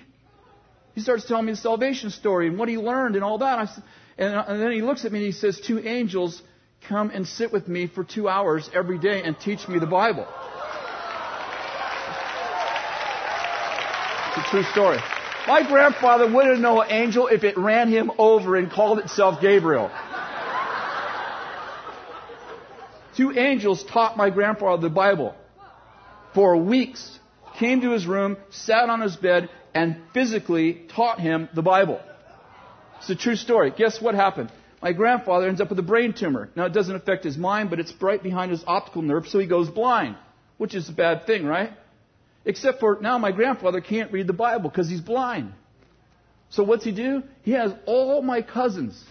He 0.94 1.02
starts 1.02 1.26
telling 1.28 1.46
me 1.46 1.52
the 1.52 1.58
salvation 1.58 2.10
story 2.10 2.48
and 2.48 2.58
what 2.58 2.70
he 2.70 2.78
learned 2.78 3.16
and 3.16 3.24
all 3.24 3.40
that. 3.40 3.60
I, 3.60 3.68
and, 4.18 4.36
and 4.36 4.62
then 4.62 4.72
he 4.72 4.82
looks 4.82 5.06
at 5.06 5.12
me 5.12 5.20
and 5.20 5.26
he 5.26 5.32
says, 5.32 5.60
Two 5.60 5.80
angels 5.80 6.42
come 6.88 7.10
and 7.12 7.28
sit 7.28 7.52
with 7.52 7.68
me 7.68 7.88
for 7.88 8.04
two 8.04 8.28
hours 8.28 8.70
every 8.74 8.98
day 8.98 9.24
and 9.24 9.40
teach 9.40 9.68
me 9.68 9.80
the 9.80 9.88
Bible. 9.88 10.28
It's 14.36 14.48
a 14.48 14.50
true 14.50 14.64
story. 14.64 15.00
My 15.48 15.66
grandfather 15.66 16.30
wouldn't 16.30 16.60
know 16.60 16.82
an 16.82 16.92
angel 16.92 17.28
if 17.28 17.46
it 17.46 17.58
ran 17.58 17.90
him 17.90 18.12
over 18.18 18.58
and 18.58 18.70
called 18.70 19.00
itself 19.00 19.40
Gabriel. 19.40 19.90
Two 23.16 23.32
angels 23.32 23.82
taught 23.84 24.18
my 24.18 24.30
grandfather 24.30 24.82
the 24.82 24.90
Bible 24.90 25.34
for 26.34 26.58
weeks, 26.58 27.18
came 27.58 27.80
to 27.82 27.92
his 27.92 28.06
room, 28.06 28.36
sat 28.50 28.90
on 28.90 29.00
his 29.00 29.16
bed, 29.16 29.50
and 29.74 29.96
physically 30.14 30.86
taught 30.94 31.20
him 31.20 31.48
the 31.56 31.62
Bible. 31.62 32.02
It's 32.98 33.10
a 33.10 33.16
true 33.16 33.38
story. 33.38 33.72
Guess 33.72 34.02
what 34.02 34.16
happened? 34.16 34.52
My 34.82 34.92
grandfather 34.92 35.48
ends 35.48 35.62
up 35.62 35.70
with 35.70 35.80
a 35.80 35.84
brain 35.84 36.14
tumor. 36.14 36.50
Now, 36.56 36.66
it 36.66 36.74
doesn't 36.74 36.96
affect 36.96 37.24
his 37.24 37.38
mind, 37.38 37.70
but 37.70 37.80
it's 37.80 37.94
right 38.02 38.22
behind 38.22 38.52
his 38.52 38.64
optical 38.68 39.02
nerve, 39.02 39.28
so 39.28 39.40
he 39.40 39.48
goes 39.48 39.70
blind, 39.70 40.18
which 40.58 40.76
is 40.76 40.90
a 40.90 40.94
bad 40.94 41.26
thing, 41.26 41.46
right? 41.46 41.72
Except 42.48 42.80
for 42.80 42.98
now, 43.02 43.18
my 43.18 43.34
grandfather 43.34 43.82
can't 43.82 44.10
read 44.12 44.26
the 44.26 44.34
Bible 44.34 44.70
because 44.70 44.90
he's 44.90 45.02
blind. 45.02 45.52
So 46.50 46.64
what's 46.64 46.86
he 46.86 46.94
do? 46.94 47.24
He 47.44 47.52
has 47.52 47.74
all 47.86 48.22
my 48.22 48.42
cousins 48.42 49.04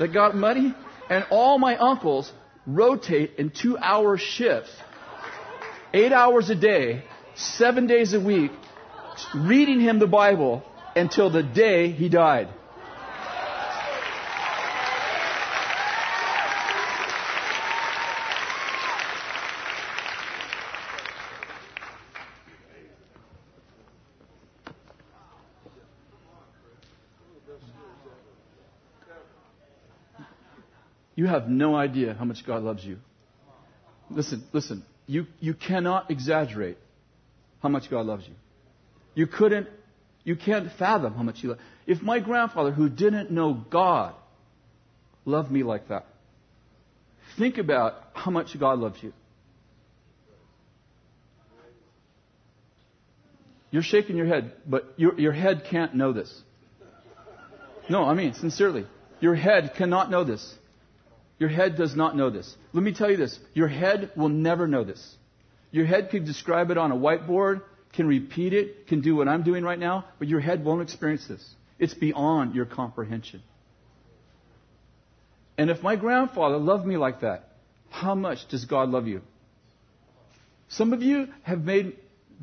that 0.00 0.08
got 0.08 0.34
money 0.34 0.74
and 1.08 1.24
all 1.30 1.56
my 1.58 1.76
uncles 1.76 2.32
rotate 2.66 3.36
in 3.38 3.50
two 3.50 3.78
hour 3.78 4.18
shifts, 4.18 4.72
eight 5.94 6.12
hours 6.12 6.50
a 6.50 6.56
day, 6.56 7.04
seven 7.36 7.86
days 7.86 8.12
a 8.12 8.18
week, 8.20 8.50
reading 9.36 9.78
him 9.78 10.00
the 10.00 10.08
Bible 10.08 10.64
until 10.96 11.30
the 11.30 11.44
day 11.44 11.92
he 11.92 12.08
died. 12.08 12.48
You 31.22 31.28
have 31.28 31.48
no 31.48 31.76
idea 31.76 32.14
how 32.14 32.24
much 32.24 32.44
God 32.44 32.64
loves 32.64 32.84
you. 32.84 32.98
Listen, 34.10 34.42
listen. 34.52 34.82
You, 35.06 35.28
you 35.38 35.54
cannot 35.54 36.10
exaggerate 36.10 36.78
how 37.62 37.68
much 37.68 37.88
God 37.88 38.06
loves 38.06 38.26
you. 38.26 38.34
You 39.14 39.28
couldn't, 39.28 39.68
you 40.24 40.34
can't 40.34 40.72
fathom 40.80 41.14
how 41.14 41.22
much 41.22 41.40
He 41.40 41.46
loves. 41.46 41.60
If 41.86 42.02
my 42.02 42.18
grandfather, 42.18 42.72
who 42.72 42.88
didn't 42.88 43.30
know 43.30 43.54
God, 43.54 44.16
loved 45.24 45.48
me 45.52 45.62
like 45.62 45.86
that, 45.90 46.06
think 47.38 47.56
about 47.56 47.94
how 48.14 48.32
much 48.32 48.58
God 48.58 48.80
loves 48.80 49.00
you. 49.00 49.12
You're 53.70 53.84
shaking 53.84 54.16
your 54.16 54.26
head, 54.26 54.54
but 54.66 54.92
your, 54.96 55.16
your 55.20 55.32
head 55.32 55.66
can't 55.70 55.94
know 55.94 56.12
this. 56.12 56.42
No, 57.88 58.06
I 58.06 58.14
mean, 58.14 58.34
sincerely. 58.34 58.86
Your 59.20 59.36
head 59.36 59.74
cannot 59.76 60.10
know 60.10 60.24
this. 60.24 60.58
Your 61.42 61.50
head 61.50 61.76
does 61.76 61.96
not 61.96 62.16
know 62.16 62.30
this. 62.30 62.54
Let 62.72 62.84
me 62.84 62.92
tell 62.92 63.10
you 63.10 63.16
this. 63.16 63.36
Your 63.52 63.66
head 63.66 64.12
will 64.14 64.28
never 64.28 64.68
know 64.68 64.84
this. 64.84 65.16
Your 65.72 65.84
head 65.84 66.10
could 66.10 66.24
describe 66.24 66.70
it 66.70 66.78
on 66.78 66.92
a 66.92 66.94
whiteboard, 66.94 67.62
can 67.92 68.06
repeat 68.06 68.52
it, 68.52 68.86
can 68.86 69.00
do 69.00 69.16
what 69.16 69.26
I'm 69.26 69.42
doing 69.42 69.64
right 69.64 69.78
now, 69.78 70.04
but 70.20 70.28
your 70.28 70.38
head 70.38 70.64
won't 70.64 70.82
experience 70.82 71.26
this. 71.26 71.44
It's 71.80 71.94
beyond 71.94 72.54
your 72.54 72.64
comprehension. 72.64 73.42
And 75.58 75.68
if 75.68 75.82
my 75.82 75.96
grandfather 75.96 76.58
loved 76.58 76.86
me 76.86 76.96
like 76.96 77.22
that, 77.22 77.48
how 77.90 78.14
much 78.14 78.46
does 78.46 78.64
God 78.64 78.90
love 78.90 79.08
you? 79.08 79.20
Some 80.68 80.92
of 80.92 81.02
you 81.02 81.26
have 81.42 81.64
made, 81.64 81.96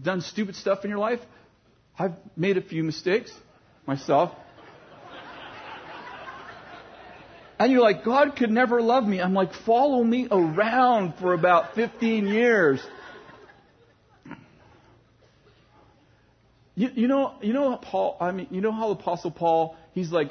done 0.03 0.19
stupid 0.19 0.57
stuff 0.57 0.83
in 0.83 0.89
your 0.89 0.99
life. 0.99 1.21
I've 1.97 2.15
made 2.35 2.57
a 2.57 2.61
few 2.61 2.83
mistakes 2.83 3.31
myself. 3.87 4.31
And 7.59 7.73
you're 7.73 7.81
like, 7.81 8.05
God 8.05 8.37
could 8.37 8.51
never 8.51 8.81
love 8.81 9.05
me. 9.05 9.21
I'm 9.21 9.33
like, 9.33 9.53
follow 9.53 10.01
me 10.01 10.29
around 10.31 11.15
for 11.19 11.33
about 11.33 11.75
15 11.75 12.27
years. 12.27 12.81
You, 16.75 16.89
you 16.95 17.07
know, 17.09 17.33
you 17.41 17.51
know 17.51 17.75
Paul, 17.75 18.15
I 18.21 18.31
mean, 18.31 18.47
you 18.51 18.61
know 18.61 18.71
how 18.71 18.91
Apostle 18.91 19.31
Paul, 19.31 19.75
he's 19.91 20.09
like, 20.09 20.29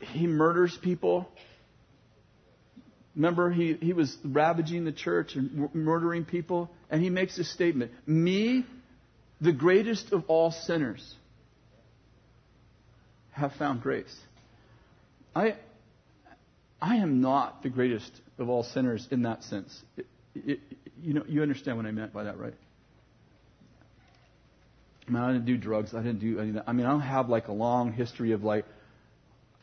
he 0.00 0.26
murders 0.26 0.78
people. 0.80 1.28
Remember, 3.14 3.50
he, 3.50 3.74
he 3.74 3.92
was 3.92 4.16
ravaging 4.24 4.86
the 4.86 4.92
church 4.92 5.34
and 5.34 5.68
murdering 5.74 6.24
people. 6.24 6.70
And 6.88 7.02
he 7.02 7.10
makes 7.10 7.36
a 7.36 7.44
statement 7.44 7.92
Me, 8.06 8.64
the 9.42 9.52
greatest 9.52 10.12
of 10.12 10.24
all 10.28 10.50
sinners, 10.50 11.14
have 13.32 13.52
found 13.52 13.82
grace. 13.82 14.16
I, 15.36 15.54
I 16.80 16.96
am 16.96 17.20
not 17.20 17.62
the 17.62 17.68
greatest 17.68 18.10
of 18.38 18.48
all 18.48 18.62
sinners 18.62 19.06
in 19.10 19.22
that 19.22 19.44
sense. 19.44 19.82
It, 19.98 20.06
it, 20.34 20.60
you 21.02 21.12
know, 21.12 21.24
you 21.28 21.42
understand 21.42 21.76
what 21.76 21.84
I 21.84 21.90
meant 21.90 22.14
by 22.14 22.24
that, 22.24 22.38
right? 22.38 22.54
I 25.06 25.10
mean, 25.10 25.22
I 25.22 25.32
didn't 25.32 25.44
do 25.44 25.58
drugs. 25.58 25.92
I 25.94 25.98
didn't 25.98 26.20
do 26.20 26.40
any 26.40 26.48
of 26.48 26.54
that. 26.54 26.64
I 26.66 26.72
mean, 26.72 26.86
I 26.86 26.90
don't 26.90 27.00
have 27.02 27.28
like 27.28 27.48
a 27.48 27.52
long 27.52 27.92
history 27.92 28.32
of 28.32 28.44
like, 28.44 28.64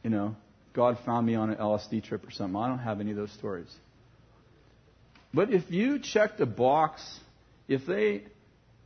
you 0.03 0.11
know, 0.11 0.35
God 0.73 0.99
found 1.07 1.25
me 1.25 1.33
on 1.33 1.49
an 1.49 1.55
LSD 1.55 2.03
trip 2.03 2.27
or 2.27 2.31
something. 2.31 2.55
I 2.55 2.67
don't 2.67 2.77
have 2.77 2.99
any 2.99 3.09
of 3.09 3.17
those 3.17 3.31
stories. 3.31 3.73
But 5.33 5.51
if 5.51 5.71
you 5.71 5.97
checked 5.97 6.39
a 6.39 6.45
box, 6.45 7.19
if 7.67 7.87
they, 7.87 8.25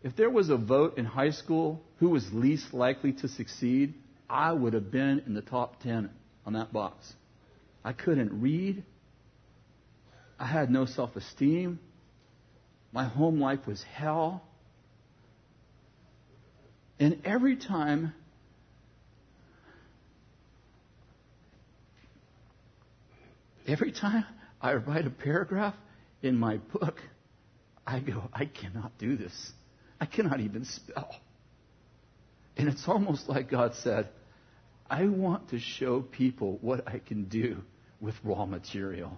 if 0.03 0.15
there 0.15 0.29
was 0.29 0.49
a 0.49 0.57
vote 0.57 0.97
in 0.97 1.03
high 1.03 1.31
school 1.31 1.81
who 1.97 2.09
was 2.09 2.25
least 2.31 2.73
likely 2.73 3.11
to 3.11 3.27
succeed, 3.27 3.93
I 4.29 4.53
would 4.53 4.71
have 4.71 4.89
been 4.89 5.23
in 5.25 5.33
the 5.33 5.41
top 5.41 5.81
ten 5.83 6.11
on 6.47 6.53
that 6.53 6.71
box. 6.71 7.13
I 7.83 7.91
couldn't 7.91 8.41
read. 8.41 8.83
I 10.39 10.45
had 10.47 10.71
no 10.71 10.85
self 10.85 11.15
esteem. 11.17 11.79
My 12.93 13.03
home 13.03 13.41
life 13.41 13.67
was 13.67 13.83
hell. 13.83 14.41
And 16.99 17.21
every 17.25 17.57
time 17.57 18.13
every 23.67 23.91
time 23.91 24.23
I 24.61 24.75
write 24.75 25.05
a 25.05 25.09
paragraph 25.09 25.75
in 26.23 26.37
my 26.37 26.57
book, 26.57 27.01
I 27.85 27.99
go, 27.99 28.23
I 28.33 28.45
cannot 28.45 28.97
do 28.97 29.17
this. 29.17 29.51
I 29.99 30.05
cannot 30.05 30.39
even 30.39 30.63
spell. 30.63 31.13
And 32.55 32.69
it's 32.69 32.87
almost 32.87 33.27
like 33.27 33.51
God 33.51 33.73
said, 33.83 34.09
I 34.89 35.07
want 35.07 35.49
to 35.49 35.59
show 35.59 36.01
people 36.01 36.57
what 36.61 36.87
I 36.87 36.99
can 36.99 37.25
do 37.25 37.61
with 37.99 38.15
raw 38.23 38.45
material. 38.45 39.17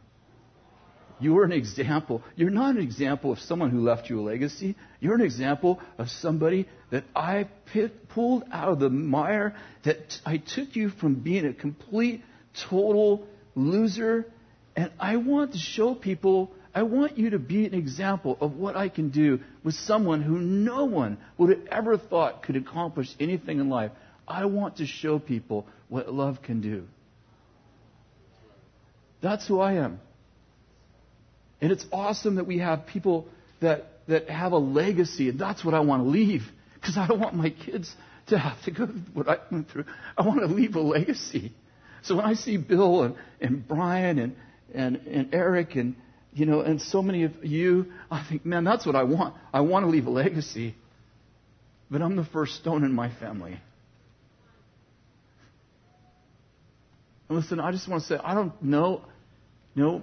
You're 1.20 1.44
an 1.44 1.52
example. 1.52 2.24
You're 2.36 2.50
not 2.50 2.76
an 2.76 2.82
example 2.82 3.32
of 3.32 3.40
someone 3.40 3.72
who 3.72 3.82
left 3.82 4.10
you 4.10 4.22
a 4.22 4.24
legacy. 4.24 4.76
You're 5.00 5.16
an 5.16 5.22
example 5.22 5.82
of 5.98 6.10
somebody 6.10 6.68
that 6.92 7.04
I 7.16 7.48
pit, 7.74 8.08
pulled 8.10 8.46
out 8.52 8.70
of 8.70 8.80
the 8.80 8.90
mire, 8.90 9.56
that 9.84 10.20
I 10.26 10.38
took 10.38 10.76
you 10.76 10.90
from 10.90 11.16
being 11.16 11.46
a 11.46 11.54
complete, 11.54 12.24
total 12.70 13.28
loser. 13.54 14.26
And 14.78 14.92
I 14.98 15.18
want 15.18 15.52
to 15.54 15.58
show 15.58 15.94
people, 15.94 16.52
I 16.74 16.84
want 16.84 17.18
you 17.18 17.32
to 17.32 17.40
be 17.40 17.66
an 17.66 17.74
example 17.74 18.38
of 18.40 18.56
what 18.56 18.78
I 18.78 18.88
can 18.88 19.10
do 19.10 19.42
with 19.62 19.76
someone 19.76 20.22
who 20.22 20.40
no 20.40 20.86
one 20.86 21.18
would 21.38 21.50
have 21.50 21.68
ever 21.70 21.98
thought 21.98 22.44
could 22.44 22.56
accomplish 22.56 23.14
anything 23.20 23.60
in 23.60 23.70
life. 23.70 23.92
I 24.30 24.46
want 24.46 24.78
to 24.78 24.86
show 24.86 25.20
people 25.20 25.68
what 25.90 26.14
love 26.14 26.42
can 26.42 26.62
do. 26.62 26.86
That's 29.22 29.48
who 29.48 29.60
I 29.60 29.74
am. 29.74 30.00
And 31.62 31.72
it's 31.72 31.86
awesome 31.92 32.36
that 32.36 32.48
we 32.48 32.60
have 32.60 32.86
people 32.86 33.28
that, 33.60 33.88
that 34.08 34.30
have 34.30 34.54
a 34.54 34.58
legacy, 34.58 35.30
and 35.30 35.40
that's 35.40 35.66
what 35.66 35.74
I 35.74 35.82
want 35.82 36.04
to 36.04 36.10
leave. 36.10 36.44
Because 36.76 36.98
I 36.98 37.08
don't 37.08 37.20
want 37.20 37.36
my 37.36 37.50
kids 37.50 37.94
to 38.28 38.38
have 38.38 38.62
to 38.64 38.72
go 38.72 38.86
through 38.86 39.02
what 39.14 39.28
I 39.28 39.38
went 39.52 39.70
through. 39.70 39.86
I 40.18 40.22
want 40.26 40.40
to 40.40 40.46
leave 40.46 40.76
a 40.76 40.80
legacy. 40.80 41.54
So 42.04 42.16
when 42.16 42.26
I 42.26 42.36
see 42.36 42.56
Bill 42.56 43.04
and, 43.04 43.16
and 43.42 43.68
Brian 43.68 44.20
and, 44.20 44.36
and, 44.74 44.96
and 45.08 45.34
Eric 45.34 45.76
and, 45.76 45.96
you 46.34 46.46
know, 46.46 46.62
and 46.62 46.82
so 46.82 47.02
many 47.02 47.24
of 47.24 47.44
you, 47.44 47.88
I 48.10 48.26
think, 48.30 48.46
man, 48.46 48.64
that's 48.64 48.86
what 48.86 48.96
I 48.96 49.04
want. 49.04 49.36
I 49.52 49.62
want 49.62 49.86
to 49.86 49.90
leave 49.90 50.06
a 50.06 50.12
legacy. 50.12 50.76
But 51.92 52.02
I'm 52.02 52.16
the 52.16 52.26
first 52.26 52.56
stone 52.56 52.84
in 52.86 52.94
my 52.94 53.10
family. 53.16 53.60
And 57.30 57.38
listen, 57.38 57.60
I 57.60 57.72
just 57.72 57.88
want 57.88 58.02
to 58.04 58.08
say, 58.10 58.18
I 58.22 58.34
don't 58.34 58.60
know, 58.62 59.04
know 59.76 60.02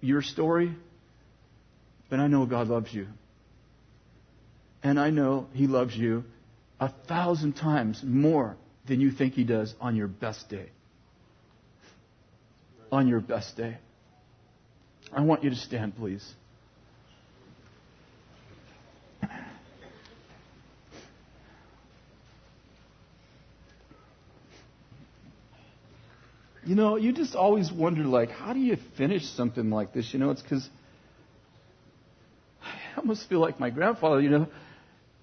your 0.00 0.22
story, 0.22 0.74
but 2.10 2.20
I 2.20 2.26
know 2.26 2.44
God 2.46 2.68
loves 2.68 2.92
you. 2.92 3.08
And 4.82 5.00
I 5.00 5.10
know 5.10 5.48
He 5.54 5.66
loves 5.66 5.96
you 5.96 6.24
a 6.78 6.90
thousand 7.08 7.54
times 7.54 8.02
more 8.04 8.56
than 8.86 9.00
you 9.00 9.10
think 9.10 9.34
He 9.34 9.42
does 9.42 9.74
on 9.80 9.96
your 9.96 10.06
best 10.06 10.48
day. 10.50 10.68
On 12.92 13.08
your 13.08 13.20
best 13.20 13.56
day. 13.56 13.78
I 15.12 15.22
want 15.22 15.42
you 15.44 15.50
to 15.50 15.56
stand, 15.56 15.96
please. 15.96 16.34
Know, 26.74 26.96
you 26.96 27.12
just 27.12 27.34
always 27.34 27.70
wonder, 27.70 28.02
like, 28.04 28.30
how 28.30 28.52
do 28.52 28.58
you 28.58 28.76
finish 28.96 29.24
something 29.24 29.70
like 29.70 29.92
this? 29.92 30.12
You 30.12 30.18
know, 30.18 30.30
it's 30.30 30.42
because 30.42 30.68
I 32.62 32.98
almost 32.98 33.28
feel 33.28 33.38
like 33.40 33.60
my 33.60 33.70
grandfather, 33.70 34.20
you 34.20 34.30
know. 34.30 34.48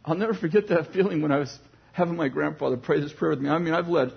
I'll 0.05 0.15
never 0.15 0.33
forget 0.33 0.67
that 0.69 0.93
feeling 0.93 1.21
when 1.21 1.31
I 1.31 1.39
was 1.39 1.57
having 1.93 2.15
my 2.15 2.27
grandfather 2.27 2.77
pray 2.77 2.99
this 2.99 3.13
prayer 3.13 3.31
with 3.31 3.41
me. 3.41 3.49
I 3.49 3.57
mean, 3.57 3.73
I've 3.73 3.87
led, 3.87 4.11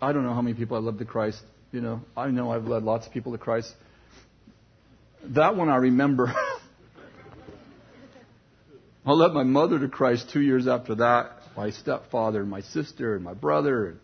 I 0.00 0.12
don't 0.12 0.24
know 0.24 0.34
how 0.34 0.42
many 0.42 0.56
people 0.56 0.76
I've 0.76 0.84
led 0.84 0.98
to 0.98 1.04
Christ. 1.04 1.42
You 1.72 1.80
know, 1.80 2.00
I 2.16 2.28
know 2.28 2.50
I've 2.50 2.66
led 2.66 2.82
lots 2.84 3.06
of 3.06 3.12
people 3.12 3.32
to 3.32 3.38
Christ. 3.38 3.72
That 5.24 5.56
one 5.56 5.68
I 5.68 5.76
remember. 5.76 6.32
I 9.06 9.12
led 9.12 9.32
my 9.32 9.42
mother 9.42 9.78
to 9.78 9.88
Christ 9.88 10.30
two 10.32 10.40
years 10.40 10.66
after 10.66 10.94
that, 10.96 11.32
my 11.56 11.70
stepfather, 11.70 12.40
and 12.40 12.48
my 12.48 12.62
sister, 12.62 13.14
and 13.14 13.24
my 13.24 13.34
brother. 13.34 13.96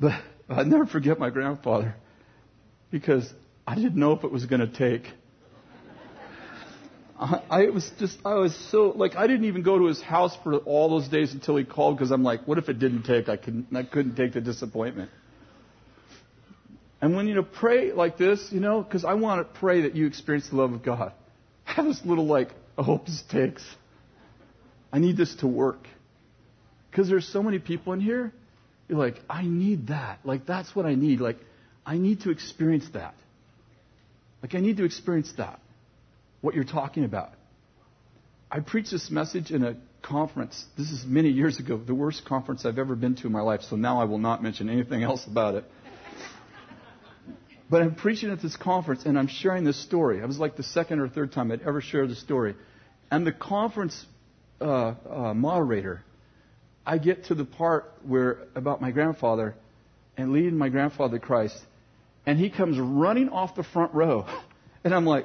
But 0.00 0.20
I'll 0.48 0.64
never 0.64 0.86
forget 0.86 1.18
my 1.18 1.30
grandfather 1.30 1.94
because 2.90 3.32
I 3.66 3.74
didn't 3.74 3.96
know 3.96 4.12
if 4.12 4.24
it 4.24 4.30
was 4.30 4.46
going 4.46 4.60
to 4.60 4.66
take. 4.66 5.10
I, 7.18 7.42
I 7.48 7.70
was 7.70 7.90
just, 7.98 8.18
I 8.24 8.34
was 8.34 8.54
so, 8.70 8.90
like, 8.90 9.16
I 9.16 9.26
didn't 9.26 9.46
even 9.46 9.62
go 9.62 9.78
to 9.78 9.86
his 9.86 10.02
house 10.02 10.36
for 10.42 10.56
all 10.56 10.90
those 10.90 11.08
days 11.08 11.32
until 11.32 11.56
he 11.56 11.64
called 11.64 11.96
because 11.96 12.10
I'm 12.10 12.24
like, 12.24 12.46
what 12.46 12.58
if 12.58 12.68
it 12.68 12.78
didn't 12.78 13.04
take? 13.04 13.28
I 13.28 13.36
couldn't, 13.36 13.74
I 13.74 13.84
couldn't 13.84 14.16
take 14.16 14.32
the 14.32 14.40
disappointment. 14.40 15.10
And 17.00 17.14
when 17.14 17.28
you 17.28 17.34
know, 17.34 17.42
pray 17.42 17.92
like 17.92 18.18
this, 18.18 18.48
you 18.50 18.60
know, 18.60 18.82
because 18.82 19.04
I 19.04 19.14
want 19.14 19.46
to 19.46 19.60
pray 19.60 19.82
that 19.82 19.94
you 19.94 20.06
experience 20.06 20.48
the 20.48 20.56
love 20.56 20.72
of 20.72 20.82
God. 20.82 21.12
I 21.66 21.72
have 21.72 21.84
this 21.86 22.00
little, 22.04 22.26
like, 22.26 22.50
I 22.76 22.82
hope 22.82 23.06
this 23.06 23.22
takes. 23.30 23.62
I 24.92 24.98
need 24.98 25.16
this 25.16 25.34
to 25.36 25.46
work. 25.46 25.86
Because 26.90 27.08
there's 27.08 27.28
so 27.28 27.42
many 27.42 27.58
people 27.58 27.92
in 27.92 28.00
here, 28.00 28.32
you're 28.88 28.98
like, 28.98 29.20
I 29.28 29.42
need 29.44 29.88
that. 29.88 30.20
Like, 30.24 30.46
that's 30.46 30.74
what 30.74 30.86
I 30.86 30.94
need. 30.94 31.20
Like, 31.20 31.38
I 31.86 31.96
need 31.96 32.22
to 32.22 32.30
experience 32.30 32.86
that. 32.92 33.14
Like, 34.42 34.54
I 34.54 34.60
need 34.60 34.76
to 34.76 34.84
experience 34.84 35.32
that 35.38 35.60
what 36.40 36.54
you're 36.54 36.64
talking 36.64 37.04
about. 37.04 37.30
I 38.50 38.60
preached 38.60 38.90
this 38.90 39.10
message 39.10 39.50
in 39.50 39.64
a 39.64 39.76
conference. 40.02 40.64
This 40.76 40.90
is 40.90 41.04
many 41.06 41.30
years 41.30 41.58
ago, 41.58 41.78
the 41.78 41.94
worst 41.94 42.24
conference 42.26 42.66
I've 42.66 42.78
ever 42.78 42.94
been 42.94 43.16
to 43.16 43.26
in 43.26 43.32
my 43.32 43.40
life, 43.40 43.62
so 43.62 43.76
now 43.76 44.00
I 44.00 44.04
will 44.04 44.18
not 44.18 44.42
mention 44.42 44.68
anything 44.68 45.02
else 45.10 45.26
about 45.26 45.54
it. 45.54 45.64
But 47.70 47.80
I'm 47.80 47.94
preaching 47.94 48.30
at 48.30 48.42
this 48.42 48.56
conference 48.56 49.06
and 49.06 49.18
I'm 49.18 49.26
sharing 49.26 49.64
this 49.64 49.82
story. 49.82 50.18
It 50.20 50.26
was 50.26 50.38
like 50.38 50.56
the 50.56 50.62
second 50.62 51.00
or 51.00 51.08
third 51.08 51.32
time 51.32 51.50
I'd 51.50 51.62
ever 51.62 51.80
shared 51.80 52.10
the 52.10 52.14
story. 52.14 52.54
And 53.10 53.26
the 53.26 53.32
conference 53.32 54.04
uh, 54.60 54.94
uh, 55.08 55.34
moderator, 55.34 56.02
I 56.86 56.98
get 56.98 57.26
to 57.26 57.34
the 57.34 57.44
part 57.44 57.92
where 58.06 58.38
about 58.54 58.80
my 58.80 58.90
grandfather 58.90 59.54
and 60.16 60.32
leading 60.32 60.58
my 60.58 60.68
grandfather 60.68 61.18
to 61.18 61.24
Christ, 61.24 61.58
and 62.26 62.38
he 62.38 62.50
comes 62.50 62.78
running 62.78 63.28
off 63.28 63.54
the 63.54 63.64
front 63.64 63.94
row. 63.94 64.26
And 64.86 64.94
I'm 64.94 65.06
like, 65.06 65.24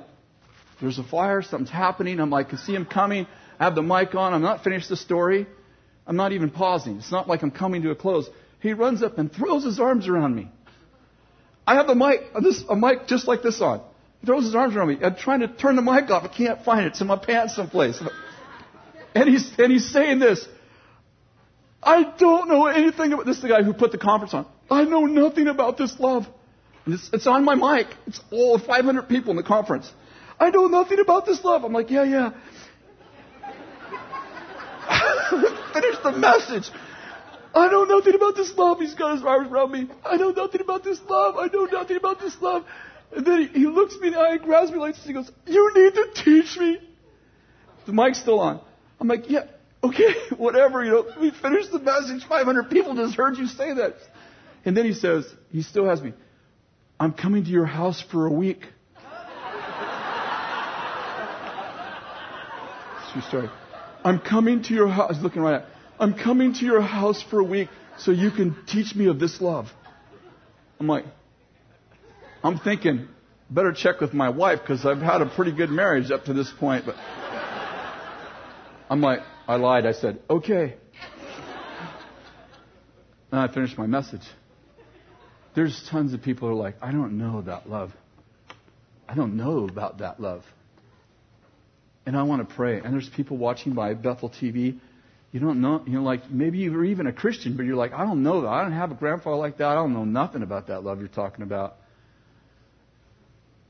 there's 0.79 0.99
a 0.99 1.03
fire, 1.03 1.41
something's 1.41 1.69
happening. 1.69 2.21
I'm 2.21 2.29
like, 2.29 2.53
I 2.53 2.55
see 2.55 2.73
him 2.73 2.85
coming. 2.85 3.27
I 3.59 3.65
have 3.65 3.75
the 3.75 3.81
mic 3.81 4.15
on. 4.15 4.33
I'm 4.33 4.41
not 4.41 4.63
finished 4.63 4.87
the 4.87 4.95
story. 4.95 5.47
I'm 6.07 6.15
not 6.15 6.31
even 6.31 6.49
pausing. 6.49 6.97
It's 6.97 7.11
not 7.11 7.27
like 7.27 7.43
I'm 7.43 7.51
coming 7.51 7.81
to 7.81 7.91
a 7.91 7.95
close. 7.95 8.29
He 8.61 8.71
runs 8.71 9.03
up 9.03 9.17
and 9.17 9.29
throws 9.29 9.65
his 9.65 9.77
arms 9.77 10.07
around 10.07 10.33
me. 10.33 10.49
I 11.67 11.75
have 11.75 11.87
the 11.87 11.95
mic, 11.95 12.21
uh, 12.33 12.39
this, 12.39 12.63
a 12.69 12.75
mic 12.75 13.07
just 13.07 13.27
like 13.27 13.41
this 13.41 13.61
on. 13.61 13.81
He 14.21 14.27
throws 14.27 14.45
his 14.45 14.55
arms 14.55 14.75
around 14.75 14.87
me. 14.87 14.97
I'm 15.03 15.15
trying 15.15 15.41
to 15.41 15.49
turn 15.49 15.75
the 15.75 15.81
mic 15.81 16.09
off. 16.09 16.23
I 16.23 16.29
can't 16.29 16.63
find 16.63 16.85
it. 16.85 16.93
It's 16.93 17.01
in 17.01 17.07
my 17.07 17.17
pants 17.17 17.55
someplace. 17.55 18.01
And 19.15 19.27
he's, 19.27 19.51
and 19.57 19.71
he's 19.71 19.91
saying 19.91 20.19
this. 20.19 20.47
I 21.81 22.03
don't 22.17 22.49
know 22.49 22.67
anything 22.67 23.13
about 23.13 23.25
this. 23.25 23.37
Is 23.37 23.41
the 23.41 23.49
guy 23.49 23.63
who 23.63 23.73
put 23.73 23.91
the 23.91 23.97
conference 23.97 24.33
on. 24.33 24.45
I 24.69 24.83
know 24.83 25.01
nothing 25.05 25.47
about 25.47 25.77
this 25.77 25.99
love. 25.99 26.27
It's, 26.85 27.09
it's 27.13 27.27
on 27.27 27.45
my 27.45 27.55
mic. 27.55 27.87
It's 28.07 28.19
all 28.31 28.57
500 28.57 29.07
people 29.07 29.31
in 29.31 29.37
the 29.37 29.43
conference. 29.43 29.91
I 30.39 30.49
know 30.49 30.67
nothing 30.67 30.99
about 30.99 31.25
this 31.25 31.43
love. 31.43 31.63
I'm 31.63 31.73
like, 31.73 31.89
yeah, 31.89 32.03
yeah. 32.03 32.31
Finish 35.73 35.97
the 36.03 36.11
message. 36.13 36.71
I 37.53 37.67
know 37.67 37.83
nothing 37.83 38.15
about 38.15 38.35
this 38.35 38.55
love. 38.55 38.79
He's 38.79 38.95
got 38.95 39.15
his 39.15 39.23
arms 39.23 39.51
around 39.51 39.71
me. 39.71 39.89
I 40.05 40.17
know 40.17 40.31
nothing 40.31 40.61
about 40.61 40.83
this 40.83 40.99
love. 41.09 41.35
I 41.37 41.47
know 41.47 41.65
nothing 41.65 41.97
about 41.97 42.19
this 42.19 42.35
love. 42.41 42.65
And 43.15 43.25
then 43.25 43.47
he, 43.47 43.59
he 43.59 43.65
looks 43.65 43.97
me 43.99 44.07
in 44.07 44.13
the 44.13 44.19
eye 44.19 44.33
and 44.33 44.41
grabs 44.41 44.71
me 44.71 44.77
like 44.77 44.95
this. 44.95 45.05
He 45.05 45.13
goes, 45.13 45.31
You 45.45 45.71
need 45.75 45.93
to 45.95 46.23
teach 46.23 46.57
me. 46.57 46.79
The 47.85 47.93
mic's 47.93 48.19
still 48.19 48.39
on. 48.39 48.61
I'm 48.99 49.07
like, 49.07 49.29
Yeah, 49.29 49.45
okay, 49.83 50.13
whatever. 50.37 50.83
You 50.83 50.91
know, 50.91 51.05
we 51.19 51.31
finished 51.31 51.71
the 51.71 51.79
message. 51.79 52.23
500 52.27 52.69
people 52.69 52.95
just 52.95 53.15
heard 53.15 53.37
you 53.37 53.47
say 53.47 53.73
that. 53.73 53.95
And 54.65 54.75
then 54.75 54.85
he 54.85 54.93
says, 54.93 55.25
He 55.51 55.61
still 55.61 55.87
has 55.87 56.01
me. 56.01 56.13
I'm 56.99 57.13
coming 57.13 57.45
to 57.45 57.49
your 57.49 57.65
house 57.65 58.03
for 58.11 58.25
a 58.25 58.31
week. 58.31 58.59
True 63.13 63.21
story. 63.21 63.49
I'm 64.03 64.19
coming 64.19 64.63
to 64.63 64.73
your 64.73 64.89
house. 64.89 65.15
Looking 65.21 65.41
right 65.41 65.61
at. 65.61 65.65
I'm 65.99 66.13
coming 66.13 66.53
to 66.53 66.65
your 66.65 66.81
house 66.81 67.23
for 67.29 67.39
a 67.39 67.43
week 67.43 67.69
so 67.97 68.11
you 68.11 68.31
can 68.31 68.55
teach 68.65 68.95
me 68.95 69.07
of 69.07 69.19
this 69.19 69.41
love. 69.41 69.67
I'm 70.79 70.87
like, 70.87 71.03
I'm 72.41 72.57
thinking, 72.57 73.09
better 73.49 73.73
check 73.73 73.99
with 73.99 74.13
my 74.13 74.29
wife 74.29 74.59
because 74.61 74.85
I've 74.85 75.01
had 75.01 75.21
a 75.21 75.25
pretty 75.25 75.51
good 75.51 75.69
marriage 75.69 76.11
up 76.11 76.25
to 76.25 76.33
this 76.33 76.51
point. 76.57 76.85
But 76.85 76.95
I'm 78.89 79.01
like, 79.01 79.19
I 79.49 79.55
lied. 79.55 79.85
I 79.85 79.91
said, 79.91 80.19
okay. 80.29 80.75
And 83.31 83.39
I 83.41 83.53
finished 83.53 83.77
my 83.77 83.87
message. 83.87 84.21
There's 85.55 85.87
tons 85.91 86.13
of 86.13 86.21
people 86.21 86.47
who 86.47 86.53
are 86.53 86.57
like, 86.57 86.75
I 86.81 86.91
don't 86.91 87.17
know 87.17 87.41
that 87.41 87.69
love. 87.69 87.91
I 89.07 89.15
don't 89.15 89.35
know 89.35 89.67
about 89.67 89.97
that 89.97 90.19
love. 90.21 90.43
And 92.05 92.15
I 92.15 92.23
want 92.23 92.47
to 92.47 92.55
pray. 92.55 92.79
And 92.79 92.93
there's 92.93 93.09
people 93.09 93.37
watching 93.37 93.73
by 93.73 93.93
Bethel 93.93 94.29
TV 94.29 94.79
you 95.31 95.39
don't 95.39 95.61
know, 95.61 95.83
you 95.85 95.93
know, 95.93 96.03
like 96.03 96.29
maybe 96.31 96.57
you're 96.59 96.85
even 96.85 97.05
a 97.05 97.13
Christian, 97.13 97.55
but 97.55 97.65
you're 97.65 97.75
like, 97.75 97.93
I 97.93 98.03
don't 98.03 98.23
know 98.23 98.41
that. 98.41 98.47
I 98.47 98.63
don't 98.63 98.71
have 98.71 98.91
a 98.91 98.95
grandfather 98.95 99.37
like 99.37 99.57
that. 99.57 99.67
I 99.67 99.75
don't 99.75 99.93
know 99.93 100.05
nothing 100.05 100.41
about 100.41 100.67
that 100.67 100.83
love 100.83 100.99
you're 100.99 101.07
talking 101.07 101.43
about. 101.43 101.75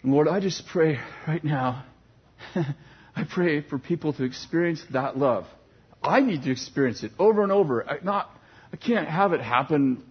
And 0.02 0.14
Lord, 0.14 0.30
I 0.30 0.40
just 0.40 0.66
pray 0.68 1.00
right 1.28 1.44
now. 1.44 1.84
I 2.56 3.26
pray 3.30 3.62
for 3.62 3.78
people 3.78 4.14
to 4.14 4.24
experience 4.24 4.82
that 4.92 5.18
love. 5.18 5.48
I 6.04 6.22
need 6.22 6.44
to 6.44 6.52
experience 6.52 7.04
it 7.04 7.12
over 7.20 7.44
and 7.44 7.52
over. 7.52 7.88
I, 7.88 7.98
not, 8.04 8.30
I 8.72 8.78
can't 8.78 9.08
have 9.08 9.34
it 9.34 9.42
happen 9.42 10.04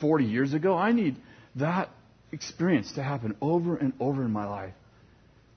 40 0.00 0.24
years 0.24 0.54
ago. 0.54 0.76
I 0.76 0.92
need 0.92 1.16
that 1.56 1.90
experience 2.32 2.92
to 2.92 3.02
happen 3.02 3.36
over 3.40 3.76
and 3.76 3.92
over 4.00 4.24
in 4.24 4.32
my 4.32 4.46
life. 4.46 4.74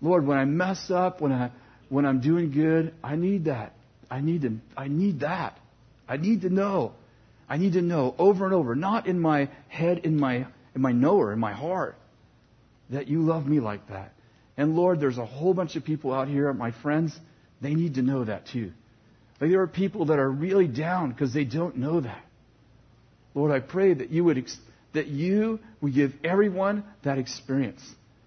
Lord, 0.01 0.25
when 0.25 0.37
I 0.37 0.45
mess 0.45 0.89
up, 0.89 1.21
when 1.21 1.31
I 1.31 1.51
when 1.91 2.05
I'm 2.05 2.21
doing 2.21 2.51
good, 2.51 2.93
I 3.03 3.17
need 3.17 3.45
that. 3.45 3.73
I 4.09 4.21
need 4.21 4.43
to, 4.43 4.53
I 4.77 4.87
need 4.87 5.19
that. 5.19 5.59
I 6.07 6.15
need 6.15 6.41
to 6.41 6.49
know. 6.49 6.93
I 7.49 7.57
need 7.57 7.73
to 7.73 7.81
know 7.81 8.15
over 8.17 8.45
and 8.45 8.53
over, 8.53 8.75
not 8.75 9.07
in 9.07 9.19
my 9.19 9.49
head, 9.67 9.99
in 10.05 10.17
my, 10.17 10.47
in 10.73 10.81
my 10.81 10.93
knower, 10.93 11.33
in 11.33 11.39
my 11.39 11.51
heart, 11.51 11.97
that 12.91 13.09
you 13.09 13.23
love 13.23 13.45
me 13.45 13.59
like 13.59 13.89
that. 13.89 14.13
And 14.55 14.73
Lord, 14.73 15.01
there's 15.01 15.17
a 15.17 15.25
whole 15.25 15.53
bunch 15.53 15.75
of 15.75 15.83
people 15.83 16.13
out 16.13 16.29
here, 16.29 16.53
my 16.53 16.71
friends, 16.71 17.13
they 17.59 17.73
need 17.73 17.95
to 17.95 18.01
know 18.01 18.23
that 18.23 18.47
too. 18.47 18.71
Like 19.41 19.49
there 19.49 19.61
are 19.61 19.68
people 19.68 20.05
that 20.05 20.19
are 20.19 20.30
really 20.30 20.68
down 20.68 21.09
because 21.09 21.34
they 21.34 21.45
don't 21.45 21.77
know 21.77 21.99
that. 21.99 22.23
Lord, 23.34 23.51
I 23.51 23.59
pray 23.59 23.91
that 23.93 24.11
you 24.11 24.23
would, 24.23 24.47
that 24.93 25.07
you 25.07 25.59
would 25.81 25.95
give 25.95 26.13
everyone 26.23 26.84
that 27.03 27.18
experience. 27.18 27.84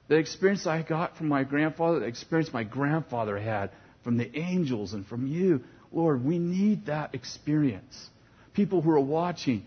The 0.09 0.17
experience 0.17 0.67
I 0.67 0.83
got 0.83 1.17
from 1.17 1.29
my 1.29 1.45
grandfather, 1.45 2.01
the 2.01 2.07
experience 2.07 2.53
my 2.53 2.65
grandfather 2.65 3.39
had 3.39 3.71
from 4.03 4.17
the 4.17 4.37
angels 4.37 4.93
and 4.93 5.07
from 5.07 5.29
you. 5.29 5.63
Lord, 5.93 6.25
we 6.25 6.41
need 6.41 6.87
that 6.87 7.15
experience. 7.15 8.11
People 8.53 8.83
who 8.83 8.91
are 8.91 9.01
watching 9.01 9.65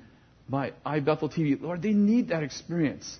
my 0.49 0.73
iBethel 0.85 1.33
TV, 1.33 1.59
Lord, 1.59 1.81
they 1.81 1.93
need 1.93 2.27
that 2.29 2.43
experience. 2.43 3.17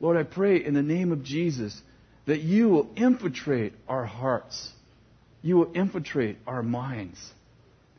Lord, 0.00 0.18
I 0.18 0.22
pray 0.22 0.62
in 0.62 0.74
the 0.74 0.82
name 0.82 1.12
of 1.12 1.24
Jesus 1.24 1.80
that 2.26 2.40
you 2.40 2.68
will 2.68 2.90
infiltrate 2.94 3.72
our 3.88 4.04
hearts. 4.04 4.70
You 5.40 5.56
will 5.56 5.72
infiltrate 5.72 6.38
our 6.46 6.62
minds. 6.62 7.18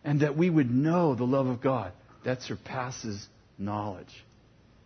And 0.06 0.22
that 0.22 0.38
we 0.38 0.50
would 0.50 0.72
know 0.72 1.16
the 1.16 1.26
love 1.26 1.48
of 1.48 1.62
God 1.62 1.92
that 2.24 2.42
surpasses 2.44 3.28
knowledge. 3.58 4.24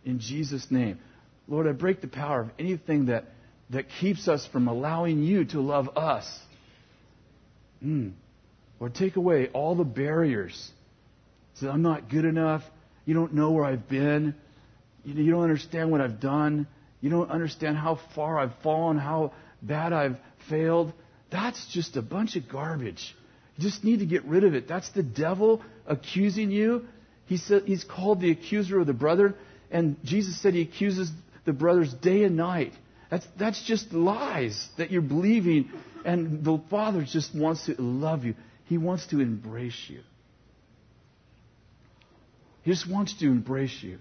In 0.04 0.18
Jesus' 0.18 0.66
name. 0.70 0.98
Lord, 1.46 1.68
I 1.68 1.72
break 1.72 2.00
the 2.00 2.08
power 2.08 2.40
of 2.40 2.50
anything 2.58 3.06
that, 3.06 3.26
that 3.70 3.86
keeps 4.00 4.28
us 4.28 4.46
from 4.46 4.66
allowing 4.66 5.22
you 5.22 5.44
to 5.46 5.60
love 5.60 5.96
us. 5.96 6.26
Mm. 7.84 8.12
Lord, 8.78 8.94
take 8.94 9.16
away 9.16 9.48
all 9.48 9.74
the 9.74 9.84
barriers. 9.84 10.70
Say, 11.54 11.68
I'm 11.68 11.82
not 11.82 12.08
good 12.08 12.24
enough. 12.24 12.62
You 13.04 13.14
don't 13.14 13.34
know 13.34 13.50
where 13.50 13.64
I've 13.64 13.88
been. 13.88 14.34
You 15.04 15.30
don't 15.30 15.42
understand 15.42 15.90
what 15.90 16.00
I've 16.00 16.20
done. 16.20 16.66
You 17.00 17.10
don't 17.10 17.30
understand 17.30 17.76
how 17.76 17.98
far 18.14 18.38
I've 18.38 18.54
fallen, 18.62 18.98
how 18.98 19.32
bad 19.62 19.92
I've 19.92 20.18
failed. 20.48 20.92
That's 21.30 21.66
just 21.72 21.96
a 21.96 22.02
bunch 22.02 22.36
of 22.36 22.48
garbage. 22.48 23.16
Just 23.60 23.84
need 23.84 23.98
to 23.98 24.06
get 24.06 24.24
rid 24.24 24.44
of 24.44 24.54
it. 24.54 24.66
That's 24.66 24.88
the 24.90 25.02
devil 25.02 25.62
accusing 25.86 26.50
you. 26.50 26.86
He 27.26 27.36
said, 27.36 27.64
he's 27.66 27.84
called 27.84 28.20
the 28.20 28.30
accuser 28.30 28.80
of 28.80 28.86
the 28.86 28.92
brother. 28.92 29.34
and 29.70 29.96
Jesus 30.02 30.40
said 30.40 30.54
he 30.54 30.62
accuses 30.62 31.12
the 31.44 31.52
brothers 31.52 31.92
day 31.92 32.24
and 32.24 32.36
night. 32.36 32.72
That's, 33.10 33.26
that's 33.38 33.62
just 33.64 33.92
lies 33.92 34.68
that 34.78 34.90
you're 34.90 35.02
believing. 35.02 35.70
And 36.04 36.42
the 36.44 36.60
Father 36.70 37.04
just 37.04 37.34
wants 37.34 37.66
to 37.66 37.74
love 37.80 38.24
you. 38.24 38.34
He 38.64 38.78
wants 38.78 39.06
to 39.08 39.20
embrace 39.20 39.86
you. 39.88 40.00
He 42.62 42.70
just 42.70 42.88
wants 42.88 43.14
to 43.18 43.26
embrace 43.26 43.76
you. 43.82 43.98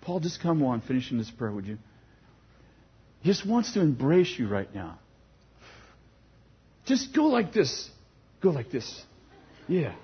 Paul, 0.00 0.20
just 0.20 0.40
come 0.40 0.62
on, 0.62 0.80
finishing 0.80 1.18
this 1.18 1.30
prayer, 1.30 1.52
would 1.52 1.66
you? 1.66 1.78
He 3.20 3.30
just 3.30 3.46
wants 3.46 3.72
to 3.74 3.80
embrace 3.80 4.38
you 4.38 4.48
right 4.48 4.72
now. 4.74 4.98
Just 6.88 7.14
go 7.14 7.24
like 7.24 7.52
this. 7.52 7.90
Go 8.40 8.48
like 8.48 8.70
this. 8.70 9.02
Yeah. 9.68 9.94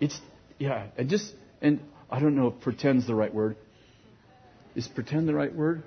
It's, 0.00 0.18
yeah. 0.58 0.88
And 0.96 1.08
just, 1.08 1.32
and 1.62 1.80
I 2.10 2.18
don't 2.18 2.34
know 2.34 2.48
if 2.48 2.60
pretend's 2.60 3.06
the 3.06 3.14
right 3.14 3.32
word. 3.32 3.56
Is 4.74 4.88
pretend 4.88 5.28
the 5.28 5.34
right 5.34 5.54
word? 5.54 5.84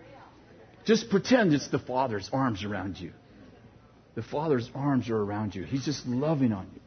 Just 0.86 1.10
pretend 1.10 1.54
it's 1.54 1.68
the 1.68 1.80
Father's 1.80 2.30
arms 2.32 2.64
around 2.64 2.98
you. 2.98 3.12
The 4.16 4.24
Father's 4.24 4.70
arms 4.74 5.10
are 5.10 5.18
around 5.18 5.54
you. 5.54 5.64
He's 5.64 5.84
just 5.84 6.06
loving 6.08 6.54
on 6.54 6.70
you. 6.74 6.82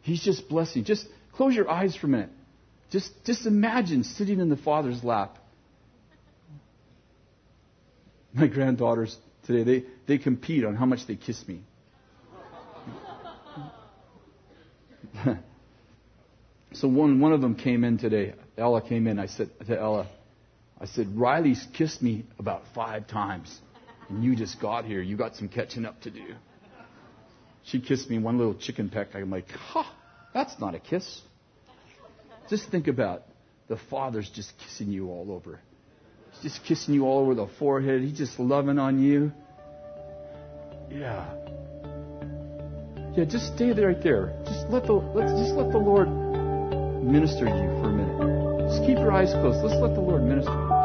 He's 0.00 0.22
just 0.22 0.48
blessing. 0.48 0.84
Just 0.84 1.06
close 1.34 1.54
your 1.54 1.70
eyes 1.70 1.94
for 1.94 2.06
a 2.06 2.10
minute. 2.10 2.30
Just, 2.90 3.10
just 3.24 3.46
imagine 3.46 4.02
sitting 4.02 4.40
in 4.40 4.48
the 4.48 4.56
Father's 4.56 5.04
lap. 5.04 5.36
My 8.32 8.46
granddaughters 8.46 9.14
today, 9.46 9.62
they, 9.62 9.86
they 10.06 10.22
compete 10.22 10.64
on 10.64 10.74
how 10.74 10.86
much 10.86 11.06
they 11.06 11.16
kiss 11.16 11.46
me. 11.46 11.64
so 16.72 16.88
one, 16.88 17.20
one 17.20 17.32
of 17.32 17.40
them 17.40 17.54
came 17.54 17.84
in 17.84 17.98
today. 17.98 18.34
Ella 18.56 18.86
came 18.86 19.06
in. 19.06 19.18
I 19.18 19.26
said 19.26 19.50
to 19.66 19.78
Ella, 19.78 20.08
I 20.80 20.86
said, 20.86 21.08
Riley's 21.14 21.66
kissed 21.74 22.02
me 22.02 22.24
about 22.38 22.62
five 22.74 23.06
times, 23.06 23.60
and 24.08 24.24
you 24.24 24.34
just 24.34 24.60
got 24.60 24.84
here. 24.84 25.02
You 25.02 25.16
got 25.16 25.36
some 25.36 25.48
catching 25.48 25.84
up 25.84 26.00
to 26.02 26.10
do. 26.10 26.34
She 27.64 27.80
kissed 27.80 28.08
me 28.08 28.18
one 28.18 28.38
little 28.38 28.54
chicken 28.54 28.88
peck. 28.88 29.08
I'm 29.14 29.30
like, 29.30 29.48
ha, 29.50 29.94
that's 30.32 30.58
not 30.58 30.74
a 30.74 30.80
kiss. 30.80 31.20
Just 32.48 32.70
think 32.70 32.88
about 32.88 33.24
the 33.68 33.76
Father's 33.90 34.28
just 34.30 34.52
kissing 34.58 34.90
you 34.90 35.08
all 35.08 35.30
over. 35.30 35.60
He's 36.32 36.52
just 36.52 36.64
kissing 36.64 36.94
you 36.94 37.04
all 37.04 37.20
over 37.20 37.34
the 37.34 37.48
forehead. 37.58 38.00
He's 38.02 38.16
just 38.16 38.38
loving 38.40 38.78
on 38.78 39.02
you. 39.02 39.32
Yeah. 40.90 41.36
Yeah, 43.16 43.24
just 43.24 43.56
stay 43.56 43.72
right 43.72 44.00
there. 44.02 44.32
Just 44.46 44.68
let 44.70 44.86
the 44.86 44.92
let's 44.92 45.32
just 45.32 45.54
let 45.54 45.72
the 45.72 45.78
Lord 45.78 46.08
minister 47.02 47.44
to 47.44 47.50
you 47.50 47.70
for 47.82 47.88
a 47.88 47.92
minute. 47.92 48.70
Just 48.70 48.86
keep 48.86 48.98
your 48.98 49.10
eyes 49.10 49.32
closed. 49.32 49.64
Let's 49.64 49.80
let 49.82 49.94
the 49.94 50.00
Lord 50.00 50.22
minister. 50.22 50.79